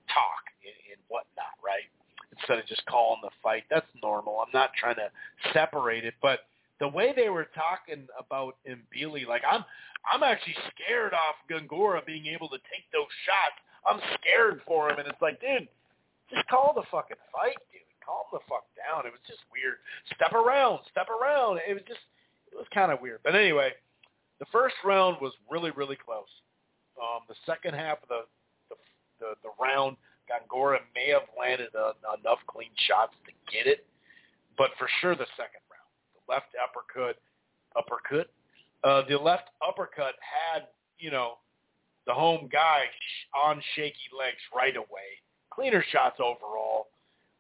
[0.10, 1.88] talk and, and whatnot, right?
[2.36, 4.40] Instead of just calling the fight, that's normal.
[4.40, 5.10] I'm not trying to
[5.54, 6.42] separate it, but
[6.80, 9.64] the way they were talking about Mbilli, like I'm,
[10.06, 13.58] I'm actually scared off Gongora being able to take those shots.
[13.88, 15.68] I'm scared for him, and it's like, dude,
[16.30, 17.82] just call the fucking fight, dude.
[18.04, 19.06] Calm the fuck down.
[19.06, 19.84] It was just weird.
[20.16, 21.60] Step around, step around.
[21.68, 22.00] It was just,
[22.52, 23.20] it was kind of weird.
[23.24, 23.74] But anyway,
[24.40, 26.30] the first round was really, really close.
[27.01, 28.22] Um, the second half of the
[28.69, 28.75] the,
[29.19, 29.98] the, the round,
[30.30, 33.85] Gongora may have landed a, enough clean shots to get it,
[34.57, 37.17] but for sure the second round, the left uppercut,
[37.77, 38.30] uppercut,
[38.83, 40.67] uh, the left uppercut had
[40.99, 41.38] you know
[42.06, 42.83] the home guy
[43.35, 45.22] on shaky legs right away.
[45.51, 46.88] Cleaner shots overall,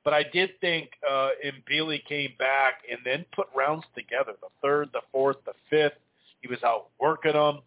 [0.03, 4.33] but I did think uh, Mbilli came back and then put rounds together.
[4.41, 5.99] The third, the fourth, the fifth.
[6.41, 7.59] He was out working them.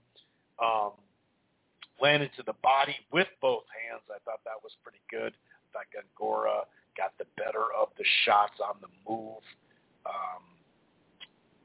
[0.62, 0.92] Um,
[2.00, 4.02] landed to the body with both hands.
[4.08, 5.32] I thought that was pretty good.
[5.32, 6.65] I thought Gongora
[6.97, 9.42] got the better of the shots on the move.
[10.07, 10.42] Um,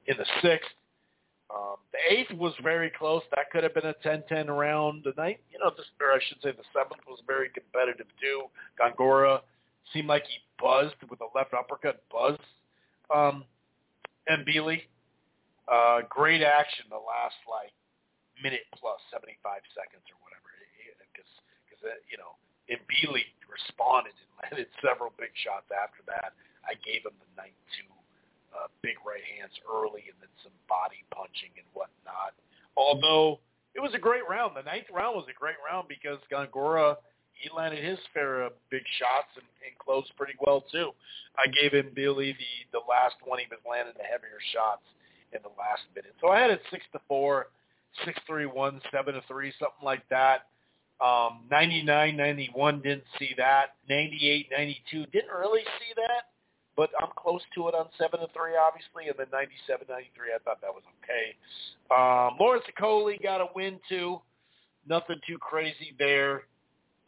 [0.08, 0.70] in the sixth,
[1.50, 3.22] um, the eighth was very close.
[3.36, 5.04] That could have been a 10-10 round.
[5.04, 8.46] The ninth, you know, this, or I should say the seventh was very competitive too.
[8.80, 9.42] Gongora
[9.94, 12.38] seemed like he buzzed with a left uppercut buzz.
[13.14, 13.46] Um,
[14.28, 14.82] and Mbilli,
[15.68, 17.74] uh, great action the last like
[18.44, 19.40] minute plus 75
[19.74, 20.46] seconds or whatever
[21.12, 21.30] because
[21.66, 22.36] because you know
[22.68, 26.36] Mbilli responded and landed several big shots after that.
[26.66, 27.90] I gave him the night two
[28.52, 32.34] uh, big right hands early and then some body punching and whatnot.
[32.74, 33.40] Although
[33.78, 36.98] it was a great round, the ninth round was a great round because Gongora
[37.36, 40.96] he landed his fair of big shots and, and closed pretty well too.
[41.38, 44.88] I gave him Billy the the last one he was landing the heavier shots
[45.34, 46.14] in the last minute.
[46.22, 47.48] So I had it six to four,
[48.06, 50.48] six three one, seven to three, something like that.
[51.04, 53.76] Um, 99, 91 didn't see that.
[53.90, 56.32] 98, 92 didn't really see that,
[56.78, 59.10] but I'm close to it on seven to three, obviously.
[59.10, 61.36] And then 97, 93, I thought that was okay.
[61.92, 64.22] Um, Lawrence Okolie got a win too.
[64.88, 66.48] Nothing too crazy there.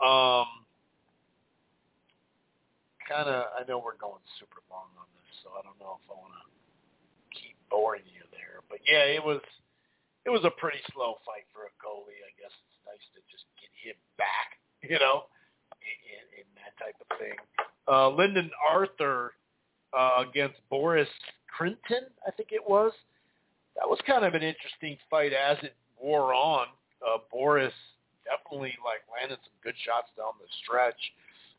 [0.04, 0.68] Um,
[3.08, 6.06] kind of, I know we're going super long on this, so I don't know if
[6.12, 6.57] I want to
[7.70, 8.62] boring you there.
[8.70, 9.42] But yeah, it was
[10.26, 12.20] it was a pretty slow fight for Okolie.
[12.20, 15.26] I guess it's nice to just get him back, you know,
[15.80, 17.38] in, in that type of thing.
[17.88, 19.34] Uh, Lyndon Arthur
[19.98, 21.08] uh, against Boris
[21.48, 22.92] Crighton, I think it was.
[23.76, 26.68] That was kind of an interesting fight as it wore on.
[27.02, 27.74] Uh, Boris
[28.26, 31.00] definitely like landed some good shots down the stretch.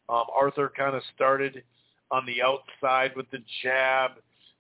[0.09, 1.63] Um, Arthur kind of started
[2.11, 4.13] on the outside with the jab.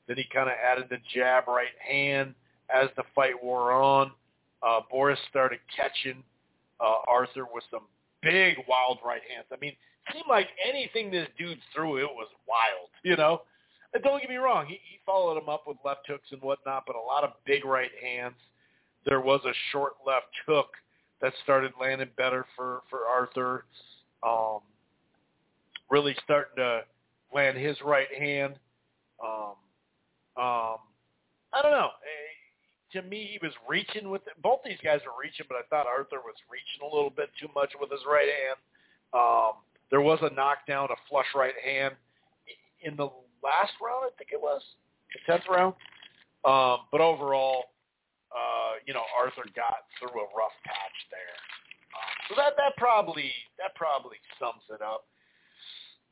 [0.09, 2.35] Then he kind of added the jab right hand
[2.75, 4.11] as the fight wore on.
[4.67, 6.25] Uh, Boris started catching
[6.81, 7.83] uh, Arthur with some
[8.23, 9.47] big wild right hands.
[9.53, 9.77] I mean,
[10.13, 13.43] seemed like anything this dude threw, it was wild, you know?
[13.95, 16.85] And don't get me wrong, he, he followed him up with left hooks and whatnot,
[16.87, 18.35] but a lot of big right hands.
[19.05, 20.69] There was a short left hook
[21.23, 23.65] that started landing better for, for Arthur.
[24.23, 24.61] Um,
[25.91, 26.81] really starting to
[27.35, 28.55] land his right hand.
[29.25, 29.55] Um,
[30.39, 30.79] um,
[31.53, 31.91] I don't know.
[32.03, 34.41] Eh, To me, he was reaching with it.
[34.43, 37.49] Both these guys were reaching, but I thought Arthur was reaching a little bit too
[37.55, 38.59] much with his right hand.
[39.13, 39.61] Um,
[39.91, 41.95] there was a knockdown, a flush right hand
[42.83, 43.11] in the
[43.43, 44.63] last round, I think it was,
[45.13, 45.75] the tenth round.
[46.45, 47.75] Um, but overall,
[48.31, 51.37] uh, you know, Arthur got through a rough patch there.
[51.97, 55.07] Um, so that that probably that probably sums it up.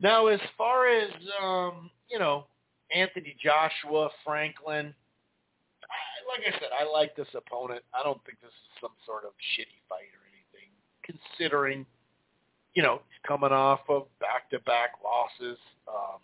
[0.01, 1.11] Now, as far as
[1.43, 2.47] um, you know,
[2.95, 4.95] Anthony Joshua, Franklin.
[6.29, 7.83] Like I said, I like this opponent.
[7.95, 10.71] I don't think this is some sort of shitty fight or anything,
[11.05, 11.87] considering,
[12.75, 15.59] you know, he's coming off of back-to-back losses.
[15.89, 16.21] Um,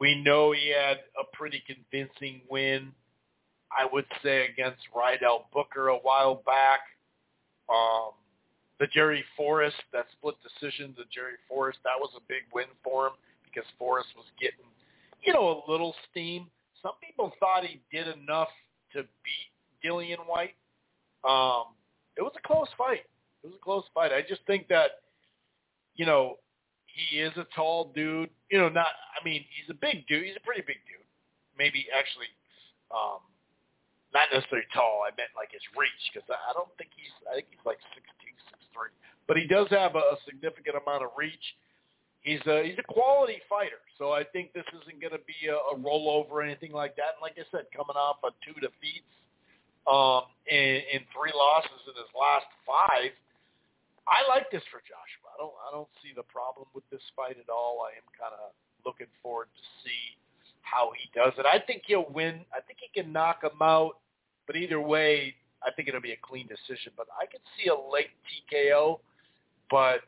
[0.00, 2.92] we know he had a pretty convincing win,
[3.70, 6.80] I would say, against Rydell Booker a while back.
[7.68, 8.12] Um,
[8.78, 13.08] the Jerry Forrest, that split decision, the Jerry Forrest, that was a big win for
[13.08, 13.12] him
[13.56, 14.68] because Forrest was getting,
[15.24, 16.46] you know, a little steam.
[16.82, 18.48] Some people thought he did enough
[18.92, 19.48] to beat
[19.80, 20.54] Dillian Whyte.
[21.24, 21.72] Um,
[22.16, 23.08] it was a close fight.
[23.42, 24.12] It was a close fight.
[24.12, 25.00] I just think that,
[25.94, 26.36] you know,
[26.84, 28.30] he is a tall dude.
[28.50, 28.92] You know, not.
[29.16, 30.24] I mean, he's a big dude.
[30.24, 31.04] He's a pretty big dude.
[31.56, 32.28] Maybe actually,
[32.92, 33.24] um,
[34.12, 35.04] not necessarily tall.
[35.04, 37.12] I meant like his reach because I don't think he's.
[37.28, 38.92] I think he's like six two, six three.
[39.28, 41.56] But he does have a, a significant amount of reach.
[42.26, 43.78] He's a he's a quality fighter.
[44.02, 47.14] So I think this isn't going to be a, a rollover or anything like that.
[47.14, 49.06] And like I said, coming off of two defeats
[49.86, 53.14] um, and, and three losses in his last five,
[54.10, 55.30] I like this for Joshua.
[55.30, 57.86] I don't I don't see the problem with this fight at all.
[57.86, 58.50] I am kind of
[58.82, 60.18] looking forward to see
[60.66, 61.46] how he does it.
[61.46, 62.42] I think he'll win.
[62.50, 64.02] I think he can knock him out.
[64.50, 66.90] But either way, I think it'll be a clean decision.
[66.98, 68.98] But I could see a late TKO.
[69.70, 70.02] But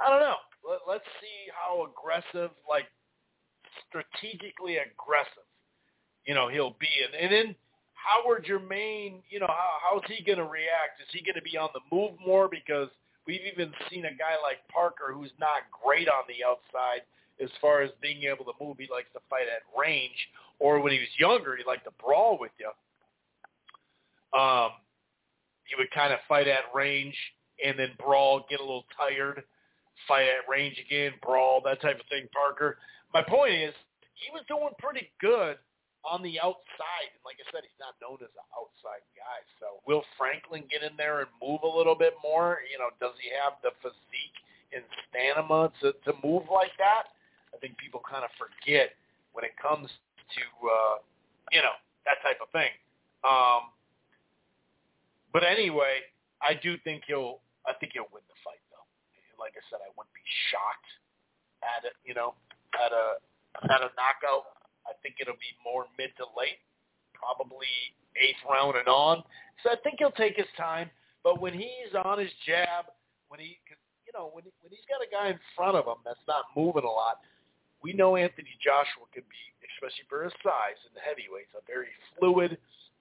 [0.00, 0.36] I don't know.
[0.68, 2.86] Let, let's see how aggressive, like
[3.88, 5.46] strategically aggressive,
[6.26, 6.90] you know, he'll be.
[7.04, 7.54] And, and then
[7.94, 11.00] Howard Jermaine, you know, how, how's he going to react?
[11.00, 12.48] Is he going to be on the move more?
[12.48, 12.88] Because
[13.26, 17.02] we've even seen a guy like Parker who's not great on the outside
[17.42, 18.76] as far as being able to move.
[18.78, 20.16] He likes to fight at range.
[20.58, 22.70] Or when he was younger, he liked to brawl with you.
[24.38, 24.70] Um,
[25.64, 27.14] he would kind of fight at range
[27.64, 29.42] and then brawl, get a little tired,
[30.08, 32.78] fight at range again, brawl, that type of thing, Parker.
[33.12, 33.74] My point is,
[34.14, 35.56] he was doing pretty good
[36.04, 37.10] on the outside.
[37.12, 39.42] And like I said, he's not known as an outside guy.
[39.60, 42.62] So will Franklin get in there and move a little bit more?
[42.70, 44.38] You know, does he have the physique
[44.72, 47.12] and stamina to, to move like that?
[47.52, 48.94] I think people kind of forget
[49.32, 50.96] when it comes to, uh,
[51.52, 51.76] you know,
[52.08, 52.72] that type of thing.
[53.26, 53.74] Um,
[55.32, 56.06] but anyway,
[56.40, 58.62] I do think he'll, I think he'll win the fight.
[59.38, 60.90] Like I said, I wouldn't be shocked
[61.64, 62.36] at it, you know,
[62.76, 63.20] at a,
[63.72, 64.56] at a knockout
[64.86, 66.62] I think it'll be more mid to late,
[67.12, 67.68] probably
[68.14, 69.22] eighth round and on.
[69.62, 70.88] So I think he'll take his time.
[71.26, 72.86] But when he's on his jab,
[73.28, 75.84] when he, cause, you know, when he, when he's got a guy in front of
[75.84, 77.18] him that's not moving a lot,
[77.82, 79.42] we know Anthony Joshua can be,
[79.74, 82.56] especially for his size and the heavyweights, a very fluid,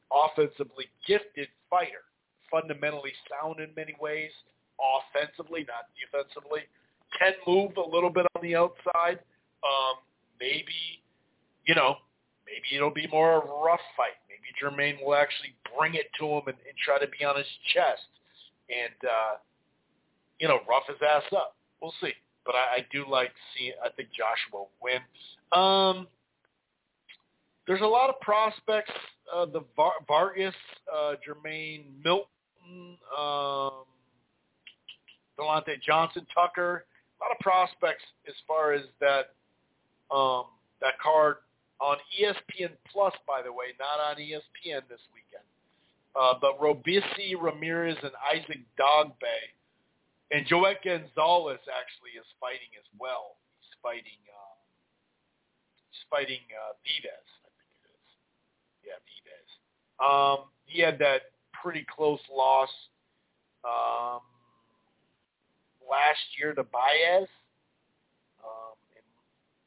[0.09, 2.09] offensively gifted fighter.
[2.49, 4.33] Fundamentally sound in many ways,
[4.79, 6.61] offensively, not defensively.
[7.19, 9.19] Can move a little bit on the outside.
[9.63, 10.03] Um,
[10.39, 11.01] maybe
[11.65, 11.97] you know,
[12.45, 14.17] maybe it'll be more of a rough fight.
[14.29, 17.47] Maybe Jermaine will actually bring it to him and, and try to be on his
[17.73, 18.07] chest
[18.69, 19.37] and, uh,
[20.39, 21.55] you know, rough his ass up.
[21.81, 22.13] We'll see.
[22.45, 25.01] But I, I do like seeing, I think Joshua will win.
[25.51, 26.07] Um,
[27.67, 28.91] there's a lot of prospects.
[29.33, 30.53] Uh, the Var- Vargas,
[30.93, 33.85] uh, Jermaine Milton, um,
[35.39, 36.85] Delonte Johnson, Tucker.
[36.85, 39.35] A lot of prospects as far as that
[40.13, 40.45] um,
[40.81, 41.37] that card
[41.79, 45.43] on ESPN Plus, by the way, not on ESPN this weekend.
[46.15, 49.51] Uh, but Robeisy Ramirez and Isaac Dogboe.
[50.31, 53.35] And Joet Gonzalez actually is fighting as well.
[53.59, 54.55] He's fighting uh,
[55.91, 58.09] he's fighting uh, Vivas, I think it is.
[58.89, 59.49] Yeah, Vivas.
[60.01, 62.69] Um, he had that pretty close loss
[63.63, 64.21] um,
[65.89, 67.27] last year to Baez.
[68.41, 69.05] Um, and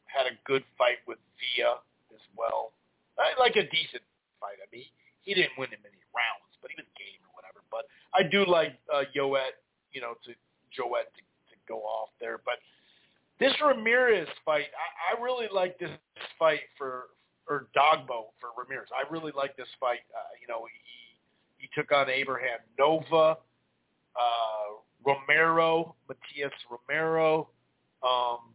[0.06, 1.82] had a good fight with Villa
[2.14, 2.72] as well.
[3.18, 4.04] Like a decent
[4.38, 4.62] fight.
[4.62, 4.86] I mean,
[5.22, 7.66] he, didn't win in many rounds, but he was game or whatever.
[7.70, 9.58] But I do like uh, Joet,
[9.90, 10.30] you know, to
[10.70, 12.38] Joet to, to go off there.
[12.38, 12.62] But
[13.40, 15.90] this Ramirez fight, I, I really like this
[16.38, 17.10] fight for
[17.48, 18.88] or Dogboe for Ramirez.
[18.92, 20.04] I really like this fight.
[20.14, 23.36] Uh, you know, he he took on Abraham Nova,
[24.14, 24.68] uh,
[25.08, 27.48] Romero, Matias Romero.
[28.02, 28.52] Um,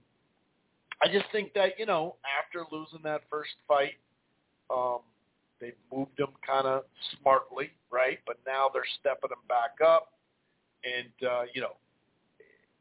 [1.02, 3.98] I just think that you know after losing that first fight,
[4.70, 5.00] um,
[5.60, 6.84] they moved him kind of
[7.20, 8.20] smartly, right?
[8.28, 10.14] But now they're stepping him back up,
[10.86, 11.76] and uh, you know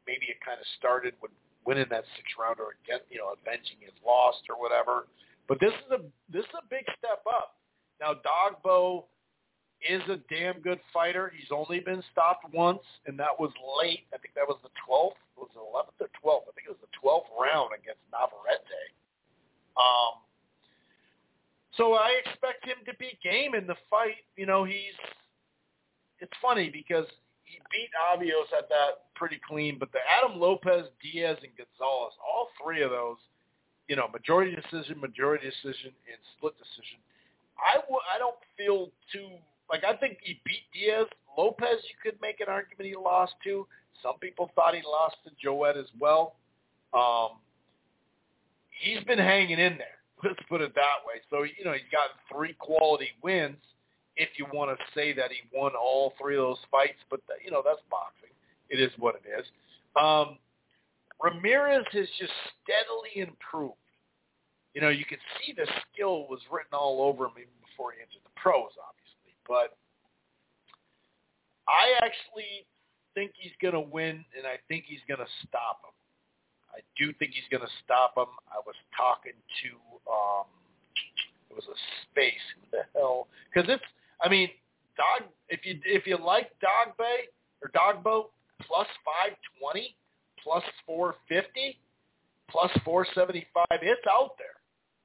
[0.05, 1.31] maybe it kind of started with
[1.65, 5.07] winning that six rounder again, you know, avenging his loss or whatever.
[5.47, 5.99] But this is a
[6.31, 7.55] this is a big step up.
[7.99, 9.05] Now Dogboe
[9.89, 11.31] is a damn good fighter.
[11.35, 14.05] He's only been stopped once, and that was late.
[14.13, 15.19] I think that was the 12th.
[15.37, 16.47] Was it 11th or 12th?
[16.47, 18.93] I think it was the 12th round against Navarrete.
[19.77, 20.21] Um,
[21.77, 24.21] so I expect him to be game in the fight.
[24.37, 24.97] You know, he's.
[26.19, 27.07] It's funny because
[27.43, 32.49] he beat Avios at that pretty clean, but the Adam Lopez, Diaz, and Gonzalez, all
[32.61, 33.17] three of those,
[33.89, 37.01] you know, majority decision, majority decision, and split decision.
[37.59, 39.29] I w- I don't feel too
[39.73, 41.07] like I think he beat Diaz.
[41.35, 43.65] Lopez, you could make an argument he lost to.
[44.03, 46.35] Some people thought he lost to Joet as well.
[46.93, 47.41] Um,
[48.69, 49.97] he's been hanging in there.
[50.23, 51.21] Let's put it that way.
[51.31, 53.57] So you know he's got three quality wins.
[54.15, 57.49] If you want to say that he won all three of those fights, but you
[57.49, 58.29] know that's boxing.
[58.69, 59.47] It is what it is.
[59.99, 60.37] Um,
[61.19, 63.81] Ramirez has just steadily improved.
[64.75, 68.01] You know, you can see the skill was written all over him even before he
[68.01, 69.02] entered the pros, obviously.
[69.47, 69.77] But
[71.67, 72.65] I actually
[73.13, 75.95] think he's going to win, and I think he's going to stop him.
[76.73, 78.31] I do think he's going to stop him.
[78.49, 79.69] I was talking to,
[80.09, 80.47] um,
[81.49, 81.77] it was a
[82.09, 82.45] space.
[82.57, 83.27] Who the hell?
[83.53, 83.83] Because it's,
[84.21, 84.49] I mean,
[84.97, 85.29] dog.
[85.49, 87.29] If you if you like Dog Bay
[87.61, 88.29] or Dogbo,
[88.61, 89.95] plus five twenty,
[90.41, 91.77] plus four fifty,
[92.49, 93.79] plus four seventy five.
[93.81, 94.57] It's out there.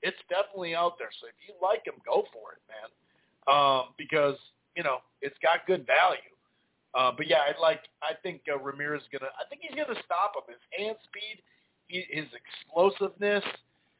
[0.03, 1.11] It's definitely out there.
[1.21, 2.89] So if you like him, go for it, man.
[3.51, 4.37] Um, because
[4.77, 6.19] you know it's got good value.
[6.95, 7.81] Uh, but yeah, I'd like.
[8.03, 9.31] I think uh, Ramirez is gonna.
[9.39, 10.55] I think he's gonna stop him.
[10.55, 11.43] His hand speed,
[11.87, 13.45] he, his explosiveness.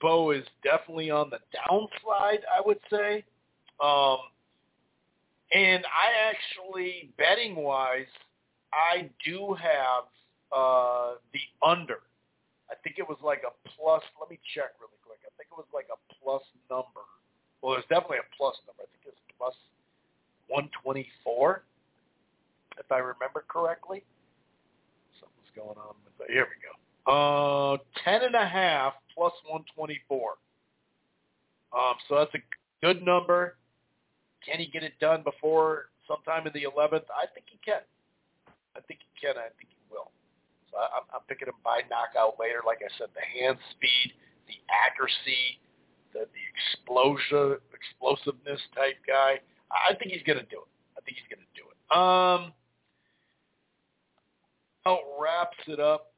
[0.01, 2.43] Bo is definitely on the downslide.
[2.49, 3.25] I would say.
[3.83, 4.19] Um,
[5.53, 8.11] and I actually betting wise,
[8.73, 10.05] I do have
[10.53, 12.05] uh, the under.
[12.71, 14.03] I think it was like a plus.
[14.21, 15.21] Let me check really quick.
[15.25, 17.05] I think it was like a plus number.
[17.63, 18.85] Well, there's definitely a plus number.
[18.85, 19.55] I think it's plus
[20.49, 21.63] 124
[22.79, 24.03] if I remember correctly.
[25.21, 26.31] Something's going on with that.
[26.31, 26.73] Here we go.
[27.09, 29.33] Uh, ten and a half plus
[29.75, 30.37] twenty four.
[31.73, 32.45] Um, so that's a
[32.85, 33.57] good number.
[34.45, 37.05] Can he get it done before sometime in the eleventh?
[37.11, 37.81] I think he can.
[38.77, 39.37] I think he can.
[39.37, 40.11] I think he will.
[40.71, 42.61] So I, I'm picking him by knockout later.
[42.65, 44.13] Like I said, the hand speed,
[44.47, 45.59] the accuracy,
[46.13, 49.41] the the explosion, explosiveness type guy.
[49.71, 50.71] I think he's going to do it.
[50.97, 51.79] I think he's going to do it.
[51.97, 52.53] Um,
[54.89, 56.13] about wraps it up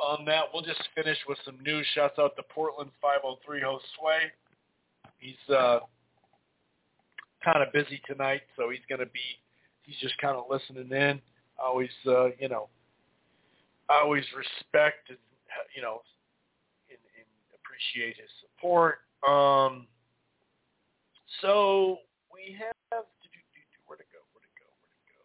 [0.00, 0.44] on that.
[0.52, 1.86] We'll just finish with some news.
[1.94, 4.18] Shouts out to Portland 503 host Sway.
[5.18, 5.80] He's uh,
[7.44, 9.20] kind of busy tonight, so he's going to be,
[9.82, 11.20] he's just kind of listening in.
[11.62, 12.68] Always, uh, you know,
[13.88, 15.18] I always respect and,
[15.74, 16.02] you know,
[17.76, 19.04] appreciate his support.
[19.28, 19.86] Um,
[21.42, 21.98] so
[22.32, 23.04] we have
[23.84, 25.20] where to go, where to go, where to go.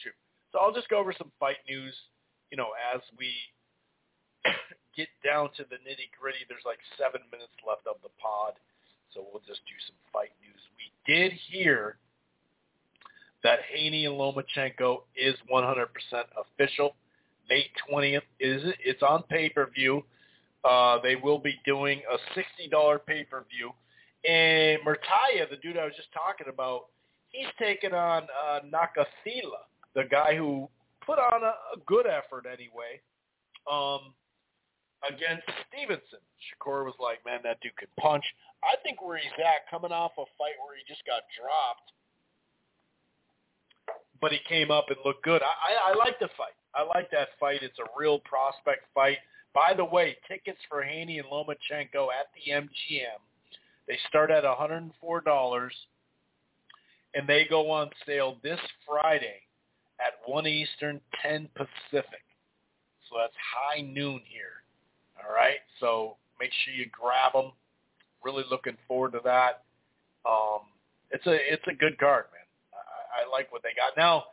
[0.00, 0.16] Shoot.
[0.52, 1.94] So I'll just go over some fight news,
[2.50, 3.32] you know, as we
[4.96, 6.48] get down to the nitty gritty.
[6.48, 8.56] There's like seven minutes left of the pod,
[9.12, 10.60] so we'll just do some fight news.
[10.80, 11.96] We did hear
[13.44, 15.86] that Haney and Lomachenko is 100%
[16.36, 16.94] official.
[17.48, 20.04] May 20th is it it's on pay-per-view.
[20.64, 23.70] Uh, they will be doing a $60 pay-per-view.
[24.28, 26.86] And Muratalla, the dude I was just talking about,
[27.30, 29.64] he's taking on uh, Nakathila
[29.94, 30.68] the guy who
[31.04, 33.00] put on a, a good effort anyway
[33.70, 34.14] um,
[35.06, 36.22] against Stevenson.
[36.38, 38.24] Shakur was like, man, that dude could punch.
[38.62, 41.92] I think where he's at, coming off a fight where he just got dropped,
[44.20, 45.42] but he came up and looked good.
[45.42, 46.56] I, I, I like the fight.
[46.74, 47.62] I like that fight.
[47.62, 49.18] It's a real prospect fight.
[49.54, 53.18] By the way, tickets for Haney and Lomachenko at the MGM,
[53.88, 55.70] they start at $104,
[57.14, 59.42] and they go on sale this Friday
[59.98, 62.22] at 1 Eastern, 10 Pacific.
[63.08, 64.62] So that's high noon here.
[65.18, 65.58] All right.
[65.80, 67.52] So make sure you grab them.
[68.24, 69.64] Really looking forward to that.
[70.28, 70.60] Um,
[71.10, 72.44] it's a it's a good card, man.
[72.72, 73.96] I, I like what they got.
[73.96, 74.24] Now,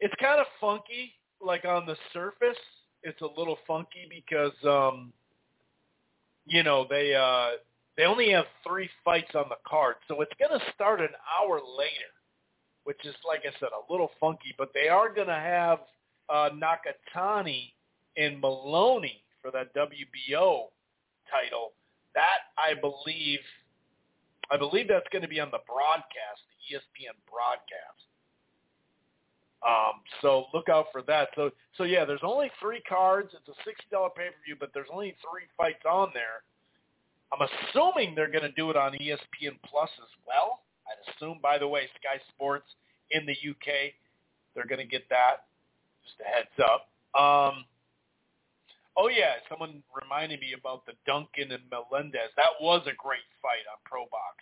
[0.00, 1.14] it's kind of funky.
[1.40, 2.58] Like on the surface,
[3.02, 5.12] it's a little funky because um,
[6.46, 7.58] you know they uh,
[7.96, 11.08] they only have three fights on the card, so it's going to start an
[11.40, 12.12] hour later
[12.88, 14.54] which is like I said, a little funky.
[14.56, 15.80] But they are going to have
[16.30, 17.72] uh, Nakatani
[18.16, 20.72] and Moloney for that WBO
[21.28, 21.72] title.
[22.14, 23.40] That I believe,
[24.50, 28.07] I believe that's going to be on the broadcast, the ESPN broadcast.
[29.66, 31.28] Um, so look out for that.
[31.34, 33.30] So so yeah, there's only three cards.
[33.34, 36.42] It's a sixty dollar pay per view, but there's only three fights on there.
[37.32, 40.60] I'm assuming they're going to do it on ESPN Plus as well.
[40.88, 42.64] I'd assume, by the way, Sky Sports
[43.10, 43.92] in the UK,
[44.54, 45.44] they're going to get that.
[46.04, 46.88] Just a heads up.
[47.12, 47.64] Um,
[48.96, 52.32] oh yeah, someone reminded me about the Duncan and Melendez.
[52.36, 54.40] That was a great fight on Pro Box.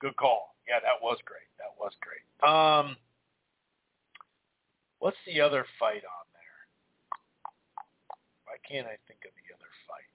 [0.00, 0.56] Good call.
[0.68, 1.48] Yeah, that was great.
[1.58, 2.24] That was great.
[2.40, 2.96] Um,
[4.98, 6.58] what's the other fight on there?
[8.44, 10.10] Why can't I think of the other fight?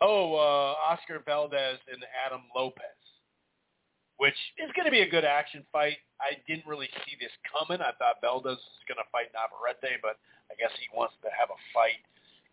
[0.00, 3.02] Oh, uh, Oscar Valdez and Adam Lopez
[4.22, 5.98] which is going to be a good action fight.
[6.22, 7.82] I didn't really see this coming.
[7.82, 11.50] I thought Valdez was going to fight Navarrete, but I guess he wants to have
[11.50, 11.98] a fight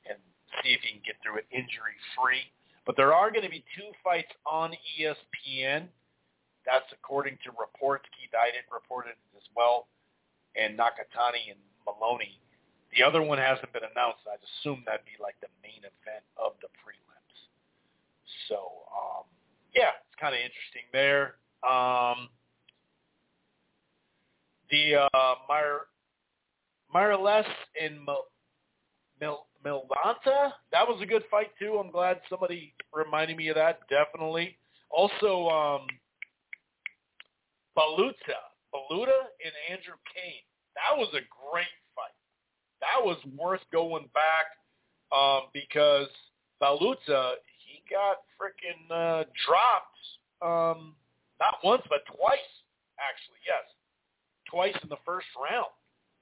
[0.09, 0.17] and
[0.65, 2.41] see if he can get through it injury-free.
[2.89, 5.93] But there are going to be two fights on ESPN.
[6.65, 8.09] That's according to reports.
[8.17, 9.85] Keith Idec reported it as well,
[10.59, 12.39] and Nakatani and Moloney.
[12.95, 14.21] The other one hasn't been announced.
[14.27, 17.37] I'd assume that'd be like the main event of the prelims.
[18.47, 18.55] So,
[18.91, 19.23] um,
[19.75, 21.35] yeah, it's kind of interesting there.
[21.63, 22.29] Um,
[24.71, 25.81] the uh, Myr
[26.93, 28.25] and Mil,
[29.21, 31.79] Mil, Milanta, that was a good fight too.
[31.83, 33.81] I'm glad somebody reminded me of that.
[33.89, 34.57] Definitely.
[34.89, 35.87] Also, um,
[37.77, 38.39] Baluta,
[38.73, 40.41] Baluta and Andrew Cain.
[40.79, 42.15] That was a great fight.
[42.79, 44.55] That was worth going back
[45.11, 46.07] um, because
[46.61, 49.99] Baluta he got freaking uh, dropped
[50.41, 50.95] um,
[51.39, 52.51] not once but twice
[52.99, 53.43] actually.
[53.45, 53.65] Yes,
[54.49, 55.71] twice in the first round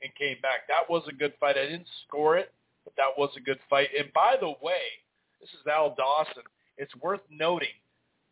[0.02, 0.68] and came back.
[0.68, 1.58] That was a good fight.
[1.58, 2.54] I didn't score it,
[2.84, 3.90] but that was a good fight.
[3.98, 5.02] And by the way,
[5.42, 6.46] this is Al Dawson.
[6.78, 7.74] It's worth noting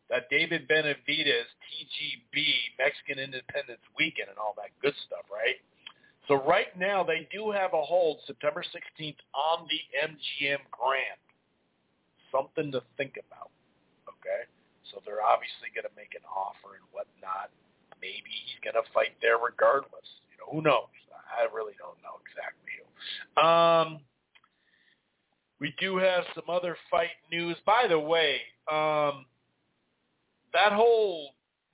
[0.10, 5.58] that David Benavidez, TGB, Mexican Independence Weekend, and all that good stuff, right?
[6.28, 11.22] So right now they do have a hold September 16th on the MGM Grand.
[12.32, 13.52] Something to think about,
[14.10, 14.50] okay?
[14.92, 17.50] So they're obviously going to make an offer and whatnot.
[18.02, 20.10] Maybe he's going to fight there regardless.
[20.34, 20.90] You know, who knows?
[21.36, 22.86] I really don't know exactly who.
[23.42, 24.00] Um,
[25.60, 27.58] we do have some other fight news.
[27.66, 29.26] By the way, um,
[30.54, 31.32] that whole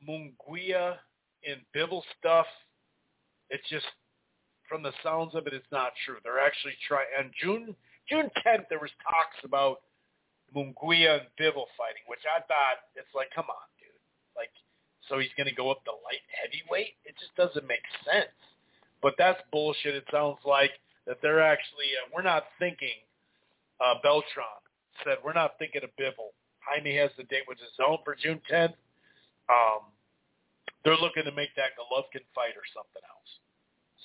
[0.07, 0.95] Munguia
[1.47, 2.45] and Bivol stuff,
[3.49, 3.85] it's just
[4.71, 6.15] from the sounds of it, it's not true.
[6.23, 7.11] They're actually trying.
[7.19, 7.75] On June
[8.07, 9.83] June 10th, there was talks about
[10.55, 13.91] Munguia and Bivol fighting, which I thought it's like, come on, dude.
[14.31, 14.55] Like,
[15.11, 16.95] so he's going to go up to light heavyweight?
[17.03, 18.31] It just doesn't make sense.
[19.03, 19.95] But that's bullshit.
[19.95, 20.71] It sounds like
[21.03, 22.95] that they're actually uh, we're not thinking.
[23.83, 24.61] Uh, Beltran
[25.03, 26.31] said we're not thinking of Bivol.
[26.63, 28.77] Jaime has the date with his own for June 10th.
[29.51, 29.91] Um,
[30.85, 33.31] they're looking to make that Golovkin fight or something else.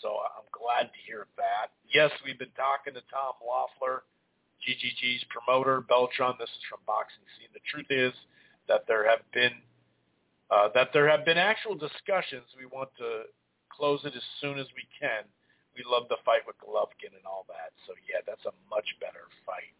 [0.05, 1.73] So I'm glad to hear that.
[1.89, 4.05] Yes, we've been talking to Tom Loeffler,
[4.61, 6.37] GGG's promoter, Beltran.
[6.37, 7.49] This is from Boxing Scene.
[7.57, 8.13] The truth is
[8.69, 9.57] that there have been
[10.53, 12.47] uh, that there have been actual discussions.
[12.55, 13.27] We want to
[13.73, 15.27] close it as soon as we can.
[15.75, 17.75] We love the fight with Golovkin and all that.
[17.89, 19.75] So yeah, that's a much better fight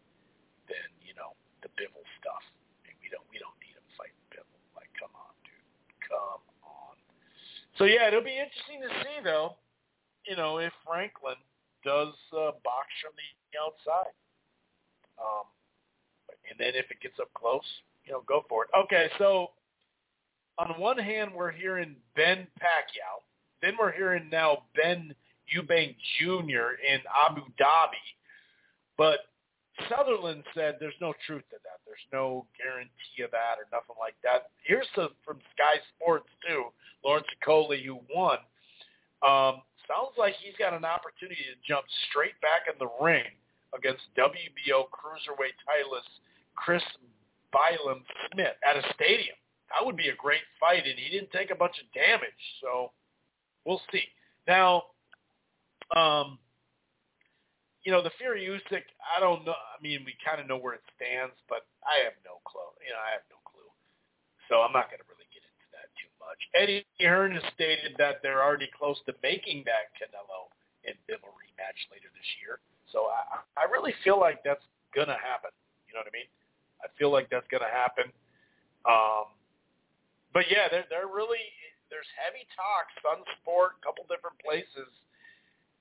[0.65, 2.43] than you know the Bivol stuff.
[2.89, 4.57] And we don't we don't need him fighting Bivol.
[4.73, 5.61] Like, come on, dude,
[6.09, 6.97] come on.
[7.77, 9.61] So yeah, it'll be interesting to see though.
[10.27, 11.35] You know, if Franklin
[11.85, 14.13] does uh, box from the outside,
[15.19, 15.45] um,
[16.49, 17.61] and then if it gets up close,
[18.05, 18.69] you know, go for it.
[18.77, 19.51] Okay, so
[20.57, 23.23] on one hand, we're hearing Ben Pacquiao.
[23.61, 25.13] Then we're hearing now Ben
[25.55, 26.75] Eubank Jr.
[26.85, 28.03] in Abu Dhabi.
[28.97, 29.19] But
[29.89, 31.79] Sutherland said there's no truth to that.
[31.85, 34.49] There's no guarantee of that or nothing like that.
[34.63, 36.65] Here's some from Sky Sports too.
[37.05, 38.39] Lawrence Okolie, who won,
[39.25, 43.31] um, sounds like he's got an opportunity to jump straight back in the ring
[43.73, 46.13] against WBO cruiserweight titleist
[46.55, 46.83] Chris
[47.51, 49.35] Bylum Smith at a stadium.
[49.71, 52.91] That would be a great fight, and he didn't take a bunch of damage, so
[53.65, 54.03] we'll see.
[54.47, 54.95] Now,
[55.95, 56.39] um,
[57.83, 59.55] you know, the Fury Usyk, I don't know.
[59.55, 62.67] I mean, we kind of know where it stands, but I have no clue.
[62.83, 63.67] You know, I have no clue.
[64.51, 66.61] So I'm not going to really get into that too much.
[66.61, 70.53] Eddie Hearn has stated that they're already close to making that Canelo
[70.85, 72.61] and Bivol rematch later this year.
[72.93, 74.63] So I, I really feel like that's
[75.09, 75.53] to happen.
[75.85, 76.29] You know what I mean?
[76.81, 78.09] I feel like that's to happen.
[78.85, 79.29] Um,
[80.33, 81.43] but yeah, they're, they're really,
[81.93, 84.89] there's heavy talk, Sun Sport, a couple different places–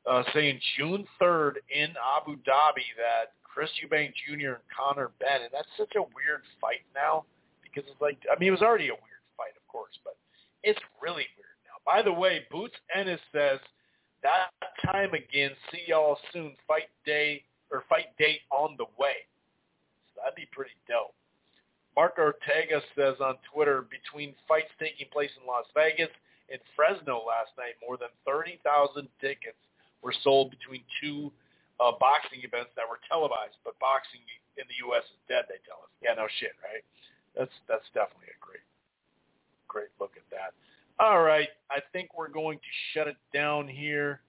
[0.06, 4.60] uh, saying June 3rd in Abu Dhabi that Chris Eubank Jr.
[4.60, 7.24] and Conor Benn, and that's such a weird fight now
[7.62, 10.16] because it's like, I mean, it was already a weird fight, of course, but
[10.66, 11.78] it's really weird now.
[11.86, 13.60] By the way, Boots Ennis says
[14.22, 14.50] that
[14.84, 15.54] time again.
[15.70, 16.58] See y'all soon.
[16.66, 19.22] Fight day or fight date on the way.
[20.10, 21.14] So that'd be pretty dope.
[21.94, 26.12] Mark Ortega says on Twitter, between fights taking place in Las Vegas
[26.52, 28.60] and Fresno last night, more than 30,000
[29.16, 29.56] tickets
[30.02, 31.32] were sold between two
[31.80, 34.20] uh, boxing events that were televised, but boxing
[34.60, 35.04] in the U.S.
[35.08, 35.48] is dead.
[35.48, 35.92] They tell us.
[36.02, 36.84] Yeah, no shit, right?
[37.36, 38.64] That's that's definitely a great,
[39.68, 40.52] great look at that.
[40.98, 44.20] All right, I think we're going to shut it down here.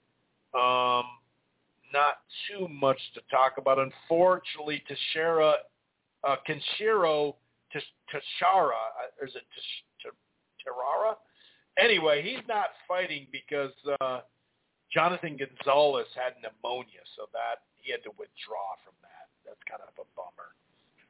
[0.54, 1.06] Um,
[1.94, 3.80] not too much to talk about.
[3.80, 5.56] Unfortunately, Teixeira,
[6.28, 7.36] uh, Kenshiro
[7.72, 9.44] Teixeira, uh, or is it
[10.64, 11.16] Terrara?
[11.80, 14.22] Anyway, he's not fighting because uh,
[14.92, 19.30] Jonathan Gonzalez had pneumonia, so that he had to withdraw from that.
[19.46, 20.52] That's kind of a bummer.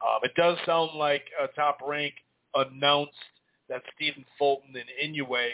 [0.01, 2.13] Um, it does sound like uh, Top Rank
[2.53, 3.13] announced
[3.69, 5.51] that Stephen Fulton and Inoue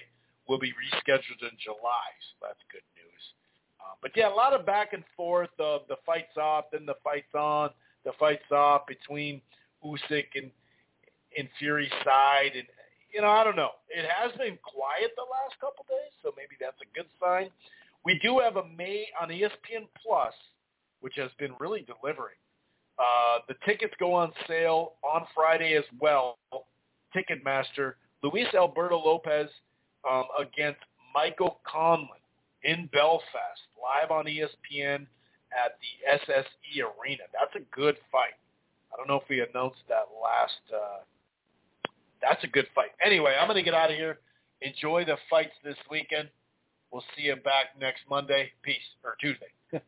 [0.48, 3.24] will be rescheduled in July, so that's good news.
[3.80, 6.96] Uh, but yeah, a lot of back and forth of the fights off, then the
[7.04, 7.70] fights on,
[8.06, 9.42] the fights off between
[9.84, 10.52] Usyk and
[11.36, 12.68] in Fury's side, and
[13.14, 13.72] you know I don't know.
[13.90, 17.50] It has been quiet the last couple days, so maybe that's a good sign.
[18.06, 20.34] We do have a May on ESPN Plus,
[21.02, 22.36] which has been really delivering.
[23.00, 26.38] Uh, the tickets go on sale on Friday as well.
[27.16, 27.94] Ticketmaster,
[28.24, 29.50] Luis Alberto Lopez
[30.10, 30.80] um, against
[31.14, 32.08] Michael Conlan
[32.64, 35.06] in Belfast, live on ESPN
[35.52, 37.24] at the SSE Arena.
[37.34, 38.40] That's a good fight.
[38.92, 40.62] I don't know if we announced that last.
[40.74, 41.04] Uh,
[42.22, 42.92] that's a good fight.
[43.06, 44.20] Anyway, I'm going to get out of here.
[44.62, 46.30] Enjoy the fights this weekend.
[46.92, 48.52] We'll see you back next Monday.
[48.64, 49.52] Peace or Tuesday.